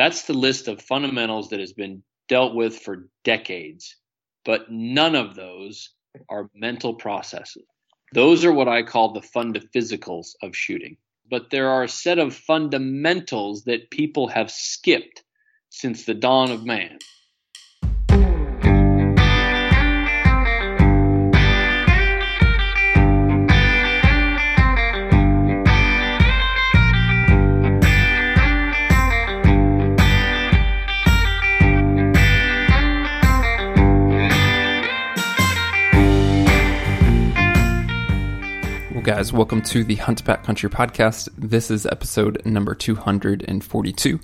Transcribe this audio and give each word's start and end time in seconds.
That's 0.00 0.22
the 0.22 0.32
list 0.32 0.66
of 0.66 0.80
fundamentals 0.80 1.50
that 1.50 1.60
has 1.60 1.74
been 1.74 2.02
dealt 2.26 2.54
with 2.54 2.78
for 2.78 3.10
decades, 3.22 3.96
but 4.46 4.70
none 4.70 5.14
of 5.14 5.34
those 5.34 5.90
are 6.30 6.48
mental 6.54 6.94
processes. 6.94 7.66
Those 8.14 8.46
are 8.46 8.52
what 8.52 8.66
I 8.66 8.82
call 8.82 9.12
the 9.12 9.20
fundaphysicals 9.20 10.28
of 10.42 10.56
shooting. 10.56 10.96
But 11.28 11.50
there 11.50 11.68
are 11.68 11.82
a 11.82 11.88
set 11.88 12.18
of 12.18 12.34
fundamentals 12.34 13.64
that 13.64 13.90
people 13.90 14.28
have 14.28 14.50
skipped 14.50 15.22
since 15.68 16.06
the 16.06 16.14
dawn 16.14 16.50
of 16.50 16.64
man. 16.64 16.98
Guys. 39.02 39.32
Welcome 39.32 39.62
to 39.62 39.82
the 39.82 39.94
Hunt 39.94 40.22
Backcountry 40.26 40.68
podcast. 40.68 41.30
This 41.38 41.70
is 41.70 41.86
episode 41.86 42.44
number 42.44 42.74
242, 42.74 44.20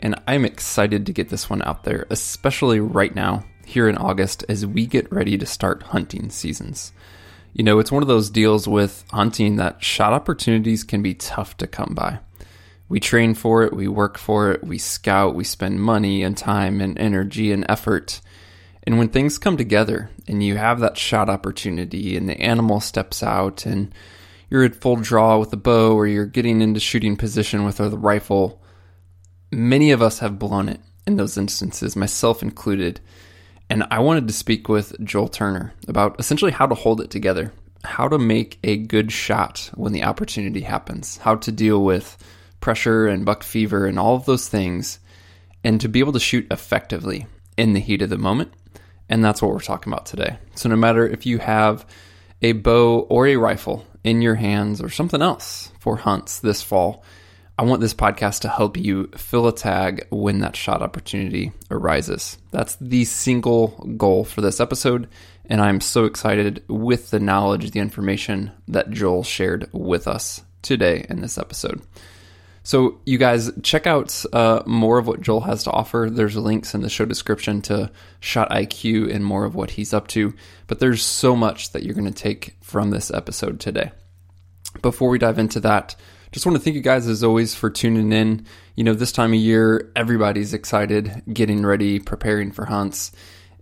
and 0.00 0.14
I'm 0.26 0.46
excited 0.46 1.04
to 1.04 1.12
get 1.12 1.28
this 1.28 1.50
one 1.50 1.60
out 1.60 1.84
there, 1.84 2.06
especially 2.08 2.80
right 2.80 3.14
now, 3.14 3.44
here 3.66 3.86
in 3.86 3.98
August, 3.98 4.42
as 4.48 4.64
we 4.64 4.86
get 4.86 5.12
ready 5.12 5.36
to 5.36 5.44
start 5.44 5.82
hunting 5.82 6.30
seasons. 6.30 6.92
You 7.52 7.64
know, 7.64 7.78
it's 7.78 7.92
one 7.92 8.02
of 8.02 8.08
those 8.08 8.30
deals 8.30 8.66
with 8.66 9.04
hunting 9.10 9.56
that 9.56 9.84
shot 9.84 10.14
opportunities 10.14 10.84
can 10.84 11.02
be 11.02 11.12
tough 11.12 11.58
to 11.58 11.66
come 11.66 11.92
by. 11.94 12.20
We 12.88 13.00
train 13.00 13.34
for 13.34 13.62
it, 13.64 13.74
we 13.74 13.88
work 13.88 14.16
for 14.16 14.52
it, 14.52 14.64
we 14.64 14.78
scout, 14.78 15.34
we 15.34 15.44
spend 15.44 15.82
money 15.82 16.22
and 16.22 16.34
time 16.34 16.80
and 16.80 16.98
energy 16.98 17.52
and 17.52 17.66
effort. 17.68 18.22
And 18.84 18.98
when 18.98 19.08
things 19.08 19.38
come 19.38 19.56
together 19.56 20.10
and 20.26 20.42
you 20.42 20.56
have 20.56 20.80
that 20.80 20.96
shot 20.96 21.28
opportunity 21.28 22.16
and 22.16 22.28
the 22.28 22.40
animal 22.40 22.80
steps 22.80 23.22
out 23.22 23.66
and 23.66 23.92
you're 24.50 24.64
at 24.64 24.76
full 24.76 24.96
draw 24.96 25.38
with 25.38 25.52
a 25.52 25.56
bow 25.56 25.94
or 25.94 26.06
you're 26.06 26.26
getting 26.26 26.60
into 26.60 26.80
shooting 26.80 27.16
position 27.16 27.64
with 27.64 27.80
a 27.80 27.90
rifle, 27.90 28.62
many 29.50 29.90
of 29.90 30.02
us 30.02 30.18
have 30.18 30.38
blown 30.38 30.68
it 30.68 30.80
in 31.06 31.16
those 31.16 31.36
instances, 31.36 31.96
myself 31.96 32.42
included. 32.42 33.00
And 33.70 33.84
I 33.90 34.00
wanted 34.00 34.28
to 34.28 34.34
speak 34.34 34.68
with 34.68 34.94
Joel 35.04 35.28
Turner 35.28 35.74
about 35.88 36.18
essentially 36.18 36.52
how 36.52 36.66
to 36.66 36.74
hold 36.74 37.00
it 37.00 37.10
together, 37.10 37.52
how 37.84 38.08
to 38.08 38.18
make 38.18 38.58
a 38.62 38.76
good 38.76 39.12
shot 39.12 39.70
when 39.74 39.92
the 39.92 40.04
opportunity 40.04 40.60
happens, 40.60 41.18
how 41.18 41.36
to 41.36 41.52
deal 41.52 41.82
with 41.82 42.16
pressure 42.60 43.06
and 43.06 43.24
buck 43.24 43.42
fever 43.42 43.86
and 43.86 43.98
all 43.98 44.16
of 44.16 44.26
those 44.26 44.48
things, 44.48 44.98
and 45.62 45.80
to 45.80 45.88
be 45.88 46.00
able 46.00 46.12
to 46.12 46.20
shoot 46.20 46.46
effectively 46.50 47.26
in 47.56 47.72
the 47.72 47.80
heat 47.80 48.02
of 48.02 48.10
the 48.10 48.18
moment. 48.18 48.52
And 49.08 49.22
that's 49.24 49.42
what 49.42 49.50
we're 49.50 49.60
talking 49.60 49.92
about 49.92 50.06
today. 50.06 50.38
So, 50.54 50.68
no 50.68 50.76
matter 50.76 51.06
if 51.06 51.26
you 51.26 51.38
have 51.38 51.86
a 52.40 52.52
bow 52.52 53.00
or 53.10 53.26
a 53.26 53.36
rifle 53.36 53.84
in 54.04 54.22
your 54.22 54.36
hands 54.36 54.80
or 54.80 54.90
something 54.90 55.22
else 55.22 55.72
for 55.80 55.96
hunts 55.96 56.38
this 56.38 56.62
fall, 56.62 57.02
I 57.58 57.62
want 57.62 57.80
this 57.80 57.94
podcast 57.94 58.40
to 58.40 58.48
help 58.48 58.76
you 58.76 59.08
fill 59.16 59.46
a 59.46 59.54
tag 59.54 60.06
when 60.10 60.40
that 60.40 60.56
shot 60.56 60.82
opportunity 60.82 61.52
arises. 61.70 62.36
That's 62.50 62.76
the 62.76 63.04
single 63.04 63.68
goal 63.96 64.24
for 64.24 64.40
this 64.40 64.60
episode, 64.60 65.08
and 65.46 65.60
I'm 65.60 65.80
so 65.80 66.04
excited 66.04 66.64
with 66.68 67.10
the 67.10 67.20
knowledge, 67.20 67.70
the 67.70 67.80
information 67.80 68.50
that 68.68 68.90
Joel 68.90 69.22
shared 69.22 69.68
with 69.72 70.08
us 70.08 70.42
today 70.62 71.06
in 71.08 71.20
this 71.20 71.38
episode. 71.38 71.80
So, 72.66 72.98
you 73.04 73.18
guys, 73.18 73.52
check 73.62 73.86
out 73.86 74.24
uh, 74.32 74.62
more 74.64 74.96
of 74.96 75.06
what 75.06 75.20
Joel 75.20 75.42
has 75.42 75.64
to 75.64 75.70
offer. 75.70 76.08
There's 76.10 76.34
links 76.34 76.74
in 76.74 76.80
the 76.80 76.88
show 76.88 77.04
description 77.04 77.60
to 77.62 77.90
Shot 78.20 78.48
IQ 78.48 79.14
and 79.14 79.22
more 79.22 79.44
of 79.44 79.54
what 79.54 79.72
he's 79.72 79.92
up 79.92 80.08
to. 80.08 80.32
But 80.66 80.80
there's 80.80 81.02
so 81.02 81.36
much 81.36 81.72
that 81.72 81.82
you're 81.82 81.94
going 81.94 82.10
to 82.10 82.22
take 82.22 82.56
from 82.74 82.90
this 82.90 83.08
episode 83.12 83.60
today. 83.60 83.92
Before 84.82 85.08
we 85.08 85.20
dive 85.20 85.38
into 85.38 85.60
that, 85.60 85.94
just 86.32 86.44
want 86.44 86.58
to 86.58 86.60
thank 86.60 86.74
you 86.74 86.82
guys 86.82 87.06
as 87.06 87.22
always 87.22 87.54
for 87.54 87.70
tuning 87.70 88.10
in. 88.10 88.46
You 88.74 88.82
know, 88.82 88.94
this 88.94 89.12
time 89.12 89.32
of 89.32 89.38
year, 89.38 89.92
everybody's 89.94 90.52
excited, 90.52 91.22
getting 91.32 91.64
ready, 91.64 92.00
preparing 92.00 92.50
for 92.50 92.64
hunts. 92.64 93.12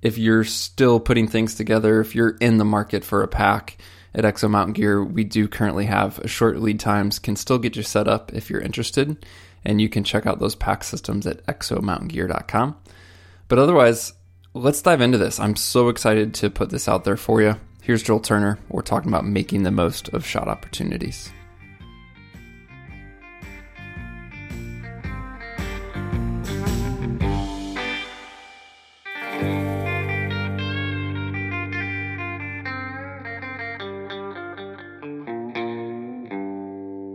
If 0.01 0.17
you're 0.17 0.45
still 0.45 0.99
putting 0.99 1.29
things 1.29 1.55
together, 1.57 2.01
if 2.01 2.15
you're 2.15 2.39
in 2.41 2.57
the 2.57 2.65
market 2.65 3.05
for 3.05 3.23
a 3.23 3.29
pack, 3.29 3.77
at 4.15 4.25
Exo 4.25 4.49
Mountain 4.49 4.73
Gear, 4.73 5.05
we 5.05 5.25
do 5.25 5.47
currently 5.47 5.85
have 5.85 6.19
short 6.25 6.59
lead 6.59 6.81
times, 6.81 7.19
can 7.19 7.37
still 7.37 7.59
get 7.59 7.77
you 7.77 7.83
set 7.83 8.09
up 8.09 8.33
if 8.33 8.49
you're 8.49 8.63
interested. 8.63 9.27
And 9.63 9.79
you 9.79 9.91
can 9.91 10.05
check 10.05 10.25
out 10.25 10.41
those 10.41 10.55
pack 10.55 10.85
systems 10.85 11.27
at 11.27 11.45
exomountaingear.com. 11.45 12.77
But 13.49 13.59
otherwise, 13.59 14.15
let's 14.55 14.81
dive 14.81 15.03
into 15.03 15.19
this. 15.19 15.39
I'm 15.39 15.57
so 15.57 15.91
excited 15.91 16.33
to 16.37 16.49
put 16.49 16.71
this 16.71 16.89
out 16.89 17.05
there 17.05 17.19
for 17.19 17.43
you. 17.43 17.57
Here's 17.85 18.05
Joel 18.05 18.21
Turner. 18.21 18.61
We're 18.69 18.83
talking 18.83 19.09
about 19.09 19.27
making 19.27 19.65
the 19.65 19.73
most 19.73 20.09
of 20.11 20.25
shot 20.25 20.47
opportunities. 20.47 21.33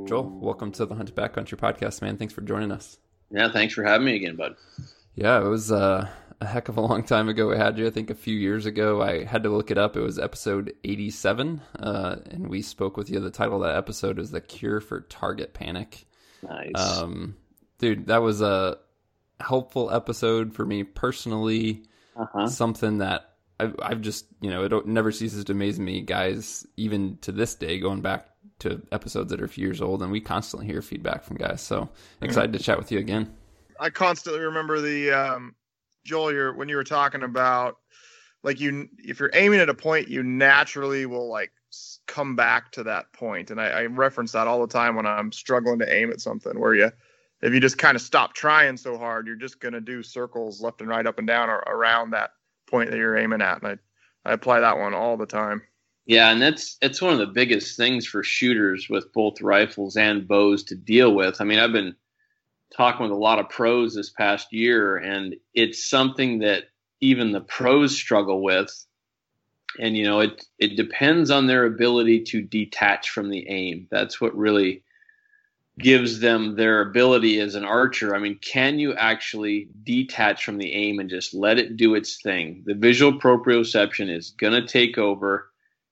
Joel, 0.05 0.29
welcome 0.41 0.73
to 0.73 0.85
the 0.85 0.95
Hunt 0.95 1.15
Backcountry 1.15 1.55
podcast, 1.55 2.01
man. 2.01 2.17
Thanks 2.17 2.33
for 2.33 2.41
joining 2.41 2.73
us. 2.73 2.97
Yeah, 3.31 3.49
thanks 3.53 3.73
for 3.73 3.85
having 3.85 4.05
me 4.05 4.17
again, 4.17 4.35
bud. 4.35 4.57
Yeah, 5.15 5.39
it 5.39 5.47
was 5.47 5.71
uh, 5.71 6.09
a 6.39 6.45
heck 6.45 6.69
of 6.69 6.77
a 6.77 6.81
long 6.81 7.03
time 7.03 7.29
ago. 7.29 7.49
We 7.49 7.57
had 7.57 7.77
you. 7.77 7.87
I 7.87 7.89
think 7.89 8.09
a 8.09 8.15
few 8.15 8.35
years 8.35 8.65
ago. 8.65 9.01
I 9.01 9.23
had 9.23 9.43
to 9.43 9.49
look 9.49 9.71
it 9.71 9.77
up. 9.77 9.95
It 9.95 10.01
was 10.01 10.19
episode 10.19 10.73
87, 10.83 11.61
uh, 11.79 12.17
and 12.29 12.47
we 12.47 12.61
spoke 12.61 12.97
with 12.97 13.09
you. 13.09 13.19
The 13.19 13.31
title 13.31 13.63
of 13.63 13.69
that 13.69 13.77
episode 13.77 14.19
is 14.19 14.31
"The 14.31 14.41
Cure 14.41 14.79
for 14.79 15.01
Target 15.01 15.53
Panic." 15.53 16.05
Nice, 16.47 16.73
um, 16.75 17.35
dude. 17.79 18.07
That 18.07 18.21
was 18.21 18.41
a 18.41 18.77
helpful 19.39 19.91
episode 19.91 20.53
for 20.53 20.65
me 20.65 20.83
personally. 20.83 21.83
uh-huh. 22.15 22.47
Something 22.47 22.99
that 22.99 23.33
I've, 23.59 23.75
I've 23.81 24.01
just 24.01 24.25
you 24.41 24.49
know 24.49 24.63
it 24.63 24.85
never 24.85 25.11
ceases 25.11 25.43
to 25.45 25.53
amaze 25.53 25.79
me, 25.79 26.01
guys. 26.01 26.65
Even 26.77 27.17
to 27.21 27.31
this 27.31 27.55
day, 27.55 27.79
going 27.79 28.01
back 28.01 28.27
to 28.59 28.81
episodes 28.91 29.29
that 29.31 29.41
are 29.41 29.45
a 29.45 29.49
few 29.49 29.65
years 29.65 29.81
old, 29.81 30.01
and 30.01 30.11
we 30.11 30.21
constantly 30.21 30.67
hear 30.67 30.81
feedback 30.81 31.23
from 31.23 31.37
guys. 31.37 31.61
So 31.61 31.89
excited 32.21 32.53
to 32.53 32.59
chat 32.59 32.77
with 32.77 32.91
you 32.91 32.99
again. 32.99 33.35
I 33.79 33.89
constantly 33.89 34.41
remember 34.41 34.81
the 34.81 35.11
um, 35.11 35.55
Joel, 36.07 36.31
you're, 36.31 36.53
when 36.53 36.69
you 36.69 36.77
were 36.77 36.83
talking 36.83 37.23
about 37.23 37.77
like 38.43 38.59
you, 38.59 38.87
if 38.97 39.19
you're 39.19 39.31
aiming 39.33 39.59
at 39.59 39.69
a 39.69 39.73
point, 39.73 40.07
you 40.07 40.23
naturally 40.23 41.05
will 41.05 41.29
like 41.29 41.51
come 42.07 42.35
back 42.35 42.71
to 42.71 42.83
that 42.83 43.11
point. 43.13 43.51
And 43.51 43.59
I, 43.59 43.67
I 43.67 43.85
reference 43.85 44.31
that 44.31 44.47
all 44.47 44.61
the 44.61 44.71
time 44.71 44.95
when 44.95 45.05
I'm 45.05 45.31
struggling 45.31 45.79
to 45.79 45.93
aim 45.93 46.11
at 46.11 46.21
something 46.21 46.59
where 46.59 46.73
you, 46.73 46.91
if 47.41 47.53
you 47.53 47.59
just 47.59 47.77
kind 47.77 47.95
of 47.95 48.01
stop 48.01 48.33
trying 48.33 48.77
so 48.77 48.97
hard, 48.97 49.27
you're 49.27 49.35
just 49.35 49.59
going 49.59 49.73
to 49.73 49.81
do 49.81 50.01
circles 50.01 50.61
left 50.61 50.81
and 50.81 50.89
right, 50.89 51.05
up 51.05 51.19
and 51.19 51.27
down 51.27 51.49
or 51.49 51.57
around 51.57 52.11
that 52.11 52.31
point 52.69 52.89
that 52.89 52.97
you're 52.97 53.17
aiming 53.17 53.41
at. 53.41 53.61
And 53.61 53.79
I, 54.25 54.29
I 54.29 54.33
apply 54.33 54.61
that 54.61 54.77
one 54.77 54.93
all 54.93 55.17
the 55.17 55.25
time. 55.25 55.61
Yeah, 56.05 56.31
and 56.31 56.41
that's 56.41 56.77
that's 56.77 57.01
one 57.01 57.11
of 57.11 57.19
the 57.19 57.27
biggest 57.27 57.75
things 57.75 58.07
for 58.07 58.23
shooters 58.23 58.87
with 58.89 59.11
both 59.11 59.41
rifles 59.41 59.97
and 59.97 60.25
bows 60.25 60.63
to 60.63 60.75
deal 60.75 61.13
with. 61.13 61.41
I 61.41 61.43
mean, 61.43 61.59
I've 61.59 61.73
been 61.73 61.95
talking 62.75 63.03
with 63.03 63.11
a 63.11 63.15
lot 63.15 63.39
of 63.39 63.49
pros 63.49 63.95
this 63.95 64.09
past 64.09 64.51
year, 64.51 64.97
and 64.97 65.35
it's 65.53 65.89
something 65.89 66.39
that 66.39 66.65
even 67.01 67.31
the 67.31 67.41
pros 67.41 67.95
struggle 67.95 68.41
with. 68.41 68.85
And 69.79 69.97
you 69.97 70.05
know, 70.05 70.21
it 70.21 70.45
it 70.59 70.75
depends 70.75 71.29
on 71.29 71.47
their 71.47 71.65
ability 71.65 72.23
to 72.25 72.41
detach 72.41 73.09
from 73.09 73.29
the 73.29 73.47
aim. 73.49 73.87
That's 73.91 74.19
what 74.19 74.35
really 74.35 74.83
gives 75.79 76.19
them 76.19 76.55
their 76.55 76.81
ability 76.81 77.39
as 77.39 77.53
an 77.53 77.63
archer. 77.63 78.15
I 78.15 78.19
mean, 78.19 78.39
can 78.39 78.79
you 78.79 78.95
actually 78.95 79.69
detach 79.83 80.43
from 80.43 80.57
the 80.57 80.73
aim 80.73 80.99
and 80.99 81.09
just 81.09 81.35
let 81.35 81.59
it 81.59 81.77
do 81.77 81.93
its 81.93 82.19
thing? 82.21 82.63
The 82.65 82.73
visual 82.73 83.19
proprioception 83.19 84.09
is 84.09 84.31
going 84.31 84.53
to 84.53 84.67
take 84.67 84.97
over 84.97 85.51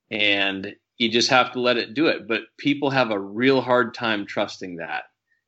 and 0.10 0.75
you 0.98 1.10
just 1.10 1.30
have 1.30 1.51
to 1.51 1.60
let 1.60 1.78
it 1.78 1.94
do 1.94 2.07
it. 2.07 2.28
But 2.28 2.42
people 2.57 2.89
have 2.89 3.12
a 3.12 3.19
real 3.19 3.62
hard 3.62 3.94
time 3.94 4.25
trusting 4.25 4.78
that, 4.78 5.04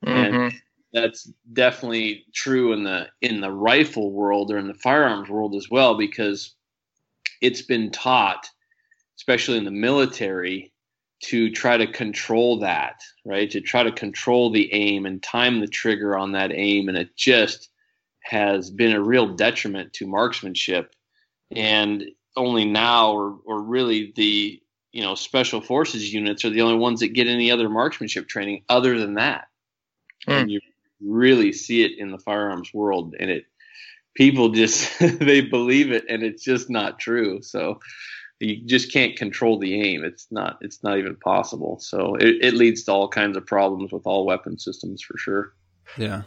mm-hmm. 0.06 0.36
and 0.36 0.54
that's 0.94 1.30
definitely 1.52 2.26
true 2.34 2.74
in 2.74 2.84
the 2.84 3.08
in 3.22 3.42
the 3.42 3.52
rifle 3.52 4.12
world 4.12 4.52
or 4.52 4.58
in 4.58 4.68
the 4.68 4.74
firearms 4.74 5.30
world 5.30 5.56
as 5.56 5.68
well 5.70 5.98
because 5.98 6.56
it's 7.42 7.62
been 7.62 7.92
taught, 7.92 8.50
especially 9.18 9.58
in 9.58 9.66
the 9.66 9.72
military, 9.72 10.72
to 11.26 11.52
try 11.52 11.78
to 11.78 11.92
control 11.92 12.60
that, 12.60 13.02
right? 13.26 13.50
To 13.52 13.62
try 13.62 13.84
to 13.84 13.92
control 13.92 14.52
the 14.52 14.74
aim 14.74 15.06
and 15.06 15.22
time 15.22 15.60
the 15.60 15.68
trigger 15.68 16.18
on 16.18 16.32
that 16.32 16.52
aim, 16.54 16.90
and 16.90 16.98
it 16.98 17.16
just 17.16 17.70
has 18.22 18.70
been 18.70 18.94
a 18.94 19.04
real 19.04 19.36
detriment 19.36 19.94
to 19.94 20.08
marksmanship. 20.08 20.94
And 21.56 22.04
only 22.36 22.66
now 22.66 23.12
or 23.12 23.40
or 23.46 23.62
really 23.62 24.14
the 24.16 24.62
you 24.92 25.02
know 25.02 25.16
special 25.16 25.60
forces 25.60 26.14
units 26.14 26.46
are 26.46 26.50
the 26.50 26.62
only 26.62 26.78
ones 26.78 27.00
that 27.00 27.10
get 27.10 27.28
any 27.28 27.52
other 27.52 27.70
marksmanship 27.70 28.28
training 28.28 28.64
other 28.70 28.98
than 28.98 29.16
that. 29.16 29.48
Mm. 30.28 30.42
And 30.42 30.52
you 30.52 30.60
really 31.02 31.54
see 31.54 31.84
it 31.84 31.94
in 31.98 32.12
the 32.12 32.18
firearms 32.18 32.74
world, 32.74 33.16
and 33.20 33.30
it 33.30 33.46
people 34.16 34.50
just 34.50 35.00
they 35.00 35.42
believe 35.42 35.92
it, 35.92 36.06
and 36.10 36.24
it's 36.24 36.44
just 36.44 36.70
not 36.70 37.00
true. 37.00 37.42
So 37.42 37.80
you 38.40 38.66
just 38.66 38.92
can't 38.92 39.16
control 39.16 39.60
the 39.60 39.82
aim. 39.82 40.04
It's 40.04 40.28
not 40.32 40.58
it's 40.62 40.84
not 40.84 40.98
even 40.98 41.16
possible. 41.16 41.80
So 41.80 42.16
it, 42.16 42.38
it 42.42 42.54
leads 42.54 42.84
to 42.84 42.92
all 42.92 43.08
kinds 43.08 43.38
of 43.38 43.46
problems 43.46 43.92
with 43.92 44.06
all 44.06 44.26
weapon 44.26 44.60
systems 44.60 45.02
for 45.02 45.18
sure. 45.18 45.54
Yeah. 45.98 46.24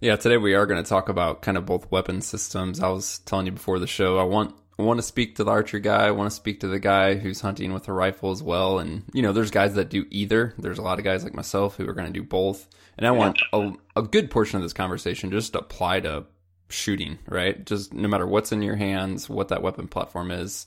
Yeah, 0.00 0.16
today 0.16 0.36
we 0.36 0.54
are 0.54 0.66
going 0.66 0.82
to 0.82 0.88
talk 0.88 1.08
about 1.08 1.42
kind 1.42 1.56
of 1.56 1.64
both 1.64 1.88
weapon 1.92 2.22
systems. 2.22 2.80
I 2.80 2.88
was 2.88 3.20
telling 3.20 3.46
you 3.46 3.52
before 3.52 3.78
the 3.78 3.86
show, 3.86 4.18
I 4.18 4.24
want 4.24 4.52
want 4.82 4.98
to 4.98 5.02
speak 5.02 5.36
to 5.36 5.44
the 5.44 5.50
archer 5.50 5.78
guy. 5.78 6.06
I 6.06 6.10
want 6.10 6.30
to 6.30 6.36
speak 6.36 6.60
to 6.60 6.68
the 6.68 6.78
guy 6.78 7.14
who's 7.14 7.40
hunting 7.40 7.72
with 7.72 7.88
a 7.88 7.92
rifle 7.92 8.30
as 8.30 8.42
well. 8.42 8.78
And 8.78 9.04
you 9.12 9.22
know, 9.22 9.32
there's 9.32 9.50
guys 9.50 9.74
that 9.74 9.90
do 9.90 10.06
either. 10.10 10.54
There's 10.58 10.78
a 10.78 10.82
lot 10.82 10.98
of 10.98 11.04
guys 11.04 11.24
like 11.24 11.34
myself 11.34 11.76
who 11.76 11.88
are 11.88 11.94
going 11.94 12.06
to 12.06 12.12
do 12.12 12.22
both. 12.22 12.68
And 12.98 13.06
I 13.06 13.10
want 13.10 13.38
a, 13.52 13.72
a 13.96 14.02
good 14.02 14.30
portion 14.30 14.56
of 14.56 14.62
this 14.62 14.72
conversation 14.72 15.30
just 15.30 15.54
apply 15.54 16.00
to 16.00 16.26
shooting, 16.68 17.18
right? 17.26 17.64
Just 17.64 17.92
no 17.92 18.08
matter 18.08 18.26
what's 18.26 18.52
in 18.52 18.62
your 18.62 18.76
hands, 18.76 19.28
what 19.28 19.48
that 19.48 19.62
weapon 19.62 19.88
platform 19.88 20.30
is. 20.30 20.66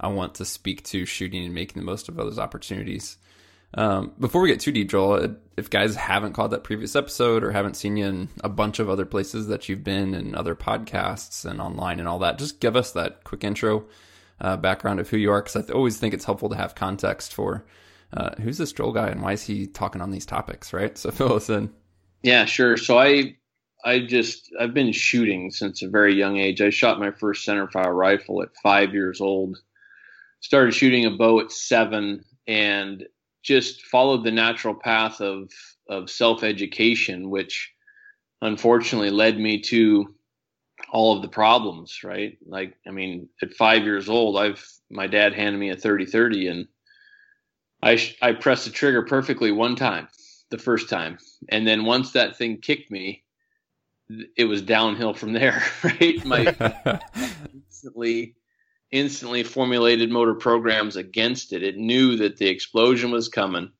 I 0.00 0.08
want 0.08 0.34
to 0.36 0.44
speak 0.44 0.82
to 0.84 1.06
shooting 1.06 1.44
and 1.44 1.54
making 1.54 1.80
the 1.80 1.86
most 1.86 2.08
of 2.08 2.16
those 2.16 2.38
opportunities. 2.38 3.18
Um, 3.74 4.12
before 4.18 4.42
we 4.42 4.48
get 4.48 4.60
too 4.60 4.72
deep, 4.72 4.90
Joel, 4.90 5.36
if 5.56 5.70
guys 5.70 5.96
haven't 5.96 6.34
caught 6.34 6.50
that 6.50 6.64
previous 6.64 6.94
episode 6.94 7.42
or 7.42 7.52
haven't 7.52 7.76
seen 7.76 7.96
you 7.96 8.06
in 8.06 8.28
a 8.44 8.48
bunch 8.48 8.78
of 8.78 8.90
other 8.90 9.06
places 9.06 9.46
that 9.48 9.68
you've 9.68 9.84
been 9.84 10.14
and 10.14 10.34
other 10.34 10.54
podcasts 10.54 11.44
and 11.44 11.60
online 11.60 11.98
and 11.98 12.08
all 12.08 12.18
that, 12.18 12.38
just 12.38 12.60
give 12.60 12.76
us 12.76 12.92
that 12.92 13.24
quick 13.24 13.44
intro 13.44 13.86
uh, 14.40 14.56
background 14.56 15.00
of 15.00 15.08
who 15.08 15.16
you 15.16 15.30
are, 15.30 15.42
because 15.42 15.70
I 15.70 15.72
always 15.72 15.96
think 15.98 16.12
it's 16.12 16.24
helpful 16.24 16.50
to 16.50 16.56
have 16.56 16.74
context 16.74 17.32
for 17.32 17.64
uh, 18.12 18.34
who's 18.40 18.58
this 18.58 18.72
Joel 18.72 18.92
guy 18.92 19.08
and 19.08 19.22
why 19.22 19.32
is 19.32 19.42
he 19.42 19.66
talking 19.66 20.02
on 20.02 20.10
these 20.10 20.26
topics, 20.26 20.72
right? 20.72 20.96
So 20.98 21.10
fill 21.10 21.34
us 21.34 21.48
in. 21.48 21.70
Yeah, 22.22 22.44
sure. 22.44 22.76
So 22.76 22.98
I 22.98 23.36
I 23.84 24.00
just 24.00 24.52
I've 24.60 24.74
been 24.74 24.92
shooting 24.92 25.50
since 25.50 25.82
a 25.82 25.88
very 25.88 26.14
young 26.14 26.36
age. 26.36 26.60
I 26.60 26.70
shot 26.70 27.00
my 27.00 27.10
first 27.10 27.46
centerfire 27.46 27.94
rifle 27.94 28.42
at 28.42 28.50
five 28.62 28.92
years 28.92 29.20
old 29.20 29.56
started 30.42 30.74
shooting 30.74 31.06
a 31.06 31.10
bow 31.10 31.40
at 31.40 31.50
seven 31.50 32.24
and 32.46 33.04
just 33.42 33.82
followed 33.82 34.24
the 34.24 34.30
natural 34.30 34.74
path 34.74 35.20
of 35.20 35.50
of 35.88 36.10
self 36.10 36.42
education, 36.42 37.30
which 37.30 37.72
unfortunately 38.40 39.10
led 39.10 39.38
me 39.38 39.60
to 39.60 40.14
all 40.90 41.16
of 41.16 41.22
the 41.22 41.28
problems. 41.28 42.02
Right, 42.04 42.38
like 42.46 42.74
I 42.86 42.90
mean, 42.90 43.28
at 43.42 43.54
five 43.54 43.84
years 43.84 44.08
old, 44.08 44.36
I've 44.36 44.64
my 44.90 45.06
dad 45.06 45.34
handed 45.34 45.58
me 45.58 45.70
a 45.70 45.76
thirty 45.76 46.06
thirty, 46.06 46.48
and 46.48 46.68
I 47.82 47.98
I 48.20 48.32
pressed 48.32 48.64
the 48.64 48.70
trigger 48.70 49.02
perfectly 49.02 49.52
one 49.52 49.76
time, 49.76 50.08
the 50.50 50.58
first 50.58 50.88
time, 50.88 51.18
and 51.48 51.66
then 51.66 51.84
once 51.84 52.12
that 52.12 52.36
thing 52.36 52.58
kicked 52.58 52.90
me, 52.90 53.24
it 54.36 54.44
was 54.44 54.62
downhill 54.62 55.14
from 55.14 55.32
there. 55.32 55.62
Right, 55.84 56.24
my 56.24 57.00
instantly 57.54 58.34
instantly 58.92 59.42
formulated 59.42 60.10
motor 60.10 60.34
programs 60.34 60.96
against 60.96 61.52
it. 61.52 61.62
It 61.62 61.76
knew 61.76 62.16
that 62.16 62.36
the 62.36 62.48
explosion 62.48 63.10
was 63.10 63.28
coming 63.28 63.72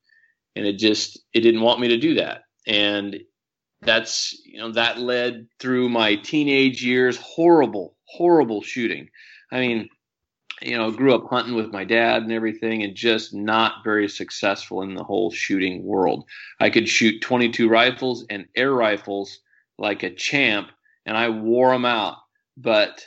and 0.57 0.67
it 0.67 0.79
just 0.79 1.19
it 1.33 1.41
didn't 1.41 1.61
want 1.61 1.81
me 1.81 1.89
to 1.89 1.99
do 1.99 2.15
that. 2.15 2.45
And 2.67 3.21
that's 3.83 4.41
you 4.45 4.59
know 4.59 4.73
that 4.73 4.99
led 4.99 5.49
through 5.59 5.89
my 5.89 6.17
teenage 6.17 6.85
years 6.85 7.17
horrible 7.17 7.97
horrible 8.05 8.63
shooting. 8.63 9.09
I 9.51 9.61
mean, 9.61 9.89
you 10.61 10.77
know, 10.77 10.91
grew 10.91 11.15
up 11.15 11.29
hunting 11.29 11.55
with 11.55 11.73
my 11.73 11.85
dad 11.85 12.23
and 12.23 12.33
everything 12.33 12.83
and 12.83 12.95
just 12.95 13.35
not 13.35 13.85
very 13.85 14.09
successful 14.09 14.83
in 14.83 14.95
the 14.95 15.05
whole 15.05 15.31
shooting 15.31 15.83
world. 15.83 16.25
I 16.61 16.71
could 16.71 16.89
shoot 16.89 17.21
22 17.21 17.69
rifles 17.69 18.25
and 18.31 18.47
air 18.55 18.73
rifles 18.73 19.41
like 19.79 20.03
a 20.03 20.15
champ 20.15 20.71
and 21.07 21.17
I 21.17 21.31
wore 21.31 21.71
them 21.71 21.85
out, 21.85 22.19
but 22.57 23.07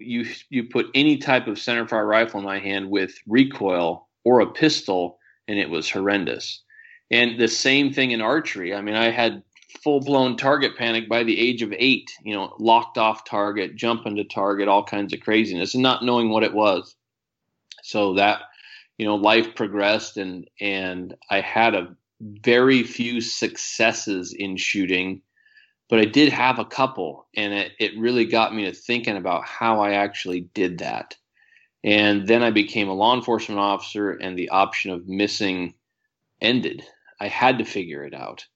you 0.00 0.26
you 0.48 0.64
put 0.64 0.90
any 0.94 1.16
type 1.16 1.46
of 1.46 1.56
centerfire 1.56 2.06
rifle 2.06 2.40
in 2.40 2.46
my 2.46 2.58
hand 2.58 2.90
with 2.90 3.18
recoil 3.26 4.08
or 4.24 4.40
a 4.40 4.50
pistol, 4.50 5.18
and 5.48 5.58
it 5.58 5.70
was 5.70 5.90
horrendous. 5.90 6.62
And 7.10 7.38
the 7.40 7.48
same 7.48 7.92
thing 7.92 8.12
in 8.12 8.20
archery. 8.20 8.74
I 8.74 8.82
mean, 8.82 8.94
I 8.94 9.10
had 9.10 9.42
full 9.82 10.00
blown 10.00 10.36
target 10.36 10.76
panic 10.76 11.08
by 11.08 11.24
the 11.24 11.38
age 11.38 11.62
of 11.62 11.72
eight. 11.76 12.10
You 12.22 12.34
know, 12.34 12.54
locked 12.58 12.98
off 12.98 13.24
target, 13.24 13.76
jumping 13.76 14.16
to 14.16 14.24
target, 14.24 14.68
all 14.68 14.84
kinds 14.84 15.12
of 15.12 15.20
craziness, 15.20 15.74
and 15.74 15.82
not 15.82 16.04
knowing 16.04 16.30
what 16.30 16.44
it 16.44 16.54
was. 16.54 16.94
So 17.82 18.14
that 18.14 18.42
you 18.98 19.06
know, 19.06 19.16
life 19.16 19.54
progressed, 19.54 20.16
and 20.16 20.48
and 20.60 21.14
I 21.30 21.40
had 21.40 21.74
a 21.74 21.96
very 22.20 22.82
few 22.82 23.20
successes 23.20 24.34
in 24.34 24.56
shooting 24.56 25.22
but 25.90 25.98
I 25.98 26.04
did 26.04 26.32
have 26.32 26.60
a 26.60 26.64
couple, 26.64 27.26
and 27.36 27.52
it, 27.52 27.72
it 27.80 27.98
really 27.98 28.24
got 28.24 28.54
me 28.54 28.64
to 28.64 28.72
thinking 28.72 29.16
about 29.16 29.44
how 29.44 29.80
I 29.80 29.94
actually 29.94 30.42
did 30.54 30.78
that. 30.78 31.16
And 31.82 32.28
then 32.28 32.42
I 32.44 32.52
became 32.52 32.88
a 32.88 32.94
law 32.94 33.14
enforcement 33.14 33.58
officer, 33.60 34.12
and 34.12 34.38
the 34.38 34.50
option 34.50 34.92
of 34.92 35.08
missing 35.08 35.74
ended. 36.40 36.84
I 37.20 37.26
had 37.26 37.58
to 37.58 37.64
figure 37.64 38.04
it 38.04 38.14
out, 38.14 38.46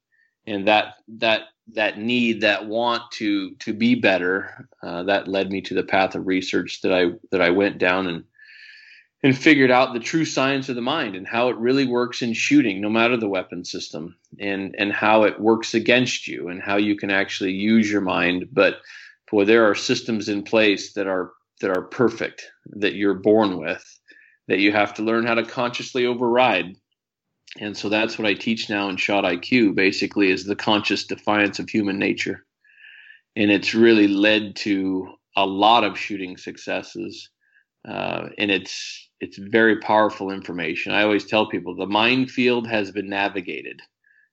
and 0.46 0.68
that 0.68 0.94
that 1.18 1.42
that 1.72 1.98
need, 1.98 2.42
that 2.42 2.66
want 2.66 3.02
to 3.14 3.56
to 3.56 3.72
be 3.72 3.96
better, 3.96 4.68
uh, 4.82 5.02
that 5.04 5.26
led 5.26 5.50
me 5.50 5.60
to 5.62 5.74
the 5.74 5.82
path 5.82 6.14
of 6.14 6.26
research 6.26 6.82
that 6.82 6.92
I 6.92 7.06
that 7.32 7.40
I 7.40 7.50
went 7.50 7.78
down 7.78 8.06
and 8.06 8.24
and 9.24 9.36
figured 9.36 9.70
out 9.70 9.94
the 9.94 10.00
true 10.00 10.26
science 10.26 10.68
of 10.68 10.76
the 10.76 10.82
mind 10.82 11.16
and 11.16 11.26
how 11.26 11.48
it 11.48 11.56
really 11.56 11.86
works 11.86 12.20
in 12.20 12.34
shooting, 12.34 12.82
no 12.82 12.90
matter 12.90 13.16
the 13.16 13.26
weapon 13.26 13.64
system, 13.64 14.14
and 14.38 14.76
and 14.78 14.92
how 14.92 15.24
it 15.24 15.40
works 15.40 15.72
against 15.72 16.28
you 16.28 16.48
and 16.48 16.62
how 16.62 16.76
you 16.76 16.94
can 16.94 17.10
actually 17.10 17.52
use 17.52 17.90
your 17.90 18.02
mind. 18.02 18.46
But 18.52 18.76
boy, 19.30 19.46
there 19.46 19.68
are 19.68 19.74
systems 19.74 20.28
in 20.28 20.42
place 20.42 20.92
that 20.92 21.06
are 21.06 21.32
that 21.62 21.70
are 21.70 21.82
perfect 21.82 22.50
that 22.66 22.94
you're 22.94 23.14
born 23.14 23.58
with 23.58 23.82
that 24.46 24.58
you 24.58 24.72
have 24.72 24.92
to 24.92 25.02
learn 25.02 25.26
how 25.26 25.34
to 25.34 25.42
consciously 25.42 26.04
override. 26.04 26.76
And 27.58 27.74
so 27.74 27.88
that's 27.88 28.18
what 28.18 28.28
I 28.28 28.34
teach 28.34 28.68
now 28.68 28.90
in 28.90 28.98
Shot 28.98 29.24
IQ. 29.24 29.74
Basically, 29.74 30.30
is 30.30 30.44
the 30.44 30.56
conscious 30.56 31.06
defiance 31.06 31.58
of 31.58 31.70
human 31.70 31.98
nature, 31.98 32.44
and 33.36 33.50
it's 33.50 33.74
really 33.74 34.06
led 34.06 34.56
to 34.56 35.14
a 35.34 35.46
lot 35.46 35.82
of 35.82 35.98
shooting 35.98 36.36
successes. 36.36 37.30
Uh, 37.86 38.28
and 38.38 38.50
it's 38.50 39.04
it's 39.20 39.38
very 39.38 39.78
powerful 39.78 40.30
information. 40.30 40.92
I 40.92 41.02
always 41.02 41.24
tell 41.24 41.48
people 41.48 41.74
the 41.74 41.86
minefield 41.86 42.66
has 42.66 42.90
been 42.90 43.08
navigated. 43.08 43.80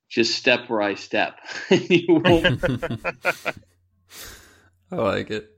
Just 0.10 0.36
step 0.36 0.70
where 0.70 0.82
I 0.82 0.96
step. 0.96 1.40
I 4.92 4.96
like 4.96 5.32
it. 5.32 5.50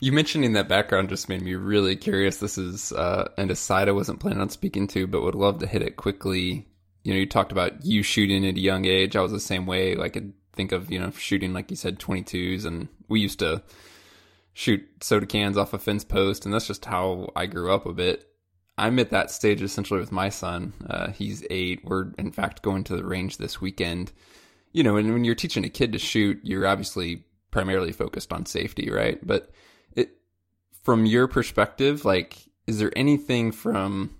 You 0.00 0.12
mentioning 0.12 0.54
that 0.54 0.68
background 0.68 1.10
just 1.10 1.28
made 1.28 1.42
me 1.42 1.54
really 1.54 1.94
curious. 1.94 2.38
This 2.38 2.58
is 2.58 2.90
uh, 2.92 3.28
an 3.36 3.50
aside 3.50 3.88
I 3.88 3.92
wasn't 3.92 4.18
planning 4.18 4.40
on 4.40 4.48
speaking 4.48 4.88
to, 4.88 5.06
but 5.06 5.22
would 5.22 5.34
love 5.34 5.58
to 5.58 5.66
hit 5.66 5.82
it 5.82 5.96
quickly. 5.96 6.66
You 7.04 7.12
know, 7.12 7.20
you 7.20 7.26
talked 7.26 7.52
about 7.52 7.84
you 7.84 8.02
shooting 8.02 8.46
at 8.46 8.56
a 8.56 8.60
young 8.60 8.84
age. 8.84 9.14
I 9.14 9.20
was 9.20 9.30
the 9.30 9.38
same 9.38 9.66
way. 9.66 9.96
I 9.96 10.08
could 10.08 10.32
think 10.54 10.72
of, 10.72 10.90
you 10.90 10.98
know, 10.98 11.10
shooting, 11.12 11.52
like 11.52 11.70
you 11.70 11.76
said, 11.76 12.00
22s. 12.00 12.64
And 12.64 12.88
we 13.08 13.20
used 13.20 13.38
to 13.40 13.62
shoot 14.54 14.82
soda 15.00 15.26
cans 15.26 15.56
off 15.56 15.74
a 15.74 15.78
fence 15.78 16.02
post. 16.02 16.46
And 16.46 16.54
that's 16.54 16.66
just 16.66 16.86
how 16.86 17.30
I 17.36 17.46
grew 17.46 17.72
up 17.72 17.86
a 17.86 17.92
bit. 17.92 18.31
I'm 18.78 18.98
at 18.98 19.10
that 19.10 19.30
stage 19.30 19.62
essentially 19.62 20.00
with 20.00 20.12
my 20.12 20.28
son. 20.28 20.72
Uh, 20.88 21.10
he's 21.10 21.44
eight. 21.50 21.80
We're 21.84 22.12
in 22.18 22.32
fact 22.32 22.62
going 22.62 22.84
to 22.84 22.96
the 22.96 23.04
range 23.04 23.36
this 23.36 23.60
weekend. 23.60 24.12
You 24.72 24.82
know, 24.82 24.96
and 24.96 25.12
when 25.12 25.24
you're 25.24 25.34
teaching 25.34 25.64
a 25.64 25.68
kid 25.68 25.92
to 25.92 25.98
shoot, 25.98 26.40
you're 26.42 26.66
obviously 26.66 27.24
primarily 27.50 27.92
focused 27.92 28.32
on 28.32 28.46
safety, 28.46 28.90
right? 28.90 29.18
But 29.24 29.50
it, 29.94 30.16
from 30.82 31.04
your 31.04 31.28
perspective, 31.28 32.04
like, 32.06 32.38
is 32.66 32.78
there 32.78 32.92
anything 32.96 33.52
from 33.52 34.16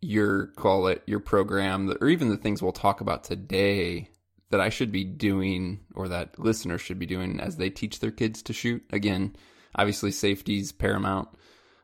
your 0.00 0.48
call 0.56 0.88
it 0.88 1.02
your 1.06 1.20
program, 1.20 1.94
or 2.00 2.08
even 2.08 2.28
the 2.28 2.36
things 2.36 2.60
we'll 2.60 2.72
talk 2.72 3.00
about 3.00 3.22
today 3.22 4.10
that 4.50 4.60
I 4.60 4.68
should 4.68 4.90
be 4.90 5.04
doing, 5.04 5.80
or 5.94 6.08
that 6.08 6.38
listeners 6.38 6.80
should 6.80 6.98
be 6.98 7.06
doing 7.06 7.38
as 7.38 7.56
they 7.56 7.70
teach 7.70 8.00
their 8.00 8.10
kids 8.10 8.42
to 8.42 8.52
shoot? 8.52 8.82
Again, 8.90 9.36
obviously 9.76 10.10
safety's 10.10 10.72
paramount 10.72 11.28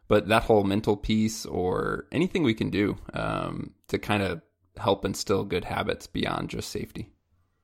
but 0.08 0.28
that 0.28 0.44
whole 0.44 0.64
mental 0.64 0.96
piece 0.96 1.46
or 1.46 2.06
anything 2.10 2.42
we 2.42 2.54
can 2.54 2.70
do 2.70 2.96
um, 3.12 3.72
to 3.88 3.98
kind 3.98 4.22
of 4.22 4.40
help 4.78 5.04
instill 5.04 5.44
good 5.44 5.64
habits 5.64 6.06
beyond 6.06 6.48
just 6.48 6.70
safety. 6.70 7.10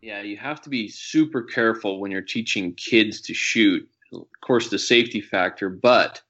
Yeah, 0.03 0.21
you 0.21 0.37
have 0.37 0.61
to 0.63 0.69
be 0.69 0.89
super 0.89 1.43
careful 1.43 1.99
when 1.99 2.11
you're 2.11 2.21
teaching 2.21 2.75
kids 2.75 3.23
to 3.23 3.35
shoot. 3.35 3.89
Of 4.13 4.27
course, 4.43 4.69
the 4.69 4.79
safety 4.79 5.23
factor, 5.23 5.71
but 5.71 6.21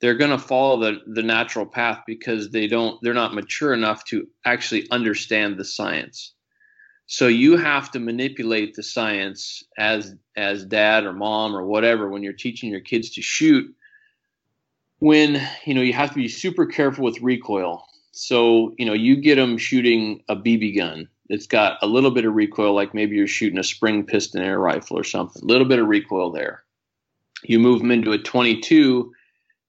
they're 0.00 0.16
going 0.16 0.32
to 0.32 0.38
follow 0.38 0.80
the, 0.80 0.98
the 1.06 1.22
natural 1.22 1.64
path 1.64 2.00
because 2.06 2.50
they 2.50 2.66
don't 2.66 3.00
they're 3.02 3.14
not 3.14 3.34
mature 3.34 3.72
enough 3.72 4.04
to 4.06 4.26
actually 4.44 4.90
understand 4.90 5.56
the 5.56 5.64
science. 5.64 6.32
So 7.06 7.28
you 7.28 7.56
have 7.56 7.90
to 7.92 8.00
manipulate 8.00 8.74
the 8.74 8.82
science 8.82 9.62
as 9.78 10.14
as 10.36 10.64
dad 10.64 11.04
or 11.04 11.12
mom 11.12 11.54
or 11.54 11.64
whatever 11.64 12.08
when 12.08 12.22
you're 12.22 12.32
teaching 12.32 12.70
your 12.70 12.80
kids 12.80 13.10
to 13.10 13.22
shoot 13.22 13.72
when 15.04 15.40
you 15.64 15.74
know 15.74 15.82
you 15.82 15.92
have 15.92 16.10
to 16.10 16.16
be 16.16 16.28
super 16.28 16.66
careful 16.66 17.04
with 17.04 17.20
recoil. 17.20 17.86
So 18.12 18.74
you 18.78 18.86
know 18.86 18.92
you 18.92 19.16
get 19.16 19.36
them 19.36 19.58
shooting 19.58 20.22
a 20.28 20.36
BB 20.36 20.76
gun 20.76 21.08
it's 21.28 21.46
got 21.46 21.78
a 21.82 21.86
little 21.86 22.10
bit 22.10 22.24
of 22.24 22.34
recoil, 22.34 22.74
like 22.74 22.94
maybe 22.94 23.16
you're 23.16 23.26
shooting 23.26 23.58
a 23.58 23.64
spring 23.64 24.04
piston 24.04 24.42
air 24.42 24.58
rifle 24.58 24.98
or 24.98 25.04
something, 25.04 25.42
a 25.42 25.46
little 25.46 25.66
bit 25.66 25.78
of 25.78 25.86
recoil 25.86 26.30
there. 26.30 26.64
You 27.42 27.58
move 27.58 27.80
them 27.80 27.90
into 27.90 28.12
a 28.12 28.18
22, 28.18 29.12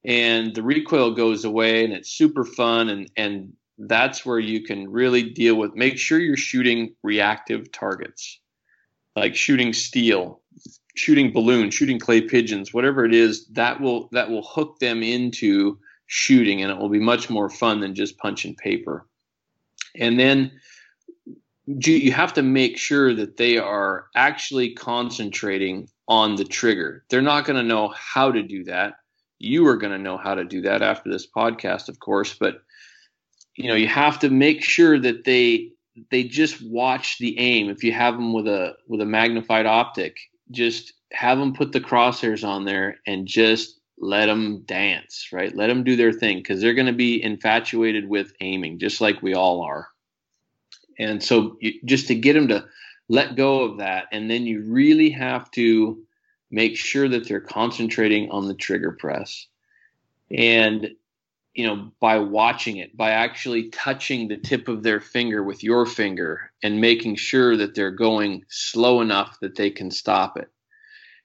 and 0.03 0.53
the 0.53 0.63
recoil 0.63 1.11
goes 1.11 1.45
away, 1.45 1.83
and 1.83 1.93
it's 1.93 2.09
super 2.09 2.43
fun, 2.43 2.89
and 2.89 3.09
and 3.17 3.53
that's 3.77 4.25
where 4.25 4.39
you 4.39 4.63
can 4.63 4.89
really 4.89 5.23
deal 5.29 5.55
with. 5.55 5.75
Make 5.75 5.97
sure 5.97 6.19
you're 6.19 6.37
shooting 6.37 6.95
reactive 7.03 7.71
targets, 7.71 8.39
like 9.15 9.35
shooting 9.35 9.73
steel, 9.73 10.41
shooting 10.95 11.31
balloons, 11.31 11.73
shooting 11.73 11.99
clay 11.99 12.21
pigeons, 12.21 12.73
whatever 12.73 13.05
it 13.05 13.13
is. 13.13 13.45
That 13.47 13.79
will 13.79 14.09
that 14.11 14.29
will 14.29 14.43
hook 14.43 14.79
them 14.79 15.03
into 15.03 15.77
shooting, 16.07 16.61
and 16.61 16.71
it 16.71 16.77
will 16.77 16.89
be 16.89 16.99
much 16.99 17.29
more 17.29 17.49
fun 17.49 17.79
than 17.79 17.95
just 17.95 18.17
punching 18.17 18.55
paper. 18.55 19.07
And 19.95 20.19
then 20.19 20.51
you 21.65 22.11
have 22.11 22.33
to 22.33 22.43
make 22.43 22.77
sure 22.77 23.13
that 23.13 23.37
they 23.37 23.57
are 23.57 24.07
actually 24.15 24.73
concentrating 24.73 25.89
on 26.07 26.35
the 26.35 26.45
trigger. 26.45 27.03
They're 27.09 27.21
not 27.21 27.45
going 27.45 27.57
to 27.57 27.63
know 27.63 27.87
how 27.95 28.31
to 28.31 28.43
do 28.43 28.63
that. 28.65 28.95
You 29.39 29.65
are 29.67 29.77
going 29.77 29.91
to 29.91 29.97
know 29.97 30.17
how 30.17 30.35
to 30.35 30.45
do 30.45 30.61
that 30.61 30.81
after 30.81 31.09
this 31.09 31.27
podcast, 31.27 31.89
of 31.89 31.99
course, 31.99 32.33
but 32.33 32.61
you 33.55 33.69
know, 33.69 33.75
you 33.75 33.87
have 33.87 34.19
to 34.19 34.29
make 34.29 34.63
sure 34.63 34.99
that 34.99 35.23
they 35.23 35.71
they 36.11 36.23
just 36.23 36.61
watch 36.61 37.17
the 37.19 37.39
aim. 37.39 37.69
If 37.69 37.83
you 37.83 37.93
have 37.93 38.15
them 38.15 38.33
with 38.33 38.47
a 38.47 38.75
with 38.87 39.01
a 39.01 39.05
magnified 39.05 39.65
optic, 39.65 40.17
just 40.51 40.93
have 41.11 41.37
them 41.37 41.53
put 41.53 41.71
the 41.71 41.81
crosshairs 41.81 42.47
on 42.47 42.65
there 42.65 42.99
and 43.07 43.27
just 43.27 43.79
let 43.97 44.25
them 44.25 44.61
dance, 44.65 45.29
right? 45.31 45.55
Let 45.55 45.67
them 45.67 45.83
do 45.83 45.95
their 45.95 46.11
thing 46.11 46.37
because 46.37 46.61
they're 46.61 46.73
going 46.73 46.87
to 46.87 46.93
be 46.93 47.23
infatuated 47.23 48.07
with 48.07 48.33
aiming, 48.41 48.79
just 48.79 49.01
like 49.01 49.21
we 49.21 49.33
all 49.33 49.61
are. 49.61 49.87
And 50.99 51.23
so, 51.23 51.57
you, 51.61 51.73
just 51.85 52.07
to 52.07 52.15
get 52.15 52.33
them 52.33 52.47
to 52.49 52.65
let 53.07 53.35
go 53.35 53.61
of 53.61 53.77
that, 53.77 54.05
and 54.11 54.29
then 54.29 54.45
you 54.45 54.63
really 54.63 55.09
have 55.11 55.49
to 55.51 56.01
make 56.51 56.77
sure 56.77 57.07
that 57.09 57.27
they're 57.27 57.39
concentrating 57.39 58.29
on 58.31 58.47
the 58.47 58.53
trigger 58.53 58.91
press. 58.91 59.47
And 60.31 60.91
you 61.55 61.65
know, 61.65 61.89
by 62.01 62.19
watching 62.19 62.77
it, 62.77 62.95
by 62.95 63.12
actually 63.12 63.69
touching 63.69 64.27
the 64.27 64.35
tip 64.35 64.67
of 64.67 64.83
their 64.83 65.00
finger 65.00 65.41
with 65.41 65.63
your 65.63 65.85
finger 65.85 66.51
and 66.62 66.81
making 66.81 67.15
sure 67.15 67.55
that 67.55 67.74
they're 67.74 67.91
going 67.91 68.43
slow 68.50 69.00
enough 69.00 69.39
that 69.39 69.55
they 69.55 69.71
can 69.71 69.89
stop 69.89 70.38
it. 70.38 70.50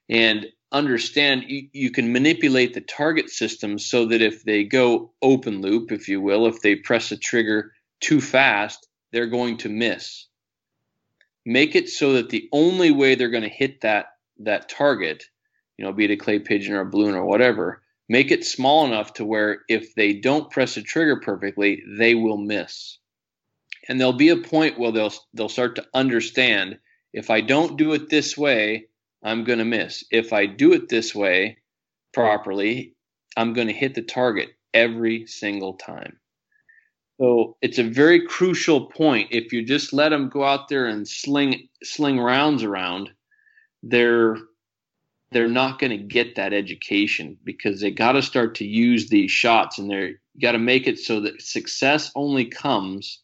And 0.08 0.46
understand 0.70 1.44
you, 1.48 1.68
you 1.72 1.90
can 1.90 2.12
manipulate 2.12 2.74
the 2.74 2.80
target 2.80 3.28
system 3.28 3.76
so 3.76 4.06
that 4.06 4.22
if 4.22 4.44
they 4.44 4.62
go 4.62 5.12
open 5.20 5.60
loop, 5.62 5.90
if 5.90 6.08
you 6.08 6.20
will, 6.20 6.46
if 6.46 6.62
they 6.62 6.76
press 6.76 7.10
a 7.10 7.16
trigger 7.16 7.72
too 8.00 8.20
fast, 8.20 8.86
they're 9.12 9.26
going 9.26 9.56
to 9.58 9.68
miss. 9.68 10.26
Make 11.44 11.74
it 11.74 11.88
so 11.88 12.12
that 12.12 12.30
the 12.30 12.48
only 12.52 12.92
way 12.92 13.16
they're 13.16 13.30
going 13.30 13.42
to 13.42 13.48
hit 13.48 13.80
that 13.80 14.06
that 14.38 14.68
target, 14.68 15.24
you 15.76 15.84
know, 15.84 15.92
be 15.92 16.04
it 16.04 16.12
a 16.12 16.16
clay 16.16 16.38
pigeon 16.38 16.74
or 16.74 16.82
a 16.82 16.86
balloon 16.86 17.16
or 17.16 17.24
whatever, 17.24 17.82
make 18.10 18.32
it 18.32 18.44
small 18.44 18.84
enough 18.84 19.12
to 19.14 19.24
where 19.24 19.60
if 19.68 19.94
they 19.94 20.12
don't 20.12 20.50
press 20.50 20.74
the 20.74 20.82
trigger 20.82 21.20
perfectly, 21.20 21.80
they 21.96 22.16
will 22.16 22.36
miss. 22.36 22.98
And 23.88 23.98
there'll 23.98 24.12
be 24.12 24.30
a 24.30 24.36
point 24.36 24.78
where 24.78 24.90
they'll 24.90 25.12
they'll 25.32 25.48
start 25.48 25.76
to 25.76 25.86
understand 25.94 26.78
if 27.12 27.30
I 27.30 27.40
don't 27.40 27.78
do 27.78 27.92
it 27.92 28.08
this 28.08 28.36
way, 28.36 28.86
I'm 29.22 29.44
going 29.44 29.60
to 29.60 29.64
miss. 29.64 30.04
If 30.10 30.32
I 30.32 30.46
do 30.46 30.72
it 30.72 30.88
this 30.88 31.14
way 31.14 31.58
properly, 32.12 32.94
I'm 33.36 33.52
going 33.52 33.68
to 33.68 33.72
hit 33.72 33.94
the 33.94 34.02
target 34.02 34.50
every 34.74 35.26
single 35.26 35.74
time. 35.74 36.18
So 37.20 37.56
it's 37.62 37.78
a 37.78 37.84
very 37.84 38.26
crucial 38.26 38.86
point. 38.86 39.28
If 39.30 39.52
you 39.52 39.64
just 39.64 39.92
let 39.92 40.08
them 40.08 40.30
go 40.30 40.42
out 40.42 40.68
there 40.68 40.86
and 40.86 41.06
sling 41.06 41.68
sling 41.84 42.18
rounds 42.18 42.64
around, 42.64 43.10
they're 43.84 44.36
they're 45.32 45.48
not 45.48 45.78
going 45.78 45.90
to 45.90 45.96
get 45.96 46.34
that 46.36 46.52
education 46.52 47.36
because 47.44 47.80
they 47.80 47.90
got 47.90 48.12
to 48.12 48.22
start 48.22 48.54
to 48.56 48.64
use 48.64 49.08
these 49.08 49.30
shots 49.30 49.78
and 49.78 49.90
they're 49.90 50.20
got 50.40 50.52
to 50.52 50.58
make 50.58 50.86
it 50.86 50.98
so 50.98 51.20
that 51.20 51.40
success 51.42 52.10
only 52.14 52.44
comes 52.44 53.20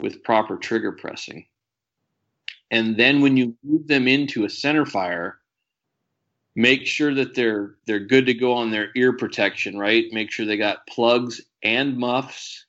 with 0.00 0.22
proper 0.22 0.56
trigger 0.56 0.92
pressing. 0.92 1.46
And 2.70 2.96
then 2.96 3.20
when 3.20 3.36
you 3.36 3.56
move 3.64 3.88
them 3.88 4.06
into 4.06 4.44
a 4.44 4.50
center 4.50 4.86
fire, 4.86 5.38
make 6.54 6.86
sure 6.86 7.14
that 7.14 7.34
they're 7.34 7.76
they're 7.86 7.98
good 7.98 8.26
to 8.26 8.34
go 8.34 8.52
on 8.52 8.70
their 8.70 8.90
ear 8.94 9.12
protection, 9.12 9.76
right? 9.78 10.04
Make 10.12 10.30
sure 10.30 10.46
they 10.46 10.56
got 10.56 10.86
plugs 10.86 11.40
and 11.62 11.96
muffs 11.96 12.66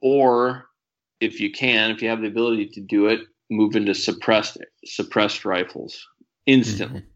or 0.00 0.68
if 1.20 1.40
you 1.40 1.50
can, 1.50 1.90
if 1.90 2.02
you 2.02 2.08
have 2.08 2.20
the 2.20 2.28
ability 2.28 2.68
to 2.68 2.80
do 2.80 3.06
it, 3.06 3.20
move 3.50 3.74
into 3.74 3.94
suppressed 3.94 4.58
suppressed 4.84 5.44
rifles 5.44 6.06
instantly. 6.46 7.00
Mm-hmm. 7.00 7.10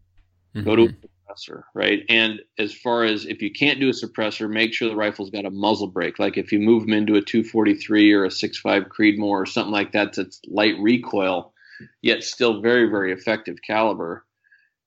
Go 0.61 0.75
to 0.75 0.83
mm-hmm. 0.83 1.05
a 1.05 1.33
suppressor, 1.33 1.63
right? 1.73 2.03
And 2.09 2.41
as 2.59 2.73
far 2.73 3.03
as 3.03 3.25
if 3.25 3.41
you 3.41 3.51
can't 3.51 3.79
do 3.79 3.89
a 3.89 3.93
suppressor, 3.93 4.49
make 4.49 4.73
sure 4.73 4.87
the 4.87 4.95
rifle's 4.95 5.31
got 5.31 5.45
a 5.45 5.49
muzzle 5.49 5.87
brake. 5.87 6.19
Like 6.19 6.37
if 6.37 6.51
you 6.51 6.59
move 6.59 6.83
them 6.83 6.93
into 6.93 7.15
a 7.15 7.21
243 7.21 8.13
or 8.13 8.25
a 8.25 8.29
6.5 8.29 8.87
Creedmoor 8.87 9.23
or 9.23 9.45
something 9.45 9.71
like 9.71 9.93
that, 9.93 10.13
that's 10.13 10.41
light 10.47 10.75
recoil, 10.79 11.53
yet 12.01 12.23
still 12.23 12.61
very 12.61 12.89
very 12.89 13.11
effective 13.11 13.57
caliber. 13.65 14.25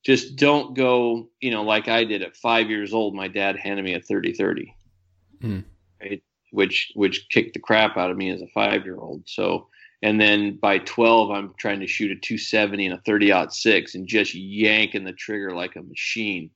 Just 0.05 0.37
don't 0.37 0.73
go, 0.73 1.27
you 1.41 1.51
know, 1.51 1.63
like 1.63 1.89
I 1.89 2.05
did 2.05 2.21
at 2.21 2.37
five 2.37 2.69
years 2.69 2.93
old. 2.93 3.13
My 3.13 3.27
dad 3.27 3.57
handed 3.57 3.83
me 3.83 3.93
a 3.93 3.99
30-30. 3.99 4.73
Mm. 5.41 5.63
Right? 5.99 6.23
which 6.51 6.91
which 6.95 7.27
kicked 7.29 7.53
the 7.53 7.59
crap 7.59 7.97
out 7.97 8.11
of 8.11 8.17
me 8.17 8.29
as 8.29 8.41
a 8.41 8.47
five 8.47 8.85
year 8.85 8.97
old. 8.97 9.23
So 9.25 9.67
and 10.01 10.19
then 10.19 10.57
by 10.61 10.77
12 10.79 11.31
i'm 11.31 11.53
trying 11.57 11.79
to 11.79 11.87
shoot 11.87 12.11
a 12.11 12.15
270 12.15 12.85
and 12.85 12.95
a 12.95 13.01
30 13.01 13.33
6 13.49 13.95
and 13.95 14.07
just 14.07 14.35
yanking 14.35 15.03
the 15.03 15.13
trigger 15.13 15.51
like 15.51 15.75
a 15.75 15.81
machine. 15.81 16.49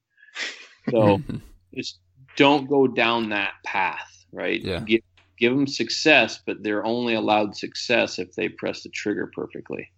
So 0.89 1.21
just 1.75 1.99
don't 2.37 2.69
go 2.69 2.87
down 2.87 3.29
that 3.29 3.53
path 3.65 4.07
right? 4.31 4.61
Yeah. 4.61 4.79
give, 4.79 5.01
give 5.37 5.53
them 5.53 5.67
success 5.67 6.39
but 6.45 6.63
they're 6.63 6.85
only 6.85 7.13
allowed 7.13 7.55
success 7.55 8.19
if 8.19 8.33
they 8.35 8.49
press 8.49 8.83
the 8.83 8.89
trigger 8.89 9.31
perfectly. 9.33 9.89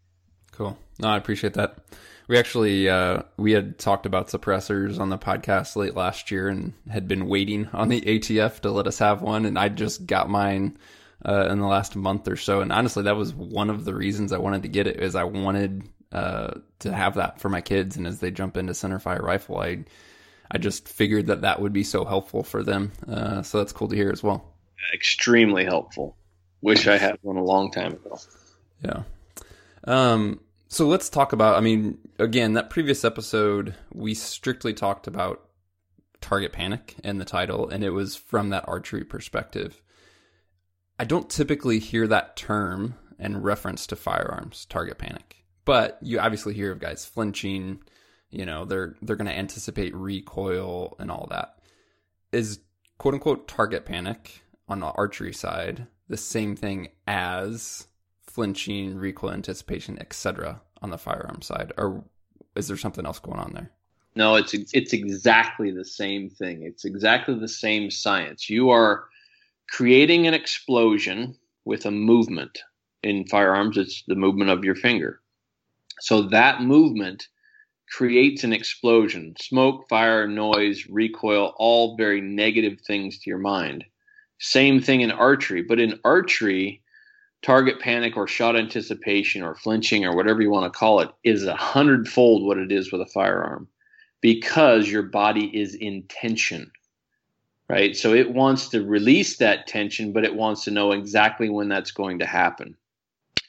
Cool. 0.52 0.78
No 1.00 1.10
i 1.10 1.18
appreciate 1.18 1.56
that. 1.56 1.78
We 2.28 2.38
actually 2.38 2.88
uh, 2.88 3.24
we 3.38 3.52
had 3.52 3.78
talked 3.78 4.06
about 4.06 4.30
suppressors 4.30 5.00
on 5.00 5.10
the 5.10 5.18
podcast 5.18 5.76
late 5.76 5.96
last 5.96 6.32
year 6.32 6.48
and 6.48 6.74
had 6.90 7.08
been 7.08 7.28
waiting 7.28 7.68
on 7.74 7.90
the 7.90 8.02
ATF 8.02 8.62
to 8.62 8.72
let 8.72 8.88
us 8.88 9.00
have 9.00 9.22
one, 9.22 9.46
and 9.46 9.60
I 9.60 9.70
just 9.70 10.06
got 10.06 10.30
mine 10.30 10.78
uh, 11.26 11.48
in 11.50 11.60
the 11.60 11.68
last 11.68 11.96
month 11.96 12.28
or 12.28 12.36
so. 12.36 12.62
And 12.62 12.72
honestly, 12.72 13.04
that 13.04 13.16
was 13.16 13.34
one 13.34 13.70
of 13.70 13.86
the 13.86 13.94
reasons 13.94 14.32
I 14.32 14.38
wanted 14.38 14.64
to 14.64 14.70
get 14.70 14.88
it 14.88 15.00
is 15.00 15.16
I 15.16 15.24
wanted 15.24 15.84
uh, 16.12 16.56
to 16.80 16.94
have 16.94 17.16
that 17.16 17.40
for 17.40 17.50
my 17.50 17.62
kids, 17.62 17.98
and 17.98 18.06
as 18.06 18.20
they 18.20 18.32
jump 18.32 18.58
into 18.58 18.74
centerfire 18.74 19.22
rifle, 19.22 19.58
I 19.60 19.86
I 20.52 20.58
just 20.60 20.88
figured 20.88 21.28
that 21.28 21.42
that 21.42 21.62
would 21.62 21.74
be 21.74 21.84
so 21.84 22.06
helpful 22.06 22.44
for 22.44 22.64
them. 22.64 22.92
Uh, 23.08 23.42
so 23.42 23.58
that's 23.58 23.74
cool 23.74 23.88
to 23.88 23.96
hear 23.96 24.12
as 24.12 24.22
well. 24.22 24.54
Extremely 24.94 25.66
helpful. 25.66 26.16
Wish 26.62 26.88
I 26.88 26.98
had 26.98 27.18
one 27.22 27.38
a 27.38 27.44
long 27.44 27.72
time 27.72 27.94
ago. 27.94 28.20
Yeah. 28.84 29.04
Um, 29.86 30.42
so 30.68 30.88
let's 30.88 31.10
talk 31.10 31.34
about. 31.34 31.58
I 31.58 31.62
mean, 31.62 31.98
again, 32.20 32.54
that 32.54 32.70
previous 32.70 33.04
episode 33.04 33.76
we 33.92 34.14
strictly 34.14 34.74
talked 34.74 35.08
about 35.08 35.50
target 36.22 36.54
panic 36.54 36.96
in 37.04 37.18
the 37.18 37.26
title, 37.26 37.68
and 37.70 37.84
it 37.84 37.90
was 37.90 38.16
from 38.16 38.50
that 38.50 38.66
archery 38.68 39.04
perspective. 39.04 39.82
I 41.04 41.06
don't 41.06 41.30
typically 41.30 41.80
hear 41.80 42.08
that 42.08 42.38
term 42.38 42.96
in 43.20 43.42
reference 43.42 43.86
to 43.88 43.98
firearms, 43.98 44.64
target 44.70 45.00
panic, 45.00 45.44
but 45.66 45.98
you 46.02 46.18
obviously 46.18 46.54
hear 46.54 46.72
of 46.72 46.80
guys 46.80 47.04
flinching. 47.04 47.84
You 48.30 48.46
know, 48.46 48.64
they're 48.64 48.96
they're 49.02 49.18
going 49.18 49.28
to 49.28 49.38
anticipate 49.38 49.94
recoil 49.94 50.96
and 51.00 51.12
all 51.12 51.28
that. 51.30 51.60
Is 52.32 52.62
quote 53.00 53.16
unquote 53.16 53.50
target 53.50 53.84
panic 53.84 54.44
on 54.70 54.80
the 54.80 54.92
archery 54.92 55.34
side 55.34 55.88
the 56.08 56.16
same 56.16 56.56
thing 56.56 56.88
as 57.06 57.86
flinching, 58.22 58.96
recoil 58.96 59.32
anticipation, 59.32 60.00
etc. 60.00 60.62
on 60.82 60.90
the 60.90 60.98
firearm 60.98 61.42
side, 61.42 61.74
or 61.78 62.06
is 62.56 62.70
there 62.70 62.78
something 62.78 63.06
else 63.06 63.20
going 63.20 63.42
on 63.42 63.52
there? 63.52 63.72
No, 64.16 64.36
it's 64.36 64.54
it's 64.54 64.94
exactly 64.94 65.70
the 65.70 65.84
same 65.84 66.30
thing. 66.30 66.64
It's 66.64 66.86
exactly 66.86 67.38
the 67.38 67.50
same 67.50 67.92
science. 67.92 68.50
You 68.50 68.70
are 68.70 69.10
creating 69.74 70.28
an 70.28 70.36
explosion 70.36 71.36
with 71.66 71.88
a 71.88 71.92
movement. 71.92 72.60
In 73.02 73.26
firearms, 73.26 73.76
it's 73.76 74.04
the 74.06 74.14
movement 74.14 74.52
of 74.52 74.64
your 74.64 74.76
finger. 74.76 75.20
So 76.00 76.22
that 76.30 76.62
movement 76.62 77.28
creates 77.90 78.44
an 78.44 78.54
explosion. 78.54 79.34
Smoke, 79.42 79.90
fire, 79.90 80.28
noise, 80.28 80.86
recoil, 80.88 81.56
all 81.58 81.98
very 81.98 82.22
negative 82.22 82.82
things 82.82 83.18
to 83.18 83.30
your 83.32 83.40
mind. 83.40 83.84
Same 84.40 84.80
thing 84.80 85.02
in 85.02 85.10
archery, 85.10 85.64
but 85.64 85.80
in 85.80 86.00
archery, 86.06 86.84
target 87.42 87.80
panic 87.80 88.16
or 88.16 88.28
shot 88.28 88.56
anticipation 88.56 89.42
or 89.42 89.56
flinching 89.56 90.06
or 90.06 90.16
whatever 90.16 90.44
you 90.44 90.52
want 90.52 90.72
to 90.72 90.78
call 90.78 91.00
it 91.00 91.10
is 91.24 91.46
a 91.46 91.56
hundredfold 91.56 92.46
what 92.46 92.60
it 92.60 92.72
is 92.72 92.92
with 92.92 93.02
a 93.02 93.08
firearm 93.08 93.68
because 94.22 94.88
your 94.88 95.04
body 95.04 95.46
is 95.60 95.74
in 95.76 96.04
tension 96.08 96.72
right 97.74 97.98
so 97.98 98.14
it 98.14 98.32
wants 98.34 98.70
to 98.70 98.86
release 98.86 99.38
that 99.40 99.68
tension 99.68 100.14
but 100.14 100.26
it 100.26 100.36
wants 100.36 100.66
to 100.66 100.72
know 100.72 100.94
exactly 100.94 101.50
when 101.50 101.70
that's 101.70 101.92
going 101.92 102.20
to 102.20 102.28
happen 102.28 102.76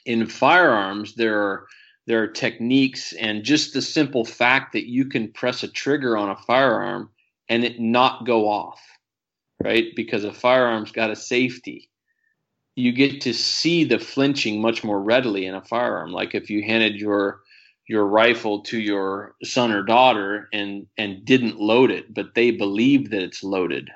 In 0.05 0.27
firearms, 0.27 1.15
there 1.15 1.41
are 1.41 1.67
there 2.07 2.23
are 2.23 2.27
techniques 2.27 3.13
and 3.13 3.45
just 3.45 3.73
the 3.73 3.83
simple 3.83 4.25
fact 4.25 4.73
that 4.73 4.89
you 4.89 5.05
can 5.07 5.33
press 5.33 5.63
a 5.63 5.69
trigger 5.69 6.17
on 6.17 6.29
a 6.31 6.37
firearm 6.37 7.11
and 7.49 7.65
it 7.65 7.79
not 7.81 8.27
go 8.27 8.49
off, 8.49 8.81
right? 9.63 9.87
Because 9.95 10.25
a 10.25 10.33
firearm's 10.33 10.91
got 10.93 11.11
a 11.11 11.17
safety. 11.17 11.89
You 12.75 12.93
get 12.93 13.21
to 13.23 13.33
see 13.33 13.85
the 13.85 13.99
flinching 13.99 14.61
much 14.61 14.83
more 14.83 15.01
readily 15.01 15.47
in 15.47 15.55
a 15.55 15.63
firearm. 15.63 16.11
Like 16.13 16.35
if 16.35 16.49
you 16.51 16.63
handed 16.63 16.95
your 16.97 17.41
your 17.89 18.07
rifle 18.07 18.63
to 18.63 18.79
your 18.79 19.35
son 19.43 19.71
or 19.73 19.83
daughter 19.83 20.49
and 20.53 20.87
and 20.97 21.25
didn't 21.25 21.59
load 21.61 21.91
it, 21.91 22.13
but 22.13 22.35
they 22.35 22.51
believe 22.51 23.11
that 23.11 23.23
it's 23.23 23.43
loaded, 23.43 23.91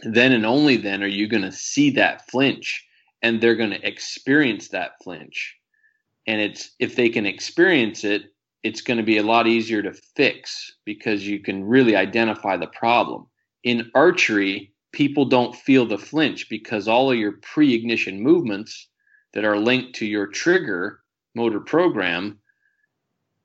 then 0.00 0.32
and 0.32 0.46
only 0.46 0.76
then 0.76 1.02
are 1.02 1.08
you 1.08 1.28
going 1.28 1.42
to 1.42 1.52
see 1.52 1.90
that 1.90 2.28
flinch 2.30 2.86
and 3.22 3.40
they're 3.40 3.54
going 3.56 3.70
to 3.70 3.86
experience 3.86 4.68
that 4.68 4.92
flinch. 5.02 5.56
And 6.26 6.40
it's 6.40 6.70
if 6.78 6.96
they 6.96 7.08
can 7.08 7.26
experience 7.26 8.04
it, 8.04 8.22
it's 8.62 8.80
going 8.80 8.98
to 8.98 9.02
be 9.02 9.18
a 9.18 9.22
lot 9.22 9.46
easier 9.46 9.82
to 9.82 9.92
fix 10.16 10.72
because 10.84 11.26
you 11.26 11.40
can 11.40 11.64
really 11.64 11.96
identify 11.96 12.56
the 12.56 12.68
problem. 12.68 13.26
In 13.64 13.90
archery, 13.94 14.72
people 14.92 15.24
don't 15.24 15.54
feel 15.54 15.86
the 15.86 15.98
flinch 15.98 16.48
because 16.48 16.86
all 16.86 17.10
of 17.10 17.18
your 17.18 17.32
pre-ignition 17.42 18.20
movements 18.20 18.88
that 19.34 19.44
are 19.44 19.58
linked 19.58 19.96
to 19.96 20.06
your 20.06 20.26
trigger 20.26 21.00
motor 21.34 21.60
program 21.60 22.38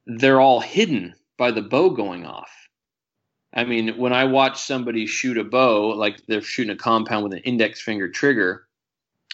they're 0.08 0.39
all 0.39 0.62
hidden 0.62 1.13
by 1.38 1.51
the 1.51 1.62
bow 1.62 1.89
going 1.89 2.25
off. 2.25 2.67
I 3.58 3.66
mean, 3.66 3.98
when 3.98 4.14
I 4.14 4.26
watch 4.26 4.62
somebody 4.62 5.08
shoot 5.08 5.40
a 5.40 5.44
bow, 5.44 5.88
like 5.90 6.24
they're 6.28 6.44
shooting 6.44 6.72
a 6.72 6.78
compound 6.78 7.24
with 7.24 7.34
an 7.34 7.40
index 7.40 7.82
finger 7.82 8.08
trigger, 8.08 8.68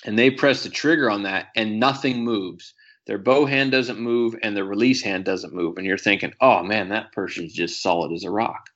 and 0.06 0.18
they 0.18 0.32
press 0.32 0.64
the 0.64 0.70
trigger 0.70 1.12
on 1.12 1.24
that 1.24 1.48
and 1.58 1.78
nothing 1.78 2.24
moves. 2.24 2.74
Their 3.06 3.18
bow 3.18 3.46
hand 3.46 3.74
doesn't 3.74 4.00
move 4.00 4.36
and 4.42 4.56
their 4.56 4.64
release 4.64 5.02
hand 5.02 5.26
doesn't 5.26 5.54
move. 5.54 5.78
And 5.78 5.86
you're 5.86 5.98
thinking, 5.98 6.34
oh 6.40 6.64
man, 6.64 6.88
that 6.90 7.12
person's 7.12 7.52
just 7.52 7.82
solid 7.82 8.14
as 8.14 8.24
a 8.24 8.32
rock. 8.32 8.70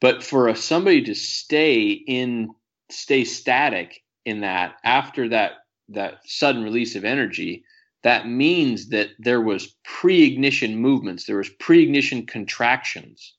But 0.00 0.22
for 0.22 0.48
a, 0.48 0.56
somebody 0.56 1.02
to 1.02 1.14
stay 1.14 1.90
in, 1.90 2.54
stay 2.90 3.24
static 3.24 4.02
in 4.24 4.40
that 4.40 4.76
after 4.84 5.28
that, 5.28 5.52
that 5.90 6.20
sudden 6.24 6.64
release 6.64 6.96
of 6.96 7.04
energy, 7.04 7.64
that 8.04 8.26
means 8.26 8.88
that 8.88 9.10
there 9.18 9.40
was 9.40 9.74
pre-ignition 9.84 10.76
movements 10.76 11.24
there 11.24 11.36
was 11.36 11.50
pre-ignition 11.50 12.26
contractions 12.26 13.34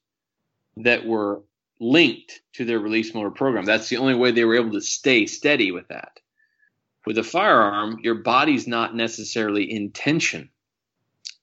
that 0.78 1.06
were 1.06 1.44
linked 1.80 2.42
to 2.54 2.66
their 2.66 2.80
release 2.80 3.14
motor 3.14 3.32
program. 3.32 3.66
That's 3.66 3.90
the 3.90 3.98
only 3.98 4.16
way 4.16 4.32
they 4.32 4.46
were 4.46 4.56
able 4.56 4.72
to 4.72 4.82
stay 4.82 5.26
steady 5.26 5.72
with 5.72 5.88
that. 5.90 6.20
With 7.06 7.18
a 7.18 7.24
firearm 7.24 8.00
your 8.02 8.16
body's 8.16 8.68
not 8.68 8.96
necessarily 8.96 9.72
in 9.72 9.92
tension. 9.92 10.50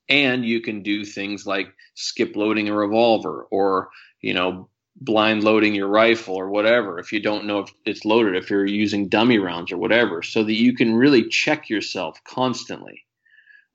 And 0.08 0.44
you 0.44 0.60
can 0.60 0.82
do 0.82 1.04
things 1.04 1.46
like 1.46 1.72
skip 1.94 2.34
loading 2.34 2.68
a 2.68 2.74
revolver 2.74 3.46
or 3.50 3.90
you 4.20 4.34
know 4.34 4.68
blind 4.96 5.44
loading 5.44 5.74
your 5.74 5.88
rifle 5.88 6.34
or 6.34 6.50
whatever 6.50 6.98
if 6.98 7.12
you 7.12 7.20
don't 7.20 7.46
know 7.46 7.60
if 7.60 7.70
it's 7.86 8.04
loaded 8.04 8.36
if 8.36 8.50
you're 8.50 8.66
using 8.66 9.08
dummy 9.08 9.38
rounds 9.38 9.72
or 9.72 9.78
whatever 9.78 10.22
so 10.22 10.42
that 10.42 10.54
you 10.54 10.74
can 10.74 10.94
really 10.94 11.28
check 11.28 11.70
yourself 11.70 12.22
constantly 12.24 13.04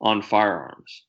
on 0.01 0.21
firearms. 0.21 1.03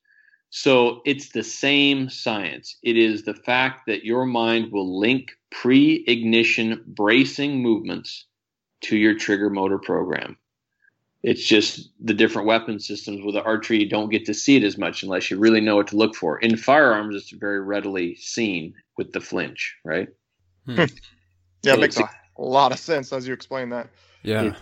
So 0.51 1.03
it's 1.05 1.31
the 1.31 1.43
same 1.43 2.09
science. 2.09 2.77
It 2.83 2.97
is 2.97 3.25
the 3.25 3.35
fact 3.35 3.87
that 3.87 4.05
your 4.05 4.27
mind 4.27 4.73
will 4.73 4.99
link 4.99 5.33
pre 5.51 6.05
ignition 6.07 6.83
bracing 6.87 7.63
movements 7.63 8.27
to 8.83 8.97
your 8.97 9.15
trigger 9.15 9.51
motor 9.51 9.79
program. 9.79 10.37
It's 11.23 11.45
just 11.45 11.91
the 12.01 12.15
different 12.15 12.47
weapon 12.47 12.79
systems 12.79 13.25
with 13.25 13.35
the 13.35 13.43
archery, 13.43 13.81
you 13.81 13.89
don't 13.89 14.11
get 14.11 14.27
to 14.27 14.35
see 14.35 14.57
it 14.57 14.63
as 14.63 14.79
much 14.79 15.03
unless 15.03 15.31
you 15.31 15.39
really 15.39 15.61
know 15.61 15.77
what 15.77 15.89
to 15.89 15.97
look 15.97 16.15
for. 16.15 16.39
In 16.39 16.57
firearms, 16.57 17.17
it's 17.17 17.31
very 17.31 17.61
readily 17.61 18.15
seen 18.15 18.75
with 18.97 19.13
the 19.13 19.21
flinch, 19.21 19.75
right? 19.85 20.09
Hmm. 20.67 20.85
yeah, 21.63 21.75
it 21.75 21.81
makes 21.81 21.99
a 21.99 22.09
lot 22.39 22.71
of 22.71 22.79
sense 22.79 23.13
as 23.13 23.27
you 23.27 23.35
explain 23.35 23.71
that. 23.71 23.89
Yeah. 24.23 24.55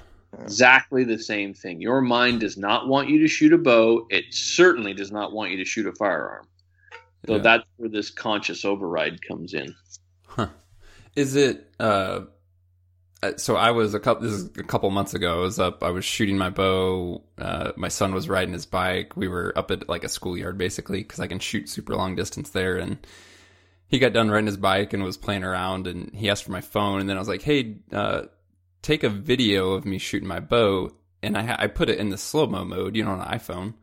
Exactly 0.43 1.05
the 1.05 1.19
same 1.19 1.55
thing. 1.55 1.81
Your 1.81 2.01
mind 2.01 2.41
does 2.41 2.57
not 2.57 2.89
want 2.89 3.09
you 3.09 3.21
to 3.21 3.29
shoot 3.29 3.53
a 3.53 3.59
bow. 3.59 4.07
It 4.11 4.27
certainly 4.31 4.95
does 4.95 5.13
not 5.13 5.33
want 5.33 5.51
you 5.51 5.59
to 5.59 5.65
shoot 5.65 5.87
a 5.87 5.93
firearm. 5.93 6.47
So 7.27 7.37
yeah. 7.37 7.43
that's 7.43 7.65
where 7.77 7.89
this 7.89 8.11
conscious 8.11 8.65
override 8.65 9.21
comes 9.27 9.55
in. 9.55 9.75
Huh. 10.27 10.49
Is 11.17 11.37
it 11.37 11.73
uh, 11.81 12.23
uh 13.23 13.37
so 13.37 13.57
I 13.57 13.71
was 13.71 13.95
a 13.95 14.01
couple 14.01 14.25
this 14.25 14.33
is 14.33 14.51
a 14.59 14.63
couple 14.63 14.91
months 14.91 15.15
ago. 15.15 15.39
I 15.39 15.41
was 15.41 15.59
up 15.59 15.83
I 15.83 15.91
was 15.91 16.05
shooting 16.05 16.37
my 16.37 16.51
bow. 16.51 17.23
Uh, 17.39 17.73
my 17.77 17.89
son 17.89 18.15
was 18.15 18.29
riding 18.29 18.53
his 18.53 18.67
bike. 18.67 19.17
We 19.17 19.29
were 19.29 19.53
up 19.57 19.71
at 19.71 19.89
like 19.89 20.05
a 20.05 20.09
schoolyard 20.09 20.59
basically 20.59 21.03
cuz 21.03 21.21
I 21.21 21.27
can 21.27 21.39
shoot 21.39 21.69
super 21.69 21.95
long 21.95 22.15
distance 22.15 22.51
there 22.51 22.77
and 22.77 22.99
he 23.89 23.99
got 23.99 24.13
done 24.13 24.31
riding 24.31 24.47
his 24.47 24.57
bike 24.57 24.93
and 24.93 25.03
was 25.03 25.17
playing 25.17 25.45
around 25.45 25.87
and 25.87 26.13
he 26.15 26.29
asked 26.29 26.45
for 26.45 26.53
my 26.53 26.61
phone 26.61 27.01
and 27.01 27.09
then 27.09 27.17
I 27.17 27.21
was 27.21 27.29
like, 27.29 27.43
"Hey, 27.43 27.77
uh, 27.93 28.23
take 28.85 29.03
a 29.03 29.09
video 29.09 29.73
of 29.73 29.87
me 29.87 29.99
shooting 29.99 30.29
my 30.29 30.41
bow 30.41 30.93
and 31.23 31.39
I, 31.39 31.57
I 31.61 31.67
put 31.69 31.89
it 31.89 31.99
in 31.99 32.11
the 32.11 32.19
slow 32.19 32.47
mo 32.47 32.65
mode, 32.65 32.95
you 32.95 33.03
know, 33.03 33.13
on 33.13 33.21
an 33.21 33.39
iPhone. 33.39 33.75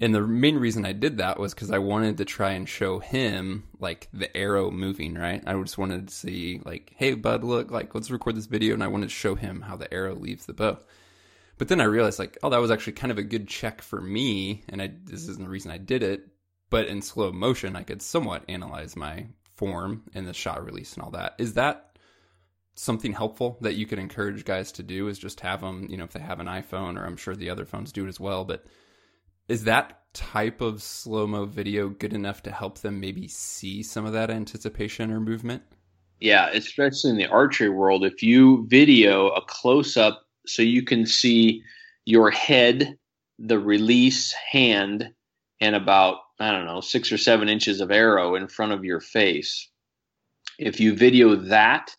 And 0.00 0.14
the 0.14 0.22
main 0.22 0.56
reason 0.56 0.84
I 0.84 0.92
did 0.92 1.18
that 1.18 1.38
was 1.38 1.54
because 1.54 1.70
I 1.70 1.78
wanted 1.78 2.18
to 2.18 2.24
try 2.24 2.52
and 2.52 2.68
show 2.68 2.98
him 2.98 3.64
like 3.78 4.08
the 4.12 4.34
arrow 4.36 4.70
moving, 4.70 5.14
right? 5.14 5.42
I 5.46 5.52
just 5.60 5.78
wanted 5.78 6.08
to 6.08 6.14
see 6.14 6.60
like, 6.64 6.94
hey, 6.96 7.14
bud, 7.14 7.44
look, 7.44 7.70
like 7.70 7.94
let's 7.94 8.10
record 8.10 8.34
this 8.34 8.46
video, 8.46 8.74
and 8.74 8.82
I 8.82 8.88
wanted 8.88 9.10
to 9.10 9.14
show 9.14 9.34
him 9.34 9.60
how 9.60 9.76
the 9.76 9.92
arrow 9.92 10.14
leaves 10.14 10.46
the 10.46 10.54
bow. 10.54 10.78
But 11.58 11.68
then 11.68 11.82
I 11.82 11.84
realized 11.84 12.18
like, 12.18 12.38
oh, 12.42 12.48
that 12.48 12.60
was 12.62 12.70
actually 12.70 12.94
kind 12.94 13.12
of 13.12 13.18
a 13.18 13.22
good 13.22 13.46
check 13.46 13.82
for 13.82 14.00
me, 14.00 14.64
and 14.70 14.80
I 14.80 14.90
this 15.04 15.28
isn't 15.28 15.44
the 15.44 15.50
reason 15.50 15.70
I 15.70 15.78
did 15.78 16.02
it. 16.02 16.26
But 16.70 16.86
in 16.86 17.02
slow 17.02 17.30
motion, 17.30 17.76
I 17.76 17.82
could 17.82 18.00
somewhat 18.00 18.44
analyze 18.48 18.96
my 18.96 19.26
form 19.56 20.04
and 20.14 20.26
the 20.26 20.32
shot 20.32 20.64
release 20.64 20.94
and 20.94 21.02
all 21.02 21.10
that. 21.10 21.34
Is 21.38 21.54
that 21.54 21.89
something 22.80 23.12
helpful 23.12 23.58
that 23.60 23.74
you 23.74 23.84
could 23.84 23.98
encourage 23.98 24.42
guys 24.46 24.72
to 24.72 24.82
do 24.82 25.08
is 25.08 25.18
just 25.18 25.40
have 25.40 25.60
them, 25.60 25.86
you 25.90 25.98
know, 25.98 26.04
if 26.04 26.12
they 26.12 26.20
have 26.20 26.40
an 26.40 26.46
iPhone 26.46 26.98
or 26.98 27.04
I'm 27.04 27.18
sure 27.18 27.36
the 27.36 27.50
other 27.50 27.66
phones 27.66 27.92
do 27.92 28.06
it 28.06 28.08
as 28.08 28.18
well, 28.18 28.42
but 28.46 28.64
is 29.48 29.64
that 29.64 29.98
type 30.14 30.62
of 30.62 30.82
slow 30.82 31.26
mo 31.26 31.44
video 31.44 31.90
good 31.90 32.14
enough 32.14 32.42
to 32.44 32.50
help 32.50 32.78
them 32.78 32.98
maybe 32.98 33.28
see 33.28 33.82
some 33.82 34.06
of 34.06 34.14
that 34.14 34.30
anticipation 34.30 35.10
or 35.10 35.20
movement? 35.20 35.62
Yeah, 36.20 36.48
especially 36.54 37.10
in 37.10 37.16
the 37.18 37.26
archery 37.26 37.68
world, 37.68 38.02
if 38.02 38.22
you 38.22 38.66
video 38.68 39.28
a 39.28 39.44
close 39.44 39.98
up 39.98 40.22
so 40.46 40.62
you 40.62 40.82
can 40.82 41.04
see 41.04 41.62
your 42.06 42.30
head, 42.30 42.96
the 43.38 43.58
release 43.58 44.32
hand, 44.32 45.12
and 45.60 45.76
about, 45.76 46.16
I 46.38 46.50
don't 46.50 46.64
know, 46.64 46.80
six 46.80 47.12
or 47.12 47.18
seven 47.18 47.50
inches 47.50 47.82
of 47.82 47.90
arrow 47.90 48.36
in 48.36 48.48
front 48.48 48.72
of 48.72 48.86
your 48.86 49.00
face. 49.00 49.68
If 50.58 50.80
you 50.80 50.94
video 50.94 51.36
that 51.36 51.94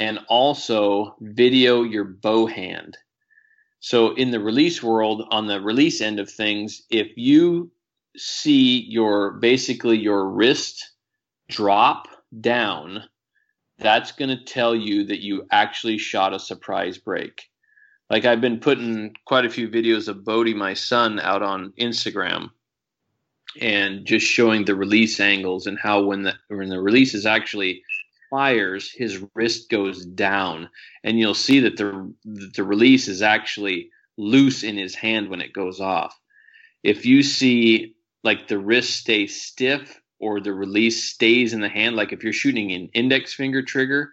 and 0.00 0.18
also 0.28 1.14
video 1.20 1.82
your 1.82 2.04
bow 2.04 2.46
hand. 2.46 2.96
So 3.80 4.14
in 4.14 4.30
the 4.30 4.40
release 4.40 4.82
world, 4.82 5.28
on 5.30 5.46
the 5.46 5.60
release 5.60 6.00
end 6.00 6.18
of 6.18 6.30
things, 6.30 6.82
if 6.90 7.16
you 7.16 7.70
see 8.16 8.80
your 8.88 9.32
basically 9.32 9.98
your 9.98 10.28
wrist 10.28 10.90
drop 11.48 12.08
down, 12.40 13.04
that's 13.78 14.12
going 14.12 14.30
to 14.30 14.44
tell 14.44 14.74
you 14.74 15.04
that 15.04 15.20
you 15.20 15.46
actually 15.52 15.98
shot 15.98 16.34
a 16.34 16.38
surprise 16.38 16.98
break. 16.98 17.48
Like 18.08 18.24
I've 18.24 18.40
been 18.40 18.58
putting 18.58 19.14
quite 19.26 19.44
a 19.44 19.50
few 19.50 19.68
videos 19.68 20.08
of 20.08 20.24
Bodie, 20.24 20.54
my 20.54 20.74
son, 20.74 21.20
out 21.20 21.42
on 21.42 21.72
Instagram 21.78 22.50
and 23.60 24.04
just 24.04 24.26
showing 24.26 24.64
the 24.64 24.74
release 24.74 25.18
angles 25.18 25.66
and 25.66 25.78
how 25.78 26.02
when 26.02 26.22
the 26.22 26.34
when 26.48 26.68
the 26.68 26.80
release 26.80 27.14
is 27.14 27.26
actually 27.26 27.82
fires, 28.30 28.90
his 28.90 29.22
wrist 29.34 29.68
goes 29.68 30.04
down, 30.04 30.70
and 31.04 31.18
you'll 31.18 31.34
see 31.34 31.60
that 31.60 31.76
the 31.76 32.14
the 32.24 32.64
release 32.64 33.08
is 33.08 33.22
actually 33.22 33.90
loose 34.16 34.62
in 34.62 34.76
his 34.76 34.94
hand 34.94 35.28
when 35.28 35.40
it 35.40 35.52
goes 35.52 35.80
off. 35.80 36.18
If 36.82 37.04
you 37.04 37.22
see 37.22 37.94
like 38.22 38.48
the 38.48 38.58
wrist 38.58 38.96
stay 39.00 39.26
stiff 39.26 40.00
or 40.18 40.40
the 40.40 40.52
release 40.52 41.04
stays 41.04 41.52
in 41.52 41.60
the 41.60 41.68
hand, 41.68 41.96
like 41.96 42.12
if 42.12 42.22
you're 42.22 42.32
shooting 42.32 42.72
an 42.72 42.90
index 42.92 43.34
finger 43.34 43.62
trigger, 43.62 44.12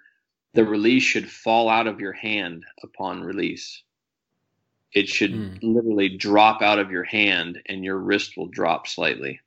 the 0.54 0.66
release 0.66 1.04
should 1.04 1.30
fall 1.30 1.70
out 1.70 1.88
of 1.88 2.00
your 2.00 2.14
hand 2.14 2.66
upon 2.84 3.22
release. 3.22 3.84
It 4.94 5.08
should 5.08 5.34
mm. 5.34 5.60
literally 5.62 6.18
drop 6.18 6.62
out 6.62 6.80
of 6.80 6.90
your 6.90 7.04
hand 7.04 7.60
and 7.68 7.84
your 7.84 7.98
wrist 7.98 8.38
will 8.38 8.48
drop 8.48 8.88
slightly. 8.88 9.42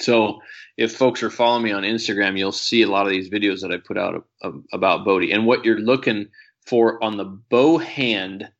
So 0.00 0.40
if 0.76 0.96
folks 0.96 1.22
are 1.22 1.30
following 1.30 1.64
me 1.64 1.72
on 1.72 1.82
Instagram, 1.82 2.38
you'll 2.38 2.52
see 2.52 2.82
a 2.82 2.88
lot 2.88 3.06
of 3.06 3.12
these 3.12 3.28
videos 3.28 3.60
that 3.60 3.72
I 3.72 3.76
put 3.76 3.98
out 3.98 4.24
about 4.72 5.04
Bodie. 5.04 5.32
And 5.32 5.46
what 5.46 5.64
you're 5.64 5.78
looking 5.78 6.28
for 6.66 7.02
on 7.04 7.16
the 7.16 7.24
bow 7.24 7.78
hand 7.78 8.50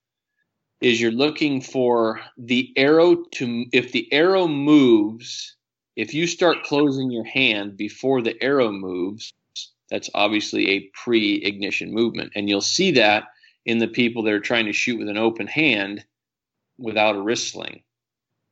is 0.81 1.01
you're 1.01 1.13
looking 1.13 1.61
for 1.61 2.21
the 2.37 2.73
arrow 2.77 3.25
to 3.33 3.67
if 3.73 3.93
the 3.93 4.11
arrow 4.13 4.47
moves, 4.47 5.57
if 5.97 6.15
you 6.15 6.27
start 6.27 6.65
closing 6.65 7.11
your 7.11 7.25
hand 7.25 7.77
before 7.77 8.23
the 8.23 8.43
arrow 8.43 8.73
moves, 8.73 9.33
that's 9.91 10.11
obviously 10.15 10.71
a 10.71 10.91
pre-ignition 10.95 11.93
movement. 11.93 12.33
And 12.35 12.49
you'll 12.49 12.61
see 12.61 12.93
that 12.93 13.25
in 13.67 13.79
the 13.79 13.89
people 13.89 14.23
that 14.23 14.33
are 14.33 14.41
trying 14.41 14.67
to 14.67 14.73
shoot 14.73 14.99
with 14.99 15.09
an 15.09 15.19
open 15.19 15.47
hand 15.47 16.05
without 16.79 17.17
a 17.17 17.21
wrist 17.21 17.53
sling 17.53 17.83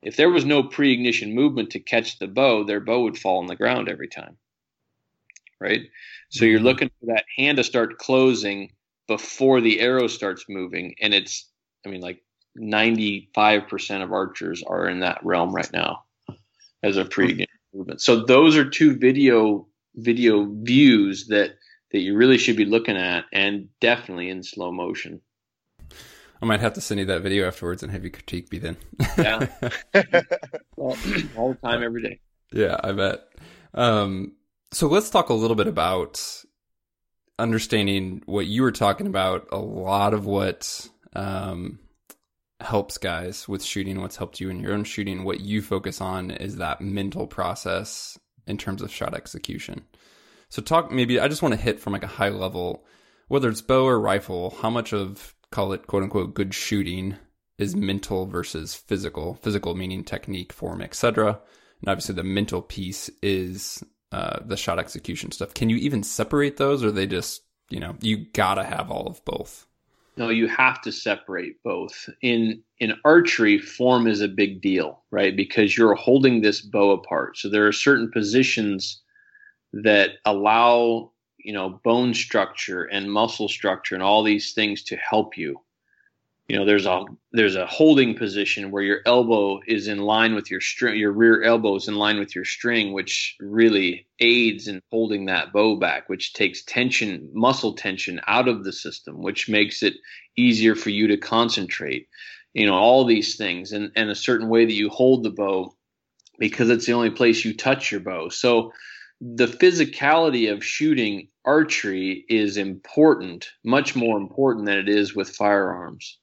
If 0.03 0.17
there 0.17 0.31
was 0.31 0.45
no 0.45 0.63
pre 0.63 0.93
ignition 0.93 1.35
movement 1.35 1.71
to 1.71 1.81
catch 1.81 2.19
the 2.19 2.29
bow, 2.29 2.65
their 2.65 2.81
bow 2.81 3.03
would 3.03 3.19
fall 3.19 3.39
on 3.39 3.47
the 3.47 3.57
ground 3.57 3.89
every 3.89 4.09
time. 4.09 4.37
Right? 5.61 5.83
So 6.31 6.45
you're 6.45 6.59
mm-hmm. 6.59 6.67
looking 6.67 6.91
for 7.01 7.07
that 7.07 7.25
hand 7.37 7.57
to 7.57 7.65
start 7.65 7.99
closing 7.99 8.73
before 9.09 9.61
the 9.61 9.81
arrow 9.81 10.07
starts 10.07 10.45
moving. 10.49 10.95
And 11.01 11.13
it's, 11.13 11.49
I 11.85 11.89
mean, 11.89 12.01
like 12.01 12.23
95% 12.57 14.03
of 14.03 14.13
archers 14.13 14.63
are 14.63 14.89
in 14.89 15.01
that 15.01 15.25
realm 15.25 15.53
right 15.53 15.73
now 15.73 16.05
as 16.83 16.97
a 16.97 17.05
pre 17.05 17.31
ignition 17.31 17.59
movement. 17.75 18.01
So 18.01 18.25
those 18.25 18.57
are 18.57 18.69
two 18.69 18.97
video 18.97 19.67
video 19.97 20.45
views 20.45 21.27
that 21.27 21.57
that 21.91 22.01
you 22.01 22.15
really 22.15 22.39
should 22.39 22.57
be 22.57 22.67
looking 22.67 22.97
at 22.97 23.25
and 23.33 23.69
definitely 23.81 24.29
in 24.29 24.43
slow 24.43 24.71
motion. 24.71 25.21
I 26.41 26.47
might 26.47 26.61
have 26.61 26.75
to 26.75 26.81
send 26.81 27.01
you 27.01 27.07
that 27.07 27.23
video 27.23 27.47
afterwards 27.47 27.83
and 27.83 27.91
have 27.93 28.05
you 28.05 28.11
critique 28.11 28.51
me 28.53 28.59
then. 28.59 28.77
yeah. 29.17 29.47
well, 30.77 30.97
all 31.37 31.53
the 31.53 31.59
time, 31.63 31.83
every 31.83 32.03
day. 32.03 32.21
Yeah, 32.53 32.79
I 32.83 32.93
bet. 32.93 33.21
Um, 33.75 34.33
so 34.73 34.87
let's 34.87 35.11
talk 35.11 35.29
a 35.29 35.35
little 35.35 35.57
bit 35.57 35.67
about 35.67 36.23
understanding 37.39 38.23
what 38.27 38.47
you 38.47 38.63
were 38.63 38.73
talking 38.73 39.07
about. 39.07 39.49
A 39.51 39.59
lot 39.59 40.15
of 40.15 40.27
what 40.27 40.89
um, 41.15 41.81
helps 42.61 42.99
guys 42.99 43.49
with 43.49 43.63
shooting, 43.63 44.01
what's 44.01 44.17
helped 44.17 44.41
you 44.41 44.51
in 44.51 44.61
your 44.61 44.73
own 44.73 44.85
shooting, 44.85 45.25
what 45.25 45.41
you 45.41 45.63
focus 45.63 46.01
on 46.01 46.31
is 46.31 46.57
that 46.57 46.81
mental 46.81 47.27
process 47.27 48.19
in 48.47 48.59
terms 48.59 48.83
of 48.83 48.91
shot 48.91 49.15
execution. 49.15 49.85
So 50.49 50.63
talk 50.63 50.91
maybe 50.91 51.21
I 51.21 51.29
just 51.29 51.43
want 51.43 51.55
to 51.55 51.61
hit 51.61 51.81
from 51.81 51.93
like 51.93 52.05
a 52.05 52.09
high 52.09 52.31
level, 52.31 52.85
whether 53.29 53.49
it's 53.49 53.61
bow 53.61 53.85
or 53.85 54.01
rifle, 54.01 54.57
how 54.63 54.71
much 54.71 54.93
of 54.93 55.35
call 55.51 55.73
it 55.73 55.87
quote 55.87 56.03
unquote 56.03 56.35
good 56.35 56.55
shooting 56.55 57.17
is 57.59 57.75
mental 57.75 58.27
versus 58.27 58.75
physical. 58.75 59.35
Physical 59.35 59.75
meaning 59.75 60.05
technique, 60.05 60.53
form, 60.53 60.81
etc. 60.81 61.41
And 61.81 61.89
obviously 61.89 62.15
the 62.15 62.25
mental 62.25 62.63
piece 62.63 63.11
is 63.23 63.83
uh, 64.13 64.41
the 64.45 64.57
shot 64.57 64.79
execution 64.79 65.33
stuff. 65.33 65.55
Can 65.55 65.69
you 65.69 65.77
even 65.77 66.03
separate 66.03 66.57
those, 66.57 66.83
or 66.83 66.91
they 66.91 67.07
just 67.07 67.43
you 67.69 67.81
know 67.81 67.97
you 68.01 68.27
gotta 68.33 68.65
have 68.65 68.91
all 68.91 69.07
of 69.07 69.25
both? 69.25 69.67
No, 70.17 70.31
you 70.31 70.49
have 70.49 70.81
to 70.83 70.91
separate 70.93 71.63
both. 71.63 72.09
In 72.23 72.63
in 72.81 72.95
archery, 73.05 73.59
form 73.59 74.07
is 74.07 74.21
a 74.21 74.29
big 74.29 74.61
deal, 74.61 75.05
right? 75.11 75.37
Because 75.37 75.77
you're 75.77 75.95
holding 75.95 76.41
this 76.41 76.61
bow 76.61 76.91
apart. 76.91 77.37
So 77.37 77.49
there 77.49 77.67
are 77.67 77.73
certain 77.73 78.11
positions 78.11 79.03
that 79.73 80.13
allow 80.25 81.13
you 81.39 81.53
know 81.53 81.81
bone 81.85 82.15
structure 82.15 82.85
and 82.85 83.11
muscle 83.11 83.49
structure 83.49 83.95
and 83.95 84.03
all 84.03 84.23
these 84.23 84.53
things 84.53 84.83
to 84.85 84.97
help 84.97 85.37
you. 85.37 85.61
You 86.49 86.57
know 86.57 86.65
there's 86.65 86.87
a 86.87 87.05
there's 87.33 87.57
a 87.57 87.67
holding 87.67 88.17
position 88.17 88.71
where 88.71 88.83
your 88.83 89.01
elbow 89.05 89.61
is 89.67 89.87
in 89.87 89.99
line 89.99 90.35
with 90.35 90.51
your 90.51 90.63
string 90.63 90.99
your 90.99 91.13
rear 91.13 91.43
elbow 91.43 91.77
is 91.77 91.89
in 91.89 91.97
line 91.97 92.19
with 92.19 92.35
your 92.35 92.47
string 92.47 92.95
which 92.95 93.37
really 93.39 94.07
aids 94.19 94.67
in 94.67 94.81
holding 94.91 95.27
that 95.27 95.53
bow 95.53 95.77
back 95.77 96.09
which 96.09 96.33
takes 96.33 96.63
tension 96.63 97.29
muscle 97.35 97.75
tension 97.75 98.19
out 98.27 98.49
of 98.49 98.65
the 98.65 98.73
system 98.73 99.23
which 99.23 99.49
makes 99.49 99.83
it 99.83 99.95
easier 100.37 100.75
for 100.75 100.89
you 100.89 101.09
to 101.09 101.19
concentrate. 101.19 102.09
You 102.55 102.65
know 102.67 102.75
all 102.75 103.05
these 103.05 103.37
things 103.37 103.73
and 103.73 103.93
and 103.95 104.09
a 104.09 104.15
certain 104.15 104.49
way 104.49 104.65
that 104.65 104.73
you 104.73 104.89
hold 104.89 105.25
the 105.25 105.31
bow 105.31 105.75
because 106.39 106.71
it's 106.71 106.87
the 106.87 106.95
only 106.95 107.11
place 107.11 107.45
you 107.45 107.55
touch 107.55 107.93
your 107.93 108.01
bow. 108.01 108.31
So 108.31 108.73
the 109.21 109.47
physicality 109.47 110.53
of 110.53 110.65
shooting 110.65 111.29
archery 111.45 112.25
is 112.29 112.57
important, 112.57 113.49
much 113.65 113.97
more 113.97 114.17
important 114.17 114.67
than 114.67 114.79
it 114.79 114.89
is 114.89 115.15
with 115.15 115.35
firearms. 115.35 116.19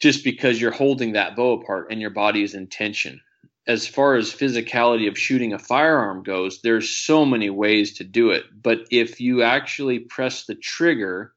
Just 0.00 0.24
because 0.24 0.60
you're 0.60 0.72
holding 0.72 1.12
that 1.12 1.36
bow 1.36 1.52
apart 1.52 1.88
and 1.90 2.00
your 2.00 2.10
body 2.10 2.42
is 2.42 2.54
in 2.54 2.66
tension. 2.66 3.20
As 3.68 3.86
far 3.86 4.14
as 4.14 4.32
physicality 4.32 5.08
of 5.08 5.18
shooting 5.18 5.52
a 5.52 5.58
firearm 5.58 6.22
goes, 6.22 6.60
there's 6.62 6.88
so 6.88 7.24
many 7.24 7.50
ways 7.50 7.94
to 7.94 8.04
do 8.04 8.30
it. 8.30 8.44
But 8.62 8.86
if 8.90 9.20
you 9.20 9.42
actually 9.42 10.00
press 10.00 10.44
the 10.44 10.54
trigger 10.54 11.32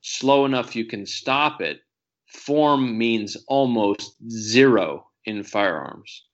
slow 0.00 0.44
enough 0.44 0.74
you 0.74 0.84
can 0.84 1.06
stop 1.06 1.60
it, 1.60 1.80
form 2.26 2.98
means 2.98 3.36
almost 3.46 4.16
zero 4.28 5.06
in 5.24 5.42
firearms. 5.42 6.24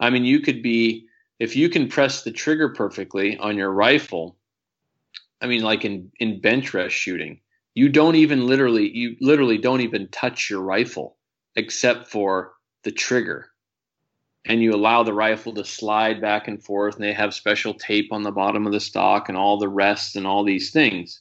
I 0.00 0.10
mean, 0.10 0.24
you 0.24 0.40
could 0.40 0.62
be 0.62 1.06
if 1.38 1.56
you 1.56 1.68
can 1.68 1.88
press 1.88 2.22
the 2.22 2.32
trigger 2.32 2.70
perfectly 2.70 3.36
on 3.36 3.56
your 3.56 3.70
rifle, 3.70 4.36
I 5.40 5.46
mean, 5.46 5.62
like 5.62 5.84
in, 5.84 6.10
in 6.18 6.40
bench 6.40 6.72
rest 6.72 6.94
shooting, 6.94 7.40
you 7.74 7.88
don't 7.88 8.16
even 8.16 8.46
literally, 8.46 8.90
you 8.90 9.16
literally 9.20 9.58
don't 9.58 9.82
even 9.82 10.08
touch 10.08 10.48
your 10.48 10.62
rifle 10.62 11.16
except 11.56 12.08
for 12.08 12.52
the 12.84 12.92
trigger. 12.92 13.50
And 14.46 14.62
you 14.62 14.72
allow 14.72 15.02
the 15.02 15.12
rifle 15.12 15.52
to 15.54 15.64
slide 15.64 16.20
back 16.20 16.46
and 16.46 16.62
forth, 16.62 16.94
and 16.94 17.04
they 17.04 17.12
have 17.12 17.34
special 17.34 17.74
tape 17.74 18.12
on 18.12 18.22
the 18.22 18.30
bottom 18.30 18.64
of 18.64 18.72
the 18.72 18.80
stock 18.80 19.28
and 19.28 19.36
all 19.36 19.58
the 19.58 19.68
rests 19.68 20.14
and 20.14 20.26
all 20.26 20.44
these 20.44 20.70
things. 20.70 21.20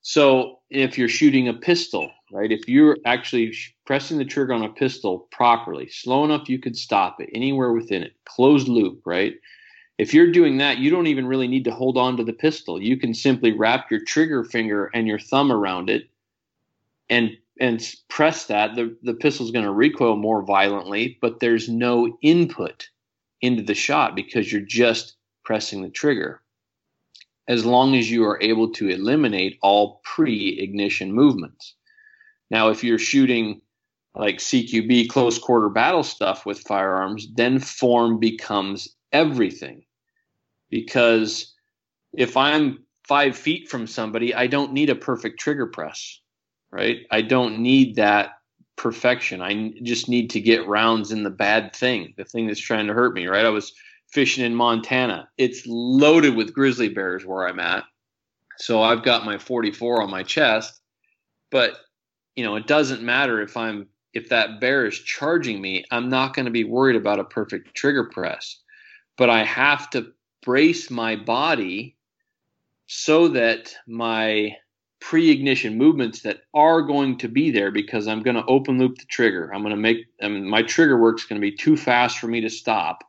So 0.00 0.60
if 0.70 0.96
you're 0.96 1.08
shooting 1.08 1.48
a 1.48 1.54
pistol, 1.54 2.10
right, 2.32 2.52
if 2.52 2.68
you're 2.68 2.96
actually 3.04 3.54
pressing 3.86 4.18
the 4.18 4.24
trigger 4.24 4.52
on 4.52 4.64
a 4.64 4.68
pistol 4.68 5.28
properly, 5.30 5.88
slow 5.88 6.24
enough 6.24 6.48
you 6.48 6.58
could 6.58 6.76
stop 6.76 7.20
it 7.20 7.30
anywhere 7.34 7.72
within 7.72 8.02
it, 8.02 8.14
closed 8.24 8.68
loop, 8.68 9.00
right? 9.04 9.34
If 9.98 10.14
you're 10.14 10.30
doing 10.30 10.58
that, 10.58 10.78
you 10.78 10.90
don't 10.90 11.08
even 11.08 11.26
really 11.26 11.48
need 11.48 11.64
to 11.64 11.74
hold 11.74 11.96
on 11.96 12.16
to 12.16 12.24
the 12.24 12.32
pistol. 12.32 12.80
You 12.80 12.96
can 12.96 13.14
simply 13.14 13.52
wrap 13.52 13.90
your 13.90 14.00
trigger 14.04 14.44
finger 14.44 14.90
and 14.94 15.08
your 15.08 15.18
thumb 15.18 15.50
around 15.50 15.90
it 15.90 16.08
and 17.10 17.36
and 17.60 17.84
press 18.08 18.46
that. 18.46 18.76
The 18.76 18.96
the 19.02 19.14
pistol's 19.14 19.50
going 19.50 19.64
to 19.64 19.72
recoil 19.72 20.16
more 20.16 20.42
violently, 20.42 21.18
but 21.20 21.40
there's 21.40 21.68
no 21.68 22.16
input 22.22 22.88
into 23.40 23.62
the 23.62 23.74
shot 23.74 24.14
because 24.14 24.52
you're 24.52 24.60
just 24.60 25.16
pressing 25.44 25.82
the 25.82 25.90
trigger 25.90 26.42
as 27.48 27.64
long 27.64 27.96
as 27.96 28.10
you 28.10 28.24
are 28.24 28.38
able 28.42 28.70
to 28.70 28.88
eliminate 28.88 29.58
all 29.62 30.00
pre 30.04 30.58
ignition 30.60 31.12
movements. 31.12 31.74
Now, 32.50 32.68
if 32.68 32.82
you're 32.82 32.98
shooting 32.98 33.60
like 34.14 34.38
CQB 34.38 35.08
close 35.08 35.38
quarter 35.38 35.68
battle 35.68 36.02
stuff 36.02 36.46
with 36.46 36.60
firearms, 36.60 37.28
then 37.34 37.58
form 37.58 38.18
becomes 38.18 38.88
everything. 39.12 39.84
Because 40.70 41.54
if 42.12 42.36
I'm 42.36 42.84
five 43.06 43.36
feet 43.36 43.68
from 43.68 43.86
somebody, 43.86 44.34
I 44.34 44.46
don't 44.46 44.72
need 44.72 44.90
a 44.90 44.94
perfect 44.94 45.40
trigger 45.40 45.66
press, 45.66 46.20
right? 46.70 46.98
I 47.10 47.22
don't 47.22 47.60
need 47.60 47.96
that 47.96 48.30
perfection. 48.76 49.40
I 49.42 49.72
just 49.82 50.08
need 50.08 50.30
to 50.30 50.40
get 50.40 50.66
rounds 50.66 51.12
in 51.12 51.22
the 51.22 51.30
bad 51.30 51.74
thing, 51.74 52.14
the 52.16 52.24
thing 52.24 52.46
that's 52.46 52.60
trying 52.60 52.86
to 52.86 52.94
hurt 52.94 53.14
me, 53.14 53.26
right? 53.26 53.44
I 53.44 53.50
was 53.50 53.72
fishing 54.12 54.44
in 54.44 54.54
Montana. 54.54 55.28
It's 55.36 55.62
loaded 55.66 56.34
with 56.34 56.54
grizzly 56.54 56.88
bears 56.88 57.26
where 57.26 57.46
I'm 57.46 57.60
at. 57.60 57.84
So 58.56 58.82
I've 58.82 59.02
got 59.02 59.24
my 59.24 59.38
44 59.38 60.02
on 60.02 60.10
my 60.10 60.22
chest, 60.22 60.80
but 61.50 61.76
you 62.38 62.44
know, 62.44 62.54
it 62.54 62.68
doesn't 62.68 63.02
matter 63.02 63.42
if 63.42 63.56
I'm 63.56 63.88
if 64.14 64.28
that 64.28 64.60
bear 64.60 64.86
is 64.86 64.96
charging 64.96 65.60
me, 65.60 65.84
I'm 65.90 66.08
not 66.08 66.34
going 66.34 66.44
to 66.44 66.52
be 66.52 66.62
worried 66.62 66.94
about 66.94 67.18
a 67.18 67.24
perfect 67.24 67.74
trigger 67.74 68.04
press. 68.04 68.60
But 69.16 69.28
I 69.28 69.42
have 69.42 69.90
to 69.90 70.12
brace 70.44 70.88
my 70.88 71.16
body 71.16 71.96
so 72.86 73.26
that 73.26 73.74
my 73.88 74.56
pre-ignition 75.00 75.76
movements 75.76 76.22
that 76.22 76.42
are 76.54 76.82
going 76.82 77.18
to 77.18 77.28
be 77.28 77.50
there 77.50 77.72
because 77.72 78.06
I'm 78.06 78.22
going 78.22 78.36
to 78.36 78.46
open 78.46 78.78
loop 78.78 78.98
the 78.98 79.06
trigger. 79.06 79.52
I'm 79.52 79.62
going 79.62 79.74
to 79.74 79.80
make 79.80 80.06
I 80.22 80.28
mean, 80.28 80.48
my 80.48 80.62
trigger 80.62 80.96
work's 80.96 81.24
going 81.24 81.40
to 81.40 81.50
be 81.50 81.56
too 81.56 81.76
fast 81.76 82.20
for 82.20 82.28
me 82.28 82.40
to 82.42 82.50
stop. 82.50 83.02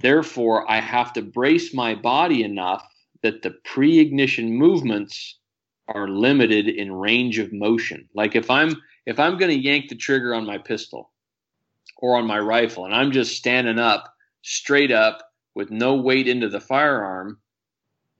Therefore, 0.00 0.70
I 0.70 0.80
have 0.80 1.14
to 1.14 1.22
brace 1.22 1.72
my 1.72 1.94
body 1.94 2.44
enough 2.44 2.86
that 3.22 3.40
the 3.40 3.52
pre 3.64 4.00
ignition 4.00 4.52
movements 4.52 5.38
are 5.88 6.08
limited 6.08 6.68
in 6.68 6.92
range 6.92 7.38
of 7.38 7.52
motion. 7.52 8.08
Like 8.14 8.34
if 8.34 8.50
I'm 8.50 8.82
if 9.06 9.20
I'm 9.20 9.38
going 9.38 9.50
to 9.50 9.58
yank 9.58 9.88
the 9.88 9.94
trigger 9.94 10.34
on 10.34 10.46
my 10.46 10.58
pistol 10.58 11.10
or 11.96 12.16
on 12.16 12.26
my 12.26 12.38
rifle 12.38 12.84
and 12.84 12.94
I'm 12.94 13.12
just 13.12 13.36
standing 13.36 13.78
up 13.78 14.12
straight 14.42 14.90
up 14.90 15.22
with 15.54 15.70
no 15.70 15.94
weight 15.94 16.28
into 16.28 16.48
the 16.48 16.60
firearm, 16.60 17.38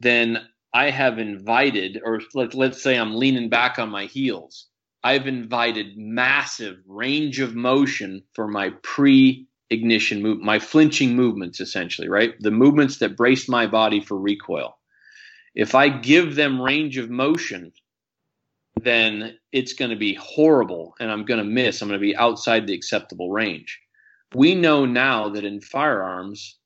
then 0.01 0.47
I 0.73 0.91
have 0.91 1.19
invited 1.19 2.01
or 2.05 2.21
let, 2.35 2.55
let's 2.55 2.83
say 2.83 2.99
I'm 2.99 3.17
leaning 3.17 3.49
back 3.49 3.79
on 3.79 3.89
my 3.91 4.07
heels. 4.07 4.67
I've 5.03 5.27
invited 5.27 5.97
massive 5.97 6.79
range 6.87 7.41
of 7.41 7.55
motion 7.55 8.23
for 8.33 8.49
my 8.49 8.71
pre 8.83 9.47
ignition 9.71 10.23
move, 10.23 10.41
my 10.41 10.59
flinching 10.59 11.15
movements 11.17 11.61
essentially, 11.61 12.09
right? 12.09 12.35
The 12.41 12.51
movements 12.51 12.99
that 12.99 13.17
brace 13.17 13.49
my 13.49 13.67
body 13.67 14.01
for 14.01 14.19
recoil. 14.19 14.76
If 15.57 15.75
I 15.75 15.89
give 15.89 16.35
them 16.35 16.61
range 16.61 16.99
of 16.99 17.09
motion, 17.09 17.73
then 18.83 19.39
it's 19.53 19.73
going 19.73 19.91
to 19.91 19.97
be 19.97 20.13
horrible 20.15 20.95
and 21.01 21.11
I'm 21.11 21.25
going 21.25 21.39
to 21.39 21.45
miss. 21.45 21.81
I'm 21.81 21.89
going 21.89 21.99
to 21.99 22.07
be 22.07 22.15
outside 22.15 22.67
the 22.67 22.75
acceptable 22.75 23.33
range. 23.33 23.81
We 24.35 24.55
know 24.55 24.85
now 24.85 25.31
that 25.31 25.45
in 25.45 25.63
firearms, 25.63 26.59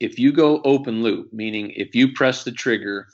if 0.00 0.18
you 0.18 0.32
go 0.32 0.60
open 0.62 1.02
loop, 1.02 1.32
meaning 1.32 1.70
if 1.70 1.94
you 1.94 2.12
press 2.12 2.42
the 2.42 2.50
trigger 2.50 3.06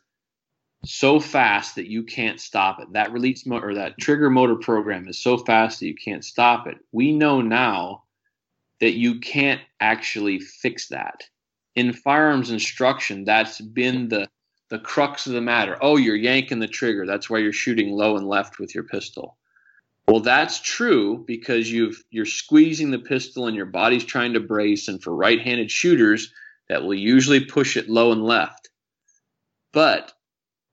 so 0.86 1.20
fast 1.20 1.74
that 1.74 1.90
you 1.90 2.02
can't 2.02 2.40
stop 2.40 2.80
it, 2.80 2.90
that 2.94 3.12
release 3.12 3.46
or 3.46 3.74
that 3.74 3.98
trigger 3.98 4.30
motor 4.30 4.56
program 4.56 5.08
is 5.08 5.22
so 5.22 5.36
fast 5.36 5.80
that 5.80 5.86
you 5.86 5.94
can't 5.94 6.24
stop 6.24 6.66
it. 6.66 6.78
We 6.92 7.12
know 7.12 7.42
now 7.42 8.04
that 8.80 8.94
you 8.94 9.20
can't 9.20 9.60
actually 9.80 10.40
fix 10.40 10.88
that. 10.88 11.22
In 11.74 11.92
firearms 11.92 12.50
instruction, 12.50 13.24
that's 13.24 13.60
been 13.60 14.08
the 14.08 14.28
the 14.74 14.80
crux 14.80 15.28
of 15.28 15.32
the 15.34 15.40
matter. 15.40 15.78
Oh, 15.80 15.96
you're 15.96 16.16
yanking 16.16 16.58
the 16.58 16.66
trigger. 16.66 17.06
That's 17.06 17.30
why 17.30 17.38
you're 17.38 17.52
shooting 17.52 17.92
low 17.92 18.16
and 18.16 18.26
left 18.26 18.58
with 18.58 18.74
your 18.74 18.82
pistol. 18.82 19.36
Well, 20.08 20.18
that's 20.18 20.60
true 20.60 21.22
because 21.28 21.70
you've 21.70 22.02
you're 22.10 22.26
squeezing 22.26 22.90
the 22.90 22.98
pistol 22.98 23.46
and 23.46 23.54
your 23.54 23.66
body's 23.66 24.04
trying 24.04 24.32
to 24.32 24.40
brace 24.40 24.88
and 24.88 25.00
for 25.00 25.14
right-handed 25.14 25.70
shooters 25.70 26.32
that 26.68 26.82
will 26.82 26.94
usually 26.94 27.44
push 27.44 27.76
it 27.76 27.88
low 27.88 28.10
and 28.10 28.24
left. 28.24 28.68
But 29.72 30.12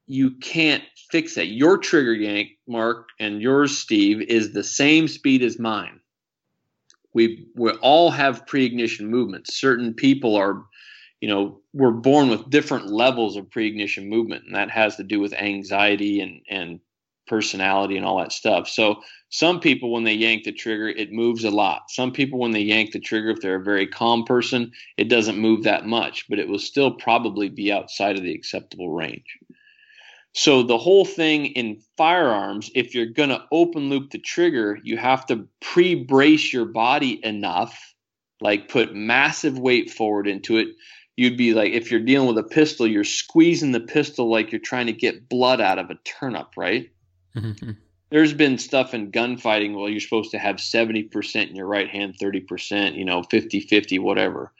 you 0.07 0.31
can't 0.31 0.83
fix 1.11 1.35
that. 1.35 1.49
Your 1.49 1.77
trigger 1.77 2.15
yank, 2.15 2.49
Mark, 2.67 3.09
and 3.19 3.39
yours, 3.39 3.77
Steve, 3.77 4.21
is 4.21 4.51
the 4.51 4.63
same 4.63 5.07
speed 5.07 5.43
as 5.43 5.59
mine. 5.59 5.99
We 7.13 7.45
we 7.55 7.69
all 7.83 8.09
have 8.09 8.47
pre-ignition 8.47 9.05
movements. 9.11 9.59
Certain 9.61 9.93
people 9.93 10.35
are, 10.35 10.65
you 11.21 11.29
know, 11.29 11.61
we're 11.71 11.91
born 11.91 12.29
with 12.29 12.49
different 12.49 12.87
levels 12.87 13.37
of 13.37 13.49
pre-ignition 13.49 14.09
movement, 14.09 14.45
and 14.45 14.55
that 14.55 14.69
has 14.69 14.97
to 14.97 15.03
do 15.03 15.19
with 15.19 15.33
anxiety 15.33 16.19
and 16.19 16.41
and 16.49 16.79
personality 17.27 17.95
and 17.95 18.05
all 18.05 18.17
that 18.17 18.33
stuff. 18.33 18.67
So 18.67 19.01
some 19.29 19.61
people, 19.61 19.91
when 19.91 20.03
they 20.03 20.13
yank 20.13 20.43
the 20.43 20.51
trigger, 20.51 20.89
it 20.89 21.13
moves 21.13 21.45
a 21.45 21.49
lot. 21.49 21.83
Some 21.89 22.11
people, 22.11 22.39
when 22.39 22.51
they 22.51 22.59
yank 22.59 22.91
the 22.91 22.99
trigger, 22.99 23.29
if 23.29 23.39
they're 23.39 23.55
a 23.55 23.63
very 23.63 23.87
calm 23.87 24.25
person, 24.25 24.73
it 24.97 25.07
doesn't 25.07 25.37
move 25.37 25.63
that 25.63 25.85
much, 25.85 26.25
but 26.27 26.39
it 26.39 26.49
will 26.49 26.59
still 26.59 26.91
probably 26.91 27.47
be 27.47 27.71
outside 27.71 28.17
of 28.17 28.23
the 28.23 28.33
acceptable 28.33 28.89
range. 28.89 29.37
So 30.33 30.63
the 30.63 30.77
whole 30.77 31.05
thing 31.05 31.45
in 31.47 31.81
firearms, 31.95 32.69
if 32.75 32.93
you're 32.93 33.05
going 33.05 33.29
to 33.29 33.45
open 33.51 33.89
loop 33.89 34.11
the 34.11 34.19
trigger, 34.19 34.79
you 34.83 34.97
have 34.97 35.25
to 35.27 35.47
pre-brace 35.61 36.51
your 36.51 36.65
body 36.65 37.23
enough, 37.23 37.93
like 38.41 38.69
put 38.69 38.95
massive 38.95 39.57
weight 39.57 39.89
forward 39.91 40.27
into 40.27 40.57
it. 40.57 40.67
You'd 41.21 41.37
be 41.37 41.53
like, 41.53 41.73
if 41.73 41.91
you're 41.91 41.99
dealing 41.99 42.27
with 42.27 42.37
a 42.37 42.47
pistol, 42.47 42.87
you're 42.87 43.03
squeezing 43.03 43.71
the 43.71 43.79
pistol 43.79 44.29
like 44.29 44.51
you're 44.51 44.61
trying 44.61 44.87
to 44.87 44.93
get 44.93 45.29
blood 45.29 45.61
out 45.61 45.79
of 45.79 45.89
a 45.89 45.95
turnip, 46.03 46.49
right? 46.57 46.89
Mm-hmm. 47.35 47.71
There's 48.09 48.33
been 48.33 48.57
stuff 48.57 48.93
in 48.93 49.11
gunfighting, 49.11 49.73
well, 49.73 49.87
you're 49.87 50.01
supposed 50.01 50.31
to 50.31 50.39
have 50.39 50.57
70% 50.57 51.49
in 51.49 51.55
your 51.55 51.67
right 51.67 51.89
hand, 51.89 52.15
30%, 52.21 52.95
you 52.95 53.05
know, 53.05 53.23
50 53.23 53.61
50, 53.61 53.99
whatever 53.99 54.51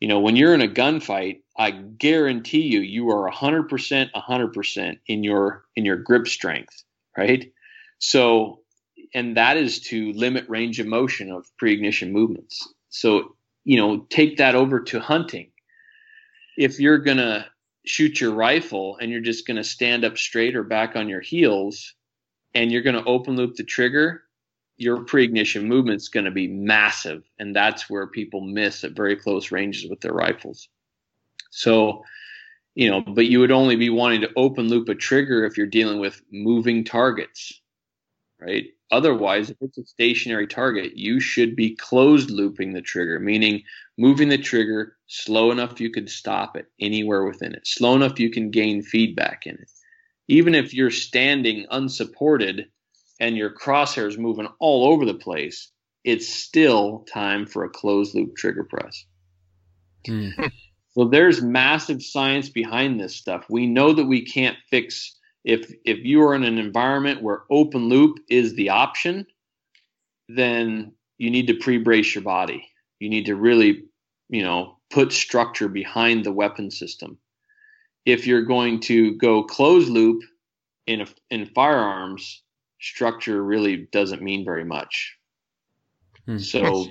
you 0.00 0.08
know, 0.08 0.18
when 0.18 0.34
you're 0.34 0.54
in 0.54 0.62
a 0.62 0.68
gunfight, 0.68 1.42
I 1.56 1.70
guarantee 1.70 2.62
you, 2.62 2.80
you 2.80 3.10
are 3.10 3.30
100%, 3.30 4.10
100% 4.10 4.98
in 5.06 5.22
your 5.22 5.64
in 5.76 5.84
your 5.84 5.96
grip 5.96 6.26
strength, 6.26 6.82
right? 7.16 7.52
So, 7.98 8.60
and 9.14 9.36
that 9.36 9.58
is 9.58 9.80
to 9.88 10.12
limit 10.14 10.48
range 10.48 10.80
of 10.80 10.86
motion 10.86 11.30
of 11.30 11.46
pre-ignition 11.58 12.12
movements. 12.12 12.66
So, 12.88 13.36
you 13.64 13.76
know, 13.76 14.06
take 14.08 14.38
that 14.38 14.54
over 14.54 14.80
to 14.80 15.00
hunting. 15.00 15.49
If 16.56 16.80
you're 16.80 16.98
gonna 16.98 17.46
shoot 17.86 18.20
your 18.20 18.32
rifle 18.32 18.98
and 19.00 19.10
you're 19.10 19.20
just 19.20 19.46
gonna 19.46 19.64
stand 19.64 20.04
up 20.04 20.18
straight 20.18 20.56
or 20.56 20.64
back 20.64 20.96
on 20.96 21.08
your 21.08 21.20
heels, 21.20 21.94
and 22.54 22.70
you're 22.70 22.82
gonna 22.82 23.04
open 23.04 23.36
loop 23.36 23.56
the 23.56 23.64
trigger, 23.64 24.24
your 24.80 25.04
pre-ignition 25.04 25.68
movement 25.68 26.00
is 26.00 26.08
going 26.08 26.24
to 26.24 26.30
be 26.30 26.48
massive, 26.48 27.22
and 27.38 27.54
that's 27.54 27.90
where 27.90 28.06
people 28.06 28.40
miss 28.40 28.82
at 28.82 28.92
very 28.92 29.14
close 29.14 29.52
ranges 29.52 29.88
with 29.90 30.00
their 30.00 30.14
rifles. 30.14 30.70
So, 31.50 32.02
you 32.74 32.90
know, 32.90 33.02
but 33.02 33.26
you 33.26 33.40
would 33.40 33.50
only 33.50 33.76
be 33.76 33.90
wanting 33.90 34.22
to 34.22 34.30
open 34.36 34.68
loop 34.68 34.88
a 34.88 34.94
trigger 34.94 35.44
if 35.44 35.58
you're 35.58 35.66
dealing 35.66 36.00
with 36.00 36.22
moving 36.32 36.82
targets, 36.82 37.60
right? 38.40 38.68
Otherwise, 38.90 39.50
if 39.50 39.56
it's 39.60 39.78
a 39.78 39.86
stationary 39.86 40.46
target, 40.46 40.96
you 40.96 41.20
should 41.20 41.54
be 41.54 41.76
closed 41.76 42.30
looping 42.30 42.72
the 42.72 42.82
trigger, 42.82 43.20
meaning 43.20 43.62
moving 43.96 44.28
the 44.28 44.38
trigger 44.38 44.96
slow 45.06 45.50
enough 45.50 45.80
you 45.80 45.90
could 45.90 46.10
stop 46.10 46.56
it 46.56 46.66
anywhere 46.80 47.24
within 47.24 47.54
it, 47.54 47.66
slow 47.66 47.94
enough 47.94 48.18
you 48.18 48.30
can 48.30 48.50
gain 48.50 48.82
feedback 48.82 49.46
in 49.46 49.54
it. 49.54 49.70
Even 50.28 50.54
if 50.54 50.74
you're 50.74 50.90
standing 50.90 51.66
unsupported, 51.70 52.66
and 53.20 53.36
your 53.36 53.50
crosshairs 53.50 54.18
moving 54.18 54.48
all 54.58 54.86
over 54.86 55.04
the 55.04 55.14
place, 55.14 55.70
it's 56.02 56.28
still 56.28 57.06
time 57.12 57.46
for 57.46 57.64
a 57.64 57.68
closed 57.70 58.14
loop 58.14 58.34
trigger 58.34 58.64
press. 58.64 59.04
Mm. 60.08 60.50
so 60.92 61.04
there's 61.04 61.42
massive 61.42 62.02
science 62.02 62.48
behind 62.48 62.98
this 62.98 63.14
stuff. 63.14 63.44
We 63.50 63.66
know 63.66 63.92
that 63.92 64.06
we 64.06 64.24
can't 64.24 64.56
fix 64.70 65.14
if 65.44 65.72
if 65.84 65.98
you 65.98 66.22
are 66.22 66.34
in 66.34 66.44
an 66.44 66.58
environment 66.58 67.22
where 67.22 67.44
open 67.50 67.88
loop 67.88 68.18
is 68.28 68.54
the 68.54 68.70
option, 68.70 69.26
then 70.28 70.92
you 71.18 71.30
need 71.30 71.46
to 71.46 71.54
pre-brace 71.54 72.14
your 72.14 72.24
body. 72.24 72.68
You 72.98 73.08
need 73.08 73.26
to 73.26 73.36
really, 73.36 73.84
you 74.28 74.42
know, 74.42 74.78
put 74.90 75.12
structure 75.12 75.68
behind 75.68 76.24
the 76.24 76.32
weapon 76.32 76.70
system. 76.70 77.18
If 78.06 78.26
you're 78.26 78.44
going 78.44 78.80
to 78.80 79.16
go 79.16 79.44
closed 79.44 79.88
loop 79.88 80.22
in 80.86 81.02
a, 81.02 81.06
in 81.30 81.46
firearms, 81.46 82.42
structure 82.80 83.42
really 83.42 83.88
doesn't 83.92 84.22
mean 84.22 84.44
very 84.44 84.64
much. 84.64 85.16
Hmm. 86.26 86.38
So 86.38 86.86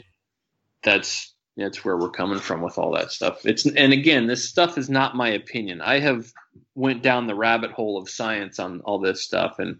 that's 0.83 1.33
that's 1.61 1.83
where 1.83 1.97
we're 1.97 2.09
coming 2.09 2.39
from 2.39 2.61
with 2.61 2.77
all 2.77 2.91
that 2.93 3.11
stuff. 3.11 3.45
It's 3.45 3.65
and 3.65 3.93
again, 3.93 4.27
this 4.27 4.47
stuff 4.47 4.77
is 4.77 4.89
not 4.89 5.15
my 5.15 5.29
opinion. 5.29 5.81
I 5.81 5.99
have 5.99 6.31
went 6.75 7.03
down 7.03 7.27
the 7.27 7.35
rabbit 7.35 7.71
hole 7.71 7.97
of 7.97 8.09
science 8.09 8.59
on 8.59 8.81
all 8.81 8.99
this 8.99 9.23
stuff 9.23 9.59
and 9.59 9.77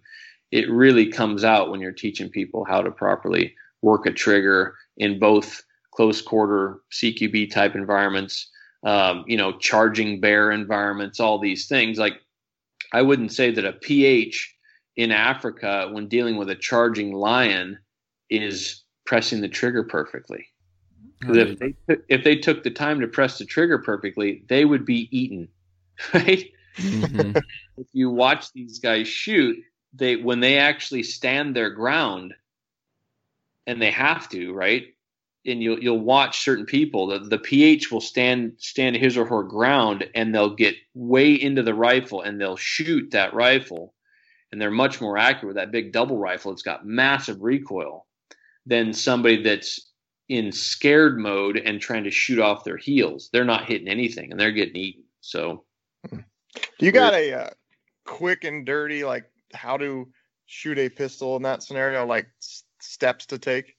it 0.52 0.70
really 0.70 1.08
comes 1.08 1.44
out 1.44 1.70
when 1.70 1.80
you're 1.80 1.92
teaching 1.92 2.30
people 2.30 2.66
how 2.66 2.82
to 2.82 2.92
properly 2.92 3.56
work 3.82 4.06
a 4.06 4.12
trigger 4.12 4.76
in 4.98 5.20
both 5.20 5.64
close 5.92 6.22
quarter 6.22 6.80
CQB 6.92 7.52
type 7.52 7.76
environments, 7.76 8.50
um, 8.84 9.24
you 9.28 9.38
know, 9.38 9.58
charging 9.58 10.20
bear 10.20 10.52
environments, 10.52 11.20
all 11.20 11.40
these 11.40 11.68
things. 11.68 12.00
Like 12.00 12.16
I 12.94 13.02
wouldn't 13.02 13.32
say 13.32 13.52
that 13.52 13.66
a 13.66 13.74
PH 13.74 14.56
in 14.96 15.12
Africa 15.12 15.90
when 15.92 16.08
dealing 16.08 16.38
with 16.38 16.50
a 16.50 16.56
charging 16.56 17.14
lion 17.14 17.78
is 18.30 18.84
pressing 19.06 19.42
the 19.42 19.48
trigger 19.48 19.84
perfectly. 19.84 20.49
Because 21.20 21.38
if 21.38 21.60
they 21.60 21.76
if 22.08 22.24
they 22.24 22.38
took 22.38 22.64
the 22.64 22.72
time 22.72 23.02
to 23.02 23.08
press 23.08 23.38
the 23.38 23.46
trigger 23.46 23.80
perfectly, 23.80 24.44
they 24.48 24.64
would 24.64 24.86
be 24.86 25.10
eaten, 25.18 25.50
right? 26.14 26.50
Mm-hmm. 26.78 27.38
if 27.78 27.88
you 27.94 28.10
watch 28.10 28.52
these 28.54 28.80
guys 28.80 29.08
shoot, 29.08 29.58
they 29.94 30.16
when 30.16 30.40
they 30.40 30.58
actually 30.58 31.04
stand 31.04 31.56
their 31.56 31.72
ground, 31.72 32.34
and 33.68 33.82
they 33.82 33.92
have 33.92 34.30
to, 34.30 34.54
right? 34.54 34.96
And 35.46 35.62
you'll 35.62 35.80
you'll 35.80 36.00
watch 36.00 36.40
certain 36.40 36.66
people. 36.66 37.08
The 37.08 37.20
the 37.20 37.40
PH 37.40 37.92
will 37.92 38.02
stand 38.02 38.54
stand 38.58 38.96
his 38.96 39.18
or 39.18 39.26
her 39.26 39.44
ground, 39.44 40.10
and 40.16 40.34
they'll 40.34 40.56
get 40.56 40.76
way 40.94 41.34
into 41.34 41.64
the 41.64 41.74
rifle, 41.74 42.22
and 42.22 42.40
they'll 42.40 42.58
shoot 42.58 43.12
that 43.12 43.34
rifle 43.34 43.94
and 44.52 44.60
they're 44.60 44.72
much 44.72 45.00
more 45.00 45.18
accurate 45.18 45.48
with 45.48 45.56
that 45.58 45.72
big 45.72 45.92
double 45.92 46.18
rifle. 46.18 46.52
It's 46.52 46.62
got 46.62 46.86
massive 46.86 47.42
recoil 47.42 48.06
than 48.66 48.94
somebody 48.94 49.44
that's 49.44 49.89
in 50.30 50.52
scared 50.52 51.18
mode 51.18 51.58
and 51.58 51.82
trying 51.82 52.04
to 52.04 52.12
shoot 52.12 52.40
off 52.40 52.64
their 52.64 52.78
heels. 52.78 53.30
They're 53.34 53.44
not 53.44 53.66
hitting 53.66 53.88
anything 53.88 54.32
and 54.32 54.40
they're 54.40 54.52
getting 54.52 54.76
eaten. 54.76 55.04
So, 55.22 55.66
you 56.80 56.92
got 56.92 57.14
a 57.14 57.34
uh, 57.34 57.50
quick 58.06 58.44
and 58.44 58.66
dirty 58.66 59.04
like 59.04 59.26
how 59.54 59.78
to 59.78 60.08
shoot 60.46 60.78
a 60.78 60.90
pistol 60.90 61.36
in 61.36 61.44
that 61.44 61.64
scenario? 61.64 62.06
Like 62.06 62.28
s- 62.42 62.64
steps 62.80 63.26
to 63.28 63.38
take. 63.38 63.76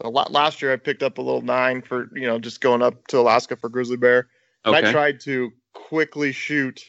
A 0.00 0.08
lot 0.08 0.32
last 0.32 0.60
year, 0.60 0.72
I 0.72 0.76
picked 0.76 1.02
up 1.02 1.18
a 1.18 1.22
little 1.22 1.42
nine 1.42 1.80
for 1.80 2.08
you 2.14 2.26
know 2.26 2.38
just 2.38 2.60
going 2.60 2.82
up 2.82 3.06
to 3.08 3.18
Alaska 3.18 3.56
for 3.56 3.68
grizzly 3.68 3.96
bear. 3.96 4.28
Okay. 4.66 4.88
I 4.88 4.92
tried 4.92 5.20
to 5.20 5.52
quickly 5.72 6.32
shoot, 6.32 6.84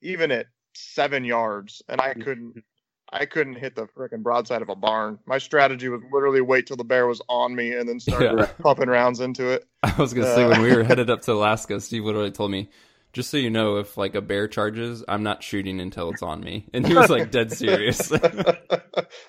even 0.00 0.30
at 0.30 0.46
seven 0.74 1.24
yards, 1.24 1.82
and 1.88 2.00
I 2.00 2.14
couldn't. 2.14 2.62
I 3.10 3.26
couldn't 3.26 3.54
hit 3.54 3.74
the 3.74 3.86
freaking 3.86 4.22
broadside 4.22 4.62
of 4.62 4.68
a 4.68 4.74
barn. 4.74 5.18
My 5.26 5.38
strategy 5.38 5.88
was 5.88 6.02
literally 6.12 6.40
wait 6.40 6.66
till 6.66 6.76
the 6.76 6.84
bear 6.84 7.06
was 7.06 7.22
on 7.28 7.54
me 7.54 7.72
and 7.72 7.88
then 7.88 8.00
start 8.00 8.22
yeah. 8.22 8.46
pumping 8.62 8.88
rounds 8.88 9.20
into 9.20 9.48
it. 9.48 9.66
I 9.82 9.94
was 9.96 10.12
gonna 10.12 10.26
uh, 10.26 10.34
say 10.34 10.46
when 10.46 10.60
we 10.60 10.74
were 10.74 10.84
headed 10.84 11.08
up 11.08 11.22
to 11.22 11.32
Alaska, 11.32 11.80
Steve 11.80 12.04
literally 12.04 12.30
told 12.30 12.50
me, 12.50 12.68
just 13.12 13.30
so 13.30 13.36
you 13.38 13.50
know, 13.50 13.76
if 13.76 13.96
like 13.96 14.14
a 14.14 14.20
bear 14.20 14.46
charges, 14.46 15.02
I'm 15.08 15.22
not 15.22 15.42
shooting 15.42 15.80
until 15.80 16.10
it's 16.10 16.22
on 16.22 16.40
me. 16.40 16.66
And 16.74 16.86
he 16.86 16.94
was 16.94 17.08
like 17.08 17.30
dead 17.30 17.50
serious. 17.50 18.12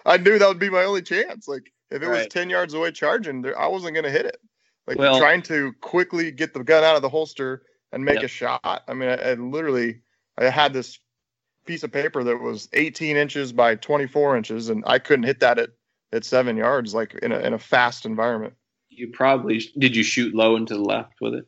I 0.06 0.18
knew 0.18 0.38
that 0.38 0.48
would 0.48 0.60
be 0.60 0.70
my 0.70 0.84
only 0.84 1.02
chance. 1.02 1.48
Like 1.48 1.72
if 1.90 2.02
it 2.02 2.08
right. 2.08 2.18
was 2.18 2.28
ten 2.28 2.50
yards 2.50 2.74
away 2.74 2.92
charging, 2.92 3.46
I 3.58 3.68
wasn't 3.68 3.96
gonna 3.96 4.10
hit 4.10 4.26
it. 4.26 4.38
Like 4.88 4.98
well, 4.98 5.20
trying 5.20 5.42
to 5.44 5.74
quickly 5.82 6.32
get 6.32 6.54
the 6.54 6.64
gun 6.64 6.84
out 6.84 6.96
of 6.96 7.02
the 7.02 7.10
holster 7.10 7.64
and 7.92 8.04
make 8.04 8.16
yep. 8.16 8.26
a 8.26 8.28
shot. 8.28 8.84
I 8.88 8.94
mean, 8.94 9.10
I, 9.10 9.16
I 9.16 9.34
literally 9.36 10.02
I 10.38 10.46
had 10.50 10.74
this 10.74 11.00
piece 11.70 11.84
of 11.84 11.92
paper 11.92 12.24
that 12.24 12.42
was 12.42 12.68
18 12.74 13.16
inches 13.16 13.54
by 13.54 13.76
24 13.76 14.36
inches, 14.36 14.70
and 14.70 14.84
I 14.88 14.98
couldn't 14.98 15.26
hit 15.26 15.40
that 15.42 15.60
at, 15.60 15.70
at 16.12 16.26
seven 16.26 16.58
yards, 16.58 16.96
like 16.96 17.14
in 17.22 17.32
a, 17.32 17.38
in 17.38 17.54
a 17.54 17.60
fast 17.60 18.08
environment. 18.08 18.56
You 18.90 19.10
probably 19.10 19.62
did. 19.78 19.96
You 19.96 20.02
shoot 20.02 20.34
low 20.34 20.56
and 20.56 20.68
to 20.68 20.74
the 20.74 20.82
left 20.82 21.22
with 21.22 21.36
it. 21.36 21.46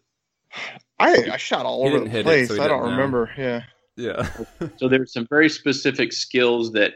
I 1.00 1.32
I 1.34 1.38
shot 1.38 1.66
all 1.66 1.88
over 1.88 2.02
the 2.02 2.22
place. 2.22 2.52
It, 2.52 2.58
so 2.58 2.64
I 2.64 2.68
don't 2.68 2.92
remember. 2.92 3.32
Yeah. 3.36 3.64
Yeah. 3.98 4.30
so 4.78 4.88
there's 4.88 5.12
some 5.12 5.26
very 5.28 5.50
specific 5.50 6.14
skills 6.14 6.72
that 6.74 6.94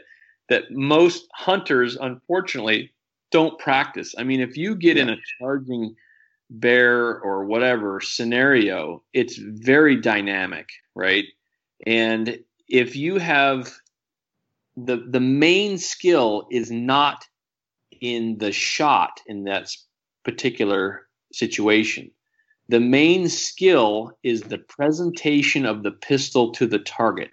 that 0.48 0.70
most 0.70 1.26
hunters, 1.34 1.96
unfortunately, 1.96 2.92
don't 3.32 3.58
practice. 3.58 4.14
I 4.16 4.22
mean, 4.22 4.40
if 4.40 4.56
you 4.56 4.76
get 4.76 4.96
yeah. 4.96 5.02
in 5.02 5.08
a 5.10 5.16
charging 5.40 5.96
bear 6.48 7.20
or 7.20 7.44
whatever 7.44 8.00
scenario, 8.00 9.02
it's 9.12 9.36
very 9.36 9.96
dynamic, 9.96 10.68
right? 10.94 11.24
And 11.84 12.38
if 12.68 12.96
you 12.96 13.18
have 13.18 13.72
the 14.76 14.96
the 15.08 15.20
main 15.20 15.78
skill 15.78 16.46
is 16.50 16.70
not 16.70 17.26
in 18.00 18.38
the 18.38 18.52
shot 18.52 19.20
in 19.26 19.44
that 19.44 19.70
particular 20.24 21.06
situation. 21.32 22.10
The 22.68 22.80
main 22.80 23.28
skill 23.28 24.18
is 24.22 24.42
the 24.42 24.58
presentation 24.58 25.64
of 25.64 25.82
the 25.82 25.92
pistol 25.92 26.52
to 26.52 26.66
the 26.66 26.80
target. 26.80 27.30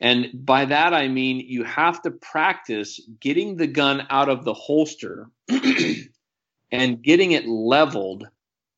And 0.00 0.28
by 0.32 0.64
that 0.64 0.94
I 0.94 1.08
mean 1.08 1.40
you 1.40 1.64
have 1.64 2.00
to 2.02 2.10
practice 2.10 3.00
getting 3.20 3.56
the 3.56 3.66
gun 3.66 4.06
out 4.08 4.28
of 4.28 4.44
the 4.44 4.54
holster 4.54 5.30
and 6.72 7.02
getting 7.02 7.32
it 7.32 7.46
leveled 7.46 8.26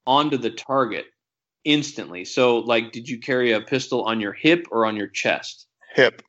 onto 0.07 0.37
the 0.37 0.51
target 0.51 1.07
instantly. 1.65 2.25
So, 2.25 2.59
like, 2.59 2.93
did 2.93 3.09
you 3.09 3.19
carry 3.21 3.53
a 3.53 3.61
pistol 3.61 4.03
on 4.03 4.21
your 4.21 4.33
hip 4.33 4.67
or 4.71 4.87
on 4.87 4.97
your 4.97 5.09
chest? 5.09 5.67
Hip. 5.95 6.23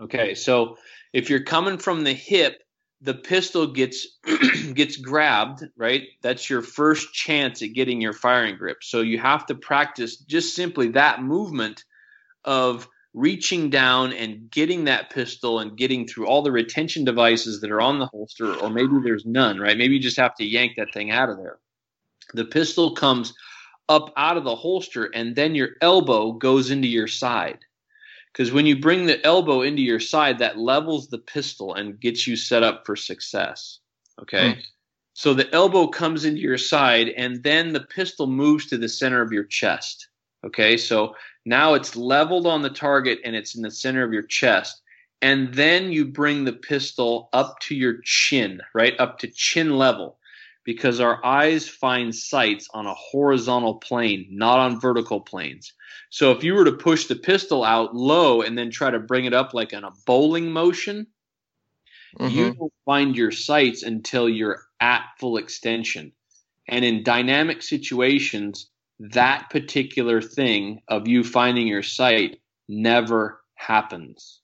Okay, 0.00 0.34
so 0.34 0.76
if 1.12 1.28
you're 1.28 1.44
coming 1.44 1.78
from 1.78 2.04
the 2.04 2.14
hip, 2.14 2.62
the 3.02 3.14
pistol 3.14 3.66
gets 3.66 4.06
gets 4.74 4.96
grabbed, 4.96 5.64
right? 5.76 6.02
That's 6.22 6.48
your 6.48 6.62
first 6.62 7.12
chance 7.12 7.62
at 7.62 7.72
getting 7.72 8.00
your 8.00 8.12
firing 8.12 8.56
grip. 8.56 8.78
So 8.82 9.00
you 9.00 9.18
have 9.18 9.46
to 9.46 9.54
practice 9.54 10.16
just 10.16 10.54
simply 10.54 10.88
that 10.90 11.22
movement 11.22 11.84
of 12.44 12.88
reaching 13.12 13.70
down 13.70 14.12
and 14.12 14.50
getting 14.50 14.84
that 14.84 15.10
pistol 15.10 15.58
and 15.58 15.76
getting 15.76 16.06
through 16.06 16.26
all 16.26 16.42
the 16.42 16.52
retention 16.52 17.04
devices 17.04 17.60
that 17.60 17.70
are 17.70 17.80
on 17.80 17.98
the 17.98 18.06
holster, 18.06 18.54
or 18.54 18.70
maybe 18.70 18.94
there's 19.02 19.26
none, 19.26 19.58
right? 19.58 19.76
Maybe 19.76 19.94
you 19.94 20.00
just 20.00 20.18
have 20.18 20.36
to 20.36 20.44
yank 20.44 20.72
that 20.76 20.92
thing 20.92 21.10
out 21.10 21.28
of 21.28 21.38
there. 21.38 21.58
The 22.34 22.44
pistol 22.44 22.94
comes 22.94 23.34
up 23.90 24.12
out 24.16 24.38
of 24.38 24.44
the 24.44 24.56
holster, 24.56 25.04
and 25.06 25.34
then 25.36 25.54
your 25.54 25.70
elbow 25.82 26.32
goes 26.32 26.70
into 26.70 26.88
your 26.88 27.08
side. 27.08 27.58
Because 28.32 28.52
when 28.52 28.64
you 28.64 28.78
bring 28.78 29.06
the 29.06 29.24
elbow 29.26 29.62
into 29.62 29.82
your 29.82 29.98
side, 29.98 30.38
that 30.38 30.56
levels 30.56 31.08
the 31.08 31.18
pistol 31.18 31.74
and 31.74 32.00
gets 32.00 32.26
you 32.26 32.36
set 32.36 32.62
up 32.62 32.86
for 32.86 32.94
success. 32.94 33.80
Okay. 34.22 34.52
Mm. 34.52 34.62
So 35.14 35.34
the 35.34 35.52
elbow 35.52 35.88
comes 35.88 36.24
into 36.24 36.40
your 36.40 36.56
side, 36.56 37.08
and 37.08 37.42
then 37.42 37.72
the 37.72 37.80
pistol 37.80 38.28
moves 38.28 38.66
to 38.66 38.78
the 38.78 38.88
center 38.88 39.20
of 39.20 39.32
your 39.32 39.44
chest. 39.44 40.08
Okay. 40.46 40.76
So 40.76 41.16
now 41.44 41.74
it's 41.74 41.96
leveled 41.96 42.46
on 42.46 42.62
the 42.62 42.70
target 42.70 43.18
and 43.24 43.34
it's 43.34 43.56
in 43.56 43.62
the 43.62 43.70
center 43.70 44.04
of 44.04 44.12
your 44.12 44.22
chest. 44.22 44.80
And 45.20 45.52
then 45.52 45.92
you 45.92 46.06
bring 46.06 46.44
the 46.44 46.52
pistol 46.52 47.28
up 47.32 47.58
to 47.62 47.74
your 47.74 48.00
chin, 48.04 48.62
right? 48.74 48.94
Up 48.98 49.18
to 49.18 49.26
chin 49.26 49.76
level 49.76 50.19
because 50.70 51.00
our 51.00 51.18
eyes 51.26 51.68
find 51.68 52.14
sights 52.14 52.68
on 52.72 52.86
a 52.86 52.94
horizontal 52.94 53.74
plane, 53.74 54.28
not 54.30 54.60
on 54.60 54.78
vertical 54.78 55.20
planes. 55.20 55.72
So 56.10 56.30
if 56.30 56.44
you 56.44 56.54
were 56.54 56.64
to 56.64 56.70
push 56.70 57.06
the 57.06 57.16
pistol 57.16 57.64
out 57.64 57.96
low 57.96 58.42
and 58.42 58.56
then 58.56 58.70
try 58.70 58.88
to 58.88 59.00
bring 59.00 59.24
it 59.24 59.34
up 59.34 59.52
like 59.52 59.72
in 59.72 59.82
a 59.82 59.90
bowling 60.06 60.52
motion, 60.52 61.08
mm-hmm. 62.20 62.32
you 62.32 62.54
don't 62.54 62.72
find 62.84 63.16
your 63.16 63.32
sights 63.32 63.82
until 63.82 64.28
you're 64.28 64.62
at 64.78 65.06
full 65.18 65.38
extension. 65.38 66.12
And 66.68 66.84
in 66.84 67.02
dynamic 67.02 67.62
situations, 67.62 68.70
that 69.00 69.50
particular 69.50 70.22
thing 70.22 70.82
of 70.86 71.08
you 71.08 71.24
finding 71.24 71.66
your 71.66 71.82
sight 71.82 72.38
never 72.68 73.40
happens 73.56 74.39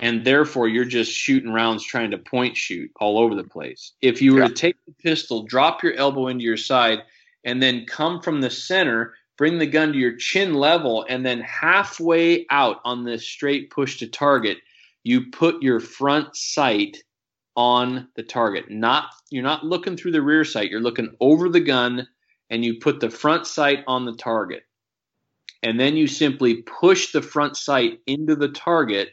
and 0.00 0.24
therefore 0.24 0.66
you're 0.66 0.84
just 0.84 1.12
shooting 1.12 1.52
rounds 1.52 1.84
trying 1.84 2.10
to 2.10 2.18
point 2.18 2.56
shoot 2.56 2.90
all 2.96 3.18
over 3.18 3.34
the 3.34 3.44
place. 3.44 3.92
If 4.00 4.22
you 4.22 4.34
were 4.34 4.40
yeah. 4.40 4.48
to 4.48 4.54
take 4.54 4.76
the 4.86 4.94
pistol, 4.94 5.44
drop 5.44 5.82
your 5.82 5.94
elbow 5.94 6.28
into 6.28 6.44
your 6.44 6.56
side, 6.56 7.00
and 7.44 7.62
then 7.62 7.84
come 7.86 8.20
from 8.20 8.40
the 8.40 8.50
center, 8.50 9.14
bring 9.36 9.58
the 9.58 9.66
gun 9.66 9.92
to 9.92 9.98
your 9.98 10.16
chin 10.16 10.54
level, 10.54 11.04
and 11.08 11.24
then 11.24 11.40
halfway 11.40 12.46
out 12.50 12.80
on 12.84 13.04
this 13.04 13.26
straight 13.26 13.70
push 13.70 13.98
to 13.98 14.08
target, 14.08 14.58
you 15.04 15.30
put 15.30 15.62
your 15.62 15.80
front 15.80 16.34
sight 16.34 16.96
on 17.56 18.08
the 18.16 18.22
target. 18.22 18.70
Not 18.70 19.04
you're 19.30 19.42
not 19.42 19.64
looking 19.64 19.96
through 19.96 20.12
the 20.12 20.22
rear 20.22 20.44
sight, 20.44 20.70
you're 20.70 20.80
looking 20.80 21.14
over 21.20 21.48
the 21.48 21.60
gun 21.60 22.08
and 22.48 22.64
you 22.64 22.80
put 22.80 23.00
the 23.00 23.10
front 23.10 23.46
sight 23.46 23.84
on 23.86 24.06
the 24.06 24.14
target. 24.14 24.62
And 25.62 25.78
then 25.78 25.94
you 25.94 26.06
simply 26.06 26.62
push 26.62 27.12
the 27.12 27.22
front 27.22 27.56
sight 27.56 28.00
into 28.06 28.34
the 28.34 28.48
target 28.48 29.10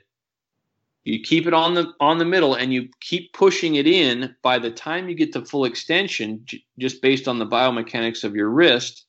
you 1.08 1.22
keep 1.22 1.48
it 1.48 1.54
on 1.54 1.74
the 1.74 1.94
on 2.02 2.18
the 2.18 2.26
middle 2.26 2.56
and 2.56 2.74
you 2.74 2.90
keep 3.00 3.32
pushing 3.32 3.76
it 3.76 3.88
in. 3.88 4.36
By 4.44 4.60
the 4.60 4.72
time 4.72 5.08
you 5.08 5.16
get 5.16 5.32
to 5.34 5.46
full 5.46 5.64
extension 5.64 6.42
j- 6.44 6.66
just 6.78 7.02
based 7.02 7.30
on 7.30 7.40
the 7.40 7.48
biomechanics 7.48 8.24
of 8.24 8.36
your 8.36 8.50
wrist 8.50 9.06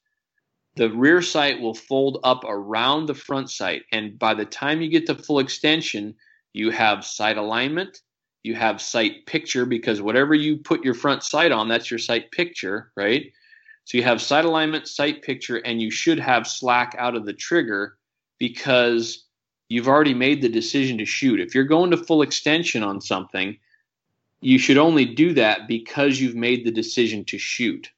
the 0.76 0.90
rear 0.90 1.20
sight 1.20 1.60
will 1.60 1.74
fold 1.74 2.20
up 2.22 2.44
around 2.46 3.06
the 3.06 3.14
front 3.14 3.50
sight. 3.50 3.82
And 3.90 4.16
by 4.16 4.32
the 4.32 4.44
time 4.44 4.80
you 4.80 4.88
get 4.88 5.06
to 5.06 5.16
full 5.16 5.40
extension 5.40 6.14
you 6.52 6.70
have 6.70 7.04
sight 7.04 7.36
alignment 7.36 8.00
you 8.44 8.54
have 8.54 8.80
sight 8.80 9.26
picture 9.26 9.66
because 9.66 10.00
whatever 10.00 10.34
you 10.34 10.56
put 10.56 10.84
your 10.84 10.94
front 10.94 11.24
sight 11.24 11.50
on 11.50 11.66
that's 11.66 11.90
your 11.90 11.98
sight 11.98 12.30
picture 12.30 12.92
right? 12.96 13.32
So 13.86 13.98
you 13.98 14.04
have 14.04 14.22
sight 14.22 14.44
alignment 14.44 14.86
sight 14.86 15.22
picture 15.22 15.56
and 15.56 15.82
you 15.82 15.90
should 15.90 16.20
have 16.20 16.46
slack 16.46 16.94
out 16.96 17.16
of 17.16 17.26
the 17.26 17.32
trigger 17.32 17.96
because 18.38 19.27
you've 19.68 19.88
already 19.88 20.14
made 20.14 20.42
the 20.42 20.48
decision 20.48 20.98
to 20.98 21.04
shoot. 21.04 21.40
If 21.40 21.54
you're 21.54 21.64
going 21.64 21.90
to 21.90 21.96
full 21.96 22.22
extension 22.22 22.82
on 22.82 23.00
something, 23.00 23.58
you 24.40 24.58
should 24.58 24.78
only 24.78 25.04
do 25.04 25.34
that 25.34 25.68
because 25.68 26.20
you've 26.20 26.34
made 26.34 26.64
the 26.64 26.70
decision 26.70 27.24
to 27.26 27.38
shoot. 27.38 27.90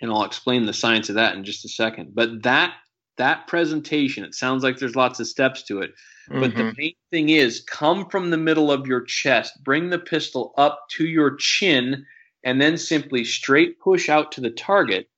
And 0.00 0.10
I'll 0.10 0.24
explain 0.24 0.66
the 0.66 0.72
science 0.72 1.08
of 1.08 1.16
that 1.16 1.34
in 1.34 1.44
just 1.44 1.64
a 1.64 1.68
second. 1.68 2.14
But 2.14 2.42
that 2.42 2.74
that 3.16 3.46
presentation, 3.46 4.24
it 4.24 4.34
sounds 4.34 4.62
like 4.62 4.78
there's 4.78 4.96
lots 4.96 5.20
of 5.20 5.26
steps 5.26 5.62
to 5.64 5.80
it. 5.80 5.90
Mm-hmm. 6.30 6.40
But 6.40 6.54
the 6.54 6.62
mm-hmm. 6.62 6.76
main 6.78 6.94
thing 7.10 7.28
is 7.28 7.60
come 7.60 8.08
from 8.08 8.30
the 8.30 8.38
middle 8.38 8.72
of 8.72 8.86
your 8.86 9.02
chest, 9.02 9.62
bring 9.62 9.90
the 9.90 9.98
pistol 9.98 10.54
up 10.56 10.86
to 10.92 11.06
your 11.06 11.36
chin, 11.36 12.06
and 12.44 12.60
then 12.60 12.78
simply 12.78 13.24
straight 13.24 13.78
push 13.78 14.08
out 14.08 14.32
to 14.32 14.40
the 14.40 14.50
target, 14.50 15.08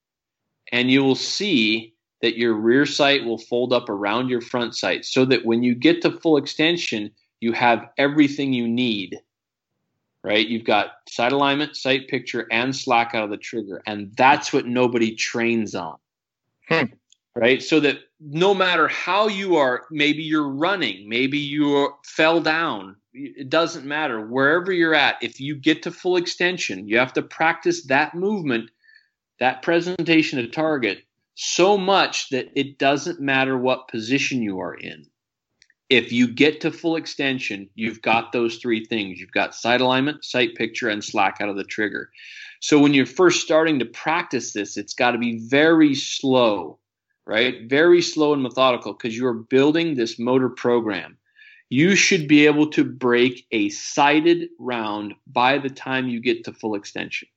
and 0.72 0.90
you 0.90 1.04
will 1.04 1.14
see 1.14 1.94
that 2.22 2.38
your 2.38 2.54
rear 2.54 2.86
sight 2.86 3.24
will 3.24 3.36
fold 3.36 3.72
up 3.72 3.88
around 3.88 4.28
your 4.28 4.40
front 4.40 4.76
sight 4.76 5.04
so 5.04 5.24
that 5.24 5.44
when 5.44 5.62
you 5.62 5.74
get 5.74 6.00
to 6.02 6.18
full 6.20 6.36
extension, 6.36 7.10
you 7.40 7.52
have 7.52 7.90
everything 7.98 8.52
you 8.52 8.66
need. 8.66 9.20
Right? 10.24 10.46
You've 10.46 10.64
got 10.64 10.92
sight 11.08 11.32
alignment, 11.32 11.76
sight 11.76 12.06
picture, 12.06 12.46
and 12.52 12.74
slack 12.74 13.12
out 13.12 13.24
of 13.24 13.30
the 13.30 13.36
trigger. 13.36 13.82
And 13.88 14.12
that's 14.16 14.52
what 14.52 14.66
nobody 14.66 15.16
trains 15.16 15.74
on. 15.74 15.96
Hmm. 16.68 16.84
Right? 17.34 17.60
So 17.60 17.80
that 17.80 17.98
no 18.20 18.54
matter 18.54 18.86
how 18.86 19.26
you 19.26 19.56
are, 19.56 19.86
maybe 19.90 20.22
you're 20.22 20.48
running, 20.48 21.08
maybe 21.08 21.38
you 21.38 21.92
fell 22.04 22.40
down, 22.40 22.94
it 23.12 23.50
doesn't 23.50 23.84
matter. 23.84 24.24
Wherever 24.24 24.70
you're 24.70 24.94
at, 24.94 25.16
if 25.22 25.40
you 25.40 25.56
get 25.56 25.82
to 25.82 25.90
full 25.90 26.16
extension, 26.16 26.86
you 26.86 26.98
have 26.98 27.12
to 27.14 27.22
practice 27.22 27.84
that 27.86 28.14
movement, 28.14 28.70
that 29.40 29.62
presentation 29.62 30.38
to 30.38 30.46
target 30.46 31.02
so 31.34 31.78
much 31.78 32.28
that 32.30 32.50
it 32.54 32.78
doesn't 32.78 33.20
matter 33.20 33.56
what 33.56 33.88
position 33.88 34.42
you 34.42 34.60
are 34.60 34.74
in. 34.74 35.06
If 35.88 36.10
you 36.10 36.26
get 36.26 36.62
to 36.62 36.70
full 36.70 36.96
extension, 36.96 37.68
you've 37.74 38.00
got 38.00 38.32
those 38.32 38.56
three 38.56 38.84
things. 38.84 39.20
You've 39.20 39.32
got 39.32 39.54
sight 39.54 39.80
alignment, 39.80 40.24
sight 40.24 40.54
picture, 40.54 40.88
and 40.88 41.04
slack 41.04 41.38
out 41.40 41.50
of 41.50 41.56
the 41.56 41.64
trigger. 41.64 42.10
So 42.60 42.78
when 42.78 42.94
you're 42.94 43.06
first 43.06 43.42
starting 43.42 43.78
to 43.80 43.84
practice 43.84 44.52
this, 44.52 44.76
it's 44.76 44.94
got 44.94 45.10
to 45.10 45.18
be 45.18 45.38
very 45.38 45.94
slow, 45.94 46.78
right? 47.26 47.68
Very 47.68 48.00
slow 48.00 48.32
and 48.32 48.42
methodical 48.42 48.94
because 48.94 49.16
you're 49.16 49.34
building 49.34 49.94
this 49.94 50.18
motor 50.18 50.48
program. 50.48 51.18
You 51.68 51.96
should 51.96 52.28
be 52.28 52.46
able 52.46 52.70
to 52.70 52.84
break 52.84 53.46
a 53.50 53.68
sighted 53.70 54.50
round 54.58 55.14
by 55.26 55.58
the 55.58 55.70
time 55.70 56.08
you 56.08 56.20
get 56.20 56.44
to 56.44 56.52
full 56.52 56.74
extension. 56.74 57.28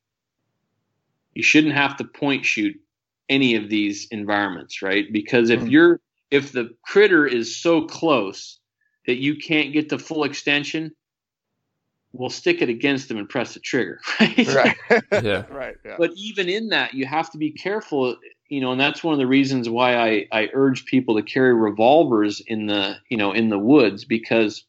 You 1.33 1.43
shouldn't 1.43 1.73
have 1.73 1.97
to 1.97 2.05
point 2.05 2.45
shoot 2.45 2.79
any 3.29 3.55
of 3.55 3.69
these 3.69 4.07
environments, 4.11 4.81
right? 4.81 5.11
Because 5.11 5.49
if 5.49 5.61
mm. 5.61 5.71
you're 5.71 6.01
if 6.31 6.51
the 6.51 6.75
critter 6.83 7.25
is 7.25 7.61
so 7.61 7.83
close 7.83 8.59
that 9.05 9.17
you 9.17 9.37
can't 9.37 9.73
get 9.73 9.89
the 9.89 9.99
full 9.99 10.23
extension, 10.23 10.91
we'll 12.11 12.29
stick 12.29 12.61
it 12.61 12.69
against 12.69 13.07
them 13.07 13.17
and 13.17 13.29
press 13.29 13.53
the 13.53 13.59
trigger, 13.59 13.99
right? 14.19 14.47
Right. 14.47 14.77
yeah. 15.23 15.43
Right. 15.49 15.75
Yeah. 15.85 15.95
But 15.97 16.11
even 16.15 16.49
in 16.49 16.69
that, 16.69 16.93
you 16.93 17.05
have 17.05 17.31
to 17.31 17.37
be 17.37 17.51
careful, 17.51 18.15
you 18.49 18.61
know, 18.61 18.71
and 18.71 18.79
that's 18.81 19.03
one 19.03 19.13
of 19.13 19.19
the 19.19 19.27
reasons 19.27 19.69
why 19.69 19.95
I, 19.97 20.27
I 20.31 20.49
urge 20.53 20.85
people 20.85 21.15
to 21.15 21.23
carry 21.23 21.53
revolvers 21.53 22.41
in 22.45 22.67
the, 22.67 22.95
you 23.09 23.17
know, 23.17 23.31
in 23.31 23.49
the 23.49 23.59
woods 23.59 24.05
because 24.05 24.65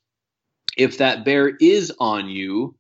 if 0.77 0.99
that 0.99 1.25
bear 1.25 1.49
is 1.49 1.93
on 1.99 2.29
you, 2.29 2.77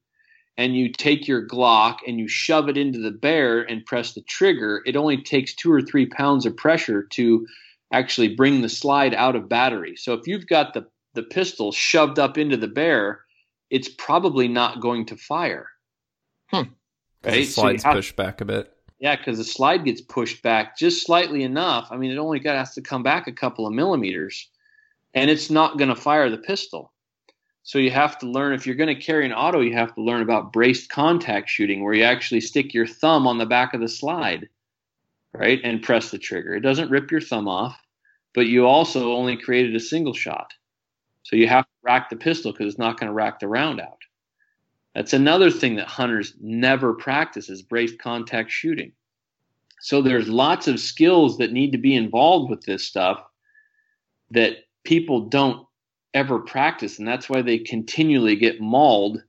and 0.57 0.77
you 0.77 0.91
take 0.91 1.29
your 1.29 1.47
Glock 1.47 1.99
and 2.07 2.19
you 2.19 2.29
shove 2.29 2.69
it 2.69 2.77
into 2.77 2.99
the 2.99 3.11
bear 3.11 3.63
and 3.63 3.85
press 3.85 4.15
the 4.15 4.23
trigger, 4.23 4.83
it 4.87 4.97
only 4.97 5.23
takes 5.23 5.55
two 5.55 5.71
or 5.71 5.83
three 5.83 6.07
pounds 6.07 6.47
of 6.47 6.57
pressure 6.57 7.03
to 7.03 7.47
actually 7.93 8.35
bring 8.35 8.63
the 8.63 8.69
slide 8.69 9.15
out 9.15 9.37
of 9.37 9.49
battery. 9.49 9.97
So 9.97 10.15
if 10.15 10.27
you've 10.27 10.47
got 10.47 10.75
the, 10.75 10.87
the 11.15 11.23
pistol 11.23 11.73
shoved 11.73 12.19
up 12.19 12.39
into 12.39 12.57
the 12.57 12.69
bear, 12.69 13.21
it's 13.71 13.89
probably 13.89 14.49
not 14.49 14.81
going 14.81 15.07
to 15.07 15.17
fire. 15.17 15.69
Hmm. 16.49 16.63
Right? 17.25 17.35
The 17.35 17.45
slides 17.45 17.83
so 17.83 17.93
push 17.93 18.13
back 18.13 18.41
a 18.41 18.45
bit. 18.45 18.73
Yeah, 18.99 19.17
because 19.17 19.37
the 19.37 19.45
slide 19.45 19.85
gets 19.85 20.01
pushed 20.01 20.43
back 20.43 20.79
just 20.79 21.05
slightly 21.05 21.43
enough. 21.43 21.89
I 21.91 21.97
mean, 21.97 22.11
it 22.11 22.19
only 22.19 22.39
got 22.39 22.57
has 22.57 22.73
to 22.75 22.81
come 22.81 23.03
back 23.03 23.27
a 23.27 23.33
couple 23.33 23.67
of 23.67 23.75
millimeters, 23.75 24.49
and 25.13 25.31
it's 25.31 25.51
not 25.51 25.77
going 25.77 25.91
to 25.91 25.97
fire 25.97 26.31
the 26.31 26.39
pistol. 26.39 26.93
So 27.67 27.79
you 27.79 27.91
have 27.91 28.17
to 28.19 28.31
learn 28.31 28.55
if 28.55 28.65
you're 28.65 28.77
going 28.77 28.95
to 28.95 29.03
carry 29.03 29.27
an 29.27 29.33
auto, 29.33 29.61
you 29.61 29.75
have 29.75 29.93
to 29.97 30.01
learn 30.01 30.23
about 30.23 30.53
braced 30.53 30.89
contact 30.89 31.51
shooting, 31.51 31.83
where 31.83 31.95
you 31.95 32.05
actually 32.05 32.41
stick 32.41 32.73
your 32.73 32.87
thumb 32.87 33.27
on 33.27 33.39
the 33.39 33.45
back 33.45 33.75
of 33.75 33.81
the 33.81 33.89
slide, 33.89 34.49
right, 35.35 35.61
and 35.65 35.83
press 35.83 36.13
the 36.13 36.19
trigger. 36.19 36.55
It 36.55 36.61
doesn't 36.61 36.93
rip 36.93 37.11
your 37.11 37.21
thumb 37.21 37.49
off, 37.49 37.77
but 38.37 38.47
you 38.47 38.67
also 38.67 39.15
only 39.15 39.37
created 39.37 39.75
a 39.75 39.81
single 39.81 40.15
shot. 40.15 40.55
So 41.25 41.35
you 41.35 41.49
have 41.49 41.65
to 41.65 41.71
rack 41.83 42.09
the 42.09 42.15
pistol 42.15 42.53
because 42.53 42.69
it's 42.69 42.79
not 42.79 43.01
going 43.01 43.09
to 43.09 43.13
rack 43.13 43.41
the 43.41 43.49
round 43.49 43.81
out. 43.81 43.99
That's 44.95 45.13
another 45.13 45.51
thing 45.51 45.75
that 45.75 45.89
hunters 45.89 46.35
never 46.41 46.95
practice 46.95 47.51
is 47.51 47.63
braced 47.63 47.99
contact 47.99 48.53
shooting. 48.53 48.93
So 49.81 50.03
there's 50.03 50.29
lots 50.29 50.69
of 50.69 50.79
skills 50.79 51.39
that 51.39 51.53
need 51.53 51.73
to 51.73 51.79
be 51.79 51.97
involved 51.97 52.49
with 52.49 52.63
this 52.63 52.85
stuff 52.85 53.25
that 54.31 54.59
people 54.85 55.23
don't 55.23 55.66
ever 56.17 56.39
practice, 56.39 56.99
and 56.99 57.07
that's 57.07 57.29
why 57.29 57.43
they 57.43 57.59
continually 57.59 58.35
get 58.35 58.61
mauled 58.61 59.23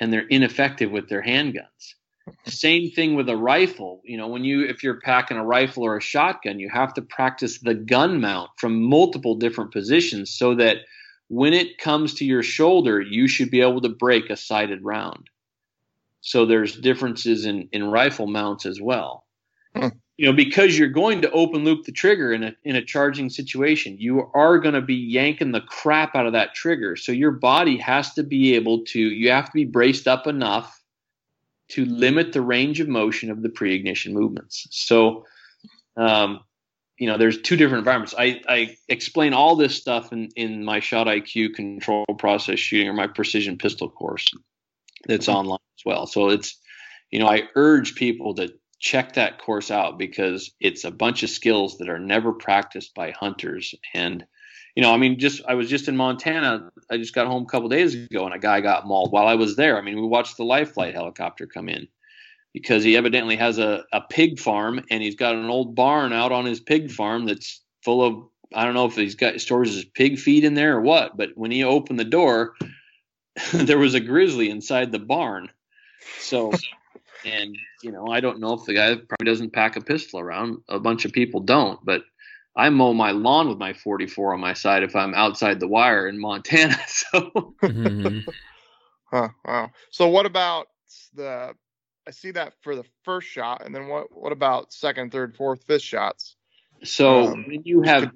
and 0.00 0.12
they're 0.12 0.28
ineffective 0.28 0.90
with 0.90 1.08
their 1.08 1.22
handguns. 1.22 1.94
Same 2.46 2.90
thing 2.90 3.14
with 3.14 3.28
a 3.28 3.36
rifle. 3.36 4.00
You 4.04 4.16
know, 4.16 4.28
when 4.28 4.44
you 4.44 4.62
if 4.64 4.82
you're 4.82 5.00
packing 5.00 5.36
a 5.36 5.44
rifle 5.44 5.84
or 5.84 5.96
a 5.96 6.00
shotgun, 6.00 6.60
you 6.60 6.68
have 6.68 6.94
to 6.94 7.02
practice 7.02 7.58
the 7.58 7.74
gun 7.74 8.20
mount 8.20 8.50
from 8.56 8.82
multiple 8.82 9.34
different 9.34 9.72
positions 9.72 10.30
so 10.30 10.54
that 10.54 10.78
when 11.28 11.52
it 11.52 11.78
comes 11.78 12.14
to 12.14 12.24
your 12.24 12.42
shoulder, 12.42 13.00
you 13.00 13.26
should 13.26 13.50
be 13.50 13.60
able 13.60 13.80
to 13.80 13.88
break 13.88 14.30
a 14.30 14.36
sighted 14.36 14.84
round. 14.84 15.28
So 16.20 16.46
there's 16.46 16.78
differences 16.78 17.46
in, 17.46 17.68
in 17.72 17.90
rifle 17.90 18.26
mounts 18.26 18.66
as 18.66 18.80
well. 18.80 19.26
Hmm. 19.74 19.88
You 20.18 20.26
know, 20.26 20.32
because 20.32 20.76
you're 20.76 20.88
going 20.88 21.22
to 21.22 21.30
open 21.30 21.64
loop 21.64 21.84
the 21.84 21.92
trigger 21.92 22.32
in 22.32 22.42
a 22.42 22.56
in 22.64 22.74
a 22.74 22.84
charging 22.84 23.30
situation, 23.30 23.96
you 24.00 24.28
are 24.34 24.58
going 24.58 24.74
to 24.74 24.82
be 24.82 24.96
yanking 24.96 25.52
the 25.52 25.60
crap 25.60 26.16
out 26.16 26.26
of 26.26 26.32
that 26.32 26.54
trigger. 26.54 26.96
So 26.96 27.12
your 27.12 27.30
body 27.30 27.76
has 27.76 28.14
to 28.14 28.24
be 28.24 28.56
able 28.56 28.84
to, 28.86 28.98
you 28.98 29.30
have 29.30 29.46
to 29.46 29.52
be 29.52 29.64
braced 29.64 30.08
up 30.08 30.26
enough 30.26 30.82
to 31.68 31.84
limit 31.84 32.32
the 32.32 32.40
range 32.40 32.80
of 32.80 32.88
motion 32.88 33.30
of 33.30 33.42
the 33.42 33.48
pre-ignition 33.48 34.12
movements. 34.12 34.66
So, 34.70 35.24
um, 35.96 36.40
you 36.98 37.06
know, 37.06 37.16
there's 37.16 37.40
two 37.40 37.56
different 37.56 37.82
environments. 37.82 38.14
I, 38.18 38.40
I 38.48 38.76
explain 38.88 39.34
all 39.34 39.54
this 39.54 39.76
stuff 39.76 40.12
in, 40.12 40.30
in 40.34 40.64
my 40.64 40.80
ShotIQ 40.80 41.54
control 41.54 42.06
process 42.18 42.58
shooting 42.58 42.88
or 42.88 42.92
my 42.92 43.06
precision 43.06 43.56
pistol 43.56 43.88
course 43.88 44.26
that's 45.06 45.28
online 45.28 45.60
as 45.78 45.84
well. 45.86 46.08
So 46.08 46.30
it's, 46.30 46.58
you 47.12 47.20
know, 47.20 47.28
I 47.28 47.44
urge 47.54 47.94
people 47.94 48.34
to 48.34 48.52
check 48.78 49.14
that 49.14 49.38
course 49.38 49.70
out 49.70 49.98
because 49.98 50.50
it's 50.60 50.84
a 50.84 50.90
bunch 50.90 51.22
of 51.22 51.30
skills 51.30 51.78
that 51.78 51.88
are 51.88 51.98
never 51.98 52.32
practiced 52.32 52.94
by 52.94 53.10
hunters. 53.10 53.74
And 53.94 54.24
you 54.74 54.82
know 54.82 54.94
i 54.94 54.96
mean 54.96 55.18
just 55.18 55.42
i 55.48 55.54
was 55.54 55.68
just 55.68 55.88
in 55.88 55.96
montana 55.96 56.70
i 56.88 56.98
just 56.98 57.14
got 57.14 57.26
home 57.26 57.42
a 57.42 57.46
couple 57.46 57.68
days 57.68 57.94
ago 57.94 58.26
and 58.26 58.34
a 58.34 58.38
guy 58.38 58.60
got 58.60 58.86
mauled 58.86 59.10
while 59.10 59.26
i 59.26 59.34
was 59.34 59.56
there. 59.56 59.76
I 59.76 59.80
mean 59.80 59.96
we 59.96 60.06
watched 60.06 60.36
the 60.36 60.44
life 60.44 60.74
flight 60.74 60.94
helicopter 60.94 61.46
come 61.46 61.68
in 61.68 61.88
because 62.52 62.84
he 62.84 62.96
evidently 62.96 63.36
has 63.36 63.58
a, 63.58 63.84
a 63.92 64.02
pig 64.02 64.38
farm 64.38 64.84
and 64.90 65.02
he's 65.02 65.16
got 65.16 65.34
an 65.34 65.46
old 65.46 65.74
barn 65.74 66.12
out 66.12 66.32
on 66.32 66.44
his 66.44 66.60
pig 66.60 66.92
farm 66.92 67.26
that's 67.26 67.60
full 67.82 68.04
of 68.04 68.28
i 68.54 68.64
don't 68.64 68.74
know 68.74 68.86
if 68.86 68.94
he's 68.94 69.16
got 69.16 69.40
stores 69.40 69.74
his 69.74 69.84
pig 69.84 70.18
feed 70.18 70.44
in 70.44 70.54
there 70.54 70.76
or 70.76 70.80
what 70.80 71.16
but 71.16 71.30
when 71.34 71.50
he 71.50 71.64
opened 71.64 71.98
the 71.98 72.04
door 72.04 72.54
there 73.52 73.78
was 73.78 73.94
a 73.94 74.00
grizzly 74.00 74.50
inside 74.50 74.92
the 74.92 74.98
barn. 74.98 75.50
So 76.20 76.52
and 77.24 77.56
you 77.82 77.92
know, 77.92 78.06
I 78.08 78.20
don't 78.20 78.40
know 78.40 78.54
if 78.54 78.64
the 78.64 78.74
guy 78.74 78.94
probably 78.96 79.24
doesn't 79.24 79.52
pack 79.52 79.76
a 79.76 79.80
pistol 79.80 80.20
around. 80.20 80.58
A 80.68 80.78
bunch 80.78 81.04
of 81.04 81.12
people 81.12 81.40
don't, 81.40 81.78
but 81.84 82.02
I 82.56 82.70
mow 82.70 82.92
my 82.92 83.12
lawn 83.12 83.48
with 83.48 83.58
my 83.58 83.72
44 83.72 84.34
on 84.34 84.40
my 84.40 84.52
side 84.52 84.82
if 84.82 84.96
I'm 84.96 85.14
outside 85.14 85.60
the 85.60 85.68
wire 85.68 86.08
in 86.08 86.20
Montana. 86.20 86.76
So, 86.88 87.54
mm-hmm. 87.62 88.28
huh, 89.04 89.28
wow. 89.44 89.70
So 89.90 90.08
what 90.08 90.26
about 90.26 90.66
the? 91.14 91.54
I 92.06 92.10
see 92.10 92.30
that 92.32 92.54
for 92.62 92.74
the 92.74 92.84
first 93.04 93.28
shot, 93.28 93.64
and 93.64 93.74
then 93.74 93.86
what? 93.86 94.06
What 94.10 94.32
about 94.32 94.72
second, 94.72 95.12
third, 95.12 95.36
fourth, 95.36 95.62
fifth 95.64 95.82
shots? 95.82 96.36
So 96.82 97.28
um, 97.28 97.44
when 97.46 97.62
you 97.64 97.82
have 97.82 98.10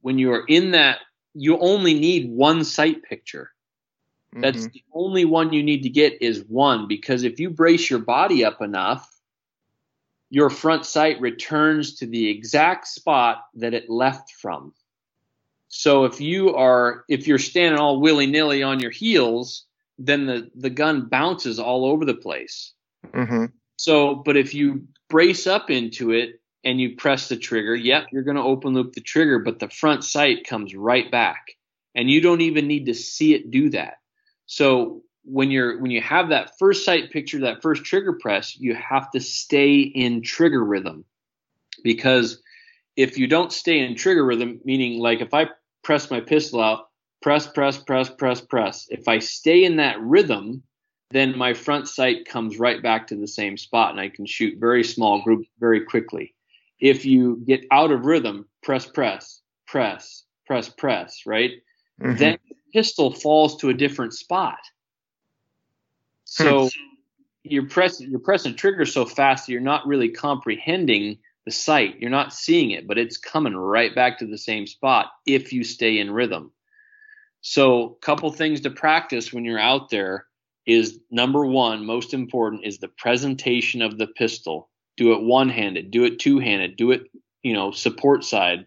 when 0.00 0.18
you 0.18 0.32
are 0.32 0.44
in 0.48 0.72
that, 0.72 0.98
you 1.34 1.58
only 1.58 1.94
need 1.94 2.30
one 2.30 2.64
sight 2.64 3.02
picture. 3.02 3.51
That's 4.32 4.58
mm-hmm. 4.58 4.72
the 4.72 4.84
only 4.94 5.24
one 5.24 5.52
you 5.52 5.62
need 5.62 5.82
to 5.82 5.90
get 5.90 6.22
is 6.22 6.44
one 6.48 6.88
because 6.88 7.22
if 7.22 7.38
you 7.38 7.50
brace 7.50 7.90
your 7.90 7.98
body 7.98 8.44
up 8.44 8.62
enough, 8.62 9.08
your 10.30 10.48
front 10.48 10.86
sight 10.86 11.20
returns 11.20 11.96
to 11.96 12.06
the 12.06 12.30
exact 12.30 12.88
spot 12.88 13.44
that 13.54 13.74
it 13.74 13.90
left 13.90 14.30
from. 14.30 14.72
So 15.68 16.04
if 16.04 16.20
you 16.20 16.54
are 16.54 17.04
if 17.08 17.26
you're 17.26 17.38
standing 17.38 17.78
all 17.78 18.00
willy 18.00 18.26
nilly 18.26 18.62
on 18.62 18.80
your 18.80 18.90
heels, 18.90 19.66
then 19.98 20.26
the 20.26 20.50
the 20.54 20.70
gun 20.70 21.08
bounces 21.08 21.58
all 21.58 21.84
over 21.84 22.04
the 22.04 22.14
place. 22.14 22.72
Mm-hmm. 23.08 23.46
So, 23.76 24.14
but 24.14 24.36
if 24.36 24.54
you 24.54 24.86
brace 25.08 25.46
up 25.46 25.70
into 25.70 26.12
it 26.12 26.40
and 26.64 26.80
you 26.80 26.96
press 26.96 27.28
the 27.28 27.36
trigger, 27.36 27.74
yep, 27.74 28.06
you're 28.12 28.22
going 28.22 28.36
to 28.36 28.42
open 28.42 28.74
loop 28.74 28.92
the 28.92 29.00
trigger, 29.00 29.38
but 29.40 29.58
the 29.58 29.68
front 29.68 30.04
sight 30.04 30.46
comes 30.46 30.74
right 30.74 31.10
back, 31.10 31.56
and 31.94 32.08
you 32.08 32.20
don't 32.20 32.42
even 32.42 32.68
need 32.68 32.86
to 32.86 32.94
see 32.94 33.34
it 33.34 33.50
do 33.50 33.70
that. 33.70 33.94
So 34.52 35.02
when 35.24 35.50
you're 35.50 35.80
when 35.80 35.90
you 35.90 36.02
have 36.02 36.28
that 36.28 36.58
first 36.58 36.84
sight 36.84 37.10
picture, 37.10 37.38
that 37.40 37.62
first 37.62 37.84
trigger 37.84 38.12
press, 38.12 38.54
you 38.54 38.74
have 38.74 39.10
to 39.12 39.20
stay 39.20 39.80
in 39.80 40.20
trigger 40.20 40.62
rhythm. 40.62 41.06
Because 41.82 42.42
if 42.94 43.16
you 43.16 43.26
don't 43.26 43.50
stay 43.50 43.78
in 43.78 43.96
trigger 43.96 44.26
rhythm, 44.26 44.60
meaning 44.62 45.00
like 45.00 45.22
if 45.22 45.32
I 45.32 45.48
press 45.82 46.10
my 46.10 46.20
pistol 46.20 46.60
out, 46.60 46.90
press, 47.22 47.46
press, 47.46 47.78
press, 47.78 48.10
press, 48.10 48.42
press. 48.42 48.88
If 48.90 49.08
I 49.08 49.20
stay 49.20 49.64
in 49.64 49.76
that 49.76 49.98
rhythm, 50.02 50.62
then 51.12 51.38
my 51.38 51.54
front 51.54 51.88
sight 51.88 52.28
comes 52.28 52.58
right 52.58 52.82
back 52.82 53.06
to 53.06 53.16
the 53.16 53.28
same 53.28 53.56
spot 53.56 53.92
and 53.92 54.00
I 54.00 54.10
can 54.10 54.26
shoot 54.26 54.60
very 54.60 54.84
small 54.84 55.22
groups 55.22 55.48
very 55.60 55.82
quickly. 55.86 56.34
If 56.78 57.06
you 57.06 57.42
get 57.46 57.64
out 57.70 57.90
of 57.90 58.04
rhythm, 58.04 58.46
press, 58.62 58.84
press, 58.84 59.40
press, 59.66 60.24
press, 60.46 60.68
press, 60.68 61.22
right? 61.24 61.52
Mm-hmm. 62.00 62.16
Then 62.16 62.38
the 62.48 62.56
pistol 62.72 63.12
falls 63.12 63.56
to 63.58 63.68
a 63.68 63.74
different 63.74 64.14
spot. 64.14 64.58
So 66.24 66.64
hmm. 66.64 66.68
you're 67.42 67.68
pressing 67.68 68.10
you're 68.10 68.20
pressing 68.20 68.54
trigger 68.54 68.86
so 68.86 69.04
fast 69.04 69.46
that 69.46 69.52
you're 69.52 69.60
not 69.60 69.86
really 69.86 70.08
comprehending 70.08 71.18
the 71.44 71.50
sight. 71.50 71.96
You're 72.00 72.10
not 72.10 72.32
seeing 72.32 72.70
it, 72.70 72.86
but 72.86 72.98
it's 72.98 73.18
coming 73.18 73.54
right 73.54 73.94
back 73.94 74.18
to 74.18 74.26
the 74.26 74.38
same 74.38 74.66
spot 74.66 75.10
if 75.26 75.52
you 75.52 75.64
stay 75.64 75.98
in 75.98 76.10
rhythm. 76.10 76.52
So, 77.40 77.98
couple 78.00 78.30
things 78.30 78.60
to 78.62 78.70
practice 78.70 79.32
when 79.32 79.44
you're 79.44 79.58
out 79.58 79.90
there 79.90 80.26
is 80.64 81.00
number 81.10 81.44
one, 81.44 81.84
most 81.84 82.14
important, 82.14 82.64
is 82.64 82.78
the 82.78 82.88
presentation 82.88 83.82
of 83.82 83.98
the 83.98 84.06
pistol. 84.06 84.70
Do 84.96 85.12
it 85.12 85.22
one 85.22 85.48
handed, 85.48 85.90
do 85.90 86.04
it 86.04 86.20
two 86.20 86.38
handed, 86.38 86.76
do 86.76 86.92
it, 86.92 87.10
you 87.42 87.52
know, 87.52 87.72
support 87.72 88.24
side 88.24 88.66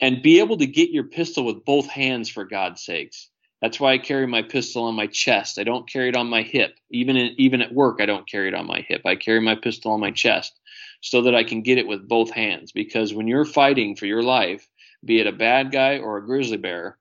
and 0.00 0.22
be 0.22 0.40
able 0.40 0.58
to 0.58 0.66
get 0.66 0.90
your 0.90 1.04
pistol 1.04 1.44
with 1.44 1.64
both 1.64 1.86
hands 1.86 2.28
for 2.28 2.44
God's 2.44 2.82
sakes. 2.82 3.28
That's 3.62 3.80
why 3.80 3.92
I 3.92 3.98
carry 3.98 4.26
my 4.26 4.42
pistol 4.42 4.84
on 4.84 4.94
my 4.94 5.06
chest. 5.06 5.58
I 5.58 5.64
don't 5.64 5.90
carry 5.90 6.10
it 6.10 6.16
on 6.16 6.28
my 6.28 6.42
hip. 6.42 6.78
Even 6.90 7.16
in, 7.16 7.34
even 7.38 7.62
at 7.62 7.72
work, 7.72 8.00
I 8.00 8.06
don't 8.06 8.28
carry 8.28 8.48
it 8.48 8.54
on 8.54 8.66
my 8.66 8.84
hip. 8.86 9.02
I 9.06 9.16
carry 9.16 9.40
my 9.40 9.54
pistol 9.54 9.92
on 9.92 10.00
my 10.00 10.10
chest 10.10 10.58
so 11.00 11.22
that 11.22 11.34
I 11.34 11.42
can 11.42 11.62
get 11.62 11.78
it 11.78 11.86
with 11.86 12.08
both 12.08 12.30
hands. 12.30 12.72
Because 12.72 13.14
when 13.14 13.28
you're 13.28 13.46
fighting 13.46 13.96
for 13.96 14.06
your 14.06 14.22
life, 14.22 14.68
be 15.04 15.20
it 15.20 15.26
a 15.26 15.32
bad 15.32 15.72
guy 15.72 15.98
or 15.98 16.18
a 16.18 16.26
grizzly 16.26 16.58
bear, 16.58 16.98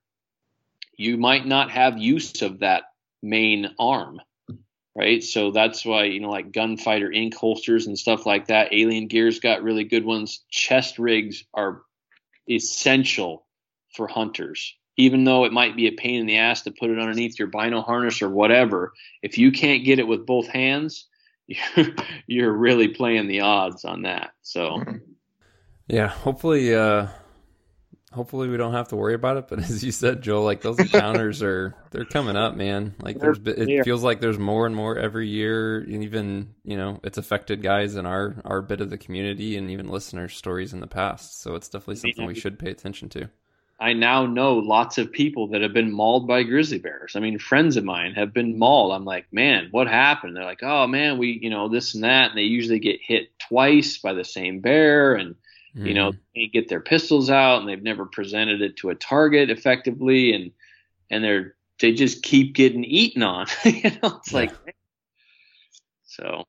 you 0.98 1.18
might 1.18 1.46
not 1.46 1.72
have 1.72 1.98
use 1.98 2.42
of 2.42 2.60
that 2.60 2.84
main 3.22 3.76
arm, 3.78 4.22
right? 4.96 5.24
So 5.24 5.52
that's 5.52 5.84
why 5.84 6.06
you 6.06 6.22
know, 6.22 6.30
like 6.30 6.54
Gunfighters 6.54 7.16
Inc 7.16 7.34
holsters 7.34 7.88
and 7.88 8.00
stuff 8.00 8.26
like 8.26 8.48
that. 8.48 8.74
Alien 8.74 9.08
Gear's 9.08 9.40
got 9.40 9.64
really 9.64 9.84
good 9.84 10.06
ones. 10.06 10.42
Chest 10.50 11.00
rigs 11.00 11.44
are 11.54 11.82
essential 12.50 13.46
for 13.96 14.08
hunters. 14.08 14.76
Even 14.98 15.26
though 15.26 15.44
it 15.44 15.52
might 15.52 15.76
be 15.76 15.88
a 15.88 15.92
pain 15.92 16.22
in 16.22 16.26
the 16.26 16.38
ass 16.38 16.62
to 16.62 16.72
put 16.72 16.90
it 16.90 17.00
underneath 17.00 17.38
your 17.38 17.50
bino 17.50 17.82
harness 17.82 18.22
or 18.22 18.30
whatever, 18.30 18.94
if 19.22 19.38
you 19.38 19.52
can't 19.52 19.84
get 19.84 20.00
it 20.00 20.08
with 20.08 20.26
both 20.26 20.48
hands, 20.48 21.08
you're, 22.28 22.54
really 22.54 22.88
playing 22.88 23.28
the 23.28 23.42
odds 23.42 23.84
on 23.86 24.04
that. 24.04 24.32
So, 24.42 24.84
yeah, 25.88 26.08
hopefully, 26.08 26.74
uh, 26.74 27.08
hopefully 28.16 28.48
we 28.48 28.58
don't 28.58 28.74
have 28.74 28.88
to 28.88 28.96
worry 28.96 29.14
about 29.14 29.38
it. 29.38 29.48
But 29.48 29.60
as 29.70 29.84
you 29.84 29.92
said, 29.92 30.22
Joel, 30.22 30.44
like 30.44 30.62
those 30.62 30.80
encounters 30.80 31.44
are 31.44 31.76
they're 31.92 32.06
coming 32.06 32.36
up, 32.36 32.56
man. 32.56 32.96
Like 33.00 33.20
there's 33.20 33.38
it 33.46 33.84
feels 33.84 34.04
like 34.04 34.22
there's 34.22 34.40
more 34.40 34.66
and 34.66 34.76
more 34.76 34.98
every 34.98 35.28
year, 35.28 35.80
and 35.80 36.04
even 36.04 36.56
you 36.64 36.78
know 36.78 37.00
it's 37.04 37.18
affected 37.18 37.62
guys 37.62 37.96
in 37.96 38.06
our 38.06 38.36
our 38.46 38.62
bit 38.62 38.82
of 38.82 38.90
the 38.90 38.98
community 38.98 39.58
and 39.58 39.70
even 39.70 39.90
listener 39.90 40.30
stories 40.30 40.74
in 40.74 40.80
the 40.80 40.88
past. 40.88 41.42
So 41.42 41.56
it's 41.56 41.68
definitely 41.68 41.98
something 41.98 42.26
we 42.26 42.34
should 42.34 42.58
pay 42.58 42.72
attention 42.72 43.10
to. 43.10 43.30
I 43.78 43.92
now 43.92 44.26
know 44.26 44.54
lots 44.54 44.98
of 44.98 45.12
people 45.12 45.48
that 45.50 45.62
have 45.62 45.74
been 45.74 45.92
mauled 45.92 46.28
by 46.28 46.44
grizzly 46.44 46.78
bears. 46.78 47.18
I 47.18 47.20
mean, 47.20 47.38
friends 47.38 47.76
of 47.76 47.84
mine 47.84 48.14
have 48.14 48.34
been 48.34 48.58
mauled. 48.58 48.94
I'm 48.94 49.04
like, 49.04 49.26
man, 49.34 49.68
what 49.72 49.88
happened? 49.88 50.36
They're 50.36 50.46
like, 50.46 50.64
oh 50.64 50.88
man, 50.88 51.18
we, 51.18 51.38
you 51.42 51.50
know, 51.50 51.68
this 51.68 51.94
and 51.94 52.06
that, 52.06 52.30
and 52.30 52.38
they 52.38 52.44
usually 52.44 52.80
get 52.80 53.02
hit 53.02 53.38
twice 53.38 53.98
by 53.98 54.14
the 54.14 54.24
same 54.24 54.62
bear, 54.62 55.16
and 55.16 55.36
mm-hmm. 55.76 55.86
you 55.86 55.94
know, 55.94 56.12
mm-hmm. 56.12 56.20
they 56.36 56.48
get 56.48 56.70
their 56.70 56.80
pistols 56.80 57.30
out, 57.30 57.60
and 57.60 57.70
they've 57.70 57.82
never 57.82 58.06
presented 58.06 58.62
it 58.62 58.78
to 58.78 58.90
a 58.90 58.96
target 58.96 59.50
effectively, 59.50 60.34
and 60.34 60.52
and 61.10 61.24
they're 61.24 61.56
they 61.80 61.92
just 61.92 62.24
keep 62.24 62.56
getting 62.56 62.84
eaten 62.84 63.24
on. 63.24 63.48
you 63.66 63.92
know, 64.04 64.18
it's 64.18 64.32
yeah. 64.32 64.38
like, 64.38 64.52
so. 66.06 66.44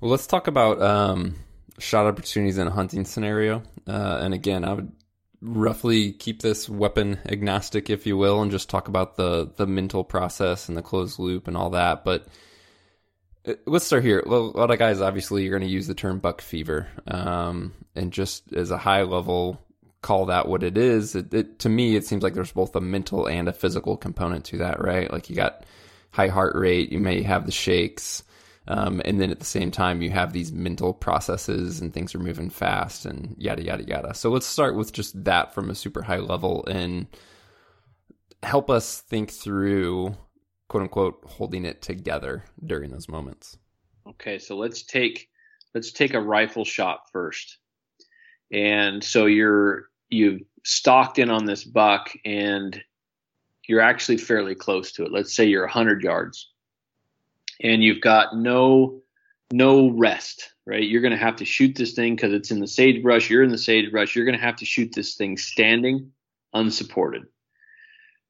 Well, 0.00 0.10
let's 0.10 0.26
talk 0.26 0.46
about 0.46 0.80
um, 0.80 1.36
shot 1.78 2.06
opportunities 2.06 2.58
in 2.58 2.66
a 2.66 2.70
hunting 2.70 3.04
scenario. 3.04 3.62
Uh, 3.86 4.20
and 4.22 4.34
again, 4.34 4.64
I 4.64 4.74
would 4.74 4.92
roughly 5.40 6.12
keep 6.12 6.42
this 6.42 6.68
weapon 6.68 7.18
agnostic, 7.26 7.90
if 7.90 8.06
you 8.06 8.16
will, 8.16 8.42
and 8.42 8.50
just 8.50 8.68
talk 8.68 8.88
about 8.88 9.16
the 9.16 9.50
the 9.56 9.66
mental 9.66 10.04
process 10.04 10.68
and 10.68 10.76
the 10.76 10.82
closed 10.82 11.18
loop 11.18 11.48
and 11.48 11.56
all 11.56 11.70
that. 11.70 12.04
But 12.04 12.26
let's 13.66 13.84
start 13.84 14.04
here. 14.04 14.20
A 14.20 14.28
lot 14.28 14.70
of 14.70 14.78
guys, 14.78 15.00
obviously, 15.00 15.42
you're 15.42 15.58
going 15.58 15.68
to 15.68 15.74
use 15.74 15.86
the 15.86 15.94
term 15.94 16.18
buck 16.18 16.40
fever, 16.40 16.88
um, 17.06 17.72
and 17.94 18.12
just 18.12 18.52
as 18.52 18.70
a 18.70 18.78
high 18.78 19.02
level, 19.02 19.60
call 20.02 20.26
that 20.26 20.48
what 20.48 20.62
it 20.62 20.78
is. 20.78 21.14
It, 21.14 21.32
it, 21.34 21.58
to 21.60 21.68
me, 21.68 21.96
it 21.96 22.06
seems 22.06 22.22
like 22.22 22.34
there's 22.34 22.52
both 22.52 22.76
a 22.76 22.80
mental 22.80 23.26
and 23.26 23.48
a 23.48 23.52
physical 23.52 23.96
component 23.96 24.44
to 24.46 24.58
that, 24.58 24.80
right? 24.80 25.12
Like 25.12 25.28
you 25.30 25.36
got 25.36 25.64
high 26.10 26.28
heart 26.28 26.54
rate, 26.54 26.92
you 26.92 27.00
may 27.00 27.22
have 27.22 27.46
the 27.46 27.52
shakes. 27.52 28.22
Um, 28.68 29.00
and 29.04 29.20
then 29.20 29.30
at 29.30 29.38
the 29.38 29.44
same 29.44 29.70
time, 29.70 30.02
you 30.02 30.10
have 30.10 30.32
these 30.32 30.52
mental 30.52 30.92
processes 30.92 31.80
and 31.80 31.92
things 31.92 32.14
are 32.14 32.20
moving 32.20 32.50
fast 32.50 33.06
and 33.06 33.36
yada, 33.38 33.62
yada, 33.62 33.84
yada. 33.84 34.14
So 34.14 34.30
let's 34.30 34.46
start 34.46 34.74
with 34.74 34.92
just 34.92 35.24
that 35.24 35.54
from 35.54 35.70
a 35.70 35.74
super 35.74 36.02
high 36.02 36.18
level 36.18 36.64
and 36.66 37.06
help 38.42 38.70
us 38.70 39.00
think 39.02 39.30
through, 39.30 40.16
quote 40.68 40.82
unquote, 40.82 41.20
holding 41.26 41.64
it 41.64 41.82
together 41.82 42.44
during 42.64 42.90
those 42.90 43.08
moments. 43.08 43.58
Okay, 44.06 44.38
so 44.38 44.56
let's 44.56 44.82
take 44.82 45.28
let's 45.74 45.92
take 45.92 46.14
a 46.14 46.20
rifle 46.20 46.64
shot 46.64 47.10
first. 47.12 47.58
And 48.52 49.02
so 49.02 49.26
you're 49.26 49.84
you've 50.08 50.42
stalked 50.64 51.18
in 51.18 51.30
on 51.30 51.44
this 51.44 51.64
buck 51.64 52.12
and 52.24 52.80
you're 53.68 53.80
actually 53.80 54.18
fairly 54.18 54.54
close 54.54 54.92
to 54.92 55.04
it. 55.04 55.12
Let's 55.12 55.34
say 55.34 55.46
you're 55.46 55.64
100 55.64 56.02
yards 56.02 56.50
and 57.60 57.82
you've 57.82 58.00
got 58.00 58.36
no 58.36 59.02
no 59.52 59.90
rest, 59.90 60.52
right? 60.64 60.82
You're 60.82 61.02
going 61.02 61.12
to 61.12 61.18
have 61.18 61.36
to 61.36 61.44
shoot 61.44 61.76
this 61.76 61.92
thing 61.92 62.16
because 62.16 62.32
it's 62.32 62.50
in 62.50 62.60
the 62.60 62.66
sagebrush. 62.66 63.30
You're 63.30 63.44
in 63.44 63.50
the 63.50 63.58
sagebrush. 63.58 64.16
You're 64.16 64.24
going 64.24 64.38
to 64.38 64.44
have 64.44 64.56
to 64.56 64.64
shoot 64.64 64.92
this 64.92 65.14
thing 65.14 65.36
standing, 65.36 66.10
unsupported. 66.52 67.26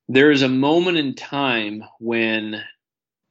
There 0.08 0.30
is 0.30 0.42
a 0.42 0.48
moment 0.48 0.98
in 0.98 1.14
time 1.14 1.84
when, 1.98 2.62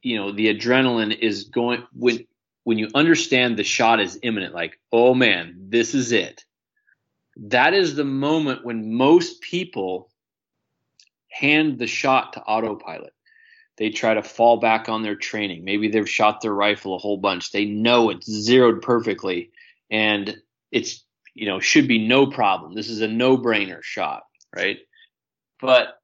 you 0.02 0.16
know, 0.16 0.32
the 0.32 0.54
adrenaline 0.54 1.16
is 1.18 1.44
going 1.44 1.84
when 1.92 2.26
when 2.64 2.78
you 2.78 2.88
understand 2.94 3.56
the 3.56 3.64
shot 3.64 4.00
is 4.00 4.18
imminent. 4.22 4.54
Like, 4.54 4.78
oh 4.92 5.14
man, 5.14 5.56
this 5.68 5.94
is 5.94 6.12
it. 6.12 6.44
That 7.36 7.74
is 7.74 7.94
the 7.94 8.04
moment 8.04 8.64
when 8.64 8.94
most 8.94 9.40
people 9.40 10.10
hand 11.30 11.78
the 11.78 11.86
shot 11.86 12.32
to 12.34 12.42
autopilot 12.42 13.12
they 13.76 13.90
try 13.90 14.14
to 14.14 14.22
fall 14.22 14.56
back 14.58 14.88
on 14.88 15.02
their 15.02 15.16
training. 15.16 15.64
Maybe 15.64 15.88
they've 15.88 16.08
shot 16.08 16.40
their 16.40 16.54
rifle 16.54 16.94
a 16.94 16.98
whole 16.98 17.18
bunch. 17.18 17.52
They 17.52 17.66
know 17.66 18.10
it's 18.10 18.30
zeroed 18.30 18.82
perfectly 18.82 19.50
and 19.90 20.36
it's, 20.72 21.04
you 21.34 21.46
know, 21.46 21.60
should 21.60 21.86
be 21.86 22.06
no 22.06 22.26
problem. 22.26 22.74
This 22.74 22.88
is 22.88 23.02
a 23.02 23.08
no 23.08 23.36
brainer 23.36 23.82
shot, 23.82 24.24
right? 24.54 24.78
But 25.60 26.00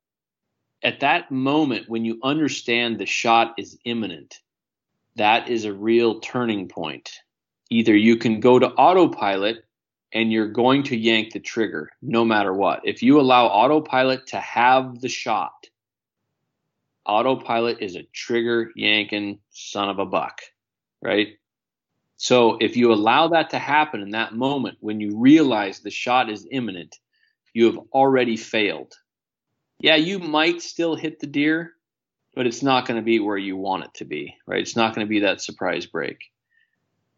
at 0.83 1.01
that 1.01 1.31
moment, 1.31 1.89
when 1.89 2.05
you 2.05 2.19
understand 2.23 2.99
the 2.99 3.07
shot 3.07 3.55
is 3.59 3.79
imminent, 3.85 4.41
that 5.17 5.49
is 5.49 5.65
a 5.65 5.73
real 5.73 6.21
turning 6.21 6.69
point. 6.69 7.11
Either 7.71 7.97
you 7.97 8.17
can 8.17 8.41
go 8.41 8.59
to 8.59 8.69
autopilot 8.73 9.65
and 10.13 10.33
you're 10.33 10.49
going 10.49 10.83
to 10.85 10.97
yank 10.97 11.33
the 11.33 11.41
trigger 11.41 11.91
no 12.03 12.25
matter 12.25 12.53
what. 12.53 12.81
If 12.85 13.03
you 13.03 13.21
allow 13.21 13.47
autopilot 13.47 14.27
to 14.29 14.41
have 14.41 15.01
the 15.01 15.09
shot, 15.09 15.69
autopilot 17.07 17.79
is 17.81 17.97
a 17.97 18.07
trigger 18.13 18.71
yanking 18.77 19.39
son 19.51 19.89
of 19.89 19.99
a 19.99 20.07
buck, 20.07 20.43
right? 21.01 21.39
So 22.17 22.57
if 22.61 22.77
you 22.77 22.93
allow 22.93 23.29
that 23.29 23.51
to 23.51 23.59
happen 23.59 24.01
in 24.01 24.11
that 24.11 24.35
moment 24.35 24.79
when 24.81 25.01
you 25.01 25.19
realize 25.19 25.81
the 25.81 25.91
shot 25.91 26.31
is 26.31 26.47
imminent, 26.51 26.99
you 27.55 27.67
have 27.67 27.79
already 27.93 28.37
failed. 28.37 28.95
Yeah, 29.83 29.97
you 29.97 30.21
might 30.21 30.63
still 30.63 30.95
hit 30.95 31.19
the 31.19 31.27
deer, 31.27 31.73
but 32.37 32.47
it's 32.47 32.63
not 32.63 32.87
going 32.87 33.01
to 33.01 33.05
be 33.05 33.19
where 33.19 33.37
you 33.37 33.57
want 33.57 33.83
it 33.83 33.95
to 33.95 34.05
be, 34.05 34.37
right? 34.47 34.61
It's 34.61 34.77
not 34.77 34.95
going 34.95 35.05
to 35.05 35.11
be 35.11 35.21
that 35.21 35.43
surprise 35.43 35.87
break. 35.87 36.31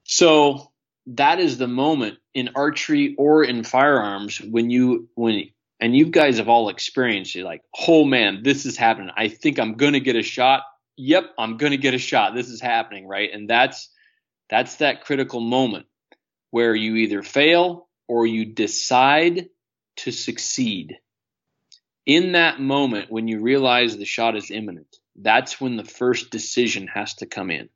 So 0.04 0.72
that 1.08 1.40
is 1.40 1.58
the 1.58 1.68
moment 1.68 2.18
in 2.32 2.50
archery 2.54 3.14
or 3.18 3.44
in 3.44 3.64
firearms 3.64 4.40
when 4.40 4.70
you 4.70 5.10
when 5.14 5.50
and 5.78 5.94
you 5.94 6.06
guys 6.06 6.38
have 6.38 6.48
all 6.48 6.70
experienced 6.70 7.34
you're 7.34 7.44
like 7.44 7.60
oh 7.86 8.04
man 8.04 8.40
this 8.42 8.64
is 8.64 8.78
happening. 8.78 9.10
I 9.14 9.28
think 9.28 9.58
i'm 9.58 9.74
going 9.74 9.92
to 9.92 10.00
get 10.00 10.16
a 10.16 10.22
shot. 10.22 10.62
Yep 10.96 11.24
i'm 11.38 11.58
going 11.58 11.72
to 11.72 11.78
get 11.78 11.92
a 11.92 11.98
shot. 11.98 12.34
This 12.34 12.48
is 12.48 12.62
happening 12.62 13.06
right? 13.06 13.30
And 13.30 13.48
that's 13.48 13.90
that's 14.48 14.76
that 14.76 15.04
critical 15.04 15.40
moment 15.40 15.86
where 16.50 16.74
you 16.74 16.96
either 16.96 17.22
fail 17.22 17.88
or 18.08 18.26
you 18.26 18.46
decide 18.46 19.48
to 19.96 20.10
succeed 20.10 20.96
in 22.06 22.32
that 22.32 22.60
moment 22.60 23.10
when 23.10 23.28
you 23.28 23.40
realize 23.40 23.96
the 23.96 24.04
shot 24.04 24.36
is 24.36 24.50
imminent 24.50 24.98
that's 25.16 25.60
when 25.60 25.76
the 25.76 25.84
first 25.84 26.30
decision 26.30 26.86
has 26.86 27.14
to 27.14 27.26
come 27.26 27.50
in 27.50 27.68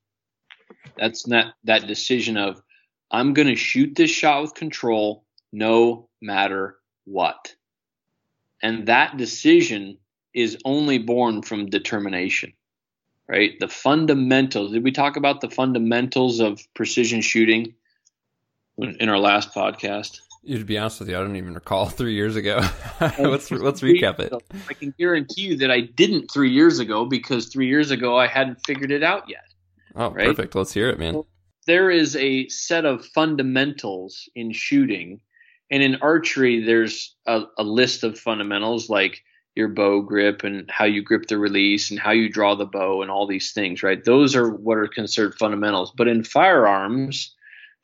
that's 0.96 1.26
not 1.26 1.54
that 1.64 1.86
decision 1.86 2.36
of 2.36 2.60
i'm 3.10 3.34
going 3.34 3.48
to 3.48 3.56
shoot 3.56 3.94
this 3.94 4.10
shot 4.10 4.42
with 4.42 4.54
control 4.54 5.24
no 5.52 6.08
matter 6.20 6.76
what 7.04 7.54
and 8.62 8.86
that 8.86 9.16
decision 9.16 9.98
is 10.34 10.58
only 10.64 10.98
born 10.98 11.42
from 11.42 11.70
determination, 11.70 12.52
right? 13.28 13.58
The 13.58 13.68
fundamentals. 13.68 14.72
Did 14.72 14.84
we 14.84 14.92
talk 14.92 15.16
about 15.16 15.40
the 15.40 15.50
fundamentals 15.50 16.40
of 16.40 16.60
precision 16.74 17.20
shooting 17.20 17.74
in 18.78 19.08
our 19.08 19.18
last 19.18 19.54
podcast? 19.54 20.20
To 20.46 20.64
be 20.64 20.78
honest 20.78 21.00
with 21.00 21.08
you, 21.08 21.16
I 21.16 21.20
don't 21.20 21.36
even 21.36 21.54
recall 21.54 21.86
three 21.88 22.14
years 22.14 22.36
ago. 22.36 22.60
let's 23.00 23.50
let's 23.50 23.80
recap 23.80 24.20
it. 24.20 24.32
I 24.68 24.74
can 24.74 24.94
guarantee 24.98 25.42
you 25.42 25.56
that 25.58 25.70
I 25.70 25.80
didn't 25.80 26.30
three 26.30 26.50
years 26.50 26.78
ago 26.78 27.04
because 27.04 27.48
three 27.48 27.68
years 27.68 27.90
ago 27.90 28.16
I 28.16 28.26
hadn't 28.26 28.58
figured 28.66 28.90
it 28.90 29.02
out 29.02 29.28
yet. 29.28 29.44
Oh, 29.94 30.10
right? 30.10 30.28
perfect. 30.28 30.54
Let's 30.54 30.72
hear 30.72 30.88
it, 30.90 30.98
man. 30.98 31.22
there 31.66 31.90
is 31.90 32.16
a 32.16 32.48
set 32.48 32.84
of 32.84 33.04
fundamentals 33.04 34.28
in 34.34 34.52
shooting 34.52 35.20
and 35.70 35.82
in 35.82 35.96
archery, 35.96 36.64
there's 36.64 37.14
a, 37.26 37.42
a 37.58 37.62
list 37.62 38.04
of 38.04 38.18
fundamentals 38.18 38.88
like 38.88 39.22
your 39.54 39.68
bow 39.68 40.00
grip 40.00 40.44
and 40.44 40.70
how 40.70 40.84
you 40.84 41.02
grip 41.02 41.26
the 41.26 41.38
release 41.38 41.90
and 41.90 41.98
how 41.98 42.12
you 42.12 42.28
draw 42.28 42.54
the 42.54 42.64
bow 42.64 43.02
and 43.02 43.10
all 43.10 43.26
these 43.26 43.52
things, 43.52 43.82
right? 43.82 44.02
Those 44.02 44.36
are 44.36 44.48
what 44.50 44.78
are 44.78 44.88
considered 44.88 45.34
fundamentals. 45.34 45.92
But 45.96 46.08
in 46.08 46.22
firearms, 46.24 47.34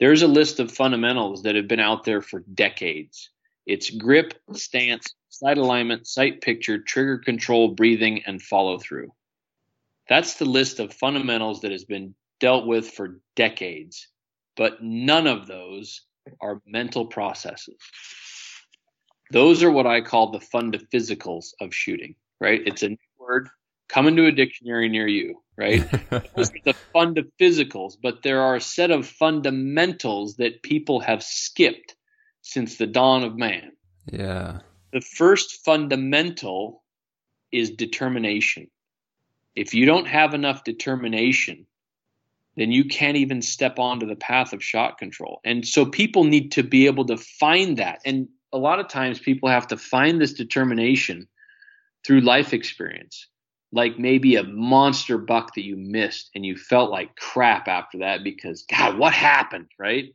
there's 0.00 0.22
a 0.22 0.28
list 0.28 0.60
of 0.60 0.70
fundamentals 0.70 1.42
that 1.42 1.54
have 1.54 1.68
been 1.68 1.80
out 1.80 2.04
there 2.04 2.20
for 2.20 2.40
decades. 2.40 3.30
It's 3.66 3.90
grip, 3.90 4.34
stance, 4.52 5.14
sight 5.28 5.58
alignment, 5.58 6.06
sight 6.06 6.40
picture, 6.40 6.78
trigger 6.78 7.18
control, 7.18 7.68
breathing, 7.68 8.22
and 8.26 8.42
follow 8.42 8.78
through. 8.78 9.12
That's 10.08 10.34
the 10.34 10.44
list 10.44 10.80
of 10.80 10.92
fundamentals 10.92 11.60
that 11.62 11.72
has 11.72 11.84
been 11.84 12.14
dealt 12.40 12.66
with 12.66 12.90
for 12.90 13.20
decades. 13.36 14.08
But 14.56 14.82
none 14.82 15.26
of 15.26 15.46
those 15.46 16.02
are 16.40 16.62
mental 16.66 17.06
processes. 17.06 17.78
Those 19.30 19.62
are 19.62 19.70
what 19.70 19.86
I 19.86 20.00
call 20.00 20.30
the 20.30 20.38
fundaphysicals 20.38 21.54
of 21.60 21.74
shooting, 21.74 22.14
right? 22.40 22.60
It's 22.66 22.82
a 22.82 22.90
new 22.90 22.96
word. 23.18 23.48
Come 23.88 24.06
into 24.08 24.26
a 24.26 24.32
dictionary 24.32 24.88
near 24.88 25.06
you, 25.06 25.42
right? 25.56 25.88
the 26.10 26.74
fund 26.92 27.18
of 27.18 27.26
physicals, 27.40 27.94
but 28.02 28.22
there 28.22 28.42
are 28.42 28.56
a 28.56 28.60
set 28.60 28.90
of 28.90 29.06
fundamentals 29.06 30.36
that 30.36 30.62
people 30.62 31.00
have 31.00 31.22
skipped 31.22 31.94
since 32.42 32.76
the 32.76 32.86
dawn 32.86 33.24
of 33.24 33.36
man. 33.36 33.72
Yeah. 34.10 34.60
The 34.92 35.00
first 35.00 35.64
fundamental 35.64 36.82
is 37.52 37.70
determination. 37.70 38.68
If 39.54 39.74
you 39.74 39.86
don't 39.86 40.06
have 40.06 40.34
enough 40.34 40.64
determination 40.64 41.66
then 42.56 42.70
you 42.70 42.84
can't 42.84 43.16
even 43.16 43.42
step 43.42 43.78
onto 43.78 44.06
the 44.06 44.16
path 44.16 44.52
of 44.52 44.62
shot 44.62 44.98
control. 44.98 45.40
And 45.44 45.66
so 45.66 45.86
people 45.86 46.24
need 46.24 46.52
to 46.52 46.62
be 46.62 46.86
able 46.86 47.06
to 47.06 47.16
find 47.16 47.78
that. 47.78 48.00
And 48.04 48.28
a 48.52 48.58
lot 48.58 48.78
of 48.78 48.88
times 48.88 49.18
people 49.18 49.48
have 49.48 49.66
to 49.68 49.76
find 49.76 50.20
this 50.20 50.34
determination 50.34 51.26
through 52.06 52.20
life 52.20 52.52
experience. 52.52 53.28
Like 53.74 53.98
maybe 53.98 54.36
a 54.36 54.44
monster 54.44 55.18
buck 55.18 55.54
that 55.54 55.64
you 55.64 55.76
missed 55.76 56.30
and 56.34 56.46
you 56.46 56.56
felt 56.56 56.90
like 56.90 57.16
crap 57.16 57.66
after 57.66 57.98
that 57.98 58.22
because, 58.22 58.62
God, 58.62 58.96
what 58.96 59.12
happened, 59.12 59.66
right? 59.78 60.14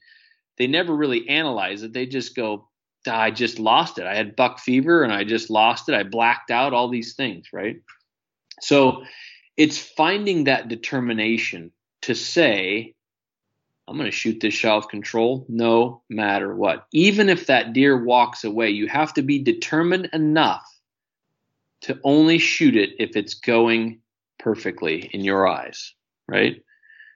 They 0.58 0.68
never 0.68 0.96
really 0.96 1.28
analyze 1.28 1.84
it. 1.84 1.92
They 1.92 2.06
just 2.06 2.36
go, 2.36 2.70
I 3.06 3.32
just 3.32 3.60
lost 3.60 4.00
it. 4.00 4.06
I 4.06 4.16
had 4.16 4.38
buck 4.38 4.60
fever 4.60 5.04
and 5.04 5.12
I 5.12 5.26
just 5.26 5.50
lost 5.50 5.90
it. 5.90 5.96
I 5.96 6.04
blacked 6.04 6.52
out, 6.52 6.74
all 6.74 6.90
these 6.90 7.16
things, 7.16 7.48
right? 7.52 7.82
So 8.62 9.04
it's 9.58 9.78
finding 9.78 10.46
that 10.46 10.70
determination 10.70 11.72
to 12.04 12.16
say, 12.16 12.96
I'm 13.88 13.98
going 13.98 14.10
to 14.10 14.16
shoot 14.16 14.40
this 14.40 14.54
shot 14.54 14.78
of 14.78 14.88
control 14.88 15.46
no 15.50 16.02
matter 16.10 16.56
what. 16.56 16.86
Even 16.94 17.28
if 17.28 17.48
that 17.48 17.74
deer 17.74 18.02
walks 18.02 18.46
away, 18.46 18.70
you 18.70 18.88
have 18.88 19.14
to 19.16 19.22
be 19.22 19.40
determined 19.40 20.10
enough 20.14 20.79
to 21.82 22.00
only 22.04 22.38
shoot 22.38 22.76
it 22.76 22.92
if 23.00 23.16
it's 23.16 23.36
going 23.36 24.02
perfectly 24.38 25.10
in 25.14 25.24
your 25.24 25.48
eyes, 25.48 25.94
right? 26.28 26.64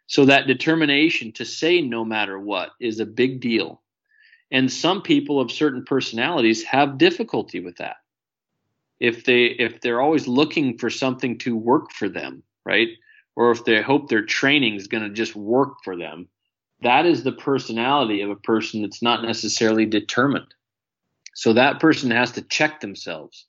So 0.07 0.25
that 0.25 0.47
determination 0.47 1.31
to 1.33 1.45
say 1.45 1.81
no 1.81 2.05
matter 2.05 2.39
what 2.39 2.71
is 2.79 2.99
a 2.99 3.05
big 3.05 3.39
deal. 3.39 3.81
And 4.51 4.71
some 4.71 5.01
people 5.01 5.39
of 5.39 5.51
certain 5.51 5.83
personalities 5.83 6.63
have 6.63 6.97
difficulty 6.97 7.59
with 7.59 7.77
that. 7.77 7.95
If 8.99 9.25
they 9.25 9.45
if 9.45 9.81
they're 9.81 10.01
always 10.01 10.27
looking 10.27 10.77
for 10.77 10.89
something 10.89 11.39
to 11.39 11.55
work 11.55 11.91
for 11.91 12.07
them, 12.07 12.43
right? 12.65 12.89
Or 13.35 13.51
if 13.51 13.65
they 13.65 13.81
hope 13.81 14.07
their 14.07 14.23
training 14.23 14.75
is 14.75 14.87
going 14.87 15.03
to 15.03 15.09
just 15.09 15.35
work 15.35 15.77
for 15.83 15.97
them, 15.97 16.27
that 16.81 17.05
is 17.05 17.23
the 17.23 17.31
personality 17.31 18.21
of 18.21 18.29
a 18.29 18.35
person 18.35 18.81
that's 18.81 19.01
not 19.01 19.23
necessarily 19.23 19.85
determined. 19.85 20.53
So 21.33 21.53
that 21.53 21.79
person 21.79 22.11
has 22.11 22.33
to 22.33 22.41
check 22.43 22.79
themselves 22.79 23.47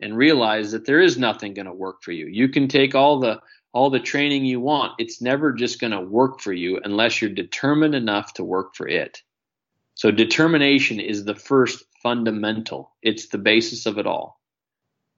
and 0.00 0.16
realize 0.16 0.72
that 0.72 0.86
there 0.86 1.00
is 1.00 1.18
nothing 1.18 1.54
going 1.54 1.66
to 1.66 1.72
work 1.72 2.02
for 2.02 2.12
you. 2.12 2.26
You 2.26 2.48
can 2.48 2.68
take 2.68 2.94
all 2.94 3.20
the 3.20 3.40
all 3.72 3.90
the 3.90 4.00
training 4.00 4.46
you 4.46 4.58
want. 4.58 4.94
It's 4.98 5.20
never 5.20 5.52
just 5.52 5.80
going 5.80 5.90
to 5.90 6.00
work 6.00 6.40
for 6.40 6.52
you 6.52 6.80
unless 6.82 7.20
you're 7.20 7.30
determined 7.30 7.94
enough 7.94 8.32
to 8.34 8.44
work 8.44 8.74
for 8.74 8.88
it. 8.88 9.22
So 9.94 10.10
determination 10.10 10.98
is 10.98 11.24
the 11.24 11.34
first 11.34 11.84
fundamental. 12.02 12.94
It's 13.02 13.28
the 13.28 13.38
basis 13.38 13.84
of 13.84 13.98
it 13.98 14.06
all. 14.06 14.40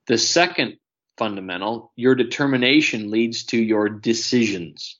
The 0.09 0.19
second 0.19 0.79
fundamental, 1.17 1.93
your 1.95 2.15
determination 2.15 3.11
leads 3.11 3.45
to 3.45 3.59
your 3.59 3.89
decisions. 3.89 4.99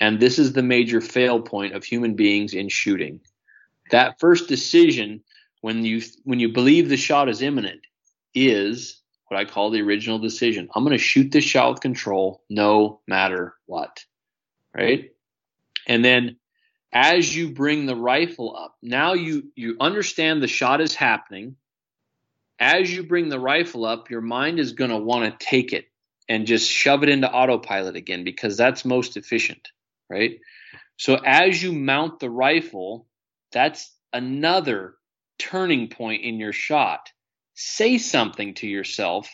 And 0.00 0.20
this 0.20 0.38
is 0.38 0.52
the 0.52 0.62
major 0.62 1.00
fail 1.00 1.40
point 1.40 1.74
of 1.74 1.84
human 1.84 2.16
beings 2.16 2.52
in 2.52 2.68
shooting. 2.68 3.20
That 3.90 4.18
first 4.20 4.48
decision 4.48 5.22
when 5.60 5.84
you 5.84 6.02
when 6.24 6.40
you 6.40 6.52
believe 6.52 6.88
the 6.88 6.96
shot 6.96 7.28
is 7.28 7.42
imminent 7.42 7.80
is 8.34 8.99
what 9.30 9.38
I 9.38 9.44
call 9.44 9.70
the 9.70 9.80
original 9.80 10.18
decision. 10.18 10.68
I'm 10.74 10.82
going 10.82 10.96
to 10.96 11.02
shoot 11.02 11.30
this 11.30 11.44
shot 11.44 11.70
with 11.70 11.80
control 11.80 12.42
no 12.50 13.00
matter 13.06 13.54
what. 13.66 14.04
Right? 14.74 15.12
And 15.86 16.04
then 16.04 16.36
as 16.92 17.34
you 17.34 17.52
bring 17.52 17.86
the 17.86 17.94
rifle 17.94 18.56
up, 18.56 18.76
now 18.82 19.14
you 19.14 19.52
you 19.54 19.76
understand 19.80 20.42
the 20.42 20.48
shot 20.48 20.80
is 20.80 20.96
happening. 20.96 21.54
As 22.58 22.92
you 22.92 23.04
bring 23.04 23.28
the 23.28 23.38
rifle 23.38 23.84
up, 23.84 24.10
your 24.10 24.20
mind 24.20 24.58
is 24.58 24.72
going 24.72 24.90
to 24.90 24.98
want 24.98 25.24
to 25.38 25.46
take 25.46 25.72
it 25.72 25.86
and 26.28 26.46
just 26.46 26.68
shove 26.68 27.04
it 27.04 27.08
into 27.08 27.30
autopilot 27.30 27.94
again 27.94 28.24
because 28.24 28.56
that's 28.56 28.84
most 28.84 29.16
efficient, 29.16 29.68
right? 30.08 30.40
So 30.96 31.14
as 31.24 31.62
you 31.62 31.72
mount 31.72 32.18
the 32.18 32.28
rifle, 32.28 33.06
that's 33.52 33.92
another 34.12 34.96
turning 35.38 35.88
point 35.88 36.24
in 36.24 36.38
your 36.38 36.52
shot 36.52 37.10
say 37.60 37.98
something 37.98 38.54
to 38.54 38.66
yourself 38.66 39.28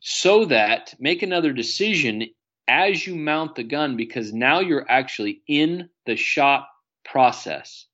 so 0.00 0.44
that 0.44 0.94
make 1.00 1.22
another 1.22 1.52
decision 1.52 2.26
as 2.68 3.06
you 3.06 3.16
mount 3.16 3.54
the 3.54 3.64
gun 3.64 3.96
because 3.96 4.34
now 4.34 4.60
you're 4.60 4.84
actually 4.90 5.40
in 5.48 5.88
the 6.04 6.14
shot 6.14 6.66
process. 7.06 7.86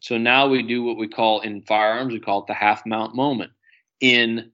So 0.00 0.18
now 0.18 0.48
we 0.48 0.64
do 0.64 0.82
what 0.82 0.96
we 0.96 1.06
call 1.06 1.40
in 1.40 1.62
firearms, 1.62 2.12
we 2.12 2.18
call 2.18 2.40
it 2.40 2.48
the 2.48 2.54
half 2.54 2.84
mount 2.84 3.14
moment. 3.14 3.52
In 4.00 4.50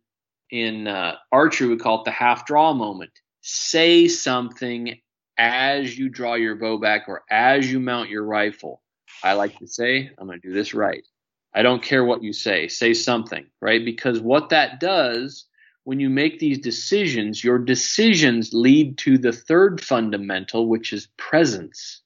in 0.50 0.86
uh, 0.86 1.16
archery, 1.32 1.68
we 1.68 1.78
call 1.78 2.00
it 2.00 2.04
the 2.04 2.10
half 2.10 2.44
draw 2.44 2.74
moment. 2.74 3.12
Say 3.40 4.08
something 4.08 4.98
as 5.38 5.98
you 5.98 6.10
draw 6.10 6.34
your 6.34 6.56
bow 6.56 6.76
back 6.76 7.08
or 7.08 7.22
as 7.30 7.70
you 7.70 7.80
mount 7.80 8.10
your 8.10 8.24
rifle. 8.24 8.82
I 9.22 9.34
like 9.34 9.58
to 9.58 9.66
say, 9.66 10.10
I'm 10.18 10.26
going 10.26 10.40
to 10.40 10.48
do 10.48 10.54
this 10.54 10.74
right. 10.74 11.06
I 11.54 11.62
don't 11.62 11.82
care 11.82 12.04
what 12.04 12.22
you 12.22 12.32
say. 12.32 12.68
Say 12.68 12.94
something, 12.94 13.46
right? 13.60 13.84
Because 13.84 14.20
what 14.20 14.50
that 14.50 14.80
does 14.80 15.46
when 15.84 16.00
you 16.00 16.10
make 16.10 16.38
these 16.38 16.58
decisions, 16.58 17.42
your 17.42 17.58
decisions 17.58 18.50
lead 18.52 18.98
to 18.98 19.16
the 19.16 19.32
third 19.32 19.82
fundamental, 19.82 20.68
which 20.68 20.92
is 20.92 21.08
presence. 21.16 22.02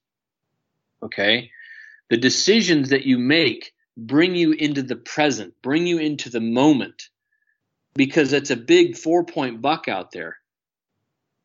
Okay? 1.02 1.50
The 2.10 2.16
decisions 2.16 2.90
that 2.90 3.06
you 3.06 3.18
make 3.18 3.72
bring 3.96 4.34
you 4.34 4.52
into 4.52 4.82
the 4.82 4.94
present, 4.94 5.54
bring 5.62 5.86
you 5.86 5.98
into 5.98 6.30
the 6.30 6.40
moment, 6.40 7.08
because 7.94 8.32
it's 8.32 8.50
a 8.50 8.56
big 8.56 8.96
four 8.96 9.24
point 9.24 9.60
buck 9.60 9.88
out 9.88 10.12
there. 10.12 10.36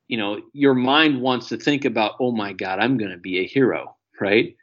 You 0.07 0.17
know, 0.17 0.41
your 0.53 0.75
mind 0.75 1.21
wants 1.21 1.49
to 1.49 1.57
think 1.57 1.85
about, 1.85 2.17
oh 2.19 2.31
my 2.31 2.53
God, 2.53 2.79
I'm 2.79 2.97
going 2.97 3.11
to 3.11 3.17
be 3.17 3.39
a 3.39 3.47
hero, 3.47 3.97
right? 4.21 4.56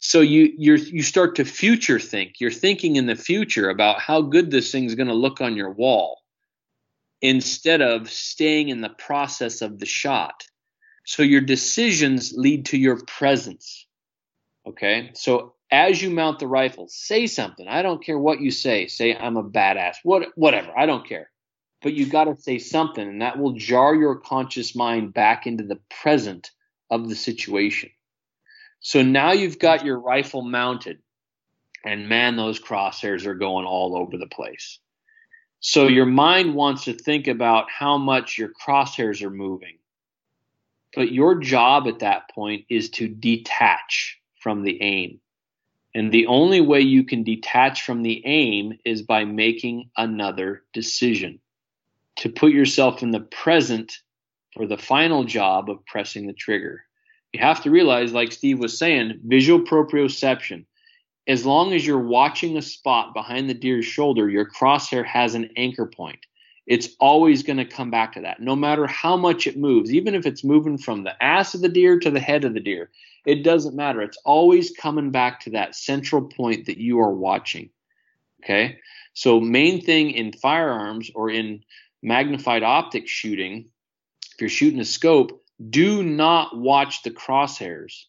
So 0.00 0.20
you 0.20 0.52
you 0.56 0.74
you 0.76 1.02
start 1.02 1.36
to 1.36 1.44
future 1.44 1.98
think. 1.98 2.40
You're 2.40 2.50
thinking 2.50 2.96
in 2.96 3.06
the 3.06 3.16
future 3.16 3.68
about 3.68 4.00
how 4.00 4.22
good 4.22 4.50
this 4.50 4.70
thing's 4.70 4.94
going 4.94 5.08
to 5.08 5.14
look 5.14 5.40
on 5.40 5.56
your 5.56 5.72
wall 5.72 6.22
instead 7.20 7.82
of 7.82 8.08
staying 8.08 8.68
in 8.68 8.80
the 8.80 8.90
process 8.90 9.60
of 9.60 9.78
the 9.78 9.86
shot. 9.86 10.44
So 11.04 11.22
your 11.22 11.40
decisions 11.40 12.32
lead 12.36 12.66
to 12.66 12.78
your 12.78 13.00
presence. 13.06 13.86
Okay? 14.66 15.10
So 15.14 15.54
as 15.70 16.00
you 16.00 16.10
mount 16.10 16.38
the 16.38 16.46
rifle 16.46 16.86
say 16.88 17.26
something. 17.26 17.66
I 17.66 17.82
don't 17.82 18.04
care 18.04 18.18
what 18.18 18.40
you 18.40 18.50
say. 18.50 18.86
Say 18.86 19.16
i'm 19.16 19.36
a 19.36 19.42
badass. 19.42 19.96
What 20.04 20.28
whatever. 20.36 20.70
I 20.78 20.86
don't 20.86 21.06
care. 21.06 21.30
But 21.82 21.94
you 21.94 22.06
got 22.06 22.24
to 22.24 22.40
say 22.40 22.58
something 22.58 23.06
and 23.06 23.22
that 23.22 23.38
will 23.38 23.52
jar 23.52 23.94
your 23.94 24.16
conscious 24.16 24.76
mind 24.76 25.12
back 25.12 25.46
into 25.46 25.64
the 25.64 25.80
present 25.90 26.50
of 26.90 27.08
the 27.08 27.16
situation 27.16 27.90
so 28.80 29.02
now 29.02 29.32
you've 29.32 29.58
got 29.58 29.84
your 29.84 29.98
rifle 29.98 30.42
mounted, 30.42 30.98
and 31.84 32.08
man, 32.08 32.36
those 32.36 32.60
crosshairs 32.60 33.26
are 33.26 33.34
going 33.34 33.66
all 33.66 33.96
over 33.96 34.16
the 34.16 34.26
place. 34.26 34.78
So 35.60 35.88
your 35.88 36.06
mind 36.06 36.54
wants 36.54 36.84
to 36.84 36.92
think 36.92 37.26
about 37.26 37.70
how 37.70 37.98
much 37.98 38.38
your 38.38 38.50
crosshairs 38.50 39.22
are 39.22 39.30
moving. 39.30 39.78
But 40.94 41.12
your 41.12 41.36
job 41.40 41.88
at 41.88 41.98
that 41.98 42.30
point 42.30 42.66
is 42.68 42.90
to 42.90 43.08
detach 43.08 44.20
from 44.40 44.62
the 44.62 44.80
aim. 44.80 45.20
And 45.94 46.12
the 46.12 46.26
only 46.26 46.60
way 46.60 46.80
you 46.80 47.02
can 47.02 47.24
detach 47.24 47.82
from 47.82 48.02
the 48.02 48.24
aim 48.24 48.78
is 48.84 49.02
by 49.02 49.24
making 49.24 49.90
another 49.96 50.62
decision 50.72 51.40
to 52.16 52.28
put 52.28 52.52
yourself 52.52 53.02
in 53.02 53.10
the 53.10 53.20
present 53.20 53.98
for 54.54 54.66
the 54.66 54.78
final 54.78 55.24
job 55.24 55.68
of 55.68 55.84
pressing 55.86 56.26
the 56.26 56.32
trigger 56.32 56.84
you 57.32 57.40
have 57.40 57.62
to 57.62 57.70
realize, 57.70 58.12
like 58.12 58.32
Steve 58.32 58.58
was 58.58 58.78
saying, 58.78 59.20
visual 59.24 59.60
proprioception. 59.60 60.64
As 61.26 61.44
long 61.44 61.74
as 61.74 61.86
you're 61.86 61.98
watching 61.98 62.56
a 62.56 62.62
spot 62.62 63.12
behind 63.12 63.50
the 63.50 63.54
deer's 63.54 63.84
shoulder, 63.84 64.30
your 64.30 64.46
crosshair 64.46 65.04
has 65.04 65.34
an 65.34 65.50
anchor 65.56 65.86
point. 65.86 66.20
It's 66.66 66.88
always 67.00 67.42
going 67.42 67.58
to 67.58 67.64
come 67.64 67.90
back 67.90 68.12
to 68.12 68.22
that, 68.22 68.40
no 68.40 68.54
matter 68.54 68.86
how 68.86 69.16
much 69.16 69.46
it 69.46 69.58
moves, 69.58 69.92
even 69.92 70.14
if 70.14 70.26
it's 70.26 70.44
moving 70.44 70.78
from 70.78 71.02
the 71.02 71.22
ass 71.22 71.54
of 71.54 71.60
the 71.60 71.68
deer 71.68 71.98
to 71.98 72.10
the 72.10 72.20
head 72.20 72.44
of 72.44 72.54
the 72.54 72.60
deer. 72.60 72.90
It 73.26 73.42
doesn't 73.42 73.76
matter. 73.76 74.00
It's 74.00 74.18
always 74.24 74.70
coming 74.70 75.10
back 75.10 75.40
to 75.40 75.50
that 75.50 75.74
central 75.74 76.22
point 76.22 76.66
that 76.66 76.78
you 76.78 77.00
are 77.00 77.12
watching. 77.12 77.70
Okay. 78.42 78.78
So, 79.12 79.40
main 79.40 79.82
thing 79.82 80.12
in 80.12 80.32
firearms 80.32 81.10
or 81.14 81.30
in 81.30 81.64
magnified 82.02 82.62
optic 82.62 83.08
shooting, 83.08 83.66
if 84.32 84.40
you're 84.40 84.48
shooting 84.48 84.80
a 84.80 84.84
scope, 84.84 85.42
do 85.70 86.02
not 86.02 86.56
watch 86.56 87.02
the 87.02 87.10
crosshairs. 87.10 88.04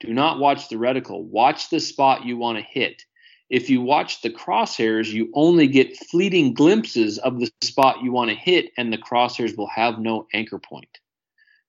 Do 0.00 0.12
not 0.12 0.38
watch 0.38 0.68
the 0.68 0.76
reticle. 0.76 1.24
Watch 1.24 1.70
the 1.70 1.80
spot 1.80 2.24
you 2.24 2.36
want 2.36 2.58
to 2.58 2.64
hit. 2.64 3.02
If 3.48 3.70
you 3.70 3.80
watch 3.80 4.22
the 4.22 4.30
crosshairs, 4.30 5.12
you 5.12 5.30
only 5.34 5.68
get 5.68 5.96
fleeting 5.96 6.54
glimpses 6.54 7.18
of 7.18 7.38
the 7.38 7.50
spot 7.62 8.02
you 8.02 8.12
want 8.12 8.30
to 8.30 8.36
hit, 8.36 8.72
and 8.76 8.92
the 8.92 8.98
crosshairs 8.98 9.56
will 9.56 9.68
have 9.68 9.98
no 9.98 10.26
anchor 10.34 10.58
point. 10.58 10.98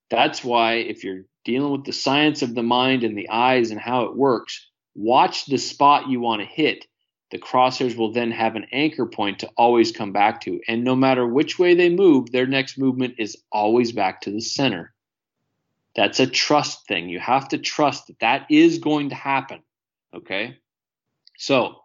That's 0.09 0.43
why, 0.43 0.75
if 0.75 1.03
you're 1.03 1.25
dealing 1.45 1.71
with 1.71 1.85
the 1.85 1.93
science 1.93 2.41
of 2.41 2.55
the 2.55 2.63
mind 2.63 3.03
and 3.03 3.17
the 3.17 3.29
eyes 3.29 3.71
and 3.71 3.79
how 3.79 4.03
it 4.03 4.15
works, 4.15 4.67
watch 4.95 5.45
the 5.45 5.57
spot 5.57 6.09
you 6.09 6.19
want 6.19 6.41
to 6.41 6.47
hit 6.47 6.85
the 7.29 7.37
crosshairs 7.37 7.97
will 7.97 8.11
then 8.11 8.31
have 8.31 8.55
an 8.55 8.67
anchor 8.71 9.05
point 9.05 9.39
to 9.39 9.49
always 9.57 9.91
come 9.91 10.13
back 10.13 10.41
to. 10.41 10.61
And 10.67 10.83
no 10.83 10.95
matter 10.95 11.27
which 11.27 11.59
way 11.59 11.75
they 11.75 11.89
move, 11.89 12.31
their 12.31 12.47
next 12.47 12.77
movement 12.77 13.15
is 13.17 13.37
always 13.51 13.91
back 13.91 14.21
to 14.21 14.31
the 14.31 14.39
center. 14.39 14.93
That's 15.97 16.19
a 16.19 16.27
trust 16.27 16.87
thing. 16.87 17.09
You 17.09 17.19
have 17.19 17.49
to 17.49 17.57
trust 17.57 18.07
that 18.07 18.19
that 18.19 18.45
is 18.51 18.77
going 18.77 19.09
to 19.09 19.15
happen. 19.15 19.63
Okay. 20.13 20.59
So 21.37 21.81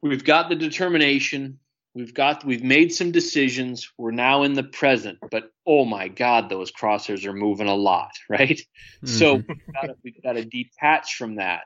we've 0.00 0.24
got 0.24 0.48
the 0.48 0.54
determination. 0.54 1.58
We've 1.94 2.14
got, 2.14 2.44
we've 2.44 2.62
made 2.62 2.92
some 2.92 3.10
decisions. 3.10 3.90
We're 3.98 4.12
now 4.12 4.44
in 4.44 4.52
the 4.52 4.62
present, 4.62 5.18
but 5.28 5.52
oh 5.66 5.84
my 5.84 6.06
God, 6.06 6.48
those 6.48 6.70
crosshairs 6.70 7.24
are 7.26 7.32
moving 7.32 7.66
a 7.66 7.74
lot, 7.74 8.12
right? 8.28 8.48
Mm-hmm. 8.48 9.06
So 9.06 9.34
we've 9.34 9.74
got, 9.74 9.86
to, 9.86 9.96
we've 10.04 10.22
got 10.22 10.32
to 10.34 10.44
detach 10.44 11.16
from 11.16 11.34
that. 11.36 11.62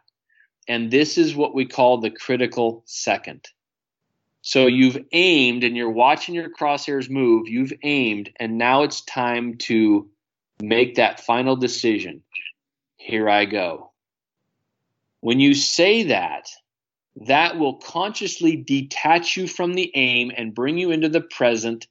And 0.66 0.90
this 0.90 1.18
is 1.18 1.36
what 1.36 1.54
we 1.54 1.66
call 1.66 1.98
the 1.98 2.10
critical 2.10 2.84
second. 2.86 3.46
So 4.40 4.66
you've 4.66 4.98
aimed 5.12 5.62
and 5.62 5.76
you're 5.76 5.90
watching 5.90 6.34
your 6.34 6.48
crosshairs 6.48 7.10
move, 7.10 7.48
you've 7.48 7.74
aimed, 7.82 8.30
and 8.40 8.58
now 8.58 8.82
it's 8.82 9.02
time 9.02 9.58
to 9.58 10.08
make 10.62 10.94
that 10.94 11.20
final 11.20 11.56
decision. 11.56 12.22
Here 12.96 13.28
I 13.28 13.44
go. 13.44 13.92
When 15.20 15.40
you 15.40 15.54
say 15.54 16.04
that, 16.04 16.48
that 17.26 17.58
will 17.58 17.74
consciously 17.74 18.56
detach 18.56 19.36
you 19.36 19.46
from 19.46 19.74
the 19.74 19.90
aim 19.94 20.32
and 20.34 20.54
bring 20.54 20.78
you 20.78 20.92
into 20.92 21.08
the 21.08 21.20
present 21.20 21.86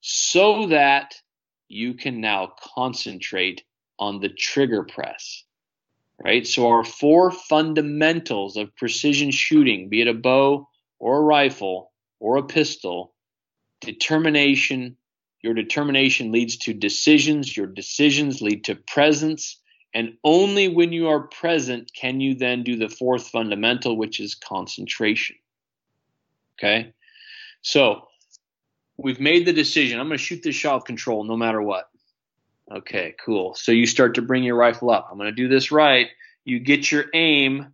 so 0.00 0.66
that 0.66 1.14
you 1.68 1.94
can 1.94 2.20
now 2.20 2.52
concentrate 2.74 3.64
on 3.98 4.20
the 4.20 4.28
trigger 4.28 4.82
press. 4.82 5.44
Right? 6.22 6.46
So, 6.46 6.68
our 6.68 6.84
four 6.84 7.30
fundamentals 7.30 8.56
of 8.56 8.74
precision 8.76 9.30
shooting, 9.30 9.88
be 9.88 10.00
it 10.00 10.08
a 10.08 10.14
bow 10.14 10.68
or 10.98 11.18
a 11.18 11.22
rifle 11.22 11.92
or 12.20 12.36
a 12.36 12.46
pistol, 12.46 13.14
determination, 13.80 14.96
your 15.46 15.54
determination 15.54 16.32
leads 16.32 16.56
to 16.56 16.74
decisions, 16.74 17.56
your 17.56 17.68
decisions 17.68 18.42
lead 18.42 18.64
to 18.64 18.74
presence, 18.74 19.60
and 19.94 20.14
only 20.24 20.66
when 20.66 20.92
you 20.92 21.06
are 21.06 21.20
present 21.20 21.92
can 21.94 22.20
you 22.20 22.34
then 22.34 22.64
do 22.64 22.76
the 22.76 22.88
fourth 22.88 23.28
fundamental, 23.28 23.96
which 23.96 24.18
is 24.18 24.34
concentration. 24.34 25.36
Okay? 26.58 26.92
So, 27.62 28.08
we've 28.96 29.20
made 29.20 29.46
the 29.46 29.52
decision. 29.52 30.00
I'm 30.00 30.08
going 30.08 30.18
to 30.18 30.24
shoot 30.24 30.42
this 30.42 30.56
shot 30.56 30.78
of 30.78 30.84
control 30.84 31.22
no 31.22 31.36
matter 31.36 31.62
what. 31.62 31.88
Okay, 32.72 33.14
cool. 33.24 33.54
So 33.54 33.70
you 33.70 33.86
start 33.86 34.16
to 34.16 34.22
bring 34.22 34.42
your 34.42 34.56
rifle 34.56 34.90
up. 34.90 35.06
I'm 35.08 35.16
going 35.16 35.30
to 35.30 35.42
do 35.42 35.46
this 35.46 35.70
right. 35.70 36.08
You 36.44 36.58
get 36.58 36.90
your 36.90 37.04
aim. 37.14 37.68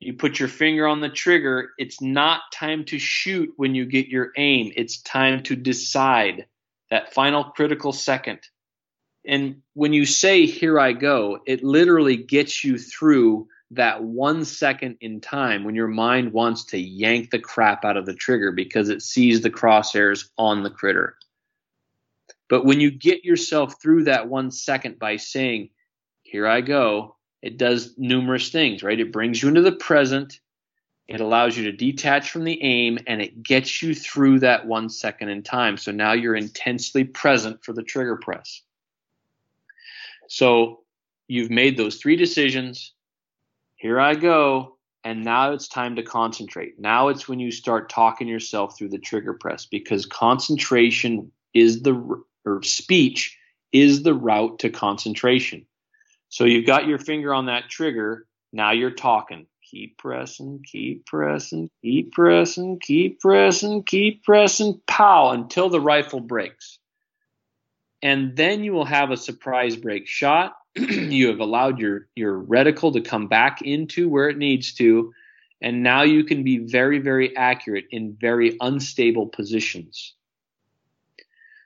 You 0.00 0.14
put 0.14 0.40
your 0.40 0.48
finger 0.48 0.88
on 0.88 1.00
the 1.00 1.08
trigger. 1.08 1.70
It's 1.78 2.02
not 2.02 2.40
time 2.52 2.84
to 2.86 2.98
shoot 2.98 3.52
when 3.56 3.76
you 3.76 3.86
get 3.86 4.08
your 4.08 4.32
aim. 4.36 4.72
It's 4.74 5.00
time 5.00 5.44
to 5.44 5.54
decide 5.54 6.46
that 6.92 7.14
final 7.14 7.44
critical 7.44 7.90
second. 7.90 8.38
And 9.24 9.62
when 9.72 9.94
you 9.94 10.04
say, 10.04 10.44
Here 10.44 10.78
I 10.78 10.92
go, 10.92 11.38
it 11.46 11.64
literally 11.64 12.18
gets 12.18 12.62
you 12.62 12.76
through 12.78 13.48
that 13.70 14.04
one 14.04 14.44
second 14.44 14.98
in 15.00 15.22
time 15.22 15.64
when 15.64 15.74
your 15.74 15.88
mind 15.88 16.34
wants 16.34 16.66
to 16.66 16.78
yank 16.78 17.30
the 17.30 17.38
crap 17.38 17.86
out 17.86 17.96
of 17.96 18.04
the 18.04 18.14
trigger 18.14 18.52
because 18.52 18.90
it 18.90 19.00
sees 19.00 19.40
the 19.40 19.48
crosshairs 19.48 20.28
on 20.36 20.62
the 20.62 20.68
critter. 20.68 21.16
But 22.50 22.66
when 22.66 22.78
you 22.78 22.90
get 22.90 23.24
yourself 23.24 23.80
through 23.80 24.04
that 24.04 24.28
one 24.28 24.50
second 24.50 24.98
by 24.98 25.16
saying, 25.16 25.70
Here 26.24 26.46
I 26.46 26.60
go, 26.60 27.16
it 27.40 27.56
does 27.56 27.94
numerous 27.96 28.50
things, 28.50 28.82
right? 28.82 29.00
It 29.00 29.12
brings 29.12 29.42
you 29.42 29.48
into 29.48 29.62
the 29.62 29.72
present, 29.72 30.40
it 31.08 31.20
allows 31.20 31.56
you 31.56 31.64
to 31.64 31.72
detach 31.72 32.30
from 32.30 32.44
the 32.44 32.62
aim, 32.62 32.98
and 33.06 33.20
it 33.20 33.42
gets 33.42 33.82
you 33.82 33.94
through 33.94 34.40
that 34.40 34.66
one 34.66 34.88
second 34.88 35.28
in 35.28 35.42
time. 35.42 35.76
So 35.76 35.92
now 35.92 36.12
you're 36.12 36.36
intensely 36.36 37.04
present 37.04 37.64
for 37.64 37.72
the 37.72 37.82
trigger 37.82 38.16
press. 38.16 38.62
So 40.28 40.80
you've 41.28 41.50
made 41.50 41.76
those 41.76 41.96
three 41.96 42.16
decisions 42.16 42.92
here 43.82 43.98
I 43.98 44.14
go. 44.14 44.78
And 45.02 45.24
now 45.24 45.50
it's 45.50 45.66
time 45.66 45.96
to 45.96 46.04
concentrate. 46.04 46.78
Now 46.78 47.08
it's 47.08 47.26
when 47.26 47.40
you 47.40 47.50
start 47.50 47.90
talking 47.90 48.28
yourself 48.28 48.78
through 48.78 48.90
the 48.90 48.98
trigger 48.98 49.34
press 49.34 49.66
because 49.66 50.06
concentration 50.06 51.32
is 51.52 51.82
the, 51.82 52.22
or 52.44 52.62
speech 52.62 53.36
is 53.72 54.04
the 54.04 54.14
route 54.14 54.60
to 54.60 54.70
concentration. 54.70 55.66
So 56.28 56.44
you've 56.44 56.66
got 56.66 56.86
your 56.86 56.98
finger 56.98 57.34
on 57.34 57.46
that 57.46 57.68
trigger. 57.68 58.28
Now 58.52 58.70
you're 58.70 58.92
talking. 58.92 59.48
Keep 59.72 59.96
pressing, 59.96 60.62
keep 60.70 61.06
pressing, 61.06 61.70
keep 61.80 62.12
pressing, 62.12 62.78
keep 62.78 63.20
pressing, 63.20 63.82
keep 63.84 64.22
pressing, 64.22 64.78
pow, 64.86 65.30
until 65.30 65.70
the 65.70 65.80
rifle 65.80 66.20
breaks. 66.20 66.78
And 68.02 68.36
then 68.36 68.64
you 68.64 68.74
will 68.74 68.84
have 68.84 69.10
a 69.10 69.16
surprise 69.16 69.76
break 69.76 70.06
shot. 70.06 70.56
You 70.76 71.28
have 71.28 71.40
allowed 71.40 71.78
your 71.78 72.06
your 72.14 72.38
reticle 72.38 72.92
to 72.92 73.00
come 73.00 73.28
back 73.28 73.62
into 73.62 74.10
where 74.10 74.28
it 74.28 74.36
needs 74.36 74.74
to. 74.74 75.14
And 75.62 75.82
now 75.82 76.02
you 76.02 76.24
can 76.24 76.42
be 76.42 76.58
very 76.58 76.98
very 76.98 77.34
accurate 77.34 77.86
in 77.90 78.18
very 78.20 78.58
unstable 78.60 79.28
positions. 79.28 80.12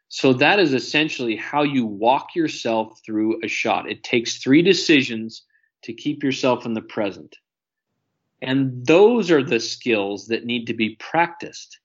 So 0.09 0.33
that 0.35 0.61
is 0.61 0.75
essentially 0.75 1.35
how 1.35 1.65
you 1.65 1.85
walk 1.85 2.37
yourself 2.37 3.01
through 3.05 3.41
a 3.43 3.49
shot. 3.49 3.91
It 3.91 4.05
takes 4.05 4.39
three 4.39 4.63
decisions 4.63 5.43
to 5.83 5.93
keep 5.93 6.23
yourself 6.23 6.67
in 6.67 6.75
the 6.75 6.83
present 6.83 7.37
and 8.47 8.87
those 8.87 9.31
are 9.31 9.43
the 9.43 9.61
skills 9.61 10.29
that 10.29 10.47
need 10.47 10.67
to 10.67 10.75
be 10.75 10.97
practiced 10.97 11.79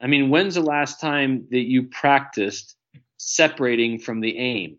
i 0.00 0.06
mean 0.06 0.30
when's 0.30 0.54
the 0.54 0.62
last 0.62 1.00
time 1.00 1.46
that 1.50 1.68
you 1.68 1.82
practiced 1.84 2.76
separating 3.18 3.98
from 3.98 4.20
the 4.20 4.38
aim 4.38 4.78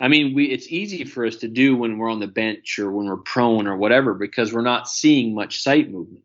I 0.00 0.08
mean, 0.08 0.34
we 0.34 0.46
it's 0.46 0.66
easy 0.68 1.04
for 1.04 1.26
us 1.26 1.36
to 1.36 1.48
do 1.48 1.76
when 1.76 1.98
we're 1.98 2.10
on 2.10 2.20
the 2.20 2.26
bench 2.26 2.78
or 2.78 2.90
when 2.90 3.06
we're 3.06 3.18
prone 3.18 3.66
or 3.66 3.76
whatever 3.76 4.14
because 4.14 4.52
we're 4.52 4.62
not 4.62 4.88
seeing 4.88 5.34
much 5.34 5.62
sight 5.62 5.90
movement. 5.90 6.24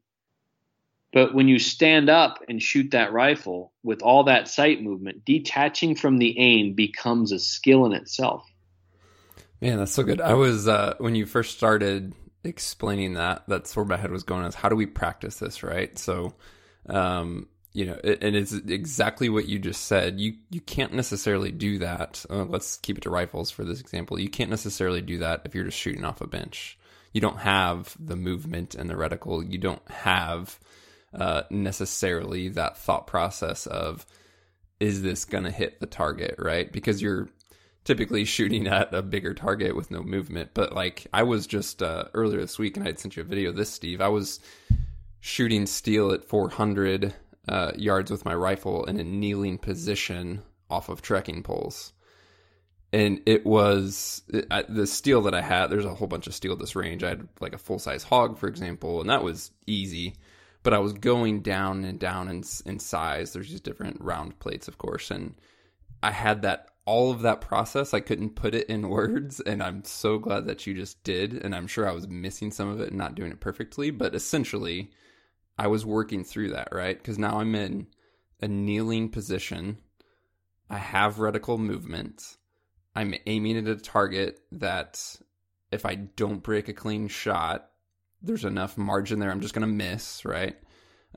But 1.11 1.33
when 1.33 1.47
you 1.49 1.59
stand 1.59 2.09
up 2.09 2.39
and 2.47 2.61
shoot 2.61 2.91
that 2.91 3.11
rifle 3.11 3.73
with 3.83 4.01
all 4.01 4.25
that 4.25 4.47
sight 4.47 4.81
movement, 4.81 5.25
detaching 5.25 5.95
from 5.95 6.17
the 6.17 6.39
aim 6.39 6.73
becomes 6.73 7.31
a 7.31 7.39
skill 7.39 7.85
in 7.85 7.93
itself. 7.93 8.49
Man, 9.61 9.77
that's 9.77 9.93
so 9.93 10.03
good. 10.03 10.21
I 10.21 10.33
was 10.33 10.67
uh, 10.67 10.95
when 10.97 11.15
you 11.15 11.25
first 11.25 11.57
started 11.57 12.13
explaining 12.45 13.13
that, 13.13 13.43
that's 13.47 13.75
where 13.75 13.85
my 13.85 13.97
head 13.97 14.11
was 14.11 14.23
going. 14.23 14.45
Is 14.45 14.55
how 14.55 14.69
do 14.69 14.75
we 14.75 14.85
practice 14.85 15.37
this, 15.37 15.63
right? 15.63 15.97
So, 15.97 16.33
um, 16.87 17.47
you 17.73 17.85
know, 17.85 17.95
and 17.95 18.35
it's 18.35 18.53
exactly 18.53 19.27
what 19.29 19.47
you 19.47 19.59
just 19.59 19.85
said. 19.85 20.19
You 20.19 20.35
you 20.49 20.61
can't 20.61 20.93
necessarily 20.93 21.51
do 21.51 21.79
that. 21.79 22.25
Uh, 22.29 22.45
let's 22.45 22.77
keep 22.77 22.97
it 22.97 23.01
to 23.01 23.09
rifles 23.09 23.51
for 23.51 23.63
this 23.63 23.81
example. 23.81 24.19
You 24.19 24.29
can't 24.29 24.49
necessarily 24.49 25.01
do 25.01 25.17
that 25.19 25.41
if 25.45 25.53
you're 25.53 25.65
just 25.65 25.77
shooting 25.77 26.05
off 26.05 26.21
a 26.21 26.27
bench. 26.27 26.77
You 27.11 27.21
don't 27.21 27.39
have 27.39 27.95
the 27.99 28.15
movement 28.15 28.75
and 28.75 28.89
the 28.89 28.95
reticle. 28.95 29.49
You 29.49 29.57
don't 29.57 29.87
have 29.89 30.59
uh, 31.13 31.43
necessarily 31.49 32.49
that 32.49 32.77
thought 32.77 33.07
process 33.07 33.67
of 33.67 34.05
is 34.79 35.01
this 35.01 35.25
going 35.25 35.45
to 35.45 35.51
hit 35.51 35.79
the 35.79 35.85
target, 35.85 36.35
right? 36.37 36.71
Because 36.71 37.01
you're 37.01 37.29
typically 37.85 38.25
shooting 38.25 38.67
at 38.67 38.93
a 38.93 39.01
bigger 39.01 39.33
target 39.33 39.75
with 39.75 39.91
no 39.91 40.01
movement. 40.03 40.51
But 40.53 40.73
like 40.73 41.07
I 41.13 41.23
was 41.23 41.47
just 41.47 41.81
uh, 41.81 42.05
earlier 42.13 42.41
this 42.41 42.59
week, 42.59 42.75
and 42.75 42.83
I 42.83 42.89
had 42.89 42.99
sent 42.99 43.15
you 43.15 43.21
a 43.21 43.25
video. 43.25 43.51
This 43.51 43.69
Steve, 43.69 44.01
I 44.01 44.09
was 44.09 44.41
shooting 45.21 45.65
steel 45.65 46.11
at 46.11 46.25
400 46.25 47.13
uh, 47.47 47.71
yards 47.77 48.11
with 48.11 48.25
my 48.25 48.35
rifle 48.35 48.83
in 48.85 48.99
a 48.99 49.03
kneeling 49.03 49.57
position 49.57 50.41
off 50.69 50.89
of 50.89 51.01
trekking 51.01 51.43
poles. 51.43 51.93
And 52.91 53.21
it 53.25 53.45
was 53.45 54.23
it, 54.29 54.47
I, 54.49 54.63
the 54.63 54.87
steel 54.87 55.21
that 55.23 55.33
I 55.35 55.41
had. 55.41 55.67
There's 55.67 55.85
a 55.85 55.93
whole 55.93 56.07
bunch 56.07 56.27
of 56.27 56.33
steel 56.33 56.53
at 56.53 56.59
this 56.59 56.75
range. 56.75 57.03
I 57.03 57.09
had 57.09 57.27
like 57.39 57.53
a 57.53 57.59
full 57.59 57.79
size 57.79 58.03
hog, 58.03 58.37
for 58.37 58.47
example, 58.47 58.99
and 58.99 59.09
that 59.09 59.23
was 59.23 59.51
easy. 59.67 60.15
But 60.63 60.73
I 60.73 60.79
was 60.79 60.93
going 60.93 61.41
down 61.41 61.85
and 61.85 61.99
down 61.99 62.27
in, 62.27 62.43
in 62.65 62.79
size. 62.79 63.33
There's 63.33 63.49
just 63.49 63.63
different 63.63 64.01
round 64.01 64.39
plates, 64.39 64.67
of 64.67 64.79
course, 64.79 65.11
and 65.11 65.35
I 66.01 66.09
had 66.09 66.41
that 66.41 66.69
all 66.85 67.11
of 67.11 67.21
that 67.21 67.41
process. 67.41 67.93
I 67.93 67.99
couldn't 67.99 68.35
put 68.35 68.55
it 68.55 68.67
in 68.69 68.89
words, 68.89 69.39
and 69.39 69.61
I'm 69.61 69.83
so 69.83 70.17
glad 70.17 70.45
that 70.45 70.65
you 70.65 70.73
just 70.73 71.03
did. 71.03 71.33
And 71.33 71.55
I'm 71.55 71.67
sure 71.67 71.87
I 71.87 71.93
was 71.93 72.07
missing 72.07 72.51
some 72.51 72.69
of 72.69 72.79
it 72.79 72.89
and 72.89 72.97
not 72.97 73.15
doing 73.15 73.31
it 73.31 73.39
perfectly, 73.39 73.91
but 73.91 74.15
essentially, 74.15 74.91
I 75.57 75.67
was 75.67 75.85
working 75.85 76.23
through 76.23 76.51
that, 76.51 76.69
right? 76.71 76.97
Because 76.97 77.17
now 77.17 77.39
I'm 77.39 77.55
in 77.55 77.87
a 78.41 78.47
kneeling 78.47 79.09
position. 79.09 79.77
I 80.69 80.77
have 80.77 81.15
reticle 81.15 81.59
movement. 81.59 82.37
I'm 82.95 83.13
aiming 83.25 83.57
at 83.57 83.67
a 83.67 83.75
target 83.75 84.39
that 84.53 85.17
if 85.71 85.85
I 85.85 85.95
don't 85.95 86.43
break 86.43 86.67
a 86.67 86.73
clean 86.73 87.07
shot, 87.07 87.69
there's 88.21 88.45
enough 88.45 88.77
margin 88.77 89.19
there. 89.19 89.31
I'm 89.31 89.41
just 89.41 89.53
going 89.53 89.67
to 89.67 89.73
miss, 89.73 90.25
right? 90.25 90.55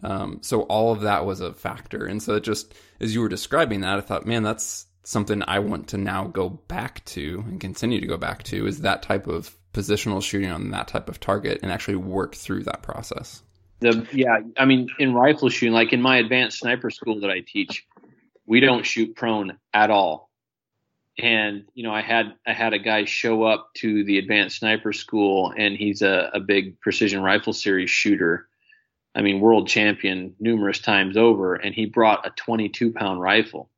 Um, 0.02 0.40
so 0.42 0.62
all 0.62 0.92
of 0.92 1.02
that 1.02 1.24
was 1.26 1.40
a 1.40 1.54
factor. 1.54 2.04
And 2.04 2.22
so 2.22 2.34
it 2.34 2.44
just, 2.44 2.74
as 3.00 3.14
you 3.14 3.20
were 3.20 3.28
describing 3.28 3.80
that, 3.80 3.98
I 3.98 4.00
thought, 4.00 4.26
man, 4.26 4.42
that's 4.42 4.86
something 5.08 5.42
I 5.48 5.58
want 5.60 5.88
to 5.88 5.96
now 5.96 6.26
go 6.26 6.50
back 6.50 7.02
to 7.06 7.42
and 7.48 7.58
continue 7.58 7.98
to 7.98 8.06
go 8.06 8.18
back 8.18 8.42
to 8.44 8.66
is 8.66 8.82
that 8.82 9.02
type 9.02 9.26
of 9.26 9.56
positional 9.72 10.22
shooting 10.22 10.50
on 10.50 10.70
that 10.72 10.86
type 10.86 11.08
of 11.08 11.18
target 11.18 11.60
and 11.62 11.72
actually 11.72 11.96
work 11.96 12.34
through 12.34 12.64
that 12.64 12.82
process. 12.82 13.42
The 13.80 14.06
yeah, 14.12 14.40
I 14.58 14.66
mean, 14.66 14.88
in 14.98 15.14
rifle 15.14 15.48
shooting, 15.48 15.72
like 15.72 15.94
in 15.94 16.02
my 16.02 16.18
advanced 16.18 16.58
sniper 16.58 16.90
school 16.90 17.20
that 17.20 17.30
I 17.30 17.40
teach, 17.40 17.86
we 18.44 18.60
don't 18.60 18.84
shoot 18.84 19.16
prone 19.16 19.56
at 19.72 19.90
all. 19.90 20.28
And 21.18 21.64
you 21.72 21.84
know, 21.84 21.92
I 21.92 22.02
had 22.02 22.34
I 22.46 22.52
had 22.52 22.74
a 22.74 22.78
guy 22.78 23.06
show 23.06 23.44
up 23.44 23.70
to 23.76 24.04
the 24.04 24.18
advanced 24.18 24.58
sniper 24.58 24.92
school, 24.92 25.54
and 25.56 25.74
he's 25.74 26.02
a, 26.02 26.30
a 26.34 26.40
big 26.40 26.80
precision 26.80 27.22
rifle 27.22 27.54
series 27.54 27.88
shooter. 27.88 28.46
I 29.14 29.22
mean, 29.22 29.40
world 29.40 29.68
champion 29.68 30.34
numerous 30.38 30.80
times 30.80 31.16
over, 31.16 31.54
and 31.54 31.74
he 31.74 31.86
brought 31.86 32.26
a 32.26 32.30
22 32.30 32.92
pound 32.92 33.22
rifle. 33.22 33.70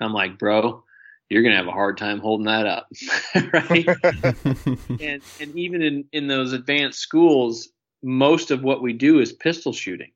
I'm 0.00 0.12
like, 0.12 0.38
bro, 0.38 0.84
you're 1.28 1.42
gonna 1.42 1.56
have 1.56 1.66
a 1.66 1.72
hard 1.72 1.98
time 1.98 2.20
holding 2.20 2.46
that 2.46 2.66
up, 2.66 2.88
right? 3.52 3.88
and 5.00 5.22
and 5.40 5.56
even 5.56 5.82
in 5.82 6.04
in 6.12 6.26
those 6.28 6.52
advanced 6.52 7.00
schools, 7.00 7.68
most 8.02 8.50
of 8.50 8.62
what 8.62 8.82
we 8.82 8.92
do 8.92 9.20
is 9.20 9.32
pistol 9.32 9.72
shooting. 9.72 10.12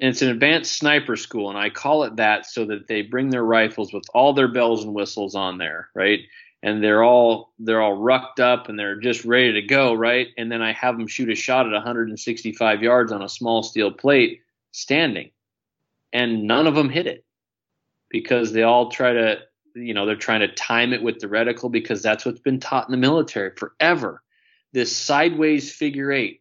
and 0.00 0.10
it's 0.10 0.22
an 0.22 0.28
advanced 0.28 0.76
sniper 0.78 1.16
school, 1.16 1.50
and 1.50 1.58
I 1.58 1.70
call 1.70 2.04
it 2.04 2.16
that 2.16 2.46
so 2.46 2.64
that 2.66 2.86
they 2.86 3.02
bring 3.02 3.30
their 3.30 3.44
rifles 3.44 3.92
with 3.92 4.04
all 4.14 4.32
their 4.32 4.48
bells 4.48 4.84
and 4.84 4.94
whistles 4.94 5.34
on 5.34 5.58
there, 5.58 5.88
right? 5.94 6.20
And 6.62 6.82
they're 6.82 7.02
all 7.02 7.52
they're 7.58 7.82
all 7.82 7.96
rucked 7.96 8.38
up 8.38 8.68
and 8.68 8.78
they're 8.78 9.00
just 9.00 9.24
ready 9.24 9.52
to 9.54 9.62
go, 9.62 9.94
right? 9.94 10.28
And 10.38 10.50
then 10.50 10.62
I 10.62 10.72
have 10.72 10.96
them 10.96 11.08
shoot 11.08 11.30
a 11.30 11.34
shot 11.34 11.66
at 11.66 11.72
165 11.72 12.82
yards 12.82 13.10
on 13.10 13.22
a 13.22 13.28
small 13.28 13.64
steel 13.64 13.90
plate, 13.90 14.42
standing, 14.70 15.32
and 16.12 16.44
none 16.44 16.68
of 16.68 16.76
them 16.76 16.88
hit 16.88 17.08
it 17.08 17.25
because 18.20 18.52
they 18.52 18.62
all 18.62 18.90
try 18.90 19.12
to, 19.12 19.38
you 19.74 19.94
know, 19.94 20.06
they're 20.06 20.16
trying 20.16 20.40
to 20.40 20.48
time 20.48 20.92
it 20.92 21.02
with 21.02 21.18
the 21.18 21.26
reticle 21.26 21.70
because 21.70 22.02
that's 22.02 22.24
what's 22.24 22.40
been 22.40 22.60
taught 22.60 22.88
in 22.88 22.92
the 22.92 22.98
military 22.98 23.50
forever. 23.56 24.22
This 24.72 24.94
sideways 24.96 25.72
figure 25.72 26.12
eight 26.12 26.40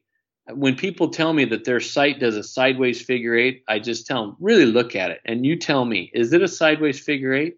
when 0.54 0.76
people 0.76 1.10
tell 1.10 1.34
me 1.34 1.46
that 1.46 1.66
their 1.66 1.80
sight 1.80 2.20
does 2.20 2.36
a 2.36 2.44
sideways 2.44 3.02
figure 3.02 3.36
eight, 3.36 3.64
I 3.68 3.80
just 3.80 4.06
tell 4.06 4.26
them, 4.26 4.36
really 4.40 4.66
look 4.66 4.96
at 4.96 5.12
it. 5.12 5.22
And 5.26 5.46
you 5.46 5.56
tell 5.56 5.86
me, 5.86 6.12
is 6.14 6.34
it 6.34 6.44
a 6.44 6.48
sideways 6.48 7.00
figure 7.00 7.34
eight? 7.34 7.58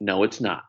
No, 0.00 0.24
it's 0.24 0.40
not. 0.40 0.64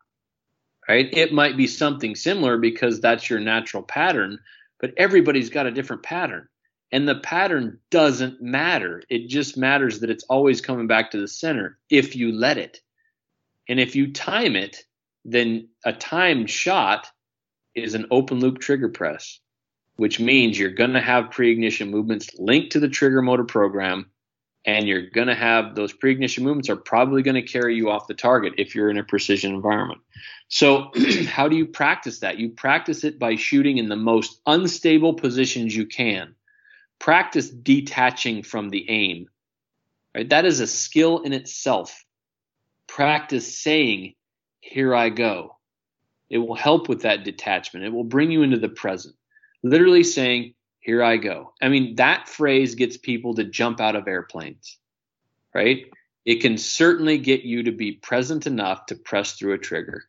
Right? 0.88 1.08
It 1.12 1.32
might 1.32 1.56
be 1.56 1.66
something 1.66 2.14
similar 2.14 2.58
because 2.58 3.00
that's 3.00 3.28
your 3.28 3.40
natural 3.40 3.82
pattern, 3.82 4.38
but 4.80 4.94
everybody's 4.96 5.50
got 5.50 5.66
a 5.66 5.72
different 5.72 6.04
pattern. 6.04 6.46
And 6.92 7.08
the 7.08 7.16
pattern 7.16 7.80
doesn't 7.90 8.40
matter. 8.40 9.02
It 9.08 9.26
just 9.26 9.56
matters 9.56 9.98
that 9.98 10.10
it's 10.10 10.22
always 10.24 10.60
coming 10.60 10.86
back 10.86 11.10
to 11.10 11.20
the 11.20 11.26
center 11.26 11.78
if 11.90 12.14
you 12.14 12.30
let 12.30 12.58
it. 12.58 12.80
And 13.68 13.80
if 13.80 13.96
you 13.96 14.12
time 14.12 14.56
it, 14.56 14.84
then 15.24 15.68
a 15.84 15.92
timed 15.92 16.50
shot 16.50 17.10
is 17.74 17.94
an 17.94 18.06
open 18.10 18.40
loop 18.40 18.58
trigger 18.58 18.88
press 18.88 19.40
which 19.96 20.20
means 20.20 20.58
you're 20.58 20.70
going 20.70 20.92
to 20.92 21.00
have 21.00 21.30
pre-ignition 21.30 21.90
movements 21.90 22.30
linked 22.38 22.72
to 22.72 22.80
the 22.80 22.88
trigger 22.88 23.22
motor 23.22 23.44
program 23.44 24.06
and 24.64 24.86
you're 24.86 25.08
going 25.10 25.28
to 25.28 25.34
have 25.34 25.74
those 25.74 25.92
pre-ignition 25.92 26.44
movements 26.44 26.68
are 26.68 26.76
probably 26.76 27.22
going 27.22 27.36
to 27.36 27.42
carry 27.42 27.76
you 27.76 27.90
off 27.90 28.08
the 28.08 28.14
target 28.14 28.54
if 28.58 28.74
you're 28.74 28.90
in 28.90 28.98
a 28.98 29.04
precision 29.04 29.54
environment. 29.54 30.00
So 30.48 30.90
how 31.28 31.48
do 31.48 31.56
you 31.56 31.66
practice 31.66 32.20
that? 32.20 32.38
You 32.38 32.50
practice 32.50 33.04
it 33.04 33.18
by 33.18 33.36
shooting 33.36 33.78
in 33.78 33.88
the 33.88 33.96
most 33.96 34.40
unstable 34.44 35.14
positions 35.14 35.74
you 35.74 35.86
can. 35.86 36.34
Practice 36.98 37.48
detaching 37.48 38.42
from 38.42 38.70
the 38.70 38.90
aim. 38.90 39.28
Right? 40.14 40.28
That 40.28 40.44
is 40.44 40.60
a 40.60 40.66
skill 40.66 41.20
in 41.20 41.32
itself. 41.32 42.04
Practice 42.86 43.58
saying, 43.58 44.14
"Here 44.60 44.94
I 44.94 45.10
go." 45.10 45.56
It 46.28 46.38
will 46.38 46.54
help 46.54 46.88
with 46.88 47.02
that 47.02 47.24
detachment. 47.24 47.86
It 47.86 47.92
will 47.92 48.04
bring 48.04 48.30
you 48.30 48.42
into 48.42 48.58
the 48.58 48.68
present 48.68 49.14
literally 49.66 50.02
saying, 50.02 50.54
Here 50.80 51.02
I 51.02 51.16
go. 51.16 51.52
I 51.60 51.68
mean, 51.68 51.96
that 51.96 52.28
phrase 52.28 52.74
gets 52.74 52.96
people 52.96 53.34
to 53.34 53.44
jump 53.44 53.80
out 53.80 53.96
of 53.96 54.08
airplanes, 54.08 54.78
right? 55.54 55.86
It 56.24 56.40
can 56.40 56.58
certainly 56.58 57.18
get 57.18 57.42
you 57.42 57.64
to 57.64 57.72
be 57.72 57.92
present 57.92 58.46
enough 58.46 58.86
to 58.86 58.96
press 58.96 59.34
through 59.34 59.54
a 59.54 59.58
trigger. 59.58 60.04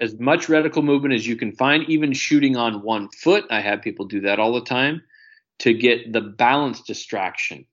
As 0.00 0.18
much 0.18 0.48
reticle 0.48 0.84
movement 0.84 1.14
as 1.14 1.26
you 1.26 1.36
can 1.36 1.52
find, 1.52 1.88
even 1.88 2.12
shooting 2.12 2.56
on 2.56 2.82
one 2.82 3.08
foot, 3.10 3.44
I 3.50 3.60
have 3.60 3.82
people 3.82 4.06
do 4.06 4.22
that 4.22 4.40
all 4.40 4.54
the 4.54 4.64
time 4.64 5.02
to 5.60 5.72
get 5.72 6.12
the 6.12 6.20
balance 6.20 6.80
distraction. 6.80 7.66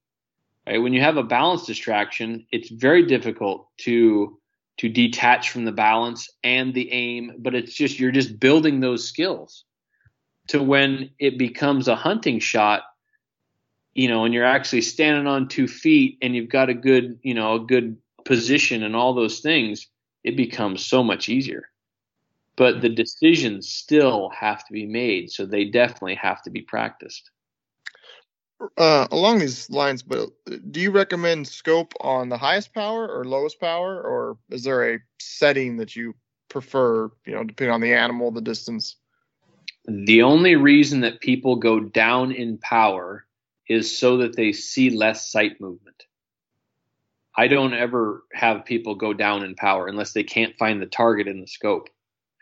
Right? 0.67 0.77
When 0.81 0.93
you 0.93 1.01
have 1.01 1.17
a 1.17 1.23
balance 1.23 1.65
distraction, 1.65 2.45
it's 2.51 2.69
very 2.69 3.05
difficult 3.05 3.67
to 3.81 4.37
to 4.77 4.89
detach 4.89 5.51
from 5.51 5.65
the 5.65 5.71
balance 5.71 6.29
and 6.43 6.73
the 6.73 6.91
aim, 6.91 7.33
but 7.39 7.53
it's 7.53 7.73
just 7.73 7.99
you're 7.99 8.11
just 8.11 8.39
building 8.39 8.79
those 8.79 9.07
skills 9.07 9.65
to 10.47 10.61
when 10.63 11.11
it 11.19 11.37
becomes 11.37 11.87
a 11.87 11.95
hunting 11.95 12.39
shot, 12.39 12.83
you 13.93 14.07
know, 14.07 14.25
and 14.25 14.33
you're 14.33 14.45
actually 14.45 14.81
standing 14.81 15.27
on 15.27 15.47
two 15.47 15.67
feet 15.67 16.17
and 16.21 16.35
you've 16.35 16.49
got 16.49 16.69
a 16.69 16.73
good, 16.73 17.19
you 17.21 17.33
know, 17.33 17.55
a 17.55 17.59
good 17.59 17.97
position 18.25 18.83
and 18.83 18.95
all 18.95 19.13
those 19.13 19.39
things, 19.41 19.87
it 20.23 20.35
becomes 20.35 20.85
so 20.85 21.03
much 21.03 21.29
easier. 21.29 21.69
But 22.55 22.81
the 22.81 22.89
decisions 22.89 23.69
still 23.69 24.29
have 24.29 24.65
to 24.65 24.73
be 24.73 24.85
made, 24.85 25.31
so 25.31 25.45
they 25.45 25.65
definitely 25.65 26.15
have 26.15 26.41
to 26.43 26.49
be 26.49 26.61
practiced. 26.61 27.29
Uh, 28.77 29.07
along 29.11 29.39
these 29.39 29.69
lines, 29.69 30.03
but 30.03 30.29
do 30.71 30.79
you 30.79 30.91
recommend 30.91 31.47
scope 31.47 31.93
on 31.99 32.29
the 32.29 32.37
highest 32.37 32.73
power 32.73 33.07
or 33.07 33.25
lowest 33.25 33.59
power, 33.59 33.99
or 34.01 34.37
is 34.49 34.63
there 34.63 34.93
a 34.93 34.99
setting 35.19 35.77
that 35.77 35.95
you 35.95 36.13
prefer? 36.49 37.09
You 37.25 37.33
know, 37.33 37.43
depending 37.43 37.73
on 37.73 37.81
the 37.81 37.93
animal, 37.93 38.31
the 38.31 38.41
distance. 38.41 38.97
The 39.85 40.21
only 40.21 40.55
reason 40.55 41.01
that 41.01 41.21
people 41.21 41.55
go 41.55 41.79
down 41.79 42.31
in 42.31 42.59
power 42.59 43.25
is 43.67 43.97
so 43.97 44.17
that 44.17 44.35
they 44.35 44.51
see 44.51 44.91
less 44.91 45.31
sight 45.31 45.59
movement. 45.59 46.03
I 47.35 47.47
don't 47.47 47.73
ever 47.73 48.23
have 48.33 48.65
people 48.65 48.95
go 48.95 49.13
down 49.13 49.43
in 49.43 49.55
power 49.55 49.87
unless 49.87 50.13
they 50.13 50.23
can't 50.23 50.57
find 50.57 50.81
the 50.81 50.85
target 50.87 51.27
in 51.27 51.39
the 51.39 51.47
scope, 51.47 51.89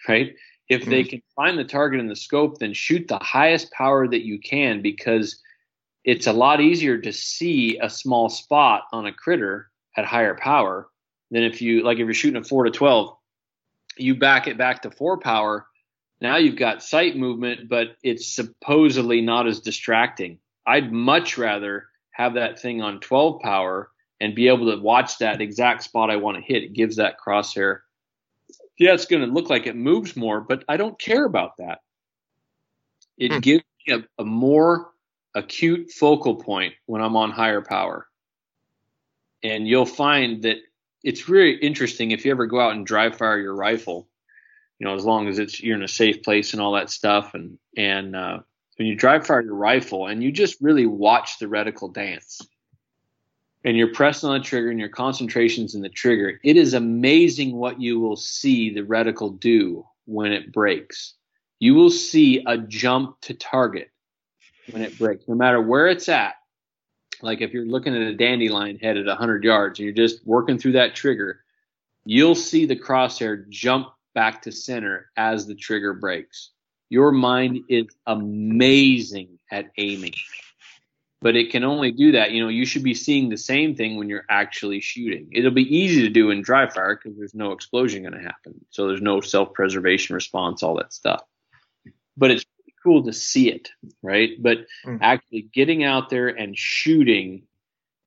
right? 0.07 0.35
If 0.67 0.85
they 0.85 1.03
hmm. 1.03 1.09
can 1.09 1.21
find 1.35 1.57
the 1.57 1.63
target 1.63 1.99
in 1.99 2.07
the 2.07 2.15
scope, 2.15 2.57
then 2.57 2.73
shoot 2.73 3.07
the 3.07 3.19
highest 3.19 3.71
power 3.71 4.07
that 4.07 4.25
you 4.25 4.39
can 4.39 4.81
because 4.81 5.41
it's 6.03 6.27
a 6.27 6.33
lot 6.33 6.61
easier 6.61 6.97
to 6.97 7.11
see 7.11 7.77
a 7.81 7.89
small 7.89 8.29
spot 8.29 8.83
on 8.91 9.05
a 9.05 9.13
critter 9.13 9.69
at 9.97 10.05
higher 10.05 10.35
power 10.35 10.87
than 11.31 11.43
if 11.43 11.61
you 11.61 11.83
like 11.83 11.99
if 11.99 12.05
you're 12.05 12.13
shooting 12.13 12.41
a 12.41 12.43
4 12.43 12.65
to 12.65 12.71
12 12.71 13.15
you 13.97 14.15
back 14.15 14.47
it 14.47 14.57
back 14.57 14.81
to 14.83 14.91
4 14.91 15.19
power 15.19 15.67
now 16.21 16.37
you've 16.37 16.57
got 16.57 16.83
sight 16.83 17.15
movement, 17.15 17.69
but 17.69 17.95
it's 18.03 18.27
supposedly 18.27 19.21
not 19.21 19.47
as 19.47 19.61
distracting. 19.61 20.39
I'd 20.67 20.91
much 20.91 21.37
rather 21.37 21.87
have 22.11 22.33
that 22.33 22.59
thing 22.59 22.81
on 22.81 22.99
12 22.99 23.41
power 23.41 23.89
and 24.19 24.35
be 24.35 24.49
able 24.49 24.69
to 24.71 24.81
watch 24.81 25.17
that 25.19 25.39
exact 25.39 25.83
spot 25.83 26.09
I 26.09 26.17
want 26.17 26.37
to 26.37 26.43
hit. 26.43 26.63
It 26.63 26.73
gives 26.73 26.97
that 26.97 27.15
crosshair. 27.25 27.79
Yeah, 28.77 28.93
it's 28.93 29.05
going 29.05 29.25
to 29.25 29.33
look 29.33 29.49
like 29.49 29.65
it 29.65 29.75
moves 29.75 30.15
more, 30.17 30.41
but 30.41 30.63
I 30.67 30.77
don't 30.77 30.99
care 30.99 31.25
about 31.25 31.57
that. 31.57 31.79
It 33.17 33.33
hmm. 33.33 33.39
gives 33.39 33.63
me 33.87 33.93
a, 33.93 34.21
a 34.21 34.25
more 34.25 34.91
acute 35.35 35.91
focal 35.91 36.35
point 36.35 36.73
when 36.85 37.01
I'm 37.01 37.15
on 37.15 37.31
higher 37.31 37.61
power. 37.61 38.07
And 39.43 39.67
you'll 39.67 39.85
find 39.85 40.43
that 40.43 40.57
it's 41.03 41.29
really 41.29 41.53
interesting 41.53 42.11
if 42.11 42.25
you 42.25 42.31
ever 42.31 42.45
go 42.45 42.59
out 42.59 42.73
and 42.73 42.85
dry 42.85 43.09
fire 43.09 43.39
your 43.39 43.55
rifle 43.55 44.09
you 44.79 44.87
know, 44.87 44.95
as 44.95 45.05
long 45.05 45.27
as 45.27 45.39
it's 45.39 45.61
you're 45.61 45.75
in 45.75 45.83
a 45.83 45.87
safe 45.87 46.23
place 46.23 46.53
and 46.53 46.61
all 46.61 46.73
that 46.73 46.89
stuff. 46.89 47.33
And 47.33 47.59
and 47.77 48.15
uh, 48.15 48.39
when 48.77 48.87
you 48.87 48.95
dry 48.95 49.19
fire 49.19 49.41
your 49.41 49.55
rifle 49.55 50.07
and 50.07 50.23
you 50.23 50.31
just 50.31 50.59
really 50.61 50.85
watch 50.85 51.37
the 51.37 51.45
reticle 51.45 51.93
dance, 51.93 52.41
and 53.65 53.77
you're 53.77 53.93
pressing 53.93 54.29
on 54.29 54.39
the 54.39 54.43
trigger 54.43 54.69
and 54.69 54.79
your 54.79 54.89
concentration's 54.89 55.75
in 55.75 55.81
the 55.81 55.89
trigger, 55.89 56.39
it 56.43 56.55
is 56.55 56.73
amazing 56.73 57.55
what 57.55 57.79
you 57.79 57.99
will 57.99 58.15
see 58.15 58.73
the 58.73 58.81
reticle 58.81 59.37
do 59.37 59.85
when 60.05 60.31
it 60.31 60.53
breaks. 60.53 61.13
You 61.59 61.75
will 61.75 61.91
see 61.91 62.41
a 62.47 62.57
jump 62.57 63.19
to 63.21 63.33
target 63.33 63.91
when 64.73 64.81
it 64.81 64.97
breaks, 64.97 65.27
no 65.27 65.35
matter 65.35 65.61
where 65.61 65.87
it's 65.87 66.09
at. 66.09 66.35
Like 67.21 67.41
if 67.41 67.51
you're 67.51 67.65
looking 67.65 67.95
at 67.95 68.01
a 68.01 68.15
dandelion 68.15 68.77
head 68.77 68.97
at 68.97 69.05
100 69.05 69.43
yards 69.43 69.79
and 69.79 69.85
you're 69.85 70.07
just 70.07 70.25
working 70.25 70.57
through 70.57 70.73
that 70.73 70.95
trigger, 70.95 71.41
you'll 72.05 72.35
see 72.35 72.65
the 72.65 72.75
crosshair 72.75 73.47
jump 73.49 73.89
back 74.15 74.43
to 74.43 74.51
center 74.51 75.11
as 75.17 75.45
the 75.45 75.55
trigger 75.55 75.93
breaks. 75.93 76.51
Your 76.89 77.11
mind 77.11 77.59
is 77.69 77.87
amazing 78.07 79.37
at 79.51 79.69
aiming, 79.77 80.13
but 81.21 81.35
it 81.35 81.51
can 81.51 81.63
only 81.63 81.91
do 81.91 82.13
that. 82.13 82.31
You 82.31 82.41
know, 82.41 82.49
you 82.49 82.65
should 82.65 82.83
be 82.83 82.95
seeing 82.95 83.29
the 83.29 83.37
same 83.37 83.75
thing 83.75 83.97
when 83.97 84.09
you're 84.09 84.25
actually 84.29 84.79
shooting. 84.79 85.29
It'll 85.31 85.51
be 85.51 85.75
easy 85.75 86.01
to 86.01 86.09
do 86.09 86.31
in 86.31 86.41
dry 86.41 86.67
fire 86.67 86.95
because 86.95 87.17
there's 87.17 87.35
no 87.35 87.51
explosion 87.51 88.01
going 88.01 88.13
to 88.13 88.21
happen. 88.21 88.55
So 88.71 88.87
there's 88.87 89.01
no 89.01 89.21
self 89.21 89.53
preservation 89.53 90.15
response, 90.15 90.63
all 90.63 90.77
that 90.77 90.93
stuff. 90.93 91.21
But 92.17 92.31
it's 92.31 92.45
cool 92.83 93.03
to 93.03 93.13
see 93.13 93.49
it, 93.49 93.69
right? 94.01 94.31
But 94.39 94.59
mm. 94.85 94.99
actually 95.01 95.49
getting 95.53 95.83
out 95.83 96.09
there 96.09 96.27
and 96.27 96.57
shooting 96.57 97.43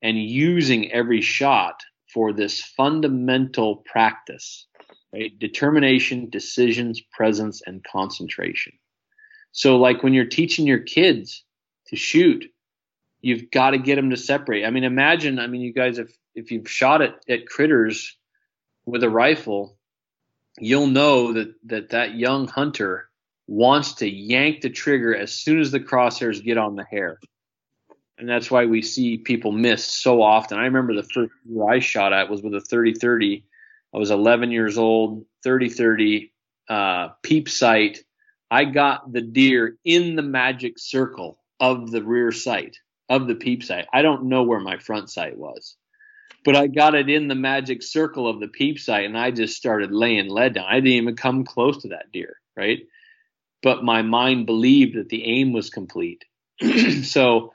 and 0.02 0.18
using 0.18 0.90
every 0.92 1.20
shot 1.20 1.80
for 2.12 2.32
this 2.32 2.60
fundamental 2.60 3.76
practice 3.76 4.66
right? 5.12 5.38
Determination, 5.38 6.30
decisions, 6.30 7.00
presence, 7.00 7.62
and 7.66 7.84
concentration. 7.84 8.72
So, 9.52 9.76
like 9.76 10.02
when 10.02 10.14
you're 10.14 10.24
teaching 10.24 10.66
your 10.66 10.78
kids 10.78 11.44
to 11.88 11.96
shoot, 11.96 12.46
you've 13.20 13.50
got 13.50 13.70
to 13.70 13.78
get 13.78 13.96
them 13.96 14.10
to 14.10 14.16
separate. 14.16 14.64
I 14.64 14.70
mean, 14.70 14.84
imagine, 14.84 15.38
I 15.38 15.46
mean, 15.46 15.60
you 15.60 15.72
guys, 15.72 15.98
if 15.98 16.16
if 16.34 16.50
you've 16.50 16.70
shot 16.70 17.02
at, 17.02 17.16
at 17.28 17.46
critters 17.46 18.16
with 18.86 19.02
a 19.02 19.10
rifle, 19.10 19.76
you'll 20.58 20.86
know 20.86 21.34
that 21.34 21.54
that 21.66 21.90
that 21.90 22.14
young 22.14 22.48
hunter 22.48 23.10
wants 23.46 23.94
to 23.94 24.08
yank 24.08 24.60
the 24.60 24.70
trigger 24.70 25.14
as 25.14 25.32
soon 25.32 25.60
as 25.60 25.70
the 25.70 25.80
crosshairs 25.80 26.42
get 26.42 26.58
on 26.58 26.76
the 26.76 26.84
hair. 26.84 27.18
And 28.18 28.28
that's 28.28 28.50
why 28.50 28.66
we 28.66 28.82
see 28.82 29.18
people 29.18 29.52
miss 29.52 29.84
so 29.84 30.22
often. 30.22 30.58
I 30.58 30.64
remember 30.64 30.94
the 30.94 31.02
first 31.02 31.32
I 31.68 31.80
shot 31.80 32.12
at 32.12 32.30
was 32.30 32.42
with 32.42 32.54
a 32.54 32.58
30-30 32.58 33.42
I 33.94 33.98
was 33.98 34.10
11 34.10 34.50
years 34.50 34.78
old, 34.78 35.24
30 35.44 35.68
30, 35.68 36.32
uh, 36.68 37.08
peep 37.22 37.48
sight. 37.48 37.98
I 38.50 38.64
got 38.64 39.12
the 39.12 39.20
deer 39.20 39.76
in 39.84 40.16
the 40.16 40.22
magic 40.22 40.78
circle 40.78 41.38
of 41.60 41.90
the 41.90 42.02
rear 42.02 42.32
sight 42.32 42.78
of 43.08 43.26
the 43.26 43.34
peep 43.34 43.62
sight. 43.62 43.86
I 43.92 44.02
don't 44.02 44.24
know 44.24 44.42
where 44.42 44.60
my 44.60 44.78
front 44.78 45.10
sight 45.10 45.36
was, 45.36 45.76
but 46.44 46.56
I 46.56 46.66
got 46.66 46.94
it 46.94 47.10
in 47.10 47.28
the 47.28 47.34
magic 47.34 47.82
circle 47.82 48.28
of 48.28 48.40
the 48.40 48.48
peep 48.48 48.78
sight, 48.78 49.04
and 49.04 49.18
I 49.18 49.30
just 49.30 49.56
started 49.56 49.92
laying 49.92 50.28
lead 50.28 50.54
down. 50.54 50.66
I 50.68 50.76
didn't 50.76 50.88
even 50.88 51.16
come 51.16 51.44
close 51.44 51.82
to 51.82 51.88
that 51.88 52.12
deer, 52.12 52.36
right? 52.56 52.80
But 53.62 53.84
my 53.84 54.02
mind 54.02 54.46
believed 54.46 54.96
that 54.96 55.08
the 55.08 55.24
aim 55.24 55.52
was 55.52 55.70
complete. 55.70 56.24
so, 57.02 57.52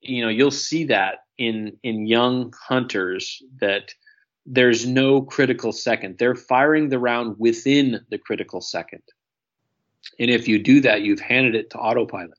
you 0.00 0.22
know, 0.22 0.28
you'll 0.28 0.50
see 0.50 0.84
that 0.84 1.20
in 1.38 1.78
in 1.82 2.06
young 2.06 2.52
hunters 2.68 3.42
that 3.60 3.94
there's 4.46 4.86
no 4.86 5.22
critical 5.22 5.72
second. 5.72 6.18
They're 6.18 6.34
firing 6.34 6.88
the 6.88 6.98
round 6.98 7.36
within 7.38 8.00
the 8.10 8.18
critical 8.18 8.60
second. 8.60 9.02
And 10.18 10.30
if 10.30 10.48
you 10.48 10.58
do 10.58 10.80
that, 10.82 11.02
you've 11.02 11.20
handed 11.20 11.54
it 11.54 11.70
to 11.70 11.78
autopilot. 11.78 12.38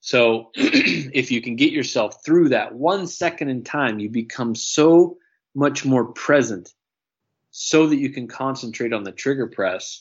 So 0.00 0.50
if 0.54 1.30
you 1.30 1.42
can 1.42 1.56
get 1.56 1.72
yourself 1.72 2.24
through 2.24 2.50
that 2.50 2.74
one 2.74 3.06
second 3.06 3.48
in 3.48 3.64
time, 3.64 3.98
you 3.98 4.08
become 4.08 4.54
so 4.54 5.16
much 5.54 5.84
more 5.84 6.06
present 6.12 6.72
so 7.50 7.86
that 7.88 7.96
you 7.96 8.10
can 8.10 8.28
concentrate 8.28 8.92
on 8.92 9.04
the 9.04 9.12
trigger 9.12 9.46
press. 9.46 10.00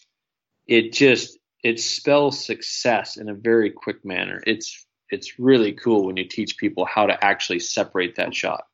It 0.68 0.94
just 0.94 1.39
it 1.64 1.80
spells 1.80 2.44
success 2.44 3.18
in 3.18 3.30
a 3.30 3.34
very 3.34 3.72
quick 3.72 4.04
manner. 4.06 4.42
It's 4.46 4.86
it's 5.10 5.40
really 5.40 5.74
cool 5.74 6.06
when 6.06 6.18
you 6.18 6.26
teach 6.26 6.58
people 6.58 6.86
how 6.86 7.08
to 7.08 7.26
actually 7.26 7.60
separate 7.60 8.16
that 8.16 8.34
shot. 8.36 8.66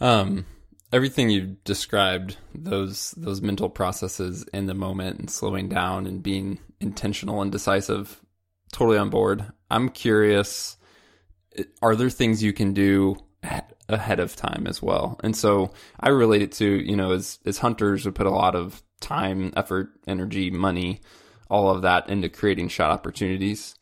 Um 0.00 0.46
everything 0.92 1.30
you've 1.30 1.62
described 1.64 2.36
those 2.54 3.12
those 3.16 3.42
mental 3.42 3.68
processes 3.68 4.44
in 4.52 4.66
the 4.66 4.74
moment 4.74 5.18
and 5.18 5.30
slowing 5.30 5.68
down 5.68 6.06
and 6.06 6.22
being 6.22 6.58
intentional 6.80 7.42
and 7.42 7.52
decisive 7.52 8.20
totally 8.72 8.98
on 8.98 9.10
board 9.10 9.44
i'm 9.70 9.88
curious 9.88 10.76
are 11.82 11.96
there 11.96 12.10
things 12.10 12.42
you 12.42 12.52
can 12.52 12.72
do 12.72 13.16
ahead 13.88 14.20
of 14.20 14.36
time 14.36 14.66
as 14.66 14.82
well 14.82 15.18
and 15.22 15.36
so 15.36 15.70
i 16.00 16.08
relate 16.08 16.42
it 16.42 16.52
to 16.52 16.66
you 16.66 16.96
know 16.96 17.12
as 17.12 17.38
as 17.44 17.58
hunters 17.58 18.04
we 18.04 18.12
put 18.12 18.26
a 18.26 18.30
lot 18.30 18.54
of 18.54 18.82
time 19.00 19.52
effort 19.56 19.90
energy 20.06 20.50
money 20.50 21.00
all 21.50 21.70
of 21.70 21.82
that 21.82 22.08
into 22.08 22.28
creating 22.28 22.68
shot 22.68 22.90
opportunities 22.90 23.74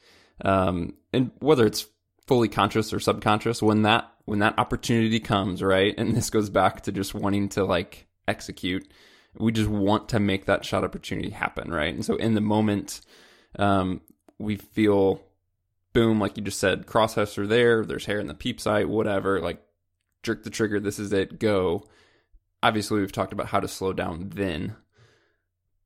um, 0.44 0.94
and 1.12 1.30
whether 1.38 1.66
it's 1.66 1.86
fully 2.26 2.48
conscious 2.48 2.92
or 2.92 3.00
subconscious 3.00 3.62
when 3.62 3.82
that 3.82 4.12
when 4.24 4.40
that 4.40 4.58
opportunity 4.58 5.20
comes, 5.20 5.62
right? 5.62 5.94
And 5.96 6.12
this 6.16 6.30
goes 6.30 6.50
back 6.50 6.82
to 6.82 6.92
just 6.92 7.14
wanting 7.14 7.48
to 7.50 7.64
like 7.64 8.06
execute. 8.28 8.90
We 9.38 9.52
just 9.52 9.70
want 9.70 10.08
to 10.10 10.20
make 10.20 10.46
that 10.46 10.64
shot 10.64 10.84
opportunity 10.84 11.30
happen, 11.30 11.72
right? 11.72 11.94
And 11.94 12.04
so 12.04 12.16
in 12.16 12.34
the 12.34 12.40
moment, 12.40 13.00
um, 13.58 14.00
we 14.38 14.56
feel 14.56 15.20
boom, 15.92 16.18
like 16.18 16.36
you 16.36 16.42
just 16.42 16.58
said, 16.58 16.86
crosshairs 16.86 17.38
are 17.38 17.46
there, 17.46 17.84
there's 17.84 18.06
hair 18.06 18.18
in 18.18 18.26
the 18.26 18.34
peep 18.34 18.60
sight, 18.60 18.88
whatever, 18.88 19.40
like 19.40 19.62
jerk 20.22 20.42
the 20.42 20.50
trigger, 20.50 20.80
this 20.80 20.98
is 20.98 21.12
it, 21.12 21.38
go. 21.38 21.86
Obviously, 22.62 23.00
we've 23.00 23.12
talked 23.12 23.32
about 23.32 23.46
how 23.46 23.60
to 23.60 23.68
slow 23.68 23.92
down 23.92 24.30
then, 24.34 24.76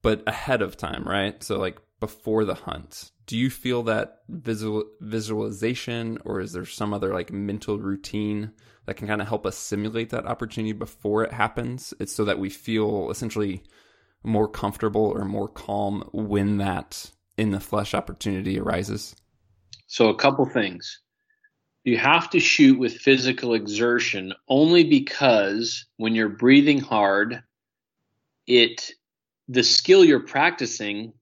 but 0.02 0.22
ahead 0.26 0.62
of 0.62 0.76
time, 0.76 1.04
right? 1.04 1.42
So, 1.42 1.58
like 1.58 1.78
before 2.00 2.44
the 2.44 2.54
hunt, 2.54 3.10
do 3.26 3.36
you 3.36 3.50
feel 3.50 3.82
that 3.84 4.22
visual 4.28 4.84
visualization 5.00 6.18
or 6.24 6.40
is 6.40 6.52
there 6.52 6.64
some 6.64 6.94
other 6.94 7.12
like 7.12 7.32
mental 7.32 7.78
routine 7.78 8.52
that 8.86 8.96
can 8.96 9.06
kind 9.06 9.20
of 9.20 9.28
help 9.28 9.46
us 9.46 9.56
simulate 9.56 10.10
that 10.10 10.26
opportunity 10.26 10.72
before 10.72 11.24
it 11.24 11.32
happens? 11.32 11.94
It's 12.00 12.12
so 12.12 12.24
that 12.24 12.38
we 12.38 12.50
feel 12.50 13.10
essentially 13.10 13.62
more 14.22 14.48
comfortable 14.48 15.04
or 15.04 15.24
more 15.24 15.48
calm 15.48 16.08
when 16.12 16.58
that 16.58 17.10
in 17.36 17.50
the 17.50 17.60
flesh 17.60 17.94
opportunity 17.94 18.58
arises? 18.58 19.16
So 19.86 20.08
a 20.08 20.16
couple 20.16 20.46
things. 20.46 21.00
You 21.84 21.96
have 21.96 22.28
to 22.30 22.40
shoot 22.40 22.78
with 22.78 22.98
physical 22.98 23.54
exertion 23.54 24.34
only 24.48 24.84
because 24.84 25.86
when 25.96 26.14
you're 26.14 26.28
breathing 26.28 26.80
hard 26.80 27.42
it 28.46 28.92
the 29.50 29.64
skill 29.64 30.04
you're 30.04 30.20
practicing 30.20 31.12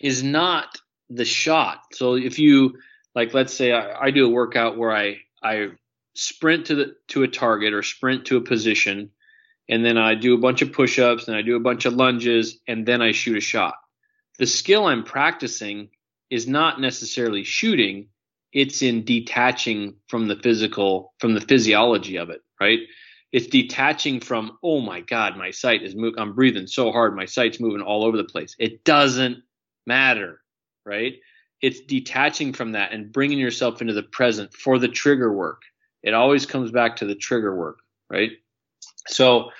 is 0.00 0.22
not 0.22 0.78
the 1.10 1.26
shot. 1.26 1.82
So 1.92 2.14
if 2.14 2.38
you 2.38 2.78
like, 3.14 3.34
let's 3.34 3.52
say 3.52 3.72
I, 3.72 4.06
I 4.06 4.10
do 4.10 4.26
a 4.26 4.30
workout 4.30 4.78
where 4.78 4.92
I 4.92 5.18
I 5.42 5.68
sprint 6.14 6.66
to 6.66 6.74
the 6.74 6.96
to 7.08 7.22
a 7.22 7.28
target 7.28 7.74
or 7.74 7.82
sprint 7.82 8.26
to 8.26 8.38
a 8.38 8.40
position, 8.40 9.10
and 9.68 9.84
then 9.84 9.98
I 9.98 10.14
do 10.14 10.34
a 10.34 10.38
bunch 10.38 10.62
of 10.62 10.72
push-ups 10.72 11.28
and 11.28 11.36
I 11.36 11.42
do 11.42 11.54
a 11.54 11.60
bunch 11.60 11.84
of 11.84 11.92
lunges, 11.92 12.58
and 12.66 12.86
then 12.86 13.02
I 13.02 13.12
shoot 13.12 13.36
a 13.36 13.40
shot. 13.40 13.74
The 14.38 14.46
skill 14.46 14.86
I'm 14.86 15.04
practicing 15.04 15.90
is 16.30 16.48
not 16.48 16.80
necessarily 16.80 17.44
shooting; 17.44 18.08
it's 18.54 18.80
in 18.80 19.04
detaching 19.04 19.96
from 20.08 20.28
the 20.28 20.36
physical, 20.36 21.12
from 21.18 21.34
the 21.34 21.42
physiology 21.42 22.16
of 22.16 22.30
it, 22.30 22.40
right? 22.58 22.80
It's 23.32 23.48
detaching 23.48 24.20
from, 24.20 24.58
oh 24.62 24.80
my 24.80 25.00
God, 25.00 25.36
my 25.36 25.50
sight 25.50 25.82
is 25.82 25.94
moving. 25.94 26.20
I'm 26.20 26.34
breathing 26.34 26.66
so 26.66 26.92
hard, 26.92 27.14
my 27.16 27.26
sight's 27.26 27.60
moving 27.60 27.82
all 27.82 28.04
over 28.04 28.16
the 28.16 28.24
place. 28.24 28.54
It 28.58 28.84
doesn't 28.84 29.38
matter 29.86 30.40
right? 30.86 31.16
It's 31.60 31.80
detaching 31.80 32.52
from 32.54 32.72
that 32.72 32.92
and 32.92 33.12
bringing 33.12 33.38
yourself 33.38 33.82
into 33.82 33.92
the 33.92 34.04
present 34.04 34.54
for 34.54 34.78
the 34.78 34.88
trigger 34.88 35.32
work. 35.32 35.62
It 36.02 36.14
always 36.14 36.46
comes 36.46 36.70
back 36.70 36.96
to 36.96 37.06
the 37.06 37.16
trigger 37.16 37.54
work, 37.54 37.80
right? 38.08 38.30
So, 39.08 39.50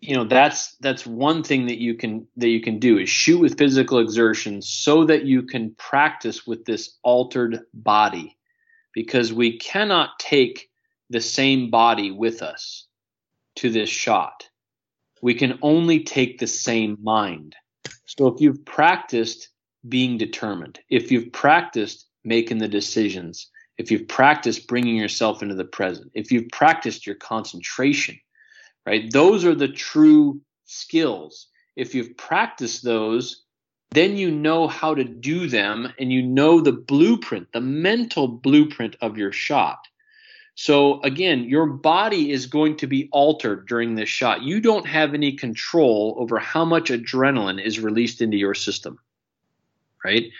you 0.00 0.16
know, 0.16 0.24
that's 0.24 0.74
that's 0.80 1.06
one 1.06 1.42
thing 1.44 1.66
that 1.66 1.78
you 1.78 1.94
can 1.94 2.26
that 2.38 2.48
you 2.48 2.60
can 2.60 2.78
do 2.78 2.98
is 2.98 3.08
shoot 3.08 3.38
with 3.38 3.58
physical 3.58 3.98
exertion 3.98 4.62
so 4.62 5.04
that 5.04 5.24
you 5.24 5.42
can 5.42 5.74
practice 5.74 6.46
with 6.46 6.64
this 6.64 6.98
altered 7.02 7.60
body 7.74 8.36
because 8.94 9.32
we 9.32 9.58
cannot 9.58 10.18
take 10.18 10.70
the 11.12 11.20
same 11.20 11.70
body 11.70 12.10
with 12.10 12.42
us 12.42 12.86
to 13.56 13.70
this 13.70 13.90
shot. 13.90 14.48
We 15.20 15.34
can 15.34 15.58
only 15.62 16.02
take 16.02 16.38
the 16.38 16.46
same 16.46 16.98
mind. 17.02 17.54
So 18.06 18.26
if 18.26 18.40
you've 18.40 18.64
practiced 18.64 19.48
being 19.88 20.18
determined, 20.18 20.80
if 20.88 21.12
you've 21.12 21.32
practiced 21.32 22.06
making 22.24 22.58
the 22.58 22.68
decisions, 22.68 23.50
if 23.78 23.90
you've 23.90 24.08
practiced 24.08 24.66
bringing 24.66 24.96
yourself 24.96 25.42
into 25.42 25.54
the 25.54 25.64
present, 25.64 26.10
if 26.14 26.32
you've 26.32 26.48
practiced 26.50 27.06
your 27.06 27.16
concentration, 27.16 28.18
right? 28.86 29.10
Those 29.12 29.44
are 29.44 29.54
the 29.54 29.68
true 29.68 30.40
skills. 30.64 31.48
If 31.76 31.94
you've 31.94 32.16
practiced 32.16 32.84
those, 32.84 33.44
then 33.92 34.16
you 34.16 34.30
know 34.30 34.68
how 34.68 34.94
to 34.94 35.04
do 35.04 35.46
them 35.46 35.92
and 35.98 36.12
you 36.12 36.22
know 36.22 36.60
the 36.60 36.72
blueprint, 36.72 37.48
the 37.52 37.60
mental 37.60 38.26
blueprint 38.26 38.96
of 39.00 39.18
your 39.18 39.32
shot. 39.32 39.78
So 40.54 41.00
again, 41.02 41.44
your 41.44 41.66
body 41.66 42.30
is 42.30 42.46
going 42.46 42.76
to 42.78 42.86
be 42.86 43.08
altered 43.10 43.66
during 43.66 43.94
this 43.94 44.08
shot. 44.08 44.42
You 44.42 44.60
don't 44.60 44.86
have 44.86 45.14
any 45.14 45.32
control 45.32 46.16
over 46.18 46.38
how 46.38 46.64
much 46.64 46.90
adrenaline 46.90 47.64
is 47.64 47.80
released 47.80 48.20
into 48.20 48.36
your 48.36 48.54
system 48.54 48.98
right? 50.04 50.30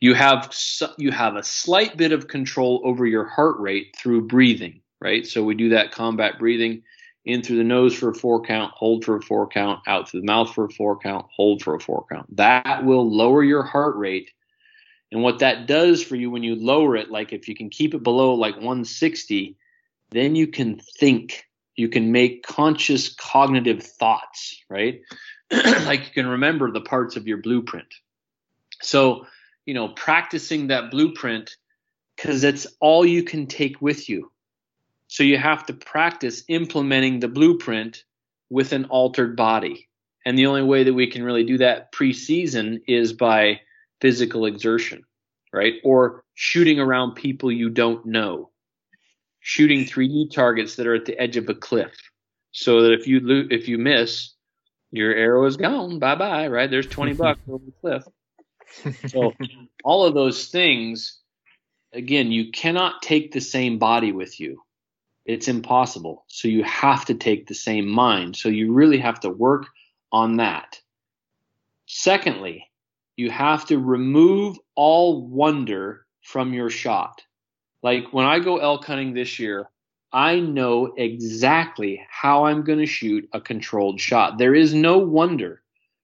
You 0.00 0.14
have 0.14 0.54
you 0.96 1.10
have 1.10 1.36
a 1.36 1.42
slight 1.42 1.96
bit 1.96 2.12
of 2.12 2.28
control 2.28 2.82
over 2.84 3.06
your 3.06 3.24
heart 3.24 3.58
rate 3.58 3.94
through 3.96 4.28
breathing, 4.28 4.80
right? 5.00 5.26
So 5.26 5.42
we 5.42 5.54
do 5.54 5.70
that 5.70 5.92
combat 5.92 6.38
breathing 6.38 6.82
in 7.24 7.42
through 7.42 7.58
the 7.58 7.64
nose 7.64 7.94
for 7.94 8.10
a 8.10 8.14
four 8.14 8.40
count, 8.42 8.72
hold 8.74 9.04
for 9.04 9.16
a 9.16 9.22
four 9.22 9.48
count, 9.48 9.80
out 9.86 10.08
through 10.08 10.20
the 10.20 10.26
mouth 10.26 10.54
for 10.54 10.66
a 10.66 10.70
four 10.70 10.98
count, 10.98 11.26
hold 11.34 11.62
for 11.62 11.74
a 11.74 11.80
four 11.80 12.06
count. 12.10 12.34
That 12.36 12.84
will 12.84 13.10
lower 13.10 13.42
your 13.42 13.64
heart 13.64 13.96
rate. 13.96 14.30
And 15.10 15.22
what 15.22 15.38
that 15.38 15.66
does 15.66 16.02
for 16.02 16.16
you 16.16 16.30
when 16.30 16.42
you 16.42 16.54
lower 16.54 16.96
it, 16.96 17.10
like 17.10 17.32
if 17.32 17.48
you 17.48 17.54
can 17.54 17.70
keep 17.70 17.94
it 17.94 18.02
below 18.02 18.34
like 18.34 18.56
160, 18.56 19.56
then 20.10 20.36
you 20.36 20.46
can 20.46 20.80
think. 20.98 21.44
You 21.76 21.88
can 21.88 22.12
make 22.12 22.42
conscious 22.42 23.14
cognitive 23.14 23.82
thoughts, 23.82 24.62
right? 24.68 25.00
like 25.50 26.00
you 26.00 26.12
can 26.12 26.26
remember 26.26 26.70
the 26.70 26.80
parts 26.80 27.16
of 27.16 27.26
your 27.26 27.38
blueprint, 27.38 27.86
so, 28.82 29.26
you 29.66 29.74
know, 29.74 29.88
practicing 29.88 30.68
that 30.68 30.90
blueprint 30.90 31.56
because 32.16 32.44
it's 32.44 32.66
all 32.80 33.04
you 33.04 33.22
can 33.22 33.46
take 33.46 33.80
with 33.80 34.08
you. 34.08 34.30
So 35.08 35.22
you 35.22 35.38
have 35.38 35.66
to 35.66 35.72
practice 35.72 36.44
implementing 36.48 37.20
the 37.20 37.28
blueprint 37.28 38.04
with 38.50 38.72
an 38.72 38.86
altered 38.86 39.36
body. 39.36 39.88
And 40.24 40.38
the 40.38 40.46
only 40.46 40.62
way 40.62 40.84
that 40.84 40.94
we 40.94 41.06
can 41.06 41.22
really 41.22 41.44
do 41.44 41.58
that 41.58 41.92
preseason 41.92 42.80
is 42.86 43.12
by 43.12 43.60
physical 44.00 44.46
exertion, 44.46 45.04
right? 45.52 45.74
Or 45.84 46.24
shooting 46.34 46.80
around 46.80 47.14
people 47.14 47.50
you 47.52 47.70
don't 47.70 48.06
know. 48.06 48.50
Shooting 49.40 49.84
3D 49.84 50.32
targets 50.32 50.76
that 50.76 50.86
are 50.86 50.94
at 50.94 51.04
the 51.04 51.18
edge 51.18 51.36
of 51.36 51.48
a 51.48 51.54
cliff 51.54 51.94
so 52.50 52.82
that 52.82 52.92
if 52.92 53.06
you 53.06 53.20
lo- 53.20 53.48
if 53.50 53.68
you 53.68 53.78
miss, 53.78 54.34
your 54.90 55.14
arrow 55.14 55.46
is 55.46 55.56
gone. 55.56 55.98
Bye 55.98 56.16
bye, 56.16 56.48
right? 56.48 56.70
There's 56.70 56.88
20 56.88 57.12
bucks 57.14 57.40
over 57.48 57.64
the 57.64 57.72
cliff 57.80 58.04
so 59.06 59.34
all 59.84 60.04
of 60.06 60.14
those 60.14 60.48
things, 60.48 61.18
again, 61.92 62.30
you 62.32 62.50
cannot 62.50 63.02
take 63.02 63.32
the 63.32 63.40
same 63.40 63.78
body 63.78 64.12
with 64.12 64.38
you. 64.40 64.62
It's 65.24 65.48
impossible. 65.48 66.24
So 66.28 66.48
you 66.48 66.64
have 66.64 67.04
to 67.06 67.14
take 67.14 67.46
the 67.46 67.54
same 67.54 67.88
mind. 67.88 68.36
So 68.36 68.48
you 68.48 68.72
really 68.72 68.98
have 68.98 69.20
to 69.20 69.30
work 69.30 69.66
on 70.10 70.36
that. 70.36 70.80
Secondly, 71.86 72.67
you 73.18 73.30
have 73.30 73.66
to 73.66 73.78
remove 73.78 74.56
all 74.76 75.26
wonder 75.26 76.06
from 76.22 76.54
your 76.54 76.70
shot. 76.70 77.20
Like 77.82 78.12
when 78.12 78.24
I 78.24 78.38
go 78.38 78.58
elk 78.58 78.84
hunting 78.84 79.12
this 79.12 79.40
year, 79.40 79.68
I 80.12 80.38
know 80.38 80.94
exactly 80.96 82.00
how 82.08 82.44
I'm 82.44 82.62
going 82.62 82.78
to 82.78 82.86
shoot 82.86 83.28
a 83.32 83.40
controlled 83.40 84.00
shot. 84.00 84.38
There 84.38 84.54
is 84.54 84.72
no 84.72 84.98
wonder. 84.98 85.62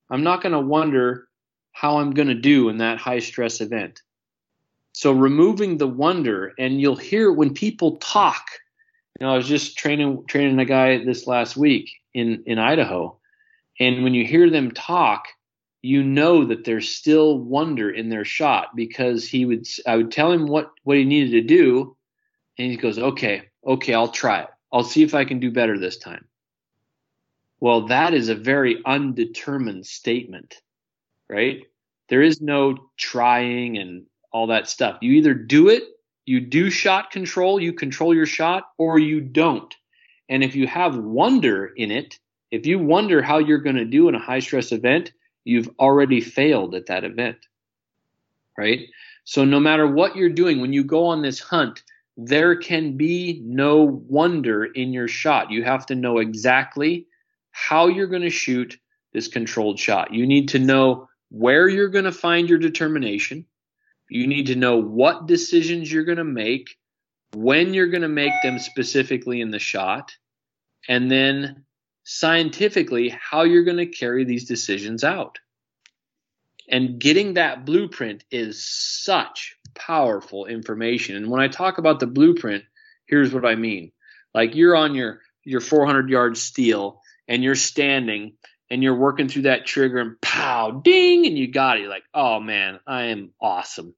I'm 0.09 0.23
not 0.23 0.43
going 0.43 0.51
to 0.51 0.59
wonder 0.59 1.29
how 1.71 1.99
I'm 1.99 2.11
going 2.11 2.27
to 2.27 2.35
do 2.35 2.67
in 2.67 2.79
that 2.79 2.97
high 2.97 3.19
stress 3.19 3.61
event. 3.61 4.01
So 4.91 5.13
removing 5.13 5.77
the 5.77 5.87
wonder, 5.87 6.53
and 6.59 6.81
you'll 6.81 6.97
hear 6.97 7.31
when 7.31 7.53
people 7.53 7.95
talk. 7.97 8.45
You 9.19 9.25
know, 9.25 9.33
I 9.33 9.37
was 9.37 9.47
just 9.47 9.77
training 9.77 10.25
training 10.27 10.59
a 10.59 10.65
guy 10.65 11.03
this 11.03 11.27
last 11.27 11.55
week 11.55 11.89
in 12.13 12.43
in 12.45 12.59
Idaho, 12.59 13.17
and 13.79 14.03
when 14.03 14.13
you 14.13 14.25
hear 14.25 14.49
them 14.49 14.71
talk, 14.71 15.27
you 15.85 16.03
know 16.03 16.45
that 16.45 16.65
there's 16.65 16.89
still 16.89 17.37
wonder 17.37 17.91
in 17.91 18.09
their 18.09 18.25
shot 18.25 18.75
because 18.75 19.27
he 19.27 19.45
would 19.45 19.67
I 19.85 19.97
would 19.97 20.11
tell 20.11 20.31
him 20.31 20.47
what 20.47 20.71
what 20.83 20.97
he 20.97 21.05
needed 21.05 21.31
to 21.31 21.41
do, 21.41 21.95
and 22.57 22.71
he 22.71 22.75
goes, 22.75 22.97
okay, 22.97 23.43
okay, 23.65 23.93
I'll 23.93 24.07
try 24.07 24.41
it. 24.41 24.49
I'll 24.73 24.83
see 24.83 25.03
if 25.03 25.13
I 25.13 25.25
can 25.25 25.39
do 25.39 25.51
better 25.51 25.77
this 25.77 25.97
time. 25.97 26.25
Well, 27.59 27.87
that 27.87 28.15
is 28.15 28.29
a 28.29 28.35
very 28.35 28.81
undetermined 28.83 29.85
statement, 29.85 30.59
right? 31.29 31.61
There 32.09 32.23
is 32.23 32.41
no 32.41 32.89
trying 32.97 33.77
and 33.77 34.07
all 34.31 34.47
that 34.47 34.67
stuff. 34.67 34.97
You 35.01 35.13
either 35.13 35.35
do 35.35 35.69
it, 35.69 35.83
you 36.25 36.41
do 36.41 36.71
shot 36.71 37.11
control, 37.11 37.59
you 37.59 37.73
control 37.73 38.13
your 38.13 38.25
shot, 38.25 38.63
or 38.79 38.97
you 38.97 39.21
don't. 39.21 39.73
And 40.29 40.43
if 40.43 40.55
you 40.55 40.65
have 40.65 40.97
wonder 40.97 41.67
in 41.67 41.91
it, 41.91 42.19
if 42.49 42.65
you 42.65 42.79
wonder 42.79 43.21
how 43.21 43.37
you're 43.37 43.59
going 43.59 43.75
to 43.75 43.85
do 43.85 44.09
in 44.09 44.15
a 44.15 44.19
high 44.19 44.39
stress 44.39 44.71
event, 44.71 45.11
you've 45.45 45.69
already 45.79 46.19
failed 46.19 46.75
at 46.75 46.87
that 46.87 47.05
event, 47.05 47.37
right? 48.57 48.87
So 49.23 49.45
no 49.45 49.59
matter 49.59 49.87
what 49.87 50.15
you're 50.15 50.29
doing, 50.29 50.59
when 50.59 50.73
you 50.73 50.83
go 50.83 51.05
on 51.05 51.21
this 51.21 51.39
hunt, 51.39 51.83
there 52.17 52.55
can 52.55 52.97
be 52.97 53.41
no 53.43 53.83
wonder 53.83 54.65
in 54.65 54.93
your 54.93 55.07
shot. 55.07 55.51
You 55.51 55.63
have 55.63 55.85
to 55.87 55.95
know 55.95 56.17
exactly 56.17 57.07
how 57.51 57.87
you're 57.87 58.07
going 58.07 58.21
to 58.21 58.29
shoot 58.29 58.77
this 59.13 59.27
controlled 59.27 59.79
shot. 59.79 60.13
You 60.13 60.27
need 60.27 60.49
to 60.49 60.59
know 60.59 61.07
where 61.29 61.67
you're 61.67 61.89
going 61.89 62.05
to 62.05 62.11
find 62.11 62.49
your 62.49 62.59
determination. 62.59 63.45
You 64.09 64.27
need 64.27 64.47
to 64.47 64.55
know 64.55 64.77
what 64.77 65.25
decisions 65.25 65.91
you're 65.91 66.03
going 66.03 66.17
to 66.17 66.23
make, 66.23 66.77
when 67.33 67.73
you're 67.73 67.87
going 67.87 68.03
to 68.03 68.07
make 68.07 68.33
them 68.43 68.59
specifically 68.59 69.41
in 69.41 69.51
the 69.51 69.59
shot, 69.59 70.15
and 70.87 71.09
then 71.09 71.65
scientifically 72.05 73.09
how 73.09 73.43
you're 73.43 73.63
going 73.63 73.77
to 73.77 73.85
carry 73.87 74.23
these 74.23 74.45
decisions 74.45 75.03
out. 75.03 75.39
And 76.69 76.99
getting 76.99 77.33
that 77.33 77.65
blueprint 77.65 78.23
is 78.31 78.63
such 78.63 79.57
powerful 79.73 80.45
information. 80.45 81.15
And 81.15 81.29
when 81.29 81.41
I 81.41 81.47
talk 81.47 81.77
about 81.77 81.99
the 81.99 82.07
blueprint, 82.07 82.63
here's 83.05 83.33
what 83.33 83.45
I 83.45 83.55
mean. 83.55 83.91
Like 84.33 84.55
you're 84.55 84.75
on 84.75 84.95
your 84.95 85.21
your 85.43 85.61
400 85.61 86.09
yard 86.09 86.37
steel 86.37 87.01
and 87.27 87.43
you're 87.43 87.55
standing 87.55 88.33
and 88.71 88.81
you're 88.81 88.95
working 88.95 89.27
through 89.27 89.43
that 89.43 89.65
trigger 89.65 89.99
and 89.99 90.19
pow 90.21 90.71
ding 90.71 91.27
and 91.27 91.37
you 91.37 91.51
got 91.51 91.77
it. 91.77 91.81
You're 91.81 91.89
like, 91.89 92.05
"Oh 92.13 92.39
man, 92.39 92.79
I 92.87 93.05
am 93.05 93.31
awesome." 93.39 93.93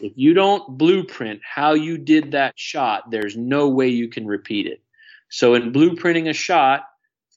If 0.00 0.12
you 0.16 0.34
don't 0.34 0.78
blueprint 0.78 1.40
how 1.42 1.74
you 1.74 1.98
did 1.98 2.32
that 2.32 2.58
shot, 2.58 3.10
there's 3.10 3.36
no 3.36 3.68
way 3.68 3.88
you 3.88 4.08
can 4.08 4.26
repeat 4.26 4.66
it. 4.66 4.82
So 5.28 5.54
in 5.54 5.72
blueprinting 5.72 6.28
a 6.28 6.32
shot, 6.32 6.84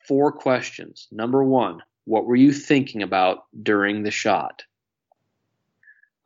four 0.08 0.32
questions. 0.32 1.08
Number 1.12 1.44
1, 1.44 1.82
what 2.06 2.26
were 2.26 2.36
you 2.36 2.52
thinking 2.54 3.02
about 3.02 3.46
during 3.64 4.04
the 4.04 4.12
shot? 4.12 4.64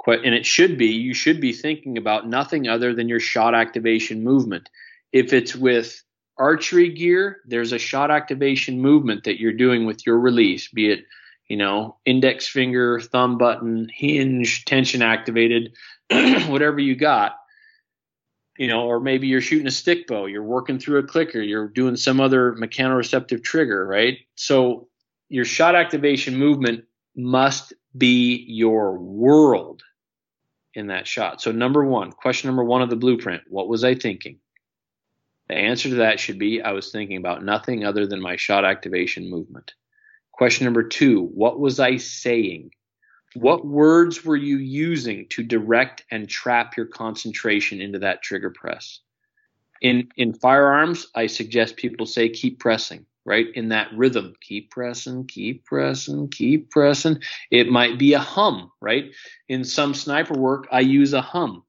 and 0.08 0.34
it 0.34 0.46
should 0.46 0.78
be 0.78 0.88
you 0.88 1.14
should 1.14 1.40
be 1.40 1.54
thinking 1.54 1.98
about 1.98 2.28
nothing 2.28 2.68
other 2.68 2.94
than 2.94 3.10
your 3.10 3.20
shot 3.20 3.54
activation 3.54 4.24
movement 4.24 4.70
if 5.12 5.34
it's 5.34 5.56
with 5.56 6.04
archery 6.38 6.90
gear 6.90 7.42
there's 7.46 7.74
a 7.74 7.80
shot 7.80 8.10
activation 8.12 8.82
movement 8.82 9.24
that 9.26 9.40
you're 9.40 9.54
doing 9.54 9.86
with 9.86 10.06
your 10.06 10.18
release 10.18 10.68
be 10.70 10.92
it 10.92 11.06
you 11.48 11.58
know 11.58 11.96
index 12.06 12.48
finger 12.48 13.00
thumb 13.00 13.38
button 13.38 13.90
hinge 13.94 14.66
tension 14.66 15.02
activated 15.02 15.74
whatever 16.48 16.80
you 16.80 16.96
got 16.96 17.36
you 18.60 18.68
know 18.68 18.86
or 18.86 19.00
maybe 19.00 19.28
you're 19.28 19.42
shooting 19.42 19.66
a 19.66 19.72
stick 19.72 20.06
bow 20.06 20.28
you're 20.28 20.44
working 20.44 20.78
through 20.78 21.00
a 21.00 21.04
clicker 21.04 21.42
you're 21.42 21.68
doing 21.68 21.96
some 21.96 22.22
other 22.22 22.54
mechanoreceptive 22.54 23.44
trigger 23.44 23.88
right 23.88 24.20
so 24.36 24.88
your 25.30 25.46
shot 25.46 25.76
activation 25.76 26.36
movement 26.36 26.84
must 27.16 27.74
be 27.98 28.46
your 28.48 28.98
world 28.98 29.84
in 30.74 30.88
that 30.88 31.08
shot. 31.08 31.42
So, 31.42 31.52
number 31.52 31.84
one, 31.84 32.12
question 32.12 32.48
number 32.48 32.64
one 32.64 32.82
of 32.82 32.90
the 32.90 32.96
blueprint 32.96 33.44
what 33.48 33.68
was 33.68 33.84
I 33.84 33.96
thinking? 33.96 34.40
The 35.48 35.56
answer 35.56 35.90
to 35.90 35.96
that 35.96 36.20
should 36.20 36.38
be 36.38 36.62
I 36.62 36.74
was 36.74 36.92
thinking 36.92 37.18
about 37.18 37.44
nothing 37.44 37.84
other 37.84 38.06
than 38.06 38.22
my 38.22 38.36
shot 38.36 38.66
activation 38.66 39.30
movement. 39.30 39.74
Question 40.32 40.66
number 40.66 40.84
two, 40.84 41.26
what 41.26 41.60
was 41.60 41.80
I 41.80 41.98
saying? 41.98 42.72
What 43.36 43.66
words 43.66 44.26
were 44.26 44.36
you 44.36 44.58
using 44.58 45.28
to 45.30 45.44
direct 45.44 46.04
and 46.12 46.28
trap 46.28 46.76
your 46.76 46.88
concentration 46.88 47.82
into 47.82 48.00
that 48.00 48.24
trigger 48.24 48.50
press? 48.50 49.00
In 49.82 50.10
in 50.18 50.34
firearms, 50.34 51.08
I 51.16 51.28
suggest 51.28 51.78
people 51.78 52.06
say 52.06 52.30
keep 52.30 52.60
pressing 52.60 53.06
right? 53.30 53.48
In 53.54 53.70
that 53.70 53.94
rhythm, 53.94 54.34
keep 54.42 54.72
pressing, 54.72 55.28
keep 55.28 55.64
pressing, 55.64 56.30
keep 56.30 56.72
pressing. 56.72 57.22
It 57.52 57.70
might 57.70 58.00
be 58.00 58.14
a 58.14 58.20
hum, 58.20 58.72
right? 58.82 59.14
In 59.48 59.64
some 59.64 59.94
sniper 59.94 60.34
work, 60.34 60.68
I 60.72 60.80
use 60.80 61.14
a 61.14 61.22
hum, 61.22 61.64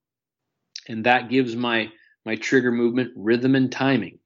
and 0.88 1.04
that 1.04 1.28
gives 1.28 1.54
my 1.54 1.90
my 2.24 2.36
trigger 2.36 2.72
movement 2.72 3.12
rhythm 3.14 3.54
and 3.54 3.70
timing, 3.70 4.18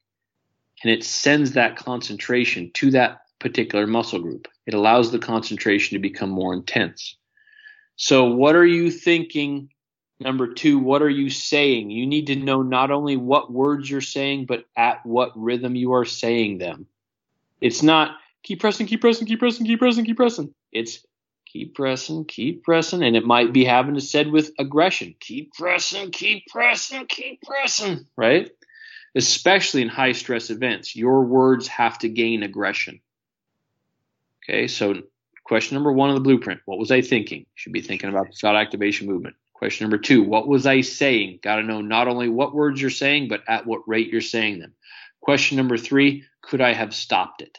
and 0.85 0.93
it 0.93 1.03
sends 1.03 1.53
that 1.53 1.77
concentration 1.77 2.71
to 2.75 2.93
that 2.93 3.23
particular 3.41 3.87
muscle 3.89 4.21
group. 4.21 4.47
It 4.67 4.75
allows 4.75 5.11
the 5.11 5.19
concentration 5.19 5.97
to 5.97 6.01
become 6.01 6.31
more 6.31 6.55
intense. 6.55 7.17
So, 7.97 8.25
what 8.25 8.57
are 8.57 8.67
you 8.67 8.91
thinking? 8.91 9.71
Number 10.21 10.55
two, 10.55 10.79
what 10.79 11.03
are 11.03 11.11
you 11.11 11.29
saying? 11.29 11.91
You 11.91 12.07
need 12.07 12.29
to 12.29 12.37
know 12.37 12.63
not 12.63 12.91
only 12.91 13.17
what 13.17 13.53
words 13.53 13.91
you're 13.91 14.01
saying, 14.01 14.47
but 14.47 14.65
at 14.77 15.05
what 15.05 15.33
rhythm 15.37 15.75
you 15.75 15.95
are 15.95 16.05
saying 16.05 16.59
them. 16.59 16.87
It's 17.61 17.83
not 17.83 18.17
keep 18.43 18.61
pressing, 18.61 18.87
keep 18.87 19.01
pressing, 19.01 19.27
keep 19.27 19.41
pressing, 19.41 19.67
keep 19.67 19.79
pressing, 19.79 20.05
keep 20.05 20.17
pressing. 20.17 20.55
It's 20.73 21.05
keep 21.47 21.75
pressing, 21.75 22.25
keep 22.25 22.65
pressing, 22.65 23.03
and 23.03 23.17
it 23.17 23.25
might 23.25 23.53
be 23.53 23.65
having 23.65 23.95
to 23.95 24.01
said 24.01 24.29
with 24.29 24.53
aggression. 24.59 25.15
Keep 25.21 25.55
pressing, 25.55 26.11
keep 26.11 26.47
pressing, 26.49 27.07
keep 27.07 27.43
pressing, 27.43 28.07
right? 28.17 28.51
Especially 29.15 29.83
in 29.83 29.89
high 29.89 30.13
stress 30.13 30.51
events, 30.51 30.97
your 30.97 31.23
words 31.23 31.69
have 31.69 31.99
to 31.99 32.09
gain 32.09 32.43
aggression. 32.43 33.01
Okay, 34.43 34.67
so 34.67 35.03
question 35.45 35.75
number 35.75 35.93
one 35.93 36.11
of 36.11 36.17
the 36.17 36.21
blueprint: 36.21 36.61
What 36.65 36.79
was 36.79 36.91
I 36.91 37.01
thinking? 37.01 37.47
Should 37.55 37.73
be 37.73 37.83
thinking 37.83 38.09
about 38.09 38.29
the 38.29 38.37
shot 38.37 38.57
activation 38.57 39.07
movement. 39.07 39.37
Question 39.53 39.85
number 39.85 39.99
two: 39.99 40.23
What 40.23 40.49
was 40.49 40.67
I 40.67 40.81
saying? 40.81 41.41
Got 41.43 41.57
to 41.57 41.63
know 41.63 41.81
not 41.81 42.09
only 42.09 42.29
what 42.29 42.55
words 42.55 42.81
you're 42.81 42.91
saying, 42.91 43.29
but 43.29 43.43
at 43.49 43.67
what 43.67 43.89
rate 43.89 44.09
you're 44.09 44.21
saying 44.21 44.59
them. 44.59 44.75
Question 45.21 45.57
number 45.57 45.79
three 45.79 46.25
could 46.43 46.61
I 46.61 46.75
have 46.75 46.95
stopped 46.95 47.41
it? 47.41 47.59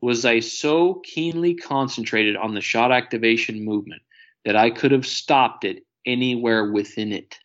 Was 0.00 0.24
I 0.24 0.40
so 0.40 1.00
keenly 1.02 1.54
concentrated 1.54 2.36
on 2.36 2.54
the 2.54 2.60
shot 2.60 2.92
activation 2.92 3.64
movement 3.64 4.02
that 4.44 4.54
I 4.54 4.70
could 4.70 4.92
have 4.92 5.06
stopped 5.06 5.64
it 5.64 5.84
anywhere 6.06 6.70
within 6.70 7.12
it? 7.12 7.38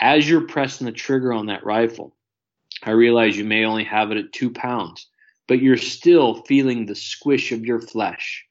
As 0.00 0.28
you're 0.28 0.46
pressing 0.46 0.86
the 0.86 0.92
trigger 0.92 1.32
on 1.32 1.46
that 1.46 1.66
rifle, 1.66 2.16
I 2.82 2.92
realize 2.92 3.36
you 3.36 3.44
may 3.44 3.66
only 3.66 3.84
have 3.84 4.10
it 4.10 4.16
at 4.16 4.32
two 4.32 4.50
pounds, 4.50 5.06
but 5.50 5.60
you're 5.60 5.76
still 5.76 6.44
feeling 6.44 6.86
the 6.86 6.94
squish 6.94 7.50
of 7.50 7.66
your 7.66 7.80
flesh. 7.80 8.46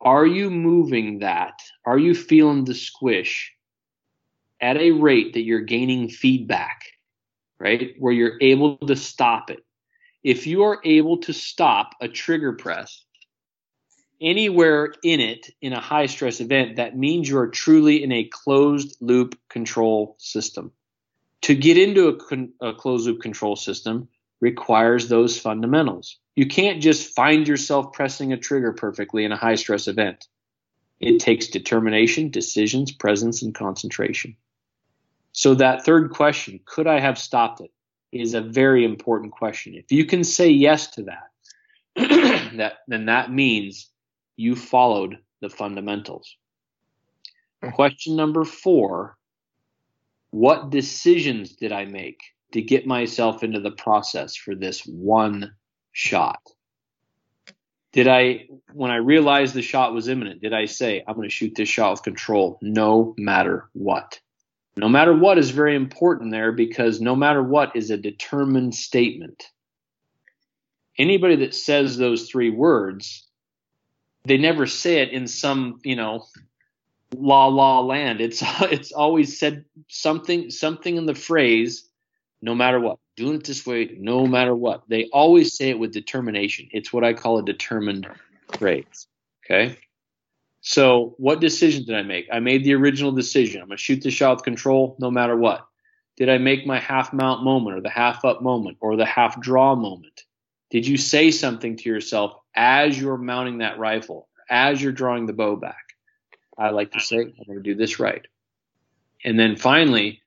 Are 0.00 0.24
you 0.24 0.48
moving 0.48 1.18
that? 1.18 1.58
Are 1.84 1.98
you 1.98 2.14
feeling 2.14 2.64
the 2.64 2.74
squish 2.74 3.52
at 4.60 4.76
a 4.76 4.92
rate 4.92 5.32
that 5.32 5.42
you're 5.42 5.60
gaining 5.60 6.08
feedback? 6.08 6.84
right? 7.58 7.94
Where 7.98 8.12
you're 8.12 8.38
able 8.40 8.78
to 8.78 8.94
stop 8.94 9.50
it. 9.50 9.58
If 10.22 10.46
you 10.46 10.62
are 10.62 10.80
able 10.84 11.18
to 11.18 11.32
stop 11.32 11.94
a 12.00 12.06
trigger 12.06 12.52
press 12.52 13.04
anywhere 14.20 14.94
in 15.02 15.18
it 15.18 15.50
in 15.60 15.72
a 15.72 15.80
high 15.80 16.06
stress 16.06 16.40
event, 16.40 16.76
that 16.76 16.96
means 16.96 17.28
you 17.28 17.38
are 17.38 17.48
truly 17.48 18.04
in 18.04 18.12
a 18.12 18.24
closed 18.24 18.96
loop 19.00 19.36
control 19.48 20.14
system. 20.18 20.70
To 21.42 21.56
get 21.56 21.76
into 21.76 22.06
a, 22.06 22.16
con- 22.16 22.52
a 22.60 22.72
closed 22.72 23.08
loop 23.08 23.20
control 23.20 23.56
system 23.56 24.08
requires 24.40 25.08
those 25.08 25.38
fundamentals. 25.38 26.18
You 26.36 26.46
can't 26.46 26.82
just 26.82 27.14
find 27.14 27.46
yourself 27.46 27.92
pressing 27.92 28.32
a 28.32 28.38
trigger 28.38 28.72
perfectly 28.72 29.24
in 29.24 29.32
a 29.32 29.36
high 29.36 29.56
stress 29.56 29.88
event. 29.88 30.26
It 31.00 31.18
takes 31.18 31.48
determination, 31.48 32.30
decisions, 32.30 32.92
presence, 32.92 33.42
and 33.42 33.54
concentration. 33.54 34.36
So 35.32 35.54
that 35.54 35.84
third 35.84 36.10
question, 36.10 36.60
could 36.64 36.86
I 36.86 37.00
have 37.00 37.18
stopped 37.18 37.60
it, 37.60 37.70
is 38.12 38.34
a 38.34 38.40
very 38.40 38.84
important 38.84 39.32
question. 39.32 39.74
If 39.74 39.92
you 39.92 40.04
can 40.04 40.24
say 40.24 40.48
yes 40.48 40.88
to 40.92 41.04
that, 41.04 41.30
that 42.56 42.78
then 42.88 43.06
that 43.06 43.32
means 43.32 43.88
you 44.36 44.56
followed 44.56 45.18
the 45.40 45.50
fundamentals. 45.50 46.36
Question 47.72 48.16
number 48.16 48.44
four 48.44 49.16
What 50.30 50.70
decisions 50.70 51.52
did 51.52 51.72
I 51.72 51.84
make 51.84 52.20
to 52.52 52.62
get 52.62 52.86
myself 52.86 53.42
into 53.42 53.60
the 53.60 53.70
process 53.70 54.34
for 54.36 54.54
this 54.54 54.84
one 54.86 55.54
shot? 55.92 56.40
Did 57.92 58.06
I, 58.06 58.46
when 58.72 58.90
I 58.90 58.96
realized 58.96 59.54
the 59.54 59.62
shot 59.62 59.92
was 59.92 60.08
imminent, 60.08 60.40
did 60.40 60.52
I 60.52 60.66
say, 60.66 61.02
I'm 61.06 61.16
going 61.16 61.28
to 61.28 61.34
shoot 61.34 61.54
this 61.56 61.68
shot 61.68 61.90
with 61.92 62.02
control 62.02 62.58
no 62.62 63.14
matter 63.18 63.68
what? 63.72 64.20
No 64.76 64.88
matter 64.88 65.14
what 65.14 65.38
is 65.38 65.50
very 65.50 65.74
important 65.74 66.30
there 66.30 66.52
because 66.52 67.00
no 67.00 67.16
matter 67.16 67.42
what 67.42 67.74
is 67.74 67.90
a 67.90 67.96
determined 67.96 68.74
statement. 68.74 69.44
Anybody 70.96 71.36
that 71.36 71.54
says 71.54 71.96
those 71.96 72.28
three 72.28 72.50
words, 72.50 73.26
they 74.24 74.36
never 74.36 74.66
say 74.66 75.02
it 75.02 75.10
in 75.10 75.26
some, 75.26 75.80
you 75.82 75.96
know, 75.96 76.24
la 77.14 77.46
la 77.46 77.80
land. 77.80 78.20
It's 78.20 78.42
it's 78.62 78.92
always 78.92 79.38
said 79.38 79.64
something 79.88 80.50
something 80.50 80.96
in 80.96 81.06
the 81.06 81.14
phrase, 81.14 81.88
no 82.42 82.54
matter 82.54 82.80
what. 82.80 82.98
Doing 83.16 83.36
it 83.36 83.44
this 83.44 83.66
way, 83.66 83.96
no 83.98 84.26
matter 84.26 84.54
what. 84.54 84.82
They 84.88 85.08
always 85.12 85.56
say 85.56 85.70
it 85.70 85.78
with 85.78 85.92
determination. 85.92 86.68
It's 86.72 86.92
what 86.92 87.04
I 87.04 87.12
call 87.12 87.38
a 87.38 87.44
determined 87.44 88.08
phrase. 88.58 89.06
Okay. 89.44 89.78
So, 90.62 91.14
what 91.16 91.40
decision 91.40 91.84
did 91.84 91.94
I 91.94 92.02
make? 92.02 92.28
I 92.30 92.40
made 92.40 92.64
the 92.64 92.74
original 92.74 93.12
decision. 93.12 93.62
I'm 93.62 93.68
going 93.68 93.78
to 93.78 93.82
shoot 93.82 94.02
the 94.02 94.10
shot 94.10 94.36
with 94.36 94.44
control 94.44 94.96
no 94.98 95.10
matter 95.10 95.36
what. 95.36 95.66
Did 96.16 96.28
I 96.28 96.38
make 96.38 96.66
my 96.66 96.78
half 96.78 97.12
mount 97.12 97.42
moment 97.42 97.78
or 97.78 97.80
the 97.80 97.88
half 97.88 98.24
up 98.26 98.42
moment 98.42 98.76
or 98.80 98.96
the 98.96 99.06
half 99.06 99.40
draw 99.40 99.74
moment? 99.74 100.24
Did 100.70 100.86
you 100.86 100.98
say 100.98 101.30
something 101.30 101.76
to 101.78 101.88
yourself 101.88 102.34
as 102.54 103.00
you're 103.00 103.16
mounting 103.16 103.58
that 103.58 103.78
rifle, 103.78 104.28
as 104.48 104.82
you're 104.82 104.92
drawing 104.92 105.26
the 105.26 105.32
bow 105.32 105.56
back? 105.56 105.94
I 106.58 106.70
like 106.70 106.92
to 106.92 107.00
say, 107.00 107.16
I'm 107.16 107.32
going 107.46 107.58
to 107.58 107.62
do 107.62 107.74
this 107.74 107.98
right. 107.98 108.26
And 109.24 109.38
then 109.38 109.56
finally, 109.56 110.20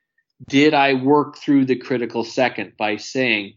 did 0.47 0.73
I 0.73 0.93
work 0.93 1.37
through 1.37 1.65
the 1.65 1.75
critical 1.75 2.23
second 2.23 2.73
by 2.77 2.97
saying, 2.97 3.55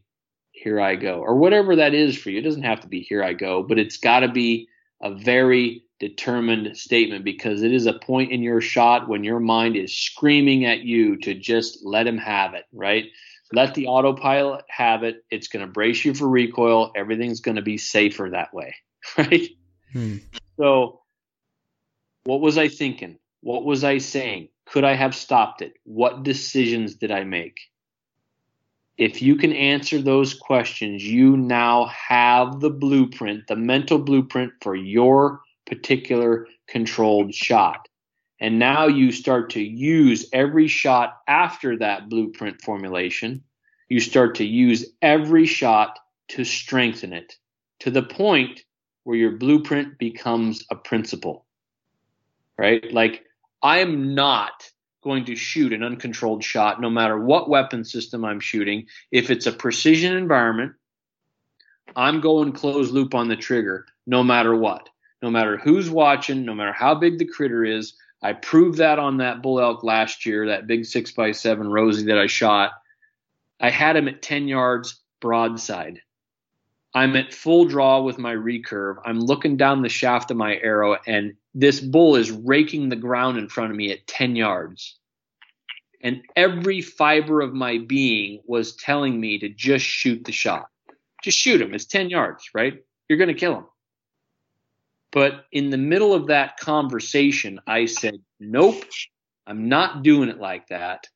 here 0.52 0.80
I 0.80 0.96
go, 0.96 1.20
or 1.20 1.36
whatever 1.36 1.76
that 1.76 1.94
is 1.94 2.16
for 2.16 2.30
you? 2.30 2.38
It 2.38 2.42
doesn't 2.42 2.62
have 2.62 2.80
to 2.80 2.88
be 2.88 3.00
here 3.00 3.22
I 3.22 3.34
go, 3.34 3.62
but 3.62 3.78
it's 3.78 3.98
got 3.98 4.20
to 4.20 4.28
be 4.28 4.68
a 5.02 5.14
very 5.14 5.84
determined 5.98 6.76
statement 6.76 7.24
because 7.24 7.62
it 7.62 7.72
is 7.72 7.86
a 7.86 7.98
point 7.98 8.32
in 8.32 8.42
your 8.42 8.60
shot 8.60 9.08
when 9.08 9.24
your 9.24 9.40
mind 9.40 9.76
is 9.76 9.96
screaming 9.96 10.64
at 10.64 10.80
you 10.80 11.16
to 11.18 11.34
just 11.34 11.84
let 11.84 12.06
him 12.06 12.18
have 12.18 12.54
it, 12.54 12.64
right? 12.72 13.06
Let 13.52 13.74
the 13.74 13.86
autopilot 13.86 14.64
have 14.68 15.04
it. 15.04 15.24
It's 15.30 15.48
going 15.48 15.64
to 15.64 15.70
brace 15.70 16.04
you 16.04 16.14
for 16.14 16.28
recoil. 16.28 16.92
Everything's 16.96 17.40
going 17.40 17.56
to 17.56 17.62
be 17.62 17.78
safer 17.78 18.30
that 18.32 18.52
way, 18.52 18.74
right? 19.18 19.48
Hmm. 19.92 20.16
So, 20.58 21.00
what 22.24 22.40
was 22.40 22.58
I 22.58 22.68
thinking? 22.68 23.18
What 23.40 23.64
was 23.64 23.84
I 23.84 23.98
saying? 23.98 24.48
Could 24.66 24.84
I 24.84 24.94
have 24.94 25.14
stopped 25.14 25.62
it? 25.62 25.74
What 25.84 26.22
decisions 26.22 26.96
did 26.96 27.10
I 27.10 27.24
make? 27.24 27.60
If 28.98 29.20
you 29.20 29.36
can 29.36 29.52
answer 29.52 30.00
those 30.00 30.34
questions, 30.34 31.04
you 31.04 31.36
now 31.36 31.86
have 31.86 32.60
the 32.60 32.70
blueprint, 32.70 33.46
the 33.46 33.56
mental 33.56 33.98
blueprint 33.98 34.52
for 34.62 34.74
your 34.74 35.40
particular 35.66 36.46
controlled 36.66 37.34
shot. 37.34 37.88
And 38.40 38.58
now 38.58 38.86
you 38.86 39.12
start 39.12 39.50
to 39.50 39.62
use 39.62 40.28
every 40.32 40.68
shot 40.68 41.18
after 41.28 41.78
that 41.78 42.08
blueprint 42.08 42.62
formulation. 42.62 43.44
You 43.88 44.00
start 44.00 44.34
to 44.36 44.44
use 44.44 44.86
every 45.00 45.46
shot 45.46 45.98
to 46.28 46.44
strengthen 46.44 47.12
it 47.12 47.36
to 47.80 47.90
the 47.90 48.02
point 48.02 48.64
where 49.04 49.16
your 49.16 49.32
blueprint 49.32 49.98
becomes 49.98 50.64
a 50.70 50.74
principle. 50.74 51.46
Right? 52.58 52.92
Like, 52.92 53.25
I 53.62 53.78
am 53.78 54.14
not 54.14 54.70
going 55.02 55.24
to 55.26 55.36
shoot 55.36 55.72
an 55.72 55.82
uncontrolled 55.82 56.42
shot 56.42 56.80
no 56.80 56.90
matter 56.90 57.18
what 57.18 57.48
weapon 57.48 57.84
system 57.84 58.24
I'm 58.24 58.40
shooting. 58.40 58.86
If 59.10 59.30
it's 59.30 59.46
a 59.46 59.52
precision 59.52 60.16
environment, 60.16 60.72
I'm 61.94 62.20
going 62.20 62.52
closed 62.52 62.92
loop 62.92 63.14
on 63.14 63.28
the 63.28 63.36
trigger 63.36 63.86
no 64.06 64.22
matter 64.22 64.54
what 64.54 64.88
no 65.22 65.30
matter 65.30 65.56
who's 65.56 65.90
watching, 65.90 66.44
no 66.44 66.54
matter 66.54 66.72
how 66.72 66.94
big 66.94 67.18
the 67.18 67.24
critter 67.24 67.64
is. 67.64 67.94
I 68.22 68.32
proved 68.32 68.78
that 68.78 68.98
on 68.98 69.18
that 69.18 69.42
bull 69.42 69.60
elk 69.60 69.82
last 69.82 70.26
year, 70.26 70.46
that 70.46 70.66
big 70.66 70.84
six 70.84 71.12
by 71.12 71.32
seven 71.32 71.68
Rosie 71.68 72.06
that 72.06 72.18
I 72.18 72.26
shot. 72.26 72.72
I 73.60 73.70
had 73.70 73.96
him 73.96 74.08
at 74.08 74.22
10 74.22 74.48
yards 74.48 75.00
broadside. 75.20 76.00
I'm 76.94 77.16
at 77.16 77.34
full 77.34 77.66
draw 77.66 78.02
with 78.02 78.18
my 78.18 78.34
recurve. 78.34 78.96
I'm 79.04 79.20
looking 79.20 79.56
down 79.56 79.82
the 79.82 79.88
shaft 79.88 80.30
of 80.30 80.36
my 80.36 80.56
arrow, 80.56 80.96
and 81.06 81.34
this 81.58 81.80
bull 81.80 82.16
is 82.16 82.30
raking 82.30 82.90
the 82.90 82.96
ground 82.96 83.38
in 83.38 83.48
front 83.48 83.70
of 83.70 83.76
me 83.78 83.90
at 83.90 84.06
10 84.06 84.36
yards. 84.36 84.98
And 86.02 86.20
every 86.36 86.82
fiber 86.82 87.40
of 87.40 87.54
my 87.54 87.78
being 87.78 88.42
was 88.44 88.76
telling 88.76 89.18
me 89.18 89.38
to 89.38 89.48
just 89.48 89.82
shoot 89.82 90.22
the 90.22 90.32
shot. 90.32 90.68
Just 91.24 91.38
shoot 91.38 91.62
him. 91.62 91.72
It's 91.72 91.86
10 91.86 92.10
yards, 92.10 92.50
right? 92.52 92.84
You're 93.08 93.16
going 93.16 93.28
to 93.28 93.34
kill 93.34 93.56
him. 93.56 93.66
But 95.12 95.46
in 95.50 95.70
the 95.70 95.78
middle 95.78 96.12
of 96.12 96.26
that 96.26 96.58
conversation, 96.58 97.58
I 97.66 97.86
said, 97.86 98.20
nope, 98.38 98.84
I'm 99.46 99.70
not 99.70 100.02
doing 100.02 100.28
it 100.28 100.38
like 100.38 100.68
that. 100.68 101.08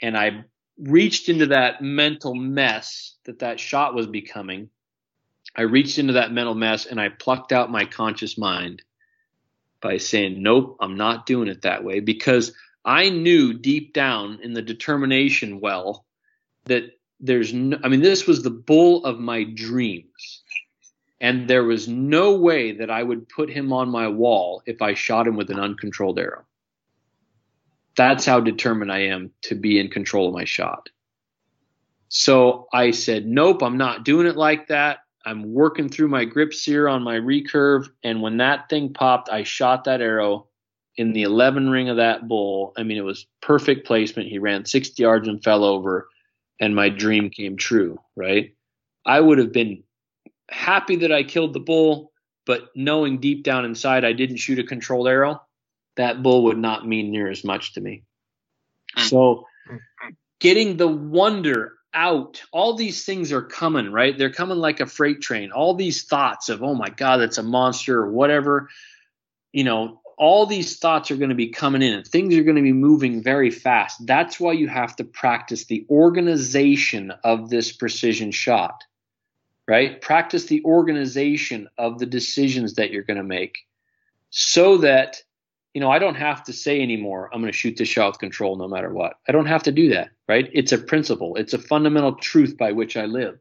And 0.00 0.16
I 0.16 0.44
reached 0.78 1.28
into 1.28 1.46
that 1.46 1.82
mental 1.82 2.36
mess 2.36 3.16
that 3.24 3.40
that 3.40 3.58
shot 3.58 3.92
was 3.92 4.06
becoming. 4.06 4.70
I 5.56 5.62
reached 5.62 5.98
into 5.98 6.12
that 6.12 6.30
mental 6.30 6.54
mess 6.54 6.86
and 6.86 7.00
I 7.00 7.08
plucked 7.08 7.50
out 7.50 7.72
my 7.72 7.86
conscious 7.86 8.38
mind 8.38 8.84
by 9.84 9.98
saying, 9.98 10.42
nope, 10.42 10.78
I'm 10.80 10.96
not 10.96 11.26
doing 11.26 11.46
it 11.48 11.62
that 11.62 11.84
way 11.84 12.00
because 12.00 12.54
I 12.86 13.10
knew 13.10 13.52
deep 13.52 13.92
down 13.92 14.40
in 14.42 14.54
the 14.54 14.62
determination 14.62 15.60
well 15.60 16.06
that 16.64 16.84
there's 17.20 17.52
no, 17.52 17.78
I 17.84 17.88
mean, 17.88 18.00
this 18.00 18.26
was 18.26 18.42
the 18.42 18.50
bull 18.50 19.04
of 19.04 19.20
my 19.20 19.44
dreams. 19.44 20.42
And 21.20 21.48
there 21.48 21.64
was 21.64 21.86
no 21.86 22.36
way 22.36 22.72
that 22.72 22.90
I 22.90 23.02
would 23.02 23.28
put 23.28 23.50
him 23.50 23.72
on 23.74 23.90
my 23.90 24.08
wall 24.08 24.62
if 24.66 24.80
I 24.80 24.94
shot 24.94 25.26
him 25.28 25.36
with 25.36 25.50
an 25.50 25.60
uncontrolled 25.60 26.18
arrow. 26.18 26.44
That's 27.94 28.24
how 28.24 28.40
determined 28.40 28.90
I 28.90 29.08
am 29.08 29.32
to 29.42 29.54
be 29.54 29.78
in 29.78 29.90
control 29.90 30.28
of 30.28 30.34
my 30.34 30.44
shot. 30.44 30.88
So 32.08 32.68
I 32.72 32.90
said, 32.92 33.26
nope, 33.26 33.62
I'm 33.62 33.76
not 33.76 34.04
doing 34.04 34.26
it 34.26 34.36
like 34.36 34.68
that. 34.68 35.00
I'm 35.26 35.52
working 35.52 35.88
through 35.88 36.08
my 36.08 36.24
grip 36.24 36.52
sear 36.52 36.88
on 36.88 37.02
my 37.02 37.16
recurve. 37.16 37.88
And 38.02 38.20
when 38.20 38.36
that 38.38 38.68
thing 38.68 38.92
popped, 38.92 39.28
I 39.30 39.42
shot 39.42 39.84
that 39.84 40.00
arrow 40.00 40.48
in 40.96 41.12
the 41.12 41.22
11 41.22 41.70
ring 41.70 41.88
of 41.88 41.96
that 41.96 42.28
bull. 42.28 42.72
I 42.76 42.82
mean, 42.82 42.98
it 42.98 43.04
was 43.04 43.26
perfect 43.40 43.86
placement. 43.86 44.28
He 44.28 44.38
ran 44.38 44.64
60 44.64 45.02
yards 45.02 45.28
and 45.28 45.42
fell 45.42 45.64
over, 45.64 46.08
and 46.60 46.74
my 46.74 46.88
dream 46.88 47.30
came 47.30 47.56
true, 47.56 47.98
right? 48.16 48.54
I 49.06 49.20
would 49.20 49.38
have 49.38 49.52
been 49.52 49.82
happy 50.50 50.96
that 50.96 51.12
I 51.12 51.22
killed 51.22 51.52
the 51.52 51.60
bull, 51.60 52.12
but 52.46 52.68
knowing 52.74 53.18
deep 53.18 53.44
down 53.44 53.64
inside 53.64 54.04
I 54.04 54.12
didn't 54.12 54.36
shoot 54.36 54.58
a 54.58 54.64
controlled 54.64 55.08
arrow, 55.08 55.42
that 55.96 56.22
bull 56.22 56.44
would 56.44 56.58
not 56.58 56.86
mean 56.86 57.10
near 57.10 57.30
as 57.30 57.44
much 57.44 57.74
to 57.74 57.80
me. 57.80 58.02
Mm. 58.96 59.08
So 59.08 59.46
getting 60.38 60.76
the 60.76 60.88
wonder 60.88 61.74
out, 61.94 62.42
all 62.52 62.74
these 62.74 63.04
things 63.04 63.32
are 63.32 63.42
coming, 63.42 63.90
right? 63.90 64.16
They're 64.16 64.32
coming 64.32 64.58
like 64.58 64.80
a 64.80 64.86
freight 64.86 65.20
train. 65.20 65.52
All 65.52 65.74
these 65.74 66.04
thoughts 66.04 66.48
of, 66.48 66.62
oh 66.62 66.74
my 66.74 66.90
God, 66.90 67.18
that's 67.18 67.38
a 67.38 67.42
monster 67.42 67.98
or 68.00 68.10
whatever, 68.10 68.68
you 69.52 69.64
know, 69.64 70.00
all 70.16 70.46
these 70.46 70.78
thoughts 70.78 71.10
are 71.10 71.16
going 71.16 71.30
to 71.30 71.34
be 71.34 71.48
coming 71.48 71.82
in 71.82 71.92
and 71.92 72.06
things 72.06 72.36
are 72.36 72.44
going 72.44 72.56
to 72.56 72.62
be 72.62 72.72
moving 72.72 73.22
very 73.22 73.50
fast. 73.50 74.06
That's 74.06 74.38
why 74.38 74.52
you 74.52 74.68
have 74.68 74.94
to 74.96 75.04
practice 75.04 75.64
the 75.64 75.86
organization 75.90 77.12
of 77.24 77.50
this 77.50 77.72
precision 77.72 78.30
shot 78.30 78.84
right? 79.66 80.00
Practice 80.00 80.46
the 80.46 80.62
organization 80.64 81.68
of 81.78 81.98
the 81.98 82.06
decisions 82.06 82.74
that 82.74 82.90
you're 82.90 83.02
going 83.02 83.16
to 83.16 83.22
make 83.22 83.58
so 84.30 84.78
that, 84.78 85.22
you 85.74 85.80
know, 85.80 85.90
I 85.90 85.98
don't 85.98 86.14
have 86.14 86.44
to 86.44 86.52
say 86.52 86.80
anymore, 86.80 87.28
I'm 87.32 87.40
going 87.40 87.52
to 87.52 87.58
shoot 87.58 87.76
this 87.76 87.88
shot 87.88 88.12
with 88.12 88.20
control 88.20 88.56
no 88.56 88.68
matter 88.68 88.90
what. 88.90 89.18
I 89.28 89.32
don't 89.32 89.46
have 89.46 89.64
to 89.64 89.72
do 89.72 89.90
that, 89.90 90.10
right? 90.28 90.48
It's 90.52 90.70
a 90.70 90.78
principle, 90.78 91.34
it's 91.36 91.52
a 91.52 91.58
fundamental 91.58 92.14
truth 92.14 92.56
by 92.56 92.72
which 92.72 92.96
I 92.96 93.06
live. 93.06 93.38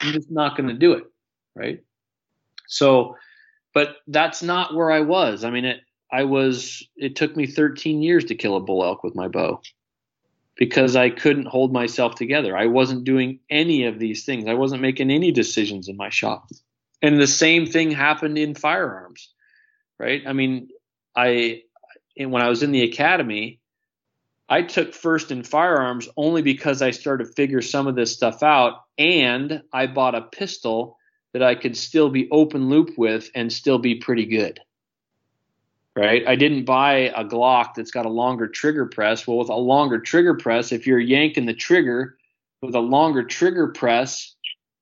I'm 0.00 0.14
just 0.14 0.30
not 0.30 0.56
going 0.56 0.70
to 0.70 0.74
do 0.74 0.94
it, 0.94 1.04
right? 1.54 1.84
So, 2.66 3.16
but 3.74 3.96
that's 4.08 4.42
not 4.42 4.74
where 4.74 4.90
I 4.90 5.00
was. 5.00 5.44
I 5.44 5.50
mean, 5.50 5.66
it, 5.66 5.80
I 6.10 6.24
was, 6.24 6.82
it 6.96 7.16
took 7.16 7.36
me 7.36 7.46
13 7.46 8.02
years 8.02 8.24
to 8.26 8.34
kill 8.34 8.56
a 8.56 8.60
bull 8.60 8.82
elk 8.82 9.04
with 9.04 9.14
my 9.14 9.28
bow 9.28 9.60
because 10.56 10.96
I 10.96 11.10
couldn't 11.10 11.46
hold 11.46 11.72
myself 11.72 12.14
together. 12.14 12.56
I 12.56 12.66
wasn't 12.66 13.04
doing 13.04 13.40
any 13.50 13.84
of 13.84 13.98
these 13.98 14.24
things. 14.24 14.48
I 14.48 14.54
wasn't 14.54 14.82
making 14.82 15.10
any 15.10 15.32
decisions 15.32 15.88
in 15.88 15.96
my 15.96 16.08
shop. 16.08 16.50
And 17.02 17.20
the 17.20 17.26
same 17.26 17.66
thing 17.66 17.90
happened 17.90 18.38
in 18.38 18.54
firearms, 18.54 19.30
right? 19.98 20.22
I 20.26 20.32
mean, 20.32 20.68
I 21.16 21.62
when 22.16 22.42
I 22.42 22.48
was 22.48 22.62
in 22.62 22.72
the 22.72 22.82
academy, 22.82 23.60
I 24.48 24.62
took 24.62 24.92
first 24.94 25.30
in 25.30 25.42
firearms 25.44 26.08
only 26.16 26.42
because 26.42 26.82
I 26.82 26.90
started 26.90 27.26
to 27.26 27.32
figure 27.32 27.62
some 27.62 27.86
of 27.86 27.94
this 27.96 28.12
stuff 28.12 28.42
out 28.42 28.82
and 28.98 29.62
I 29.72 29.86
bought 29.86 30.14
a 30.14 30.22
pistol 30.22 30.98
that 31.32 31.42
I 31.42 31.54
could 31.54 31.76
still 31.76 32.10
be 32.10 32.28
open 32.30 32.68
loop 32.68 32.90
with 32.98 33.30
and 33.34 33.50
still 33.52 33.78
be 33.78 33.94
pretty 33.94 34.26
good. 34.26 34.60
right? 35.96 36.26
I 36.26 36.36
didn't 36.36 36.64
buy 36.64 37.12
a 37.16 37.24
Glock 37.24 37.74
that's 37.74 37.90
got 37.90 38.06
a 38.06 38.10
longer 38.10 38.46
trigger 38.46 38.86
press. 38.86 39.26
Well, 39.26 39.38
with 39.38 39.48
a 39.48 39.56
longer 39.56 39.98
trigger 40.00 40.34
press, 40.34 40.72
if 40.72 40.86
you're 40.86 40.98
yanking 41.00 41.46
the 41.46 41.54
trigger 41.54 42.16
with 42.62 42.74
a 42.74 42.80
longer 42.80 43.24
trigger 43.24 43.68
press, 43.68 44.34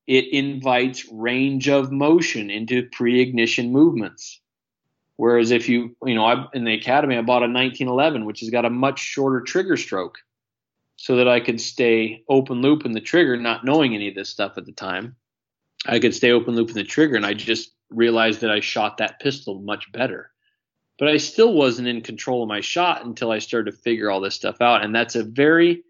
it 0.07 0.33
invites 0.33 1.07
range 1.11 1.69
of 1.69 1.93
motion 1.93 2.51
into 2.51 2.89
pre-ignition 2.91 3.73
movements. 3.73 4.40
Whereas 5.21 5.51
if 5.51 5.69
you, 5.69 5.95
you 6.03 6.15
know, 6.15 6.25
I, 6.25 6.47
in 6.55 6.65
the 6.65 6.73
academy, 6.73 7.15
I 7.15 7.21
bought 7.21 7.43
a 7.43 7.53
1911, 7.53 8.25
which 8.25 8.41
has 8.41 8.49
got 8.49 8.65
a 8.65 8.71
much 8.71 8.99
shorter 8.99 9.43
trigger 9.43 9.77
stroke 9.77 10.17
so 10.97 11.17
that 11.17 11.29
I 11.29 11.41
could 11.41 11.61
stay 11.61 12.25
open 12.31 12.63
loop 12.63 12.87
in 12.87 12.93
the 12.93 13.03
trigger, 13.03 13.37
not 13.37 13.63
knowing 13.63 13.95
any 13.95 14.09
of 14.09 14.15
this 14.15 14.31
stuff 14.31 14.57
at 14.57 14.65
the 14.65 14.73
time. 14.73 15.17
I 15.85 15.99
could 15.99 16.15
stay 16.15 16.31
open 16.33 16.55
loop 16.55 16.71
in 16.71 16.75
the 16.75 16.85
trigger 16.85 17.17
and 17.17 17.27
I 17.27 17.35
just 17.35 17.73
realized 17.91 18.41
that 18.41 18.51
I 18.51 18.61
shot 18.61 18.97
that 18.97 19.21
pistol 19.21 19.61
much 19.61 19.93
better. 19.93 20.31
But 20.99 21.09
I 21.09 21.19
still 21.19 21.53
wasn't 21.53 21.89
in 21.89 22.01
control 22.01 22.43
of 22.43 22.49
my 22.49 22.63
shot 22.63 23.05
until 23.05 23.31
I 23.31 23.41
started 23.41 23.73
to 23.73 23.77
figure 23.77 24.11
all 24.11 24.23
this 24.23 24.37
stuff 24.37 24.63
out. 24.63 24.83
And 24.83 24.95
that's 24.95 25.17
a 25.17 25.23
very 25.23 25.83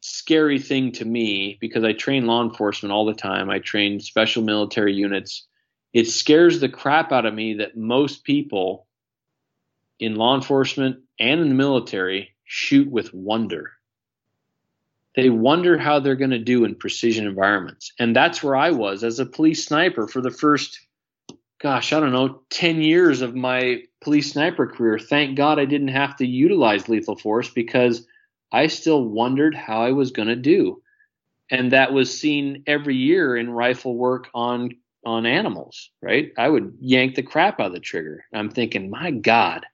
scary 0.00 0.58
thing 0.58 0.90
to 0.92 1.04
me 1.04 1.58
because 1.60 1.84
I 1.84 1.92
train 1.92 2.26
law 2.26 2.42
enforcement 2.42 2.92
all 2.92 3.04
the 3.04 3.12
time. 3.12 3.50
I 3.50 3.58
train 3.58 4.00
special 4.00 4.42
military 4.42 4.94
units. 4.94 5.46
It 5.92 6.08
scares 6.08 6.60
the 6.60 6.68
crap 6.68 7.12
out 7.12 7.26
of 7.26 7.34
me 7.34 7.54
that 7.54 7.76
most 7.76 8.24
people 8.24 8.86
in 9.98 10.14
law 10.14 10.34
enforcement 10.34 11.00
and 11.18 11.40
in 11.40 11.48
the 11.48 11.54
military 11.54 12.34
shoot 12.44 12.90
with 12.90 13.12
wonder. 13.12 13.72
They 15.16 15.28
wonder 15.28 15.76
how 15.76 15.98
they're 15.98 16.14
going 16.14 16.30
to 16.30 16.38
do 16.38 16.64
in 16.64 16.76
precision 16.76 17.26
environments. 17.26 17.92
And 17.98 18.14
that's 18.14 18.42
where 18.42 18.54
I 18.54 18.70
was 18.70 19.02
as 19.02 19.18
a 19.18 19.26
police 19.26 19.66
sniper 19.66 20.06
for 20.06 20.20
the 20.20 20.30
first, 20.30 20.78
gosh, 21.58 21.92
I 21.92 21.98
don't 21.98 22.12
know, 22.12 22.42
10 22.50 22.80
years 22.80 23.20
of 23.20 23.34
my 23.34 23.82
police 24.00 24.32
sniper 24.32 24.66
career. 24.68 24.98
Thank 24.98 25.36
God 25.36 25.58
I 25.58 25.64
didn't 25.64 25.88
have 25.88 26.16
to 26.16 26.26
utilize 26.26 26.88
lethal 26.88 27.16
force 27.16 27.50
because 27.50 28.06
I 28.52 28.68
still 28.68 29.04
wondered 29.04 29.54
how 29.54 29.82
I 29.82 29.92
was 29.92 30.12
going 30.12 30.28
to 30.28 30.36
do. 30.36 30.80
And 31.50 31.72
that 31.72 31.92
was 31.92 32.16
seen 32.16 32.62
every 32.68 32.96
year 32.96 33.36
in 33.36 33.50
rifle 33.50 33.96
work 33.96 34.28
on 34.32 34.70
on 35.04 35.26
animals, 35.26 35.90
right? 36.02 36.32
I 36.36 36.48
would 36.48 36.76
yank 36.80 37.14
the 37.14 37.22
crap 37.22 37.60
out 37.60 37.68
of 37.68 37.72
the 37.72 37.80
trigger. 37.80 38.24
I'm 38.32 38.50
thinking, 38.50 38.90
my 38.90 39.10
God, 39.10 39.64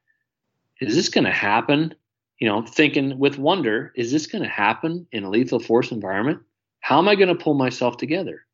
is 0.80 0.94
this 0.94 1.08
going 1.08 1.24
to 1.24 1.32
happen? 1.32 1.94
You 2.38 2.48
know, 2.48 2.62
thinking 2.62 3.18
with 3.18 3.38
wonder, 3.38 3.92
is 3.96 4.12
this 4.12 4.26
going 4.26 4.44
to 4.44 4.50
happen 4.50 5.06
in 5.12 5.24
a 5.24 5.30
lethal 5.30 5.58
force 5.58 5.90
environment? 5.90 6.40
How 6.80 6.98
am 6.98 7.08
I 7.08 7.14
going 7.14 7.28
to 7.28 7.34
pull 7.34 7.54
myself 7.54 7.96
together? 7.96 8.44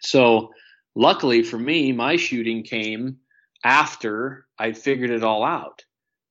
So, 0.00 0.52
luckily 0.94 1.42
for 1.42 1.58
me, 1.58 1.92
my 1.92 2.16
shooting 2.16 2.62
came 2.62 3.18
after 3.64 4.46
I 4.58 4.72
figured 4.72 5.10
it 5.10 5.24
all 5.24 5.42
out 5.42 5.84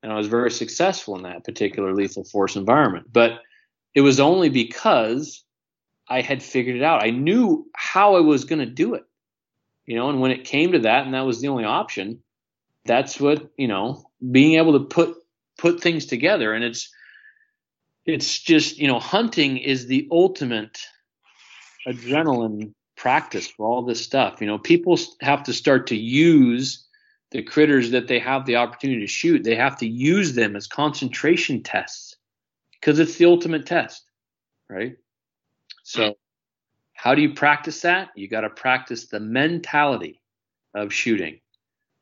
and 0.04 0.12
I 0.12 0.16
was 0.16 0.28
very 0.28 0.52
successful 0.52 1.16
in 1.16 1.24
that 1.24 1.46
particular 1.46 1.94
lethal 1.94 2.26
force 2.26 2.56
environment. 2.56 3.08
But 3.12 3.40
it 3.96 4.02
was 4.02 4.20
only 4.20 4.50
because 4.50 5.44
I 6.10 6.22
had 6.22 6.44
figured 6.44 6.76
it 6.76 6.84
out. 6.84 7.04
I 7.04 7.10
knew 7.10 7.66
how 7.74 8.16
I 8.16 8.20
was 8.20 8.44
going 8.44 8.60
to 8.60 8.66
do 8.66 8.94
it, 8.94 9.04
you 9.86 9.96
know. 9.96 10.10
And 10.10 10.20
when 10.22 10.32
it 10.32 10.46
came 10.46 10.72
to 10.74 10.80
that, 10.80 11.06
and 11.06 11.14
that 11.14 11.26
was 11.26 11.42
the 11.42 11.48
only 11.48 11.66
option, 11.66 12.22
that's 12.86 13.20
what 13.20 13.52
you 13.58 13.68
know, 13.68 14.06
being 14.32 14.56
able 14.56 14.74
to 14.80 14.86
put 14.86 15.16
put 15.58 15.82
things 15.82 16.06
together. 16.06 16.54
And 16.54 16.64
it's 16.64 16.90
it's 18.06 18.40
just 18.40 18.78
you 18.78 18.88
know, 18.88 19.00
hunting 19.00 19.58
is 19.58 19.88
the 19.88 20.08
ultimate 20.12 20.80
adrenaline 21.88 22.74
practice 22.96 23.48
for 23.48 23.68
all 23.68 23.84
this 23.84 24.02
stuff. 24.02 24.42
You 24.42 24.48
know, 24.48 24.58
people 24.58 24.98
have 25.22 25.44
to 25.44 25.54
start 25.54 25.88
to 25.88 25.96
use 25.96 26.86
the 27.34 27.42
critters 27.42 27.92
that 27.92 28.08
they 28.08 28.20
have 28.20 28.46
the 28.46 28.58
opportunity 28.58 29.02
to 29.02 29.08
shoot, 29.08 29.44
they 29.44 29.56
have 29.56 29.78
to 29.80 29.88
use 29.88 30.36
them 30.36 30.56
as 30.56 30.68
concentration 30.68 31.64
tests 31.64 32.16
because 32.80 33.00
it's 33.00 33.18
the 33.18 33.26
ultimate 33.26 33.66
test, 33.66 34.04
right? 34.70 34.96
So, 35.84 36.16
how 36.94 37.16
do 37.16 37.22
you 37.22 37.34
practice 37.34 37.82
that? 37.82 38.10
You 38.16 38.28
got 38.28 38.42
to 38.42 38.50
practice 38.50 39.08
the 39.08 39.20
mentality 39.20 40.22
of 40.74 40.94
shooting. 40.94 41.40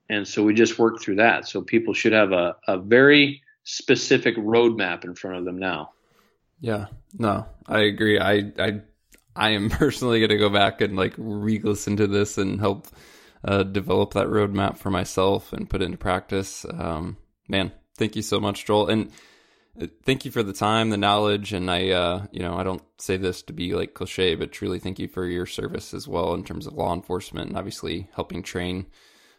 And 0.09 0.27
so 0.27 0.43
we 0.43 0.53
just 0.53 0.77
worked 0.77 1.01
through 1.01 1.15
that. 1.15 1.47
So 1.47 1.61
people 1.61 1.93
should 1.93 2.13
have 2.13 2.31
a, 2.31 2.55
a 2.67 2.77
very 2.77 3.41
specific 3.63 4.35
roadmap 4.35 5.05
in 5.05 5.15
front 5.15 5.37
of 5.37 5.45
them 5.45 5.57
now. 5.57 5.91
Yeah, 6.59 6.87
no, 7.17 7.47
I 7.65 7.79
agree. 7.81 8.19
I 8.19 8.51
I 8.59 8.81
I 9.35 9.49
am 9.51 9.69
personally 9.71 10.19
going 10.19 10.29
to 10.29 10.37
go 10.37 10.49
back 10.49 10.81
and 10.81 10.95
like 10.95 11.13
re-listen 11.17 11.97
to 11.97 12.07
this 12.07 12.37
and 12.37 12.59
help 12.59 12.87
uh, 13.43 13.63
develop 13.63 14.13
that 14.13 14.27
roadmap 14.27 14.77
for 14.77 14.91
myself 14.91 15.53
and 15.53 15.69
put 15.69 15.81
into 15.81 15.97
practice. 15.97 16.65
Um, 16.69 17.17
man, 17.47 17.71
thank 17.97 18.15
you 18.15 18.21
so 18.21 18.39
much, 18.39 18.65
Joel, 18.65 18.89
and 18.89 19.11
thank 20.03 20.25
you 20.25 20.31
for 20.31 20.43
the 20.43 20.53
time, 20.53 20.89
the 20.89 20.97
knowledge, 20.97 21.53
and 21.53 21.69
I, 21.69 21.89
uh, 21.89 22.25
you 22.31 22.41
know, 22.41 22.55
I 22.55 22.63
don't 22.63 22.83
say 22.97 23.17
this 23.17 23.41
to 23.43 23.53
be 23.53 23.73
like 23.73 23.93
cliche, 23.93 24.35
but 24.35 24.51
truly 24.51 24.79
thank 24.79 24.99
you 24.99 25.07
for 25.07 25.25
your 25.25 25.45
service 25.45 25.93
as 25.93 26.07
well 26.07 26.33
in 26.33 26.43
terms 26.43 26.67
of 26.67 26.73
law 26.73 26.93
enforcement 26.93 27.49
and 27.49 27.57
obviously 27.57 28.09
helping 28.15 28.43
train 28.43 28.85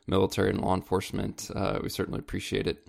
military 0.07 0.51
and 0.51 0.61
law 0.61 0.75
enforcement. 0.75 1.51
Uh, 1.55 1.79
we 1.83 1.89
certainly 1.89 2.19
appreciate 2.19 2.67
it. 2.67 2.87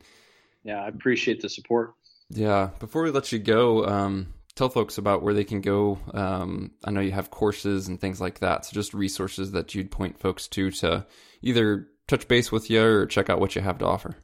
Yeah, 0.64 0.84
I 0.84 0.88
appreciate 0.88 1.41
the 1.41 1.49
support. 1.49 1.94
Yeah. 2.30 2.70
Before 2.80 3.03
we 3.03 3.11
let 3.11 3.32
you 3.32 3.40
go, 3.40 3.86
um, 3.86 4.34
tell 4.56 4.70
folks 4.70 4.98
about 4.98 5.22
where 5.22 5.34
they 5.34 5.44
can 5.44 5.61
go. 5.61 5.99
Um, 6.14 6.72
I 6.84 6.91
know 6.91 7.02
you 7.02 7.11
have 7.11 7.30
courses 7.30 7.88
and 7.88 7.99
things 7.99 8.22
like 8.22 8.40
that. 8.40 8.65
So 8.65 8.74
just 8.74 8.94
resources 8.94 9.52
that 9.52 9.76
you'd 9.76 9.91
point 9.91 10.20
folks 10.20 10.48
to 10.49 10.72
to 10.72 11.06
either 11.41 11.88
touch 12.07 12.28
base 12.28 12.52
with 12.52 12.70
you 12.70 12.84
or 12.84 13.06
check 13.06 13.30
out 13.30 13.40
what 13.40 13.56
you 13.56 13.61
have 13.61 13.78
to 13.80 13.86
offer. 13.86 14.15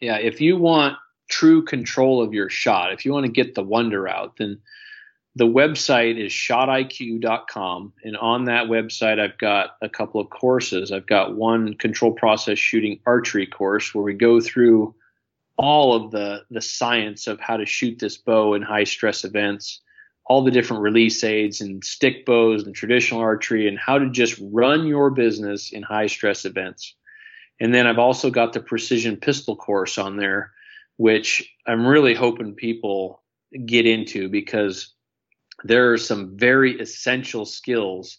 Yeah, 0.00 0.18
if 0.18 0.40
you 0.40 0.58
want 0.58 0.96
true 1.28 1.64
control 1.64 2.22
of 2.22 2.34
your 2.34 2.48
shot, 2.48 2.92
if 2.92 3.04
you 3.04 3.12
want 3.12 3.26
to 3.26 3.32
get 3.32 3.54
the 3.54 3.62
wonder 3.62 4.08
out, 4.08 4.36
then 4.38 4.60
the 5.36 5.46
website 5.46 6.18
is 6.18 6.32
shotiq.com. 6.32 7.92
And 8.02 8.16
on 8.16 8.46
that 8.46 8.66
website, 8.66 9.20
I've 9.20 9.36
got 9.36 9.76
a 9.82 9.88
couple 9.88 10.20
of 10.20 10.30
courses. 10.30 10.90
I've 10.90 11.06
got 11.06 11.36
one 11.36 11.74
control 11.74 12.12
process 12.12 12.58
shooting 12.58 13.00
archery 13.04 13.46
course 13.46 13.94
where 13.94 14.04
we 14.04 14.14
go 14.14 14.40
through 14.40 14.94
all 15.58 15.94
of 15.94 16.10
the 16.10 16.44
the 16.50 16.60
science 16.62 17.26
of 17.26 17.40
how 17.40 17.56
to 17.58 17.66
shoot 17.66 17.98
this 17.98 18.16
bow 18.16 18.54
in 18.54 18.62
high 18.62 18.84
stress 18.84 19.24
events, 19.24 19.80
all 20.24 20.42
the 20.42 20.50
different 20.50 20.82
release 20.82 21.22
aids 21.22 21.60
and 21.60 21.84
stick 21.84 22.24
bows 22.24 22.64
and 22.64 22.74
traditional 22.74 23.20
archery 23.20 23.68
and 23.68 23.78
how 23.78 23.98
to 23.98 24.08
just 24.08 24.40
run 24.40 24.86
your 24.86 25.10
business 25.10 25.70
in 25.70 25.82
high 25.82 26.06
stress 26.06 26.46
events. 26.46 26.94
And 27.60 27.74
then 27.74 27.86
I've 27.86 27.98
also 27.98 28.30
got 28.30 28.52
the 28.52 28.60
precision 28.60 29.16
pistol 29.16 29.56
course 29.56 29.98
on 29.98 30.16
there, 30.16 30.52
which 30.96 31.52
I'm 31.66 31.86
really 31.86 32.14
hoping 32.14 32.54
people 32.54 33.22
get 33.64 33.86
into 33.86 34.28
because 34.28 34.94
there 35.64 35.92
are 35.92 35.98
some 35.98 36.36
very 36.36 36.78
essential 36.78 37.44
skills 37.44 38.18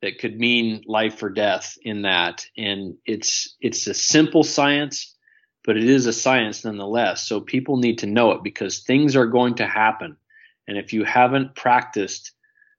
that 0.00 0.18
could 0.18 0.38
mean 0.38 0.82
life 0.86 1.22
or 1.22 1.30
death 1.30 1.78
in 1.82 2.02
that. 2.02 2.44
And 2.56 2.96
it's 3.06 3.56
it's 3.60 3.86
a 3.86 3.94
simple 3.94 4.42
science 4.42 5.12
but 5.64 5.76
it 5.76 5.84
is 5.84 6.06
a 6.06 6.12
science 6.12 6.64
nonetheless. 6.64 7.26
So 7.26 7.40
people 7.40 7.76
need 7.76 7.98
to 7.98 8.06
know 8.06 8.32
it 8.32 8.42
because 8.42 8.80
things 8.80 9.16
are 9.16 9.26
going 9.26 9.56
to 9.56 9.66
happen. 9.66 10.16
And 10.66 10.76
if 10.76 10.92
you 10.92 11.04
haven't 11.04 11.54
practiced 11.54 12.32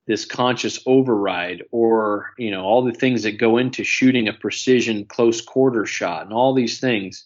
this 0.05 0.25
conscious 0.25 0.81
override 0.85 1.63
or, 1.71 2.33
you 2.37 2.51
know, 2.51 2.63
all 2.63 2.83
the 2.83 2.91
things 2.91 3.23
that 3.23 3.37
go 3.37 3.57
into 3.57 3.83
shooting 3.83 4.27
a 4.27 4.33
precision 4.33 5.05
close 5.05 5.41
quarter 5.41 5.85
shot 5.85 6.25
and 6.25 6.33
all 6.33 6.53
these 6.53 6.79
things, 6.79 7.25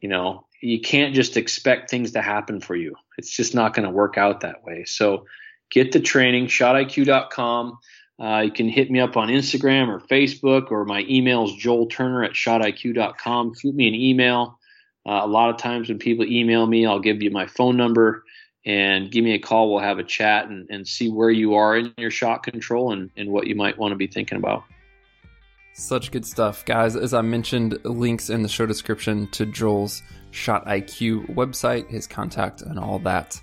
you 0.00 0.08
know, 0.08 0.46
you 0.64 0.80
can't 0.80 1.14
just 1.14 1.36
expect 1.36 1.90
things 1.90 2.12
to 2.12 2.22
happen 2.22 2.60
for 2.60 2.74
you. 2.74 2.94
It's 3.18 3.30
just 3.30 3.54
not 3.54 3.74
going 3.74 3.84
to 3.84 3.90
work 3.90 4.16
out 4.16 4.40
that 4.40 4.64
way. 4.64 4.84
So 4.84 5.26
get 5.70 5.92
the 5.92 6.00
training, 6.00 6.46
shotiq.com. 6.46 7.78
Uh, 8.18 8.42
you 8.44 8.50
can 8.50 8.68
hit 8.68 8.90
me 8.90 9.00
up 9.00 9.16
on 9.16 9.28
Instagram 9.28 9.88
or 9.88 10.00
Facebook, 10.00 10.70
or 10.70 10.84
my 10.84 11.04
email 11.08 11.44
is 11.44 11.52
joelturner 11.52 12.24
at 12.24 12.32
shotiq.com. 12.32 13.54
Shoot 13.54 13.74
me 13.74 13.88
an 13.88 13.94
email. 13.94 14.58
Uh, 15.06 15.20
a 15.22 15.26
lot 15.26 15.50
of 15.50 15.58
times 15.58 15.88
when 15.88 15.98
people 15.98 16.24
email 16.24 16.66
me, 16.66 16.86
I'll 16.86 17.00
give 17.00 17.22
you 17.22 17.30
my 17.30 17.46
phone 17.46 17.76
number 17.76 18.24
and 18.64 19.10
give 19.10 19.22
me 19.22 19.34
a 19.34 19.38
call. 19.38 19.70
We'll 19.70 19.82
have 19.82 19.98
a 19.98 20.04
chat 20.04 20.48
and, 20.48 20.66
and 20.70 20.88
see 20.88 21.10
where 21.10 21.30
you 21.30 21.56
are 21.56 21.76
in 21.76 21.92
your 21.98 22.10
shot 22.10 22.42
control 22.42 22.92
and, 22.92 23.10
and 23.16 23.28
what 23.30 23.46
you 23.46 23.54
might 23.54 23.76
want 23.76 23.92
to 23.92 23.96
be 23.96 24.06
thinking 24.06 24.38
about. 24.38 24.64
Such 25.76 26.12
good 26.12 26.24
stuff, 26.24 26.64
guys. 26.64 26.94
As 26.94 27.14
I 27.14 27.20
mentioned, 27.20 27.80
links 27.84 28.30
in 28.30 28.42
the 28.42 28.48
show 28.48 28.64
description 28.64 29.26
to 29.32 29.44
Joel's 29.44 30.04
ShotIQ 30.30 31.34
website, 31.34 31.88
his 31.88 32.06
contact, 32.06 32.62
and 32.62 32.78
all 32.78 33.00
that. 33.00 33.40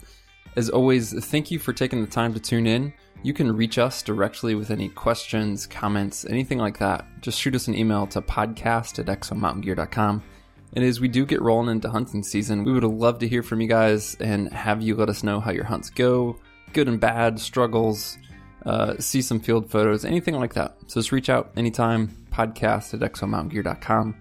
As 0.56 0.70
always, 0.70 1.14
thank 1.26 1.52
you 1.52 1.60
for 1.60 1.74
taking 1.74 2.00
the 2.00 2.10
time 2.10 2.34
to 2.34 2.40
tune 2.40 2.68
in. 2.68 2.94
You 3.22 3.34
can 3.34 3.56
reach 3.56 3.78
us 3.78 4.02
directly 4.02 4.56
with 4.56 4.72
any 4.72 4.88
questions, 4.88 5.68
comments, 5.68 6.24
anything 6.24 6.58
like 6.58 6.80
that. 6.80 7.06
Just 7.20 7.38
shoot 7.38 7.54
us 7.54 7.68
an 7.68 7.76
email 7.76 8.08
to 8.08 8.22
podcast 8.22 8.98
at 9.00 9.08
exomountaingear.com. 9.08 10.24
And 10.74 10.86
as 10.86 11.02
we 11.02 11.10
do 11.10 11.26
get 11.26 11.42
rolling 11.42 11.70
into 11.70 11.90
hunting 11.90 12.24
season, 12.24 12.64
we 12.64 12.72
would 12.72 12.86
love 12.86 13.20
to 13.20 13.28
hear 13.28 13.44
from 13.44 13.60
you 13.60 13.68
guys 13.68 14.16
and 14.22 14.52
have 14.54 14.82
you 14.82 14.96
let 14.96 15.10
us 15.10 15.22
know 15.22 15.42
how 15.42 15.52
your 15.52 15.66
hunts 15.66 15.90
go, 15.90 16.40
good 16.72 16.88
and 16.88 17.00
bad, 17.00 17.42
struggles, 17.42 18.18
uh, 18.66 18.98
see 19.00 19.22
some 19.22 19.40
field 19.40 19.70
photos, 19.70 20.06
anything 20.06 20.36
like 20.36 20.54
that. 20.54 20.78
So 20.88 21.00
just 21.00 21.12
reach 21.12 21.30
out 21.30 21.52
anytime, 21.56 22.10
podcast 22.32 22.94
at 22.94 23.00
exomountaingear.com. 23.00 24.16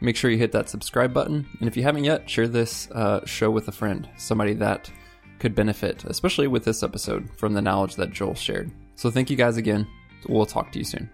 make 0.00 0.16
sure 0.16 0.30
you 0.30 0.38
hit 0.38 0.52
that 0.52 0.68
subscribe 0.68 1.12
button. 1.14 1.46
And 1.60 1.68
if 1.68 1.76
you 1.76 1.82
haven't 1.82 2.04
yet, 2.04 2.28
share 2.28 2.48
this 2.48 2.90
uh, 2.90 3.24
show 3.24 3.50
with 3.50 3.68
a 3.68 3.72
friend, 3.72 4.08
somebody 4.16 4.54
that 4.54 4.90
could 5.38 5.54
benefit, 5.54 6.04
especially 6.04 6.46
with 6.46 6.64
this 6.64 6.82
episode, 6.82 7.28
from 7.36 7.54
the 7.54 7.62
knowledge 7.62 7.96
that 7.96 8.12
Joel 8.12 8.34
shared. 8.34 8.70
So 8.96 9.10
thank 9.10 9.30
you 9.30 9.36
guys 9.36 9.56
again. 9.56 9.86
We'll 10.28 10.46
talk 10.46 10.72
to 10.72 10.78
you 10.78 10.84
soon. 10.84 11.10